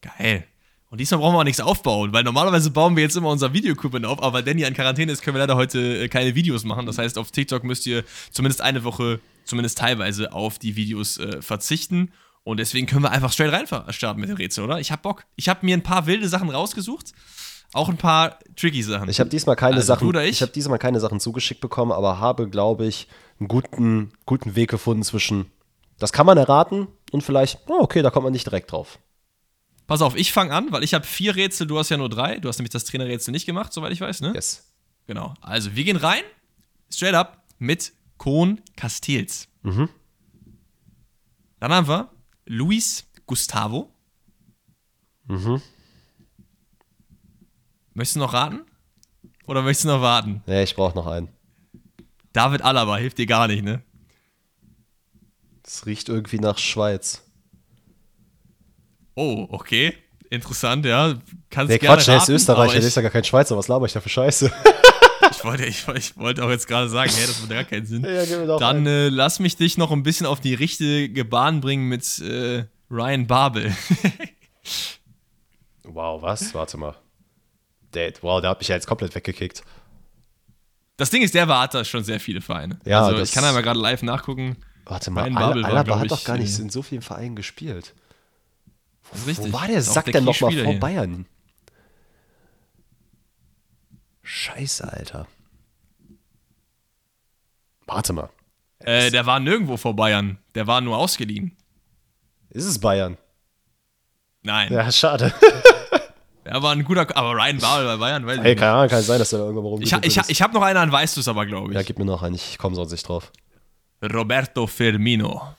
Geil. 0.01 0.47
Und 0.91 0.99
diesmal 1.01 1.21
brauchen 1.21 1.35
wir 1.35 1.39
auch 1.39 1.45
nichts 1.45 1.61
aufbauen, 1.61 2.13
weil 2.13 2.25
normalerweise 2.25 2.71
bauen 2.71 2.97
wir 2.97 3.05
jetzt 3.05 3.17
immer 3.17 3.29
unser 3.31 3.53
Videoequipment 3.53 4.05
auf, 4.05 4.19
aber 4.21 4.33
weil 4.33 4.43
Danny 4.43 4.65
in 4.65 4.75
Quarantäne 4.75 5.13
ist, 5.13 5.23
können 5.23 5.37
wir 5.37 5.41
leider 5.41 5.55
heute 5.55 5.79
äh, 5.79 6.09
keine 6.09 6.35
Videos 6.35 6.65
machen. 6.65 6.85
Das 6.85 6.99
heißt, 6.99 7.17
auf 7.17 7.31
TikTok 7.31 7.63
müsst 7.63 7.87
ihr 7.87 8.03
zumindest 8.33 8.61
eine 8.61 8.83
Woche, 8.83 9.21
zumindest 9.45 9.79
teilweise, 9.79 10.33
auf 10.33 10.59
die 10.59 10.75
Videos 10.75 11.19
äh, 11.19 11.41
verzichten. 11.43 12.11
Und 12.43 12.59
deswegen 12.59 12.89
können 12.89 13.03
wir 13.05 13.13
einfach 13.13 13.33
straight 13.33 13.53
rein 13.53 13.93
starten 13.93 14.19
mit 14.21 14.31
den 14.31 14.37
Rätseln, 14.37 14.65
oder? 14.67 14.81
Ich 14.81 14.91
hab 14.91 15.03
Bock. 15.03 15.27
Ich 15.37 15.49
habe 15.49 15.65
mir 15.65 15.77
ein 15.77 15.83
paar 15.85 16.07
wilde 16.07 16.29
Sachen 16.29 16.51
rausgesucht, 16.51 17.13
auch 17.73 17.89
ein 17.89 17.97
paar 17.97 18.41
tricky 18.57 18.83
Sachen. 18.83 19.09
Ich 19.09 19.21
habe 19.21 19.31
diesmal 19.31 19.55
keine 19.55 19.77
Also, 19.77 19.87
Sachen, 19.87 20.07
du 20.07 20.09
oder 20.09 20.25
ich? 20.25 20.31
ich 20.31 20.43
habe 20.43 20.51
diesmal 20.51 20.79
keine 20.79 20.99
Sachen 20.99 21.21
zugeschickt 21.21 21.61
bekommen, 21.61 21.93
aber 21.93 22.19
habe, 22.19 22.49
glaube 22.49 22.87
ich, 22.87 23.07
einen 23.39 23.47
guten, 23.47 24.13
guten 24.27 24.57
Weg 24.57 24.71
gefunden 24.71 25.05
zwischen, 25.05 25.53
das 26.01 26.13
kann 26.13 26.27
man 26.27 26.37
erraten 26.37 26.89
und 27.13 27.23
vielleicht, 27.23 27.61
oh, 27.69 27.79
okay, 27.79 28.03
da 28.03 28.11
kommt 28.11 28.25
man 28.25 28.33
nicht 28.33 28.47
direkt 28.47 28.73
drauf. 28.73 28.99
Pass 29.91 30.03
auf, 30.03 30.15
ich 30.15 30.33
fange 30.33 30.55
an, 30.55 30.71
weil 30.71 30.85
ich 30.85 30.95
habe 30.95 31.05
vier 31.05 31.35
Rätsel, 31.35 31.67
du 31.67 31.77
hast 31.77 31.89
ja 31.89 31.97
nur 31.97 32.09
drei. 32.09 32.39
Du 32.39 32.49
hast 32.49 32.59
nämlich 32.59 32.71
das 32.71 32.85
Trainerrätsel 32.85 33.33
nicht 33.33 33.45
gemacht, 33.45 33.73
soweit 33.73 33.91
ich 33.91 34.01
weiß, 34.01 34.21
ne? 34.21 34.33
Yes. 34.37 34.73
Genau. 35.09 35.35
Also, 35.41 35.75
wir 35.75 35.83
gehen 35.83 35.97
rein, 35.97 36.23
straight 36.95 37.15
up, 37.15 37.43
mit 37.59 37.93
Kohn 38.17 38.61
Castells. 38.77 39.49
Mhm. 39.63 39.89
Dann 41.59 41.73
haben 41.73 41.89
wir 41.89 42.09
Luis 42.47 43.05
Gustavo. 43.27 43.93
Mhm. 45.25 45.61
Möchtest 47.93 48.15
du 48.15 48.21
noch 48.21 48.33
raten? 48.33 48.61
Oder 49.49 49.63
möchtest 49.63 49.87
du 49.87 49.89
noch 49.89 50.03
warten? 50.03 50.45
Nee, 50.47 50.63
ich 50.63 50.77
brauche 50.77 50.95
noch 50.95 51.09
einen. 51.09 51.31
David 52.33 52.63
Alaba 52.63 52.97
hilft 52.97 53.19
dir 53.19 53.27
gar 53.27 53.49
nicht, 53.49 53.65
ne? 53.65 53.83
Es 55.65 55.85
riecht 55.85 56.09
irgendwie 56.09 56.39
nach 56.39 56.59
Schweiz. 56.59 57.25
Oh, 59.21 59.47
okay. 59.51 59.93
Interessant, 60.31 60.87
ja. 60.87 61.15
Kannst 61.51 61.71
Nee, 61.71 61.79
gerne 61.79 61.97
Quatsch, 61.97 62.09
der 62.09 62.17
ist 62.17 62.23
raten, 62.23 62.33
Österreicher, 62.33 62.63
aber 62.63 62.73
der 62.73 62.89
ist 62.89 62.97
ja 62.97 63.03
gar 63.03 63.11
kein 63.11 63.25
Schweizer. 63.25 63.57
Was 63.59 63.69
laber 63.69 63.85
ich 63.85 63.93
da 63.93 64.01
für 64.01 64.09
Scheiße? 64.09 64.51
ich, 65.31 65.45
wollte, 65.45 65.67
ich, 65.67 65.87
ich 65.89 66.17
wollte 66.17 66.43
auch 66.43 66.49
jetzt 66.49 66.67
gerade 66.67 66.89
sagen, 66.89 67.13
hey, 67.15 67.27
das 67.27 67.39
macht 67.41 67.51
gar 67.51 67.65
keinen 67.65 67.85
Sinn. 67.85 68.05
Ja, 68.05 68.59
Dann 68.59 68.87
äh, 68.87 69.11
lass 69.11 69.39
mich 69.39 69.57
dich 69.57 69.77
noch 69.77 69.91
ein 69.91 70.03
bisschen 70.03 70.25
auf 70.25 70.41
die 70.41 70.55
richtige 70.55 71.25
Bahn 71.27 71.61
bringen 71.61 71.87
mit 71.89 72.19
äh, 72.21 72.65
Ryan 72.91 73.27
Babel. 73.27 73.75
Wow, 75.93 76.23
was? 76.23 76.55
Warte 76.55 76.77
mal. 76.77 76.95
Der, 77.95 78.13
wow, 78.21 78.41
der 78.41 78.51
hat 78.51 78.61
mich 78.61 78.69
ja 78.69 78.77
jetzt 78.77 78.87
komplett 78.87 79.13
weggekickt. 79.13 79.65
Das 80.97 81.11
Ding 81.11 81.23
ist, 81.23 81.35
der 81.35 81.49
war 81.49 81.63
hat 81.63 81.75
da 81.75 81.85
schon 81.85 82.05
sehr 82.05 82.21
viele 82.21 82.41
Vereine. 82.41 82.79
Ja, 82.85 83.05
also 83.05 83.21
ich 83.21 83.33
kann 83.33 83.43
einmal 83.43 83.63
gerade 83.63 83.81
live 83.81 84.03
nachgucken. 84.03 84.57
Warte 84.85 85.11
mal, 85.11 85.25
Ryan 85.25 85.37
Al 85.37 85.47
Babel 85.49 85.63
war, 85.65 85.71
Alaba 85.71 85.83
glaub 85.83 85.99
hat 85.99 86.11
doch 86.13 86.25
gar 86.25 86.39
nicht 86.39 86.57
äh, 86.57 86.63
in 86.63 86.71
so 86.71 86.83
vielen 86.83 87.03
Vereinen 87.03 87.35
gespielt. 87.35 87.95
Das 89.13 89.21
ist 89.23 89.27
richtig. 89.27 89.53
Wo 89.53 89.59
war 89.59 89.67
der 89.67 89.83
Sack 89.83 90.07
denn 90.07 90.25
nochmal 90.25 90.53
vor 90.53 90.71
hier. 90.71 90.79
Bayern? 90.81 91.27
Scheiße, 94.23 94.91
Alter. 94.93 95.27
Warte 97.87 98.13
mal. 98.13 98.31
Äh, 98.79 99.11
der 99.11 99.27
war 99.27 99.41
nirgendwo 99.41 99.77
vor 99.77 99.95
Bayern. 99.97 100.39
Der 100.55 100.67
war 100.67 100.81
nur 100.81 100.97
ausgeliehen. 100.97 101.57
Ist 102.51 102.65
es 102.65 102.79
Bayern? 102.79 103.17
Nein. 104.43 104.73
Ja, 104.73 104.91
schade. 104.91 105.33
Er 106.43 106.63
war 106.63 106.73
ein 106.73 106.83
guter. 106.85 107.07
Aber 107.17 107.33
Ryan 107.35 107.59
Babel 107.59 107.85
bei 107.87 107.97
Bayern, 107.99 108.27
weiß 108.27 108.39
ich 108.39 108.43
Ey, 108.43 108.51
nicht. 108.53 108.59
keine 108.59 108.73
Ahnung, 108.73 108.89
kann 108.89 109.03
sein, 109.03 109.19
dass 109.19 109.33
er 109.33 109.41
irgendwo 109.41 109.61
Ich, 109.79 109.93
rumgekommen 109.93 110.03
ha- 110.03 110.07
ich, 110.07 110.19
ha- 110.19 110.25
ich 110.27 110.43
habe 110.43 110.55
noch 110.55 110.63
einen, 110.63 110.75
dann 110.77 110.91
weißt 110.91 111.15
du 111.17 111.21
es 111.21 111.29
aber, 111.29 111.45
glaube 111.47 111.69
ich. 111.71 111.75
Ja, 111.77 111.83
gib 111.83 111.99
mir 111.99 112.07
noch 112.07 112.23
einen, 112.23 112.35
ich 112.35 112.57
komme 112.59 112.75
sonst 112.75 112.91
nicht 112.93 113.07
drauf. 113.07 113.31
Roberto 114.03 114.67
Firmino. 114.67 115.55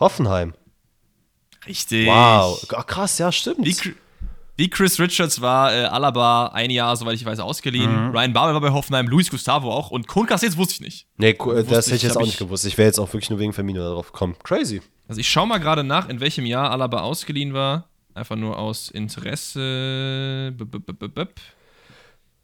Hoffenheim. 0.00 0.52
Richtig. 1.66 2.06
Wow. 2.06 2.66
Ach, 2.76 2.86
krass, 2.86 3.18
ja, 3.18 3.30
stimmt. 3.32 3.64
Wie, 3.64 3.76
wie 4.56 4.70
Chris 4.70 5.00
Richards 5.00 5.40
war 5.40 5.72
äh, 5.74 5.84
Alaba 5.84 6.48
ein 6.48 6.70
Jahr, 6.70 6.96
soweit 6.96 7.16
ich 7.16 7.24
weiß, 7.24 7.40
ausgeliehen. 7.40 8.08
Mhm. 8.08 8.10
Ryan 8.16 8.32
Babel 8.32 8.54
war 8.54 8.60
bei 8.60 8.70
Hoffenheim, 8.70 9.06
Luis 9.06 9.30
Gustavo 9.30 9.72
auch. 9.72 9.90
Und 9.90 10.06
Kun 10.06 10.26
jetzt 10.28 10.56
wusste 10.56 10.74
ich 10.74 10.80
nicht. 10.80 11.06
Nee, 11.16 11.32
das 11.34 11.46
Wusste 11.46 11.74
hätte 11.76 11.94
ich 11.96 12.02
jetzt 12.02 12.16
auch 12.16 12.20
ich- 12.22 12.26
nicht 12.28 12.38
gewusst. 12.38 12.64
Ich 12.66 12.78
wäre 12.78 12.86
jetzt 12.86 12.98
auch 12.98 13.08
wirklich 13.12 13.30
nur 13.30 13.38
wegen 13.38 13.52
Firmino 13.52 13.80
darauf 13.80 14.12
gekommen. 14.12 14.36
Crazy. 14.42 14.80
Also 15.08 15.20
ich 15.20 15.28
schaue 15.28 15.46
mal 15.46 15.58
gerade 15.58 15.84
nach, 15.84 16.08
in 16.08 16.20
welchem 16.20 16.46
Jahr 16.46 16.70
Alaba 16.70 17.00
ausgeliehen 17.00 17.52
war. 17.52 17.88
Einfach 18.14 18.36
nur 18.36 18.58
aus 18.58 18.90
Interesse. 18.90 20.54
B 20.56 20.64
-b 20.64 20.78
-b 20.78 20.92
-b 20.92 21.08
-b 21.08 21.28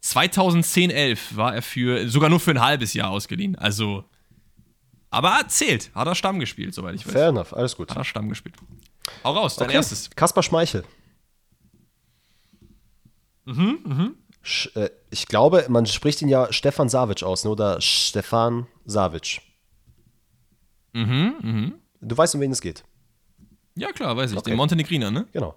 2010, 0.01 0.89
11 0.89 1.35
war 1.37 1.55
er 1.55 1.61
für, 1.61 2.09
sogar 2.09 2.29
nur 2.29 2.39
für 2.39 2.51
ein 2.51 2.61
halbes 2.61 2.93
Jahr 2.93 3.11
ausgeliehen. 3.11 3.55
Also, 3.55 4.03
aber 5.11 5.43
zählt. 5.47 5.91
Hat 5.93 6.07
er 6.07 6.15
Stamm 6.15 6.39
gespielt, 6.39 6.73
soweit 6.73 6.95
ich 6.95 7.05
weiß. 7.05 7.13
Fair 7.13 7.27
enough, 7.29 7.53
alles 7.53 7.75
gut. 7.77 7.89
Hat 7.91 7.97
er 7.97 8.03
Stamm 8.03 8.27
gespielt. 8.29 8.55
Hau 9.23 9.33
raus, 9.33 9.55
dein 9.55 9.67
Okay. 9.67 9.77
erstes. 9.77 10.09
Kaspar 10.11 10.43
Schmeichel. 10.43 10.83
Mhm, 13.45 14.15
Sch 14.43 14.69
äh, 14.75 14.89
ich 15.09 15.27
glaube, 15.27 15.65
man 15.69 15.85
spricht 15.85 16.21
ihn 16.21 16.27
ja 16.29 16.51
Stefan 16.53 16.89
Savic 16.89 17.23
aus, 17.23 17.43
ne? 17.43 17.49
oder 17.51 17.81
Stefan 17.81 18.67
Savic. 18.85 19.41
Mhm, 20.93 21.35
mhm. 21.41 21.73
Du 22.01 22.17
weißt, 22.17 22.35
um 22.35 22.41
wen 22.41 22.51
es 22.51 22.61
geht. 22.61 22.83
Ja, 23.75 23.91
klar, 23.91 24.15
weiß 24.17 24.31
ich. 24.31 24.37
Okay. 24.37 24.51
Den 24.51 24.57
Montenegriner, 24.57 25.11
ne? 25.11 25.27
Genau. 25.31 25.55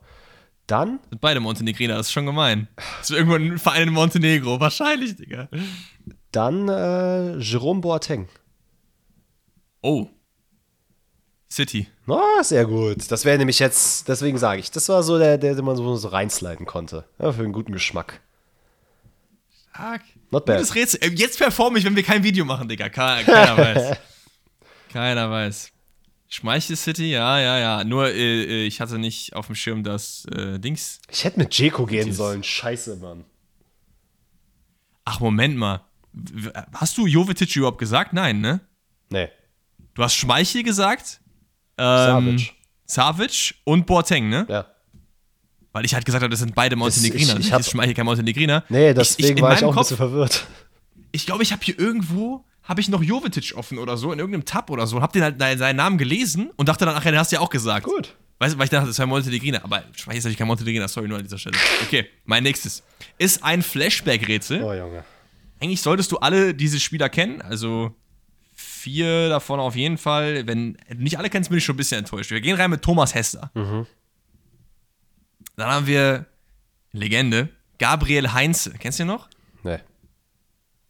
Dann, 0.67 0.99
Sind 1.11 1.21
beide 1.21 1.41
Montenegriner, 1.41 1.97
das 1.97 2.07
ist 2.07 2.13
schon 2.13 2.27
gemein. 2.27 2.69
Das 2.99 3.11
ist 3.11 3.17
irgendwo 3.17 3.37
ein 3.37 3.59
Verein 3.59 3.89
in 3.89 3.95
Montenegro. 3.95 4.61
Wahrscheinlich, 4.61 5.17
Digga. 5.17 5.49
dann 6.33 6.69
äh, 6.69 7.37
Jerome 7.39 7.81
Boateng. 7.81 8.29
Oh. 9.83 10.09
City. 11.55 11.89
Ah, 12.07 12.43
sehr 12.43 12.67
gut. 12.67 13.11
Das 13.11 13.25
wäre 13.25 13.39
nämlich 13.39 13.59
jetzt, 13.59 14.09
deswegen 14.09 14.39
sage 14.39 14.61
ich, 14.61 14.71
das 14.71 14.89
war 14.89 15.03
so 15.03 15.19
der, 15.19 15.39
der, 15.39 15.55
den 15.55 15.65
man 15.65 15.77
so, 15.77 15.97
so 15.97 16.09
reinsliden 16.09 16.67
konnte. 16.67 17.05
Ja, 17.19 17.33
für 17.33 17.43
einen 17.43 17.53
guten 17.53 17.73
Geschmack. 17.73 18.21
Stark. 19.71 20.03
Not 20.31 20.45
bad. 20.47 20.57
Gutes 20.59 20.75
Rätsel. 20.75 21.01
Äh, 21.03 21.11
Jetzt 21.15 21.39
performe 21.39 21.79
ich, 21.79 21.85
wenn 21.85 21.97
wir 21.97 22.03
kein 22.03 22.23
Video 22.23 22.45
machen, 22.45 22.69
Digga. 22.69 22.89
Ke- 22.89 23.25
Keiner 23.25 23.57
weiß. 23.57 23.97
Keiner 24.93 25.31
weiß. 25.31 25.71
Schmeichel 26.29 26.77
City, 26.77 27.11
ja, 27.11 27.39
ja, 27.41 27.59
ja. 27.59 27.85
Nur 27.85 28.09
äh, 28.09 28.13
äh, 28.45 28.67
ich 28.67 28.81
hatte 28.81 28.99
nicht 28.99 29.35
auf 29.35 29.47
dem 29.47 29.55
Schirm 29.55 29.83
das 29.85 30.27
äh, 30.27 30.59
Dings. 30.59 31.01
Ich 31.11 31.25
hätte 31.25 31.39
mit 31.39 31.55
Jeko 31.57 31.87
gehen 31.87 32.13
sollen. 32.13 32.43
Scheiße, 32.43 32.97
Mann. 32.97 33.25
Ach, 35.05 35.21
Moment 35.21 35.57
mal. 35.57 35.85
Hast 36.73 36.97
du 36.97 37.07
Jovetic 37.07 37.55
überhaupt 37.57 37.79
gesagt? 37.79 38.13
Nein, 38.13 38.41
ne? 38.41 38.61
Nee. 39.11 39.29
Du 39.95 40.03
hast 40.03 40.15
Schmeichel 40.15 40.63
gesagt. 40.63 41.21
Ähm, 41.79 42.39
Savic. 42.39 42.55
Savic 42.87 43.55
und 43.65 43.87
Boateng, 43.87 44.29
ne? 44.29 44.47
Ja. 44.49 44.67
Weil 45.73 45.85
ich 45.85 45.95
halt 45.95 46.05
gesagt 46.05 46.23
habe, 46.23 46.31
das 46.31 46.41
sind 46.41 46.55
beide 46.55 46.77
Montenegriner. 46.77 47.39
ich- 47.39 47.49
ich 47.51 47.53
Ich, 47.59 47.67
Schmeichel 47.71 47.95
kein 47.95 48.07
Montenegriner. 48.07 48.65
Nee, 48.69 48.91
Ich- 48.91 48.95
deswegen 48.95 49.39
in 49.39 49.43
war 49.43 49.55
ich 49.55 49.65
auch 49.65 49.69
ein 49.71 49.75
Kopf- 49.75 49.85
bisschen 49.89 49.97
verwirrt. 49.97 50.47
ich 51.13 51.27
glaube, 51.27 51.43
ich 51.43 51.53
habe 51.53 51.63
hier 51.65 51.79
irgendwo, 51.79 52.45
habe 52.63 52.81
ich 52.81 52.89
noch 52.89 53.03
Jovetic 53.03 53.55
offen 53.57 53.79
oder 53.79 53.97
so, 53.97 54.13
in 54.13 54.19
irgendeinem 54.19 54.45
Tab 54.45 54.71
oder 54.71 54.87
so, 54.87 54.97
und 54.97 55.03
hab 55.03 55.13
den 55.13 55.23
halt 55.23 55.39
seinen 55.59 55.77
Namen 55.77 55.99
gelesen 55.99 56.51
und 56.57 56.69
dachte 56.69 56.85
dann, 56.85 56.95
ach 56.95 57.05
ja, 57.05 57.11
den 57.11 57.19
hast 57.19 57.33
du 57.33 57.37
ja 57.37 57.41
auch 57.43 57.51
gesagt. 57.51 57.87
Gut. 57.87 58.15
Weißt 58.39 58.55
du, 58.55 58.59
weil 58.59 58.65
ich 58.65 58.71
dachte, 58.71 58.87
das 58.89 58.99
wäre 58.99 59.09
Montenegriner, 59.09 59.65
aber 59.65 59.83
Schmeichel 59.95 60.19
ist 60.19 60.25
natürlich 60.25 60.39
kein 60.39 60.47
Montenegriner, 60.49 60.89
sorry, 60.89 61.09
nur 61.09 61.19
an 61.19 61.25
dieser 61.25 61.39
Stelle. 61.39 61.57
Okay, 61.83 62.07
mein 62.25 62.43
nächstes. 62.43 62.83
Ist 63.19 63.43
ein 63.45 63.63
Flashback-Rätsel. 63.63 64.63
Oh, 64.63 64.73
Junge. 64.73 65.05
Eigentlich 65.61 65.81
solltest 65.81 66.11
du 66.13 66.19
alle 66.19 66.53
diese 66.53 66.79
Spieler 66.81 67.09
kennen, 67.09 67.41
also 67.43 67.95
vier 68.85 69.31
davon 69.31 69.61
auf 69.61 69.77
jeden 69.77 69.97
Fall. 69.97 70.47
Wenn 70.47 70.77
nicht 70.94 71.19
alle 71.19 71.31
kennst, 71.31 71.48
bin 71.48 71.59
ich 71.59 71.65
schon 71.65 71.74
ein 71.74 71.78
bisschen 71.78 72.01
enttäuscht. 72.01 72.31
Wir 72.31 72.40
gehen 72.43 72.56
rein 72.56 72.70
mit 72.70 72.82
Thomas 72.82 73.15
Hester. 73.15 73.51
Mhm. 73.55 73.86
Dann 75.56 75.70
haben 75.70 75.86
wir 75.86 76.27
Legende, 76.93 77.48
Gabriel 77.78 78.32
Heinze. 78.32 78.74
Kennst 78.78 78.98
du 78.98 79.05
den 79.05 79.09
noch? 79.09 79.28
Nee. 79.62 79.78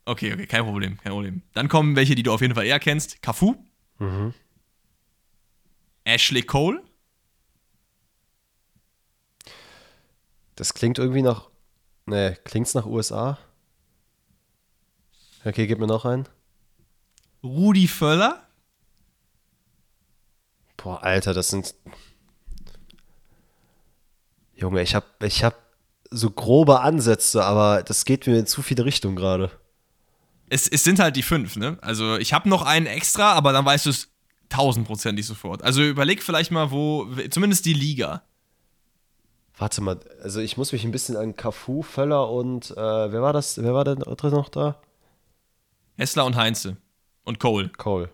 Okay, 0.07 0.35
okay, 0.35 0.47
kein 0.47 0.65
Problem, 0.65 0.99
kein 0.99 1.13
Problem. 1.13 1.43
Dann 1.55 1.69
kommen 1.69 1.95
welche, 1.97 2.15
die 2.15 2.25
du 2.25 2.33
auf 2.33 2.41
jeden 2.41 2.55
Fall 2.55 2.67
eher 2.67 2.81
kennst. 2.81 3.23
Cafu. 3.23 3.55
Mhm. 3.99 4.35
Ashley 6.05 6.43
Cole. 6.43 6.83
Das 10.57 10.75
klingt 10.75 10.99
irgendwie 10.99 11.23
nach. 11.23 11.49
Nee, 12.07 12.35
klingt's 12.45 12.75
nach 12.75 12.87
USA? 12.87 13.39
Okay, 15.45 15.67
gib 15.67 15.79
mir 15.79 15.87
noch 15.87 16.05
einen. 16.05 16.29
Rudi 17.45 17.87
Völler. 17.87 18.43
Boah, 20.79 21.03
Alter, 21.03 21.35
das 21.35 21.49
sind. 21.49 21.75
Junge, 24.55 24.83
ich 24.83 24.95
hab, 24.95 25.23
ich 25.23 25.45
hab 25.45 25.57
so 26.11 26.31
grobe 26.31 26.81
Ansätze, 26.81 27.45
aber 27.45 27.83
das 27.83 28.05
geht 28.05 28.27
mir 28.27 28.39
in 28.39 28.47
zu 28.47 28.63
viele 28.63 28.85
Richtungen 28.85 29.17
gerade. 29.17 29.51
Es, 30.49 30.69
es 30.69 30.85
sind 30.85 30.99
halt 30.99 31.17
die 31.17 31.23
fünf, 31.23 31.57
ne? 31.57 31.79
Also 31.83 32.17
ich 32.17 32.33
habe 32.33 32.49
noch 32.49 32.63
einen 32.63 32.87
extra, 32.87 33.33
aber 33.33 33.53
dann 33.53 33.65
weißt 33.65 33.87
du 33.87 33.91
es 33.91 34.09
tausendprozentig 34.49 35.27
sofort. 35.27 35.63
Also 35.63 35.83
überleg 35.83 36.23
vielleicht 36.23 36.51
mal, 36.51 36.71
wo, 36.71 37.09
zumindest 37.31 37.67
die 37.67 37.73
Liga. 37.73 38.23
Warte 39.57 39.81
mal, 39.81 40.01
also 40.23 40.41
ich 40.41 40.57
muss 40.57 40.73
mich 40.73 40.85
ein 40.85 40.93
bisschen 40.93 41.17
an 41.17 41.37
Cafu, 41.37 41.83
Völler 41.83 42.31
und 42.31 42.71
äh, 42.73 42.77
wer 42.77 43.23
war 43.23 43.33
das? 43.33 43.61
Wer 43.63 43.75
war 43.75 43.85
denn 43.85 43.99
noch 43.99 44.49
da? 44.49 44.81
Hessler 45.97 46.25
und 46.25 46.37
Heinze. 46.37 46.77
Und 47.25 47.41
Cole. 47.41 47.71
Cole. 47.71 48.11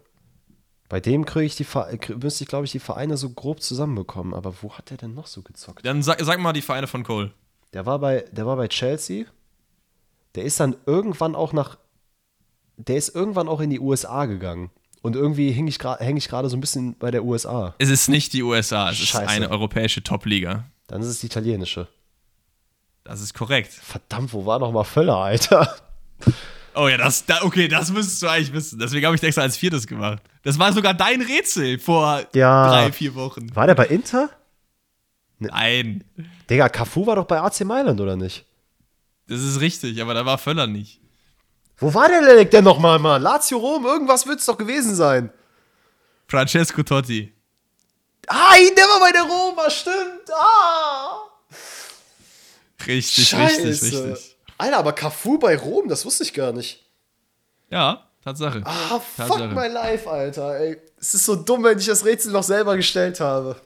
Bei 0.89 1.01
dem 1.01 1.24
kriege 1.24 1.47
ich 1.47 1.57
die 1.57 1.66
müsste 2.16 2.45
ich, 2.45 2.49
glaube 2.49 2.65
ich, 2.65 2.73
die 2.73 2.81
Vereine 2.81 3.16
so 3.16 3.31
grob 3.31 3.62
zusammenbekommen. 3.62 4.35
Aber 4.35 4.55
wo 4.62 4.73
hat 4.73 4.91
der 4.91 4.97
denn 4.97 5.15
noch 5.15 5.28
so 5.28 5.43
gezockt? 5.43 5.85
Dann 5.85 6.03
sag, 6.03 6.20
sag 6.20 6.41
mal 6.41 6.53
die 6.53 6.62
Vereine 6.62 6.89
von 6.89 7.05
Cole. 7.05 7.32
Der 7.73 7.87
war 7.87 8.01
bei, 8.01 8.24
der 8.32 8.47
war 8.47 8.57
bei 8.57 8.66
Chelsea. 8.66 9.27
Der 10.35 10.45
ist 10.45 10.59
dann 10.59 10.77
irgendwann 10.87 11.35
auch 11.35 11.53
nach. 11.53 11.78
Der 12.77 12.97
ist 12.97 13.15
irgendwann 13.15 13.49
auch 13.49 13.61
in 13.61 13.70
die 13.70 13.78
USA 13.78 14.27
gegangen. 14.27 14.70
Und 15.03 15.16
irgendwie 15.16 15.51
häng 15.51 15.66
ich 15.66 15.78
gerade 15.78 16.05
häng 16.05 16.16
ich 16.16 16.28
so 16.28 16.37
ein 16.37 16.61
bisschen 16.61 16.97
bei 16.99 17.11
der 17.11 17.24
USA. 17.24 17.74
Es 17.78 17.89
ist 17.89 18.09
nicht 18.09 18.32
die 18.32 18.43
USA, 18.43 18.91
es 18.91 18.99
Scheiße. 18.99 19.24
ist 19.24 19.31
eine 19.31 19.51
europäische 19.51 20.03
Top-Liga. 20.03 20.65
Dann 20.89 21.01
ist 21.01 21.09
es 21.09 21.20
die 21.20 21.27
italienische. 21.27 21.89
Das 23.05 23.20
ist 23.20 23.32
korrekt. 23.32 23.73
Verdammt, 23.73 24.32
wo 24.32 24.45
war 24.45 24.59
noch 24.59 24.73
mal 24.73 24.85
Völler, 24.85 25.16
Alter? 25.16 25.77
Oh 26.75 26.89
ja, 26.89 26.97
das, 26.97 27.27
da, 27.27 27.43
okay, 27.43 27.67
das 27.69 27.91
müsstest 27.91 28.23
du 28.23 28.29
eigentlich 28.29 28.53
wissen. 28.53 28.79
Deswegen 28.79 29.05
habe 29.07 29.15
ich 29.15 29.21
das 29.21 29.29
extra 29.29 29.43
als 29.43 29.57
viertes 29.57 29.87
gemacht. 29.87 30.23
Das 30.43 30.59
war 30.59 30.73
sogar 30.73 30.95
dein 30.95 31.21
Rätsel 31.21 31.79
vor 31.79 32.23
Ja. 32.35 32.69
drei, 32.71 32.93
vier 32.93 33.15
Wochen. 33.15 33.55
War 33.57 33.67
der 33.67 33.75
bei 33.75 33.87
Inter? 33.87 34.31
Nein, 35.39 36.05
Digga, 36.51 36.69
Cafu 36.69 37.07
war 37.07 37.17
doch 37.17 37.25
bei 37.25 37.41
AC 37.41 37.61
Mailand, 37.65 38.01
oder 38.01 38.15
nicht? 38.17 38.45
das 39.27 39.41
ist 39.41 39.61
richtig, 39.61 40.01
aber 40.03 40.13
da 40.13 40.27
war 40.27 40.39
Völler 40.39 40.67
nicht. 40.67 41.01
Wo 41.79 41.95
war 41.95 42.09
der 42.09 42.21
Lelek 42.21 42.51
denn 42.51 42.65
nochmal, 42.65 42.99
Mann? 42.99 43.23
Lazio 43.23 43.57
Rom, 43.59 43.87
irgendwas 43.87 44.27
wird 44.27 44.41
es 44.41 44.47
doch 44.47 44.59
gewesen 44.59 44.95
sein. 44.95 45.31
Francesco 46.29 46.83
Totti. 46.83 47.33
Ah, 48.27 48.55
der 48.77 48.85
war 48.85 49.01
bei 49.01 49.13
der 49.13 49.23
Roma, 49.23 49.71
stimmt. 49.71 50.31
Ah. 50.37 51.23
Richtig, 52.87 53.29
Scheiße. 53.29 53.65
richtig, 53.69 53.93
richtig. 53.93 54.30
Alter, 54.61 54.78
aber 54.78 54.93
Cafu 54.93 55.39
bei 55.39 55.57
Rom, 55.57 55.89
das 55.89 56.05
wusste 56.05 56.23
ich 56.24 56.35
gar 56.35 56.53
nicht. 56.53 56.85
Ja, 57.70 58.07
Tatsache. 58.23 58.62
Ah, 58.65 59.01
fuck 59.01 59.28
Tatsache. 59.28 59.55
my 59.55 59.69
life, 59.69 60.09
Alter. 60.09 60.59
Ey, 60.61 60.77
es 60.99 61.15
ist 61.15 61.24
so 61.24 61.37
dumm, 61.37 61.65
wenn 61.65 61.78
ich 61.78 61.87
das 61.87 62.05
Rätsel 62.05 62.32
noch 62.32 62.43
selber 62.43 62.77
gestellt 62.77 63.20
habe. 63.20 63.57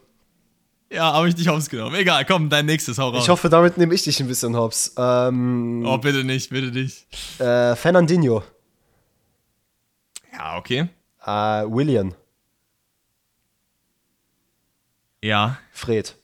Ja, 0.91 1.13
habe 1.13 1.29
ich 1.29 1.37
nicht 1.37 1.49
ausgenommen. 1.49 1.95
Egal, 1.97 2.25
komm, 2.25 2.49
dein 2.49 2.67
nächstes, 2.67 2.99
hau 2.99 3.09
raus. 3.09 3.25
Ich 3.25 3.29
hoffe, 3.29 3.49
damit 3.49 3.77
nehme 3.79 3.95
ich 3.95 4.05
dich 4.05 4.21
ein 4.21 4.29
bisschen 4.29 4.55
hops. 4.57 4.95
Ähm, 4.97 5.85
oh, 5.87 5.99
bitte 5.99 6.23
nicht, 6.23 6.51
bitte 6.51 6.69
nicht. 6.69 7.07
äh, 7.41 7.75
Fernandinho. 7.75 8.45
Ja, 10.33 10.57
okay. 10.59 10.89
Äh, 11.25 11.31
William. 11.67 12.15
Ja. 15.23 15.59
Fred. 15.73 16.15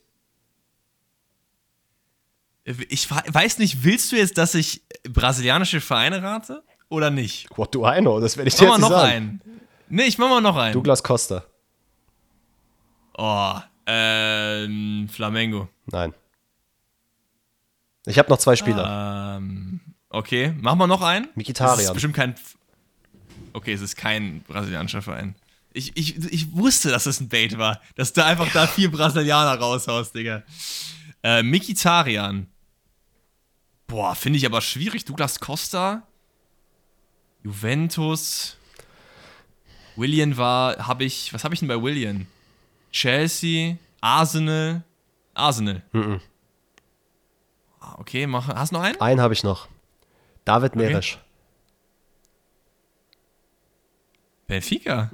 Ich 2.64 3.10
weiß 3.10 3.58
nicht, 3.58 3.84
willst 3.84 4.12
du 4.12 4.16
jetzt, 4.16 4.36
dass 4.38 4.54
ich 4.54 4.82
brasilianische 5.08 5.80
Vereine 5.80 6.22
rate? 6.22 6.62
Oder 6.88 7.10
nicht? 7.10 7.48
What 7.56 7.74
do 7.74 7.86
I 7.90 8.00
know? 8.00 8.20
Das 8.20 8.36
werde 8.36 8.48
ich 8.48 8.54
dir 8.56 8.66
Mach 8.66 8.74
jetzt 8.74 8.80
mal 8.82 8.88
noch 8.88 8.96
sagen. 9.00 9.12
einen. 9.12 9.40
Nee, 9.88 10.04
ich 10.04 10.18
mach 10.18 10.28
mal 10.28 10.40
noch 10.40 10.56
einen. 10.56 10.72
Douglas 10.74 11.02
Costa. 11.02 11.44
Oh, 13.16 13.54
Ähm, 13.86 15.08
Flamengo. 15.12 15.68
Nein. 15.86 16.14
Ich 18.06 18.18
habe 18.18 18.30
noch 18.30 18.38
zwei 18.38 18.56
Spieler. 18.56 19.36
Ähm, 19.38 19.80
okay, 20.08 20.54
machen 20.60 20.78
wir 20.78 20.86
noch 20.86 21.02
einen? 21.02 21.28
Mikitarian. 21.34 21.76
Das 21.78 21.86
ist 21.86 21.92
bestimmt 21.92 22.14
kein. 22.14 22.34
Okay, 23.52 23.72
es 23.72 23.80
ist 23.80 23.96
kein 23.96 24.42
brasilianischer 24.42 25.02
Verein. 25.02 25.34
Ich, 25.72 25.96
ich, 25.96 26.16
ich 26.32 26.52
wusste, 26.52 26.90
dass 26.90 27.06
es 27.06 27.20
ein 27.20 27.28
Bait 27.28 27.58
war, 27.58 27.80
dass 27.94 28.12
du 28.12 28.24
einfach 28.24 28.50
da 28.52 28.66
vier 28.66 28.90
Brasilianer 28.90 29.58
raushaust, 29.60 30.14
Digga. 30.14 30.42
Äh, 31.22 31.42
Mikitarian. 31.42 32.46
Boah, 33.86 34.14
finde 34.14 34.38
ich 34.38 34.46
aber 34.46 34.60
schwierig. 34.60 35.04
Douglas 35.04 35.40
Costa, 35.40 36.06
Juventus, 37.42 38.56
William 39.96 40.36
war, 40.36 40.86
habe 40.86 41.04
ich, 41.04 41.32
was 41.34 41.44
habe 41.44 41.54
ich 41.54 41.60
denn 41.60 41.68
bei 41.68 41.80
William? 41.80 42.26
Chelsea, 42.92 43.76
Arsenal, 44.00 44.82
Arsenal. 45.34 45.82
Mhm. 45.92 46.20
Okay, 47.98 48.26
mach, 48.26 48.48
hast 48.48 48.70
du 48.72 48.76
noch 48.76 48.82
einen? 48.82 49.00
Einen 49.00 49.20
habe 49.20 49.34
ich 49.34 49.42
noch. 49.42 49.68
David 50.44 50.76
Meresch. 50.76 51.18
Benfica. 54.46 55.10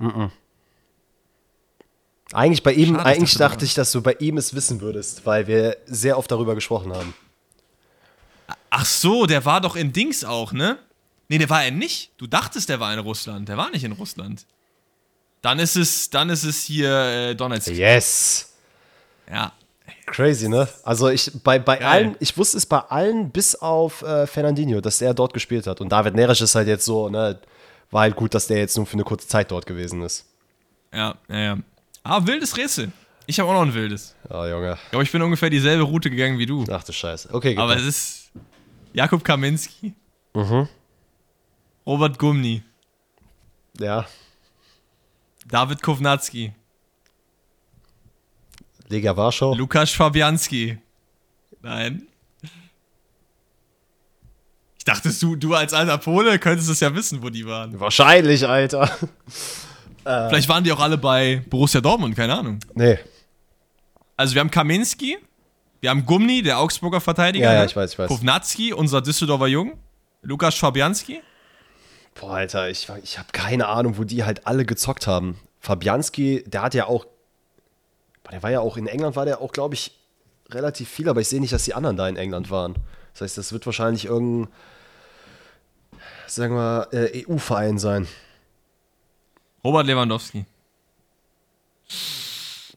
Eigentlich 2.32 2.62
bei 2.62 2.72
ihm, 2.72 2.96
Schade, 2.96 3.10
ich 3.10 3.16
eigentlich 3.16 3.34
dachte, 3.34 3.64
ich, 3.64 3.74
dass 3.74 3.92
du 3.92 4.02
bei 4.02 4.16
ihm 4.18 4.36
es 4.36 4.54
wissen 4.54 4.80
würdest, 4.80 5.24
weil 5.24 5.46
wir 5.46 5.76
sehr 5.86 6.18
oft 6.18 6.30
darüber 6.30 6.54
gesprochen 6.54 6.92
haben. 6.92 7.14
Ach 8.70 8.84
so, 8.84 9.26
der 9.26 9.44
war 9.44 9.60
doch 9.60 9.76
in 9.76 9.92
Dings 9.92 10.24
auch, 10.24 10.52
ne? 10.52 10.78
Nee, 11.28 11.38
der 11.38 11.50
war 11.50 11.64
er 11.64 11.70
nicht. 11.70 12.10
Du 12.18 12.26
dachtest, 12.26 12.68
der 12.68 12.80
war 12.80 12.92
in 12.92 12.98
Russland. 12.98 13.48
Der 13.48 13.56
war 13.56 13.70
nicht 13.70 13.84
in 13.84 13.92
Russland. 13.92 14.44
Dann 15.42 15.58
ist 15.58 15.76
es, 15.76 16.10
dann 16.10 16.30
ist 16.30 16.44
es 16.44 16.62
hier 16.62 16.90
äh, 16.90 17.34
Donetsk. 17.34 17.68
Yes! 17.68 18.52
Ja. 19.30 19.52
Crazy, 20.06 20.48
ne? 20.48 20.68
Also 20.84 21.08
ich 21.08 21.30
bei, 21.42 21.58
bei 21.58 21.76
Geil. 21.76 21.86
allen, 21.86 22.16
ich 22.20 22.36
wusste 22.36 22.58
es 22.58 22.66
bei 22.66 22.78
allen 22.78 23.30
bis 23.30 23.56
auf 23.56 24.02
äh, 24.02 24.26
Fernandinho, 24.26 24.80
dass 24.80 25.00
er 25.00 25.14
dort 25.14 25.32
gespielt 25.34 25.66
hat. 25.66 25.80
Und 25.80 25.90
David 25.90 26.14
Neres 26.14 26.40
ist 26.40 26.54
halt 26.54 26.68
jetzt 26.68 26.84
so, 26.84 27.08
ne? 27.08 27.40
War 27.90 28.02
halt 28.02 28.16
gut, 28.16 28.34
dass 28.34 28.46
der 28.46 28.58
jetzt 28.58 28.76
nur 28.76 28.86
für 28.86 28.94
eine 28.94 29.04
kurze 29.04 29.28
Zeit 29.28 29.50
dort 29.50 29.66
gewesen 29.66 30.02
ist. 30.02 30.26
Ja, 30.92 31.14
ja, 31.28 31.38
ja. 31.38 31.58
Ah, 32.08 32.24
wildes 32.26 32.56
Rätsel. 32.56 32.92
Ich 33.26 33.40
habe 33.40 33.48
auch 33.50 33.54
noch 33.54 33.62
ein 33.62 33.74
wildes. 33.74 34.14
Ja, 34.30 34.48
Junge. 34.48 34.78
Ich 34.84 34.90
glaube, 34.90 35.02
ich 35.04 35.10
bin 35.12 35.20
ungefähr 35.22 35.50
dieselbe 35.50 35.82
Route 35.82 36.08
gegangen 36.10 36.38
wie 36.38 36.46
du. 36.46 36.64
Ach 36.70 36.84
du 36.84 36.92
Scheiße. 36.92 37.34
Okay, 37.34 37.56
Aber 37.56 37.74
es 37.76 37.82
ist 37.84 38.30
Jakub 38.92 39.24
Kaminski, 39.24 39.94
Mhm. 40.34 40.68
Robert 41.86 42.18
Gumni, 42.18 42.62
Ja. 43.78 44.06
David 45.48 45.82
Kovnatski, 45.82 46.52
Lega 48.88 49.16
Warschau. 49.16 49.54
Lukas 49.54 49.90
Fabianski. 49.90 50.78
Nein. 51.62 52.06
Ich 54.78 54.84
dachte, 54.84 55.12
du, 55.12 55.34
du 55.34 55.54
als 55.54 55.72
alter 55.72 55.98
Pole 55.98 56.38
könntest 56.38 56.68
es 56.70 56.78
ja 56.80 56.94
wissen, 56.94 57.20
wo 57.22 57.28
die 57.30 57.44
waren. 57.46 57.78
Wahrscheinlich, 57.80 58.46
Alter. 58.46 58.88
Vielleicht 60.06 60.48
waren 60.48 60.62
die 60.62 60.70
auch 60.72 60.80
alle 60.80 60.98
bei 60.98 61.42
Borussia 61.50 61.80
Dortmund, 61.80 62.14
keine 62.14 62.38
Ahnung. 62.38 62.60
Nee. 62.74 62.98
Also 64.16 64.34
wir 64.34 64.40
haben 64.40 64.50
Kaminski, 64.50 65.18
wir 65.80 65.90
haben 65.90 66.06
Gumni, 66.06 66.42
der 66.42 66.58
Augsburger 66.60 67.00
Verteidiger. 67.00 67.46
Ja, 67.46 67.54
ja, 67.54 67.64
ich 67.64 67.74
weiß, 67.74 67.92
ich 67.92 67.98
weiß. 67.98 68.08
Kovnatski, 68.08 68.72
unser 68.72 69.02
Düsseldorfer 69.02 69.48
Jung. 69.48 69.78
Lukas 70.22 70.54
Fabianski. 70.54 71.20
Boah, 72.14 72.34
Alter, 72.36 72.70
ich, 72.70 72.88
ich 73.02 73.18
habe 73.18 73.28
keine 73.32 73.68
Ahnung, 73.68 73.98
wo 73.98 74.04
die 74.04 74.24
halt 74.24 74.46
alle 74.46 74.64
gezockt 74.64 75.06
haben. 75.06 75.38
Fabianski, 75.60 76.44
der 76.46 76.62
hat 76.62 76.74
ja 76.74 76.86
auch. 76.86 77.06
Der 78.30 78.42
war 78.42 78.50
ja 78.50 78.60
auch 78.60 78.76
in 78.76 78.86
England, 78.86 79.16
war 79.16 79.24
der 79.24 79.40
auch, 79.40 79.52
glaube 79.52 79.74
ich, 79.74 79.92
relativ 80.50 80.88
viel, 80.88 81.08
aber 81.08 81.20
ich 81.20 81.28
sehe 81.28 81.40
nicht, 81.40 81.52
dass 81.52 81.64
die 81.64 81.74
anderen 81.74 81.96
da 81.96 82.08
in 82.08 82.16
England 82.16 82.50
waren. 82.50 82.74
Das 83.12 83.22
heißt, 83.22 83.38
das 83.38 83.52
wird 83.52 83.66
wahrscheinlich 83.66 84.06
irgendein, 84.06 84.52
sagen 86.26 86.54
wir, 86.54 86.88
äh, 86.92 87.24
EU-Verein 87.28 87.78
sein. 87.78 88.08
Robert 89.66 89.86
Lewandowski. 89.86 90.44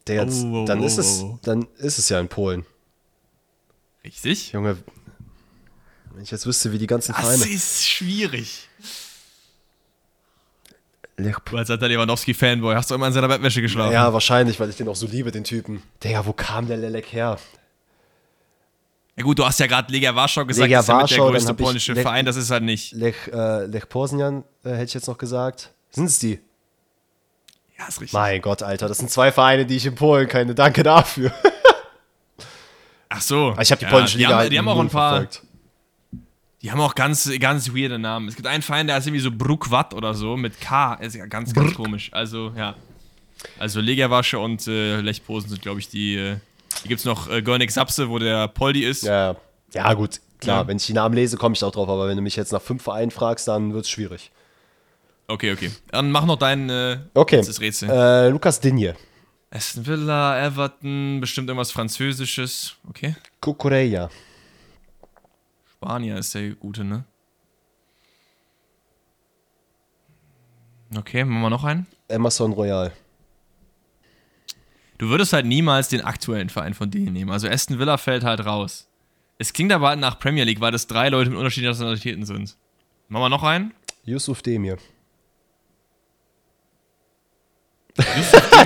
Der 0.06 0.24
jetzt, 0.24 0.42
Oh, 0.44 0.62
oh, 0.62 0.64
dann 0.66 0.80
oh, 0.80 0.84
ist 0.86 0.98
es, 0.98 1.20
oh. 1.22 1.38
dann 1.42 1.66
ist 1.78 1.98
es 1.98 2.08
ja 2.08 2.18
in 2.20 2.28
Polen. 2.28 2.64
Richtig? 4.04 4.52
Junge, 4.52 4.76
wenn 6.12 6.22
ich 6.22 6.30
jetzt 6.30 6.46
wüsste, 6.46 6.72
wie 6.72 6.78
die 6.78 6.86
ganzen 6.86 7.12
Das 7.12 7.20
Vereine. 7.20 7.44
ist 7.48 7.86
schwierig. 7.86 8.68
Lech- 11.18 11.36
Du 11.44 11.56
als 11.56 11.70
alter 11.70 11.86
Lewandowski-Fanboy 11.86 12.74
hast 12.74 12.90
du 12.90 12.94
immer 12.94 13.06
in 13.08 13.12
seiner 13.12 13.28
Bettwäsche 13.28 13.60
geschlafen. 13.60 13.92
Ja, 13.92 14.12
wahrscheinlich, 14.12 14.58
weil 14.58 14.70
ich 14.70 14.76
den 14.76 14.88
auch 14.88 14.96
so 14.96 15.06
liebe, 15.06 15.30
den 15.30 15.44
Typen. 15.44 15.82
Digga, 16.02 16.24
wo 16.24 16.32
kam 16.32 16.66
der 16.66 16.78
Lelek 16.78 17.12
her? 17.12 17.38
Ja 19.16 19.22
gut, 19.24 19.38
du 19.38 19.44
hast 19.44 19.60
ja 19.60 19.66
gerade 19.66 19.92
Lega 19.92 20.14
Warschau 20.14 20.46
gesagt, 20.46 20.62
Legia 20.64 20.78
das 20.78 20.84
ist 20.86 20.88
ja 20.88 20.94
Warschau, 20.94 21.14
der 21.16 21.24
dann 21.24 21.32
größte 21.34 21.54
polnische 21.54 21.92
Le- 21.92 22.00
Verein, 22.02 22.24
das 22.24 22.36
ist 22.36 22.50
halt 22.50 22.62
nicht. 22.62 22.92
Lech, 22.92 23.16
äh, 23.30 23.66
Lech 23.66 23.86
Poznań, 23.88 24.44
äh, 24.64 24.70
hätte 24.70 24.84
ich 24.84 24.94
jetzt 24.94 25.08
noch 25.08 25.18
gesagt. 25.18 25.72
Sind 25.90 26.06
es 26.06 26.18
die? 26.20 26.40
Ja, 27.80 27.86
ist 27.88 28.00
richtig. 28.00 28.12
Mein 28.12 28.42
Gott, 28.42 28.62
Alter, 28.62 28.88
das 28.88 28.98
sind 28.98 29.10
zwei 29.10 29.32
Vereine, 29.32 29.64
die 29.64 29.76
ich 29.76 29.86
in 29.86 29.94
Polen 29.94 30.28
kenne. 30.28 30.54
Danke 30.54 30.82
dafür. 30.82 31.32
Ach 33.08 33.20
so. 33.22 33.56
Ich 33.60 33.70
habe 33.72 33.78
die 33.78 33.84
Ja, 33.86 33.90
polnische 33.90 34.18
die 34.18 34.24
Liga 34.24 34.30
haben, 34.34 34.38
halt 34.40 34.52
die 34.52 34.58
haben 34.58 34.68
auch 34.68 34.78
ein 34.78 34.88
paar, 34.88 35.10
verfolgt. 35.12 35.42
die 36.62 36.70
haben 36.70 36.80
auch 36.80 36.94
ganz, 36.94 37.30
ganz 37.40 37.74
weirde 37.74 37.98
Namen. 37.98 38.28
Es 38.28 38.36
gibt 38.36 38.46
einen 38.46 38.62
Verein, 38.62 38.86
der 38.86 38.98
ist 38.98 39.06
irgendwie 39.06 39.22
so 39.22 39.30
Bruckwatt 39.32 39.94
oder 39.94 40.14
so 40.14 40.36
mit 40.36 40.60
K. 40.60 40.94
Ist 40.94 41.16
ja 41.16 41.26
ganz, 41.26 41.52
ganz 41.54 41.74
komisch. 41.74 42.10
Also, 42.12 42.52
ja. 42.56 42.74
Also 43.58 43.80
Legia 43.80 44.10
Warschau 44.10 44.44
und 44.44 44.66
äh, 44.68 45.00
Lech 45.00 45.24
Posen 45.24 45.48
sind, 45.48 45.62
glaube 45.62 45.80
ich, 45.80 45.88
die. 45.88 46.16
Äh, 46.16 46.36
hier 46.82 46.88
gibt 46.88 47.00
es 47.00 47.04
noch 47.06 47.28
äh, 47.30 47.40
Gornik 47.42 47.70
Sapse, 47.72 48.10
wo 48.10 48.18
der 48.18 48.46
Poldi 48.48 48.84
ist. 48.84 49.02
Ja, 49.02 49.34
ja, 49.72 49.92
gut, 49.94 50.20
klar. 50.38 50.62
Ja. 50.62 50.68
Wenn 50.68 50.76
ich 50.76 50.86
die 50.86 50.92
Namen 50.92 51.14
lese, 51.14 51.36
komme 51.38 51.54
ich 51.54 51.64
auch 51.64 51.72
drauf. 51.72 51.88
Aber 51.88 52.06
wenn 52.06 52.16
du 52.16 52.22
mich 52.22 52.36
jetzt 52.36 52.52
nach 52.52 52.62
fünf 52.62 52.82
Vereinen 52.82 53.10
fragst, 53.10 53.48
dann 53.48 53.72
wird 53.72 53.86
es 53.86 53.90
schwierig. 53.90 54.30
Okay, 55.30 55.52
okay. 55.52 55.70
Dann 55.92 56.10
mach 56.10 56.26
noch 56.26 56.36
dein 56.36 56.68
äh, 56.68 56.98
Okay. 57.14 57.36
letztes 57.36 57.60
Rätsel. 57.60 57.88
Äh, 57.88 58.28
Lukas 58.30 58.58
Dinje. 58.58 58.96
Aston 59.52 59.86
Villa, 59.86 60.44
Everton, 60.44 61.20
bestimmt 61.20 61.48
irgendwas 61.48 61.70
Französisches. 61.70 62.74
Okay. 62.88 63.14
Kukureya. 63.40 64.10
Spanier 65.72 66.18
ist 66.18 66.34
der 66.34 66.50
gute, 66.50 66.84
ne? 66.84 67.04
Okay, 70.96 71.24
machen 71.24 71.42
wir 71.42 71.50
noch 71.50 71.64
einen. 71.64 71.86
Emerson 72.08 72.52
Royal. 72.52 72.92
Du 74.98 75.08
würdest 75.08 75.32
halt 75.32 75.46
niemals 75.46 75.88
den 75.88 76.00
aktuellen 76.02 76.50
Verein 76.50 76.74
von 76.74 76.90
denen 76.90 77.12
nehmen. 77.12 77.30
Also 77.30 77.48
Aston 77.48 77.78
Villa 77.78 77.96
fällt 77.96 78.24
halt 78.24 78.44
raus. 78.44 78.88
Es 79.38 79.52
klingt 79.52 79.72
aber 79.72 79.88
halt 79.88 80.00
nach 80.00 80.18
Premier 80.18 80.44
League, 80.44 80.60
weil 80.60 80.72
das 80.72 80.86
drei 80.88 81.08
Leute 81.08 81.30
mit 81.30 81.38
unterschiedlichen 81.38 81.70
Nationalitäten 81.70 82.26
sind. 82.26 82.56
Machen 83.08 83.22
wir 83.22 83.28
noch 83.30 83.44
einen? 83.44 83.72
Yusuf 84.04 84.42
Demir. 84.42 84.72
Yusuf 84.72 84.78
Demir. 84.78 84.78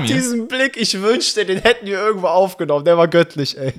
Diesen 0.06 0.48
Blick, 0.48 0.76
ich 0.76 1.00
wünschte, 1.00 1.44
den 1.44 1.58
hätten 1.58 1.86
wir 1.86 1.98
irgendwo 1.98 2.26
aufgenommen. 2.28 2.84
Der 2.84 2.96
war 2.96 3.08
göttlich, 3.08 3.58
ey. 3.58 3.72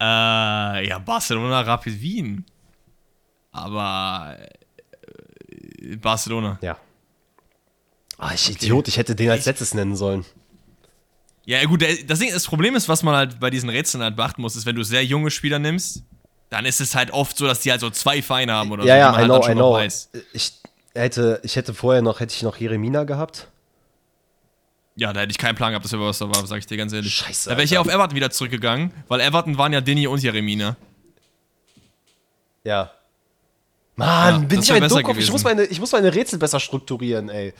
äh, 0.00 0.88
ja, 0.88 0.98
Barcelona, 0.98 1.60
Rapid 1.60 2.00
Wien. 2.00 2.44
Aber 3.52 4.36
äh, 5.80 5.96
Barcelona. 5.96 6.58
Ja. 6.62 6.76
Ah, 8.18 8.32
ich 8.34 8.50
Idiot, 8.50 8.88
ich 8.88 8.96
hätte 8.96 9.14
den 9.14 9.30
als 9.30 9.46
letztes 9.46 9.74
nennen 9.74 9.96
sollen. 9.96 10.24
Ja, 11.44 11.64
gut, 11.64 11.82
das, 12.06 12.18
Ding, 12.18 12.30
das 12.32 12.46
Problem 12.46 12.74
ist, 12.74 12.88
was 12.88 13.02
man 13.02 13.14
halt 13.14 13.40
bei 13.40 13.48
diesen 13.48 13.70
Rätseln 13.70 14.02
halt 14.02 14.16
beachten 14.16 14.42
muss, 14.42 14.54
ist, 14.54 14.66
wenn 14.66 14.76
du 14.76 14.82
sehr 14.82 15.04
junge 15.04 15.30
Spieler 15.30 15.58
nimmst, 15.58 16.02
dann 16.50 16.66
ist 16.66 16.80
es 16.80 16.94
halt 16.94 17.10
oft 17.10 17.38
so, 17.38 17.46
dass 17.46 17.60
die 17.60 17.70
halt 17.70 17.80
so 17.80 17.90
zwei 17.90 18.20
Vereine 18.20 18.52
haben 18.52 18.70
oder 18.70 18.84
ja, 18.84 18.94
so, 18.94 18.98
ja, 18.98 19.12
I 19.12 19.28
halt 19.28 19.42
know, 19.42 19.48
I 19.48 19.54
know. 19.54 20.22
Ich 20.32 20.52
hätte, 20.94 21.40
ich 21.42 21.56
hätte 21.56 21.72
vorher 21.74 22.02
noch, 22.02 22.20
hätte 22.20 22.34
ich 22.34 22.42
noch 22.42 22.56
Jeremina 22.56 23.04
gehabt. 23.04 23.48
Ja, 24.98 25.12
da 25.12 25.20
hätte 25.20 25.30
ich 25.30 25.38
keinen 25.38 25.54
Plan 25.54 25.70
gehabt, 25.70 25.84
dass 25.84 25.92
er 25.92 26.00
was 26.00 26.18
da 26.18 26.28
war, 26.28 26.44
sag 26.44 26.58
ich 26.58 26.66
dir 26.66 26.76
ganz 26.76 26.92
ehrlich. 26.92 27.14
Scheiße, 27.14 27.50
Da 27.50 27.56
wäre 27.56 27.62
ich 27.64 27.70
ja 27.70 27.80
auf. 27.80 27.86
Everton 27.86 28.16
wieder 28.16 28.30
zurückgegangen, 28.30 28.92
weil 29.06 29.20
Everton 29.20 29.56
waren 29.56 29.72
ja 29.72 29.80
Dini 29.80 30.08
und 30.08 30.20
Jeremina. 30.20 30.76
Ja. 32.64 32.90
Mann, 33.94 34.42
Ja, 34.42 34.46
bin 34.48 34.60
ich 34.60 34.72
ein 34.72 34.88
Dummkopf. 34.88 35.18
Ich 35.18 35.30
muss, 35.30 35.44
meine, 35.44 35.64
ich 35.64 35.78
muss 35.78 35.92
meine 35.92 36.12
Rätsel 36.12 36.40
besser 36.40 36.58
strukturieren, 36.58 37.28
ey. 37.28 37.54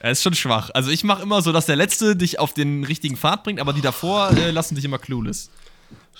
Er 0.00 0.10
ist 0.10 0.22
schon 0.22 0.34
schwach. 0.34 0.68
Also 0.74 0.90
ich 0.90 1.02
mache 1.02 1.22
immer 1.22 1.40
so, 1.40 1.50
dass 1.50 1.64
der 1.64 1.76
Letzte 1.76 2.14
dich 2.14 2.38
auf 2.38 2.52
den 2.52 2.84
richtigen 2.84 3.16
Pfad 3.16 3.42
bringt, 3.42 3.58
aber 3.58 3.72
die 3.72 3.80
davor 3.80 4.30
äh, 4.36 4.50
lassen 4.50 4.74
dich 4.74 4.84
immer 4.84 4.98
clueless. 4.98 5.48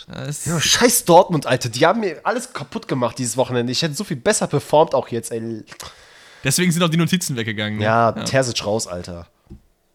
Das 0.09 0.47
Ja, 0.47 0.59
scheiß 0.59 1.05
Dortmund, 1.05 1.45
Alter. 1.47 1.69
Die 1.69 1.85
haben 1.85 2.01
mir 2.01 2.21
alles 2.25 2.55
kaputt 2.55 2.89
gemacht 2.89 3.19
dieses 3.19 3.37
Wochenende. 3.37 3.73
Ich 3.73 3.83
hätte 3.83 3.95
so 3.95 4.05
viel 4.05 4.17
besser 4.17 4.47
performt 4.47 4.95
auch 4.95 5.09
jetzt, 5.09 5.31
ey. 5.33 5.65
deswegen 6.43 6.73
sind 6.73 6.83
auch 6.83 6.89
die 6.89 6.97
Notizen 6.97 7.37
weggegangen. 7.37 7.79
ne? 7.79 7.85
Ja, 7.85 8.13
Terzic 8.13 8.65
raus, 8.65 8.87
Alter. 8.87 9.27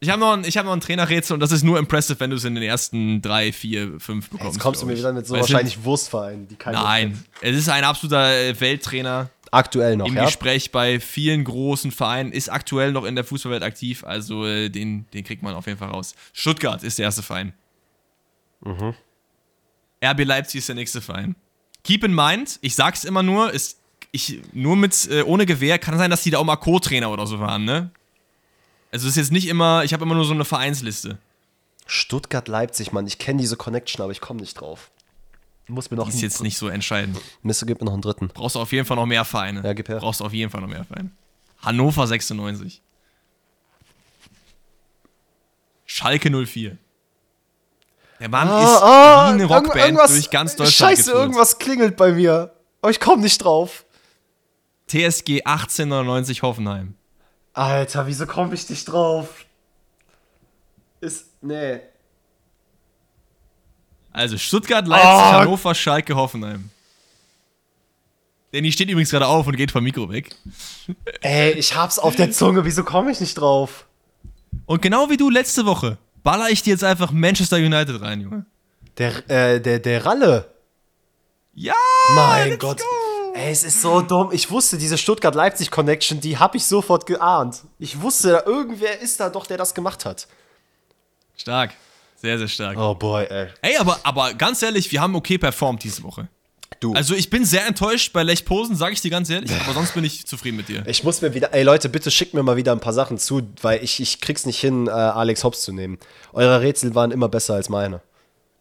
Ich 0.02 0.10
habe 0.10 0.20
noch, 0.20 0.32
ein- 0.34 0.46
ich 0.46 0.58
hab 0.58 0.66
noch 0.66 0.72
ein 0.74 0.80
Trainerrätsel 0.80 1.34
und 1.34 1.40
das 1.42 1.52
ist 1.52 1.64
nur 1.64 1.78
impressive, 1.78 2.20
wenn 2.22 2.30
du 2.30 2.38
es 2.38 2.46
in 2.46 2.56
den 2.56 2.64
ersten 2.64 3.22
drei, 3.22 3.52
vier, 3.52 4.00
fünf 4.00 4.30
bekommst. 4.30 4.54
Jetzt 4.56 4.62
kommst 4.64 4.82
du 4.82 4.86
mir 4.86 4.96
wieder 4.98 5.12
mit 5.12 5.28
so 5.28 5.34
Weil 5.34 5.42
wahrscheinlich 5.42 5.84
Wurstvereinen, 5.84 6.48
die 6.48 6.56
keine. 6.56 6.78
Nein, 6.78 7.24
es 7.42 7.58
ist 7.58 7.68
ein 7.70 7.84
absoluter 7.84 8.32
äh, 8.34 8.60
Welttrainer. 8.60 9.30
Aktuell 9.52 9.98
noch, 9.98 10.08
Im 10.08 10.16
ja? 10.16 10.26
Gespräch 10.26 10.72
bei 10.72 11.00
vielen 11.00 11.44
großen 11.44 11.92
Vereinen, 11.92 12.32
ist 12.32 12.50
aktuell 12.50 12.92
noch 12.92 13.04
in 13.04 13.16
der 13.16 13.24
Fußballwelt 13.24 13.64
aktiv, 13.64 14.04
also 14.04 14.46
äh, 14.46 14.70
den, 14.70 15.06
den 15.14 15.24
kriegt 15.24 15.42
man 15.42 15.56
auf 15.56 15.66
jeden 15.66 15.80
Fall 15.80 15.90
raus. 15.90 16.14
Stuttgart 16.34 16.84
ist 16.84 17.00
der 17.00 17.06
erste 17.06 17.24
Verein. 17.24 17.54
Mhm. 18.62 18.94
RB 20.06 20.24
Leipzig 20.24 20.60
ist 20.60 20.68
der 20.70 20.76
nächste 20.76 21.02
Verein. 21.02 21.36
Keep 21.84 22.04
in 22.04 22.14
mind, 22.14 22.60
ich 22.62 22.76
sag's 22.76 23.04
immer 23.04 23.24
nur, 23.24 23.52
ist, 23.52 23.80
ich, 24.12 24.40
nur 24.54 24.76
mit, 24.76 25.10
äh, 25.10 25.24
ohne 25.24 25.46
Gewehr, 25.46 25.80
kann 25.80 25.98
sein, 25.98 26.12
dass 26.12 26.22
die 26.24 26.30
da 26.30 26.38
auch 26.38 26.44
mal 26.46 26.56
Co-Trainer 26.56 27.10
oder 27.12 27.26
so 27.26 27.40
waren, 27.40 27.66
ne? 27.66 27.90
Also 28.92 29.08
ist 29.08 29.18
jetzt 29.18 29.32
nicht 29.32 29.48
immer, 29.48 29.84
ich 29.84 29.94
habe 29.94 30.04
immer 30.04 30.16
nur 30.16 30.26
so 30.26 30.34
eine 30.34 30.46
Vereinsliste. 30.46 31.18
Stuttgart-Leipzig, 31.86 32.92
Mann. 32.92 33.06
Ich 33.08 33.18
kenne 33.18 33.40
diese 33.42 33.56
Connection, 33.56 34.02
aber 34.04 34.12
ich 34.12 34.22
komme 34.22 34.40
nicht 34.42 34.60
drauf. 34.60 34.92
Muss 35.68 35.92
mir 35.92 35.98
noch 35.98 36.10
Die 36.10 36.16
ist 36.16 36.22
jetzt 36.22 36.42
nicht 36.42 36.58
so 36.58 36.68
entscheidend. 36.68 37.20
Mist, 37.44 37.64
gib 37.68 37.80
mir 37.80 37.86
noch 37.86 37.94
einen 37.94 38.02
dritten. 38.02 38.30
Brauchst 38.30 38.56
du 38.56 38.60
auf 38.60 38.72
jeden 38.72 38.88
Fall 38.88 38.98
noch 38.98 39.06
mehr 39.06 39.24
Vereine. 39.24 39.62
Ja, 39.64 39.74
gib 39.74 39.88
her. 39.88 39.98
Brauchst 39.98 40.20
du 40.20 40.26
auf 40.26 40.34
jeden 40.34 40.50
Fall 40.50 40.62
noch 40.62 40.68
mehr 40.68 40.84
Vereine. 40.84 41.12
Hannover 41.62 42.08
96. 42.08 42.82
Schalke 45.86 46.30
04. 46.46 46.78
Der 48.20 48.30
Mann 48.30 48.48
ist 48.48 48.82
wie 48.82 49.32
eine 49.34 49.46
Rockband 49.46 49.98
durch 50.10 50.30
ganz 50.30 50.56
Deutschland 50.56 50.92
Ah, 50.92 50.96
Scheiße, 50.96 51.04
getourt. 51.06 51.22
irgendwas 51.22 51.58
klingelt 51.60 51.96
bei 51.98 52.12
mir. 52.14 52.54
Aber 52.82 52.92
ich 52.92 53.00
komme 53.00 53.22
nicht 53.22 53.38
drauf. 53.44 53.86
TSG 54.88 55.44
1899 55.46 56.42
Hoffenheim. 56.42 56.96
Alter, 57.54 58.08
wieso 58.08 58.26
komme 58.26 58.54
ich 58.54 58.70
nicht 58.70 58.86
drauf? 58.86 59.46
Ist. 61.02 61.28
Nee. 61.42 61.80
Also 64.12 64.38
Stuttgart, 64.38 64.88
Leipzig, 64.88 65.10
Oh. 65.10 65.32
Hannover, 65.32 65.76
Schalke, 65.76 66.16
Hoffenheim. 66.16 66.70
Danny 68.52 68.72
steht 68.72 68.90
übrigens 68.90 69.12
gerade 69.12 69.28
auf 69.28 69.46
und 69.46 69.56
geht 69.56 69.72
vom 69.72 69.84
Mikro 69.84 70.10
weg. 70.10 70.36
Ey, 71.22 71.52
ich 71.52 71.76
hab's 71.76 72.00
auf 72.00 72.16
der 72.16 72.32
Zunge, 72.32 72.66
wieso 72.66 72.84
komme 72.84 73.12
ich 73.12 73.20
nicht 73.20 73.36
drauf? 73.36 73.86
Und 74.66 74.82
genau 74.82 75.10
wie 75.10 75.18
du 75.18 75.30
letzte 75.30 75.66
Woche, 75.68 75.98
baller 76.24 76.50
ich 76.50 76.64
dir 76.64 76.72
jetzt 76.72 76.84
einfach 76.84 77.12
Manchester 77.12 77.58
United 77.58 78.02
rein, 78.02 78.22
Junge. 78.22 78.46
Der, 78.98 79.30
äh, 79.30 79.62
der, 79.62 79.80
der 79.80 80.06
Ralle. 80.06 80.52
Ja! 81.54 81.76
Mein 82.16 82.50
let's 82.50 82.60
Gott. 82.60 82.80
go. 82.80 82.86
Ey, 83.40 83.52
es 83.52 83.64
ist 83.64 83.82
so 83.82 84.02
dumm. 84.02 84.32
Ich 84.34 84.52
wusste, 84.52 84.78
diese 84.78 84.98
Stuttgart-Leipzig-Connection, 84.98 86.20
die 86.20 86.38
hab 86.38 86.56
ich 86.56 86.66
sofort 86.66 87.06
geahnt. 87.06 87.62
Ich 87.78 88.02
wusste, 88.02 88.44
irgendwer 88.46 89.00
ist 89.00 89.18
da 89.22 89.30
doch, 89.30 89.48
der 89.48 89.56
das 89.56 89.74
gemacht 89.74 90.04
hat. 90.04 90.28
Stark. 91.38 91.72
Sehr, 92.18 92.38
sehr 92.38 92.50
stark. 92.50 92.78
Oh 92.78 92.96
boy, 92.96 93.24
ey. 93.24 93.48
Ey, 93.62 93.78
aber, 93.78 93.98
aber 94.04 94.34
ganz 94.34 94.62
ehrlich, 94.62 94.92
wir 94.92 95.00
haben 95.00 95.16
okay 95.16 95.38
performt 95.38 95.86
diese 95.86 96.04
Woche. 96.04 96.28
Du. 96.82 96.94
Also 96.94 97.16
ich 97.16 97.30
bin 97.30 97.46
sehr 97.46 97.66
enttäuscht 97.66 98.12
bei 98.12 98.24
Lech 98.24 98.44
Posen, 98.44 98.76
sage 98.76 98.94
ich 98.94 99.02
dir 99.02 99.12
ganz 99.12 99.30
ehrlich, 99.30 99.52
aber 99.52 99.74
sonst 99.74 99.94
bin 99.94 100.04
ich 100.04 100.28
zufrieden 100.28 100.58
mit 100.58 100.68
dir. 100.68 100.86
Ich 100.86 101.04
muss 101.06 101.22
mir 101.22 101.34
wieder, 101.34 101.54
ey 101.54 101.64
Leute, 101.64 101.88
bitte 101.88 102.12
schickt 102.12 102.34
mir 102.34 102.44
mal 102.44 102.58
wieder 102.58 102.74
ein 102.74 102.80
paar 102.80 102.94
Sachen 102.94 103.18
zu, 103.18 103.42
weil 103.62 103.84
ich, 103.84 104.00
ich 104.02 104.20
krieg's 104.22 104.46
nicht 104.46 104.60
hin, 104.60 104.88
äh, 104.88 104.92
Alex 104.92 105.44
Hobbs 105.44 105.62
zu 105.62 105.72
nehmen. 105.72 105.98
Eure 106.34 106.62
Rätsel 106.62 106.94
waren 106.94 107.12
immer 107.12 107.30
besser 107.30 107.56
als 107.56 107.70
meine. 107.70 108.02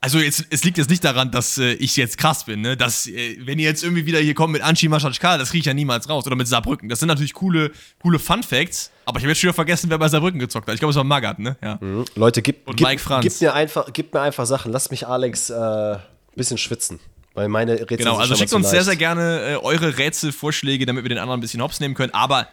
Also 0.01 0.20
jetzt, 0.20 0.47
es 0.51 0.62
liegt 0.62 0.79
jetzt 0.79 0.91
nicht 0.91 1.03
daran, 1.03 1.33
dass 1.33 1.59
äh, 1.59 1.73
ich 1.73 1.97
jetzt 1.97 2.19
krass 2.19 2.45
bin, 2.45 2.61
ne? 2.61 2.77
Dass, 2.77 3.09
äh, 3.09 3.37
wenn 3.41 3.59
ihr 3.59 3.65
jetzt 3.65 3.83
irgendwie 3.83 4.07
wieder 4.07 4.20
hier 4.20 4.35
kommt 4.35 4.53
mit 4.53 4.62
Anchi 4.62 4.89
Maschatschka, 4.89 5.39
das 5.39 5.51
kriege 5.51 5.61
ich 5.61 5.66
ja 5.66 5.75
niemals 5.75 6.09
raus. 6.09 6.25
Oder 6.27 6.37
mit 6.37 6.47
Saarbrücken. 6.47 6.89
Das 6.89 7.01
sind 7.01 7.09
natürlich 7.09 7.35
coole, 7.35 7.73
coole 8.01 8.20
Fun 8.20 8.45
Facts, 8.45 8.93
aber 9.07 9.19
ich 9.19 9.25
habe 9.25 9.31
jetzt 9.31 9.41
schon 9.41 9.49
wieder 9.49 9.55
vergessen, 9.55 9.91
wer 9.91 9.99
bei 9.99 10.09
Saarbrücken 10.09 10.39
gezockt 10.39 10.69
hat. 10.69 10.75
Ich 10.75 10.79
glaube, 10.81 10.91
es 10.91 10.97
war 10.97 11.03
Magath, 11.05 11.41
ne? 11.41 11.57
Ja. 11.62 11.81
Leute, 12.15 12.43
gib, 12.43 12.69
Und 12.69 12.77
gib, 12.77 12.87
Mike 12.87 13.03
Franz. 13.03 13.25
gib, 13.25 13.41
mir 13.41 13.55
einfach, 13.55 13.89
gib 13.93 14.15
mir 14.15 14.20
einfach 14.20 14.47
Sachen. 14.47 14.70
Lasst 14.70 14.93
mich 14.93 15.05
Alex 15.07 15.51
äh, 15.51 15.55
ein 15.55 16.01
bisschen 16.37 16.59
schwitzen. 16.59 17.01
Weil 17.35 17.49
meine 17.49 17.73
Rätsel 17.73 17.97
Genau, 17.99 18.16
also 18.16 18.35
schickt 18.37 18.53
uns 18.53 18.66
zu 18.66 18.70
sehr, 18.70 18.81
leicht. 18.81 18.87
sehr 18.91 18.97
gerne 18.97 19.41
äh, 19.53 19.57
eure 19.57 19.99
Rätselvorschläge, 19.99 20.87
damit 20.87 21.05
wir 21.05 21.09
den 21.09 21.19
anderen 21.19 21.39
ein 21.39 21.41
bisschen 21.41 21.61
hops 21.62 21.81
nehmen 21.81 21.95
können. 21.95 22.12
Aber 22.15 22.49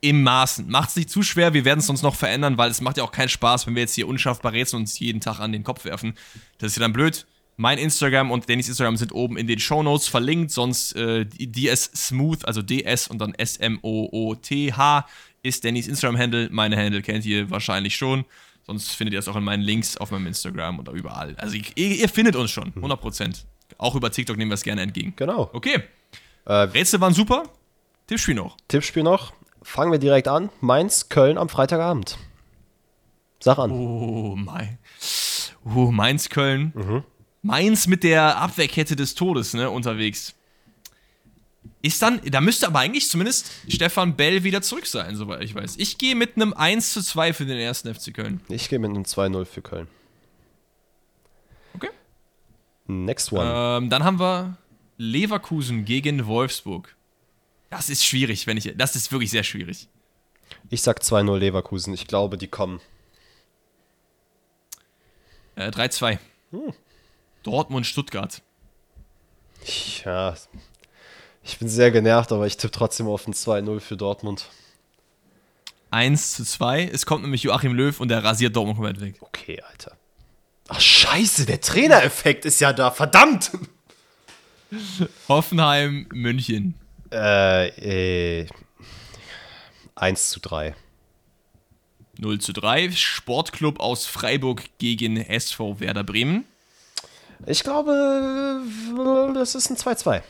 im 0.00 0.22
Maßen. 0.22 0.68
Macht's 0.68 0.96
nicht 0.96 1.10
zu 1.10 1.22
schwer, 1.22 1.54
wir 1.54 1.64
werden 1.64 1.80
es 1.80 1.90
uns 1.90 2.02
noch 2.02 2.14
verändern, 2.14 2.58
weil 2.58 2.70
es 2.70 2.80
macht 2.80 2.96
ja 2.96 3.04
auch 3.04 3.12
keinen 3.12 3.28
Spaß, 3.28 3.66
wenn 3.66 3.74
wir 3.74 3.82
jetzt 3.82 3.94
hier 3.94 4.08
unschaffbar 4.08 4.52
Rätsel 4.52 4.78
uns 4.78 4.98
jeden 4.98 5.20
Tag 5.20 5.40
an 5.40 5.52
den 5.52 5.64
Kopf 5.64 5.84
werfen. 5.84 6.14
Das 6.58 6.72
ist 6.72 6.76
ja 6.76 6.80
dann 6.80 6.92
blöd. 6.92 7.26
Mein 7.56 7.76
Instagram 7.76 8.30
und 8.30 8.48
Dannys 8.48 8.68
Instagram 8.68 8.96
sind 8.96 9.12
oben 9.12 9.36
in 9.36 9.46
den 9.46 9.58
Shownotes 9.58 10.08
verlinkt, 10.08 10.50
sonst 10.50 10.96
äh, 10.96 11.26
DS 11.26 11.90
Smooth, 11.94 12.46
also 12.46 12.62
DS 12.62 13.08
und 13.08 13.18
dann 13.18 13.34
S-M-O-O-T-H 13.34 15.06
ist 15.42 15.64
Dannys 15.64 15.86
Instagram-Handle. 15.86 16.48
Meine 16.50 16.76
Handle 16.76 17.02
kennt 17.02 17.26
ihr 17.26 17.50
wahrscheinlich 17.50 17.96
schon. 17.96 18.24
Sonst 18.66 18.92
findet 18.92 19.14
ihr 19.14 19.18
es 19.18 19.28
auch 19.28 19.36
in 19.36 19.44
meinen 19.44 19.62
Links 19.62 19.96
auf 19.96 20.10
meinem 20.10 20.26
Instagram 20.26 20.78
oder 20.78 20.92
überall. 20.92 21.34
Also 21.36 21.56
ihr, 21.56 21.96
ihr 21.96 22.08
findet 22.08 22.36
uns 22.36 22.50
schon, 22.50 22.72
100%. 22.72 23.44
Auch 23.78 23.94
über 23.94 24.10
TikTok 24.10 24.36
nehmen 24.36 24.50
wir 24.50 24.54
es 24.54 24.62
gerne 24.62 24.82
entgegen. 24.82 25.12
Genau. 25.16 25.50
Okay. 25.52 25.82
Äh, 26.44 26.52
Rätsel 26.52 27.00
waren 27.00 27.14
super. 27.14 27.44
Tippspiel 28.06 28.34
noch. 28.34 28.56
Tippspiel 28.68 29.02
noch. 29.02 29.32
Fangen 29.62 29.92
wir 29.92 29.98
direkt 29.98 30.28
an. 30.28 30.50
Mainz, 30.60 31.08
Köln 31.08 31.38
am 31.38 31.48
Freitagabend. 31.48 32.18
Sag 33.40 33.58
an. 33.58 33.70
Oh, 33.70 34.34
mein. 34.36 34.78
Oh, 35.64 35.90
Mainz, 35.90 36.28
Köln. 36.28 37.04
Mainz 37.42 37.86
mit 37.86 38.04
der 38.04 38.36
Abwehrkette 38.38 38.96
des 38.96 39.14
Todes, 39.14 39.54
ne, 39.54 39.70
unterwegs. 39.70 40.34
Ist 41.82 42.02
dann, 42.02 42.20
da 42.26 42.40
müsste 42.42 42.66
aber 42.66 42.80
eigentlich 42.80 43.08
zumindest 43.08 43.50
Stefan 43.68 44.14
Bell 44.14 44.44
wieder 44.44 44.60
zurück 44.60 44.86
sein, 44.86 45.16
soweit 45.16 45.42
ich 45.42 45.54
weiß. 45.54 45.76
Ich 45.78 45.96
gehe 45.96 46.14
mit 46.14 46.36
einem 46.36 46.52
1 46.52 46.92
zu 46.92 47.02
2 47.02 47.32
für 47.32 47.46
den 47.46 47.58
ersten 47.58 47.94
FC 47.94 48.12
Köln. 48.12 48.40
Ich 48.48 48.68
gehe 48.68 48.78
mit 48.78 48.90
einem 48.90 49.04
2-0 49.04 49.46
für 49.46 49.62
Köln. 49.62 49.88
Okay. 51.74 51.88
Next 52.86 53.32
one. 53.32 53.50
Ähm, 53.50 53.88
dann 53.88 54.04
haben 54.04 54.20
wir 54.20 54.58
Leverkusen 54.98 55.86
gegen 55.86 56.26
Wolfsburg. 56.26 56.94
Das 57.70 57.88
ist 57.88 58.04
schwierig, 58.04 58.46
wenn 58.46 58.56
ich. 58.56 58.72
Das 58.76 58.96
ist 58.96 59.12
wirklich 59.12 59.30
sehr 59.30 59.44
schwierig. 59.44 59.88
Ich 60.68 60.82
sag 60.82 61.00
2-0 61.00 61.38
Leverkusen. 61.38 61.94
Ich 61.94 62.06
glaube, 62.06 62.36
die 62.36 62.48
kommen. 62.48 62.80
Äh, 65.54 65.68
3-2. 65.68 66.18
Dortmund, 67.42 67.86
Stuttgart. 67.86 68.42
Ja. 70.04 70.34
Ich 71.42 71.58
bin 71.58 71.68
sehr 71.68 71.90
genervt, 71.90 72.32
aber 72.32 72.46
ich 72.46 72.56
tippe 72.56 72.72
trotzdem 72.72 73.06
auf 73.06 73.26
ein 73.26 73.34
2-0 73.34 73.80
für 73.80 73.96
Dortmund. 73.96 74.46
1 75.90 76.34
zu 76.34 76.44
2. 76.44 76.84
Es 76.84 77.06
kommt 77.06 77.22
nämlich 77.22 77.44
Joachim 77.44 77.72
Löw 77.72 77.98
und 78.00 78.08
der 78.08 78.22
rasiert 78.22 78.54
Dortmund 78.54 78.78
komplett 78.78 79.00
weg. 79.00 79.16
Okay, 79.20 79.60
Alter. 79.62 79.96
Ach, 80.68 80.80
scheiße, 80.80 81.46
der 81.46 81.60
Trainereffekt 81.60 82.44
ist 82.44 82.60
ja 82.60 82.72
da. 82.72 82.90
Verdammt! 82.90 83.50
Hoffenheim, 85.28 86.06
München. 86.12 86.74
Äh, 87.12 88.40
äh. 88.40 88.46
1 89.94 90.30
zu 90.30 90.40
3. 90.40 90.74
0 92.18 92.40
zu 92.40 92.52
3. 92.52 92.90
Sportclub 92.92 93.80
aus 93.80 94.06
Freiburg 94.06 94.64
gegen 94.78 95.16
SV 95.16 95.80
Werder 95.80 96.04
Bremen. 96.04 96.44
Ich 97.46 97.62
glaube, 97.62 98.62
das 99.34 99.54
ist 99.54 99.70
ein 99.70 99.76
2-2. 99.76 100.22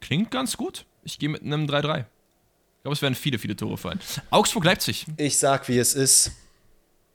Klingt 0.00 0.30
ganz 0.30 0.56
gut. 0.56 0.84
Ich 1.02 1.18
gehe 1.18 1.28
mit 1.28 1.42
einem 1.42 1.66
3-3. 1.66 1.98
Ich 1.98 2.82
glaube, 2.82 2.94
es 2.94 3.02
werden 3.02 3.14
viele, 3.14 3.38
viele 3.38 3.56
Tore 3.56 3.76
fallen. 3.76 4.00
Augsburg-Leipzig. 4.30 5.06
Ich 5.16 5.38
sag, 5.38 5.68
wie 5.68 5.78
es 5.78 5.94
ist. 5.94 6.32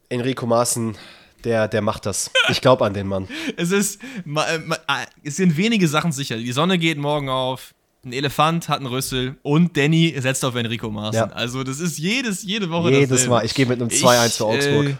Enrico 0.09 0.47
Maaßen, 0.47 0.97
der, 1.43 1.67
der 1.67 1.81
macht 1.81 2.05
das. 2.05 2.31
Ich 2.49 2.61
glaube 2.61 2.85
an 2.85 2.93
den 2.93 3.07
Mann. 3.07 3.27
Es 3.57 3.71
ist, 3.71 4.01
äh, 4.25 4.59
ah, 4.87 5.05
es 5.23 5.37
sind 5.37 5.57
wenige 5.57 5.87
Sachen 5.87 6.11
sicher. 6.11 6.37
Die 6.37 6.51
Sonne 6.51 6.77
geht 6.77 6.97
morgen 6.97 7.29
auf. 7.29 7.73
Ein 8.05 8.13
Elefant 8.13 8.69
hat 8.69 8.77
einen 8.77 8.85
Rüssel 8.85 9.35
und 9.41 9.75
Danny 9.75 10.15
setzt 10.19 10.45
auf 10.45 10.55
Enrico 10.55 10.89
Maaßen. 10.89 11.29
Ja. 11.29 11.35
Also 11.35 11.63
das 11.63 11.79
ist 11.79 11.97
jedes, 11.97 12.43
jede 12.43 12.69
Woche 12.69 12.91
Jedes 12.91 13.09
dasselbe. 13.09 13.35
Mal. 13.35 13.45
Ich 13.45 13.53
gehe 13.53 13.65
mit 13.65 13.81
einem 13.81 13.89
2-1 13.89 14.37
für 14.37 14.45
Augsburg. 14.45 14.85
Äh, 14.87 14.95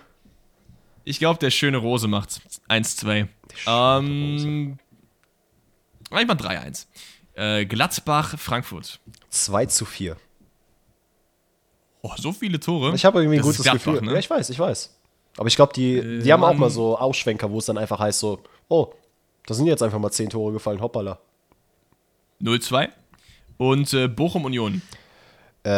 ich 1.06 1.18
glaube, 1.20 1.40
der 1.40 1.50
schöne 1.50 1.78
Rose 1.78 2.08
macht 2.08 2.42
1-2. 2.68 3.28
Ähm, 3.68 4.78
ich 6.12 6.12
mal 6.12 6.36
3-1. 6.36 6.86
Äh, 7.36 7.66
Gladbach, 7.66 8.38
Frankfurt. 8.38 9.00
2 9.30 9.66
zu 9.68 9.86
4. 9.86 10.18
Oh, 12.02 12.12
so 12.18 12.32
viele 12.32 12.60
Tore. 12.60 12.94
Ich 12.96 13.06
habe 13.06 13.20
irgendwie 13.20 13.38
ein 13.40 13.46
Das 13.46 13.58
gutes 13.58 13.72
Gefühl. 13.72 14.02
Ne? 14.02 14.14
Ja, 14.14 14.20
ich 14.20 14.30
weiß, 14.30 14.50
ich 14.50 14.60
weiß. 14.60 14.99
Aber 15.40 15.48
ich 15.48 15.56
glaube, 15.56 15.72
die, 15.72 16.20
die 16.20 16.34
haben 16.34 16.44
auch 16.44 16.54
mal 16.54 16.70
so 16.70 16.98
Ausschwenker, 16.98 17.50
wo 17.50 17.60
es 17.60 17.66
dann 17.66 17.78
einfach 17.78 17.98
heißt 17.98 18.20
so, 18.20 18.44
oh, 18.68 18.92
da 19.46 19.54
sind 19.54 19.68
jetzt 19.68 19.82
einfach 19.82 19.98
mal 19.98 20.12
10 20.12 20.32
Tore 20.32 20.52
gefallen, 20.52 20.82
hoppala. 20.82 21.18
0-2. 22.42 22.90
Und 23.56 23.94
äh, 23.94 24.10
Bochum 24.10 24.44
Union. 24.44 24.82
Äh, 25.64 25.70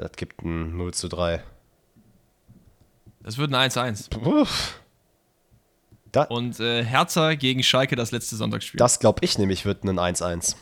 das 0.00 0.12
gibt 0.14 0.44
ein 0.44 0.76
0 0.76 0.94
zu 0.94 1.08
3. 1.08 1.42
Das 3.24 3.36
wird 3.36 3.52
ein 3.52 3.68
1-1. 3.68 4.16
Uff. 4.24 4.80
Da, 6.12 6.22
Und 6.22 6.60
äh, 6.60 6.84
Hertha 6.84 7.34
gegen 7.34 7.64
Schalke 7.64 7.96
das 7.96 8.12
letzte 8.12 8.36
Sonntagsspiel. 8.36 8.78
das 8.78 9.00
glaube 9.00 9.24
ich 9.24 9.38
nämlich 9.38 9.64
wird 9.64 9.82
ein 9.82 9.98
1-1. 9.98 10.54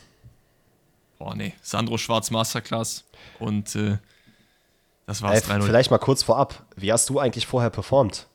Oh 1.19 1.33
nee, 1.35 1.53
Sandro 1.61 1.99
Schwarz 1.99 2.31
Masterclass. 2.31 3.05
Und 3.37 3.75
äh, 3.75 3.99
das 5.07 5.21
war's 5.23 5.43
3-0. 5.49 5.63
vielleicht 5.63 5.89
mal 5.89 5.97
kurz 5.97 6.21
vorab. 6.21 6.63
Wie 6.75 6.91
hast 6.93 7.09
du 7.09 7.19
eigentlich 7.19 7.47
vorher 7.47 7.69
performt? 7.71 8.27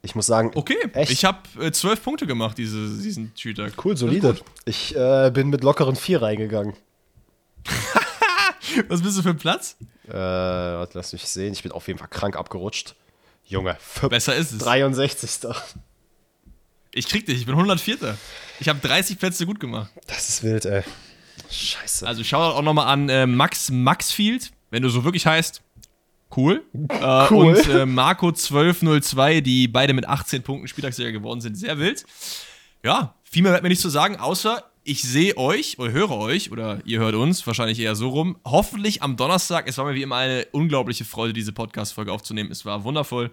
Ich 0.00 0.14
muss 0.14 0.26
sagen, 0.26 0.50
Okay, 0.54 0.76
echt 0.94 1.10
ich 1.12 1.24
habe 1.26 1.40
äh, 1.60 1.70
zwölf 1.72 2.02
Punkte 2.02 2.26
gemacht 2.26 2.56
diese, 2.56 2.88
diesen 3.02 3.32
Spieltag. 3.36 3.72
cool, 3.84 3.96
solide. 3.96 4.36
Ich 4.64 4.96
äh, 4.96 5.30
bin 5.30 5.48
mit 5.50 5.62
lockeren 5.62 5.96
vier 5.96 6.22
reingegangen. 6.22 6.74
Was 8.88 9.02
bist 9.02 9.18
du 9.18 9.22
für 9.22 9.30
ein 9.30 9.36
Platz? 9.36 9.76
Äh, 10.08 10.12
warte, 10.12 10.96
lass 10.96 11.12
mich 11.12 11.26
sehen. 11.28 11.52
Ich 11.52 11.62
bin 11.62 11.72
auf 11.72 11.86
jeden 11.86 11.98
Fall 11.98 12.08
krank 12.08 12.36
abgerutscht. 12.36 12.94
Junge, 13.46 13.76
Besser 14.08 14.34
ist 14.34 14.52
es. 14.52 14.58
63. 14.58 15.50
Ich 16.92 17.08
krieg 17.08 17.26
dich, 17.26 17.38
ich 17.38 17.46
bin 17.46 17.54
104. 17.54 18.16
Ich 18.60 18.68
habe 18.68 18.78
30 18.80 19.18
Plätze 19.18 19.44
gut 19.46 19.60
gemacht. 19.60 19.90
Das 20.06 20.28
ist 20.28 20.42
wild, 20.42 20.64
ey. 20.64 20.82
Scheiße. 21.50 22.06
Also 22.06 22.24
schau 22.24 22.40
auch 22.40 22.62
nochmal 22.62 22.86
an 22.86 23.08
äh, 23.08 23.26
Max 23.26 23.70
Maxfield, 23.70 24.52
wenn 24.70 24.82
du 24.82 24.88
so 24.88 25.04
wirklich 25.04 25.26
heißt. 25.26 25.60
Cool. 26.36 26.64
Äh, 26.88 27.26
Cool. 27.30 27.54
Und 27.54 27.68
äh, 27.68 27.86
Marco 27.86 28.28
1202, 28.28 29.40
die 29.40 29.68
beide 29.68 29.92
mit 29.94 30.08
18 30.08 30.42
Punkten 30.42 30.68
Spieltagssieger 30.68 31.12
geworden 31.12 31.40
sind. 31.40 31.56
Sehr 31.56 31.78
wild. 31.78 32.04
Ja, 32.82 33.14
viel 33.22 33.42
mehr 33.42 33.52
bleibt 33.52 33.62
mir 33.62 33.68
nicht 33.68 33.80
zu 33.80 33.88
sagen, 33.88 34.16
außer 34.16 34.62
ich 34.82 35.02
sehe 35.02 35.36
euch 35.38 35.78
oder 35.78 35.92
höre 35.92 36.10
euch 36.12 36.52
oder 36.52 36.80
ihr 36.84 37.00
hört 37.00 37.14
uns, 37.14 37.46
wahrscheinlich 37.46 37.78
eher 37.80 37.94
so 37.94 38.10
rum. 38.10 38.36
Hoffentlich 38.44 39.02
am 39.02 39.16
Donnerstag. 39.16 39.66
Es 39.66 39.78
war 39.78 39.86
mir 39.86 39.94
wie 39.94 40.02
immer 40.02 40.16
eine 40.16 40.46
unglaubliche 40.52 41.04
Freude, 41.06 41.32
diese 41.32 41.52
Podcast-Folge 41.52 42.12
aufzunehmen. 42.12 42.50
Es 42.50 42.64
war 42.66 42.84
wundervoll. 42.84 43.30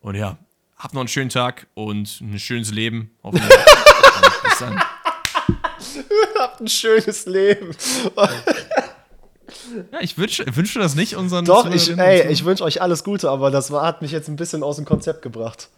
Und 0.00 0.14
ja, 0.14 0.38
habt 0.76 0.94
noch 0.94 1.00
einen 1.02 1.08
schönen 1.08 1.28
Tag 1.28 1.66
und 1.74 2.20
ein 2.22 2.38
schönes 2.38 2.70
Leben. 2.72 3.10
Hoffentlich. 3.22 3.50
Bis 4.44 4.58
dann. 4.60 4.80
habt 6.38 6.60
ein 6.60 6.68
schönes 6.68 7.26
Leben. 7.26 7.74
Ja, 9.92 10.00
ich 10.00 10.18
wünsche 10.18 10.44
wünsche 10.54 10.78
das 10.78 10.94
nicht 10.94 11.16
unseren 11.16 11.44
Doch, 11.44 11.70
ich, 11.70 11.96
ey, 11.96 12.28
ich 12.30 12.44
wünsche 12.44 12.64
euch 12.64 12.82
alles 12.82 13.04
Gute, 13.04 13.30
aber 13.30 13.50
das 13.50 13.70
war, 13.70 13.84
hat 13.86 14.02
mich 14.02 14.10
jetzt 14.10 14.28
ein 14.28 14.36
bisschen 14.36 14.62
aus 14.62 14.76
dem 14.76 14.84
Konzept 14.84 15.22
gebracht. 15.22 15.68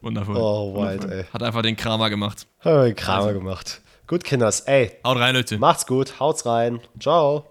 Wundervoll. 0.00 0.36
Oh, 0.36 0.74
wild, 0.74 1.02
Wundervoll. 1.02 1.18
ey. 1.18 1.24
Hat 1.32 1.42
einfach 1.42 1.62
den 1.62 1.76
Kramer 1.76 2.10
gemacht. 2.10 2.46
Haben 2.60 2.84
wir 2.86 2.94
Kramer 2.94 3.32
gemacht. 3.32 3.80
Gut, 4.06 4.24
Kinders. 4.24 4.60
Ey, 4.62 4.92
Haut 5.06 5.18
rein, 5.18 5.34
Leute. 5.34 5.58
macht's 5.58 5.86
gut. 5.86 6.18
Haut's 6.18 6.44
rein. 6.46 6.80
Ciao. 6.98 7.44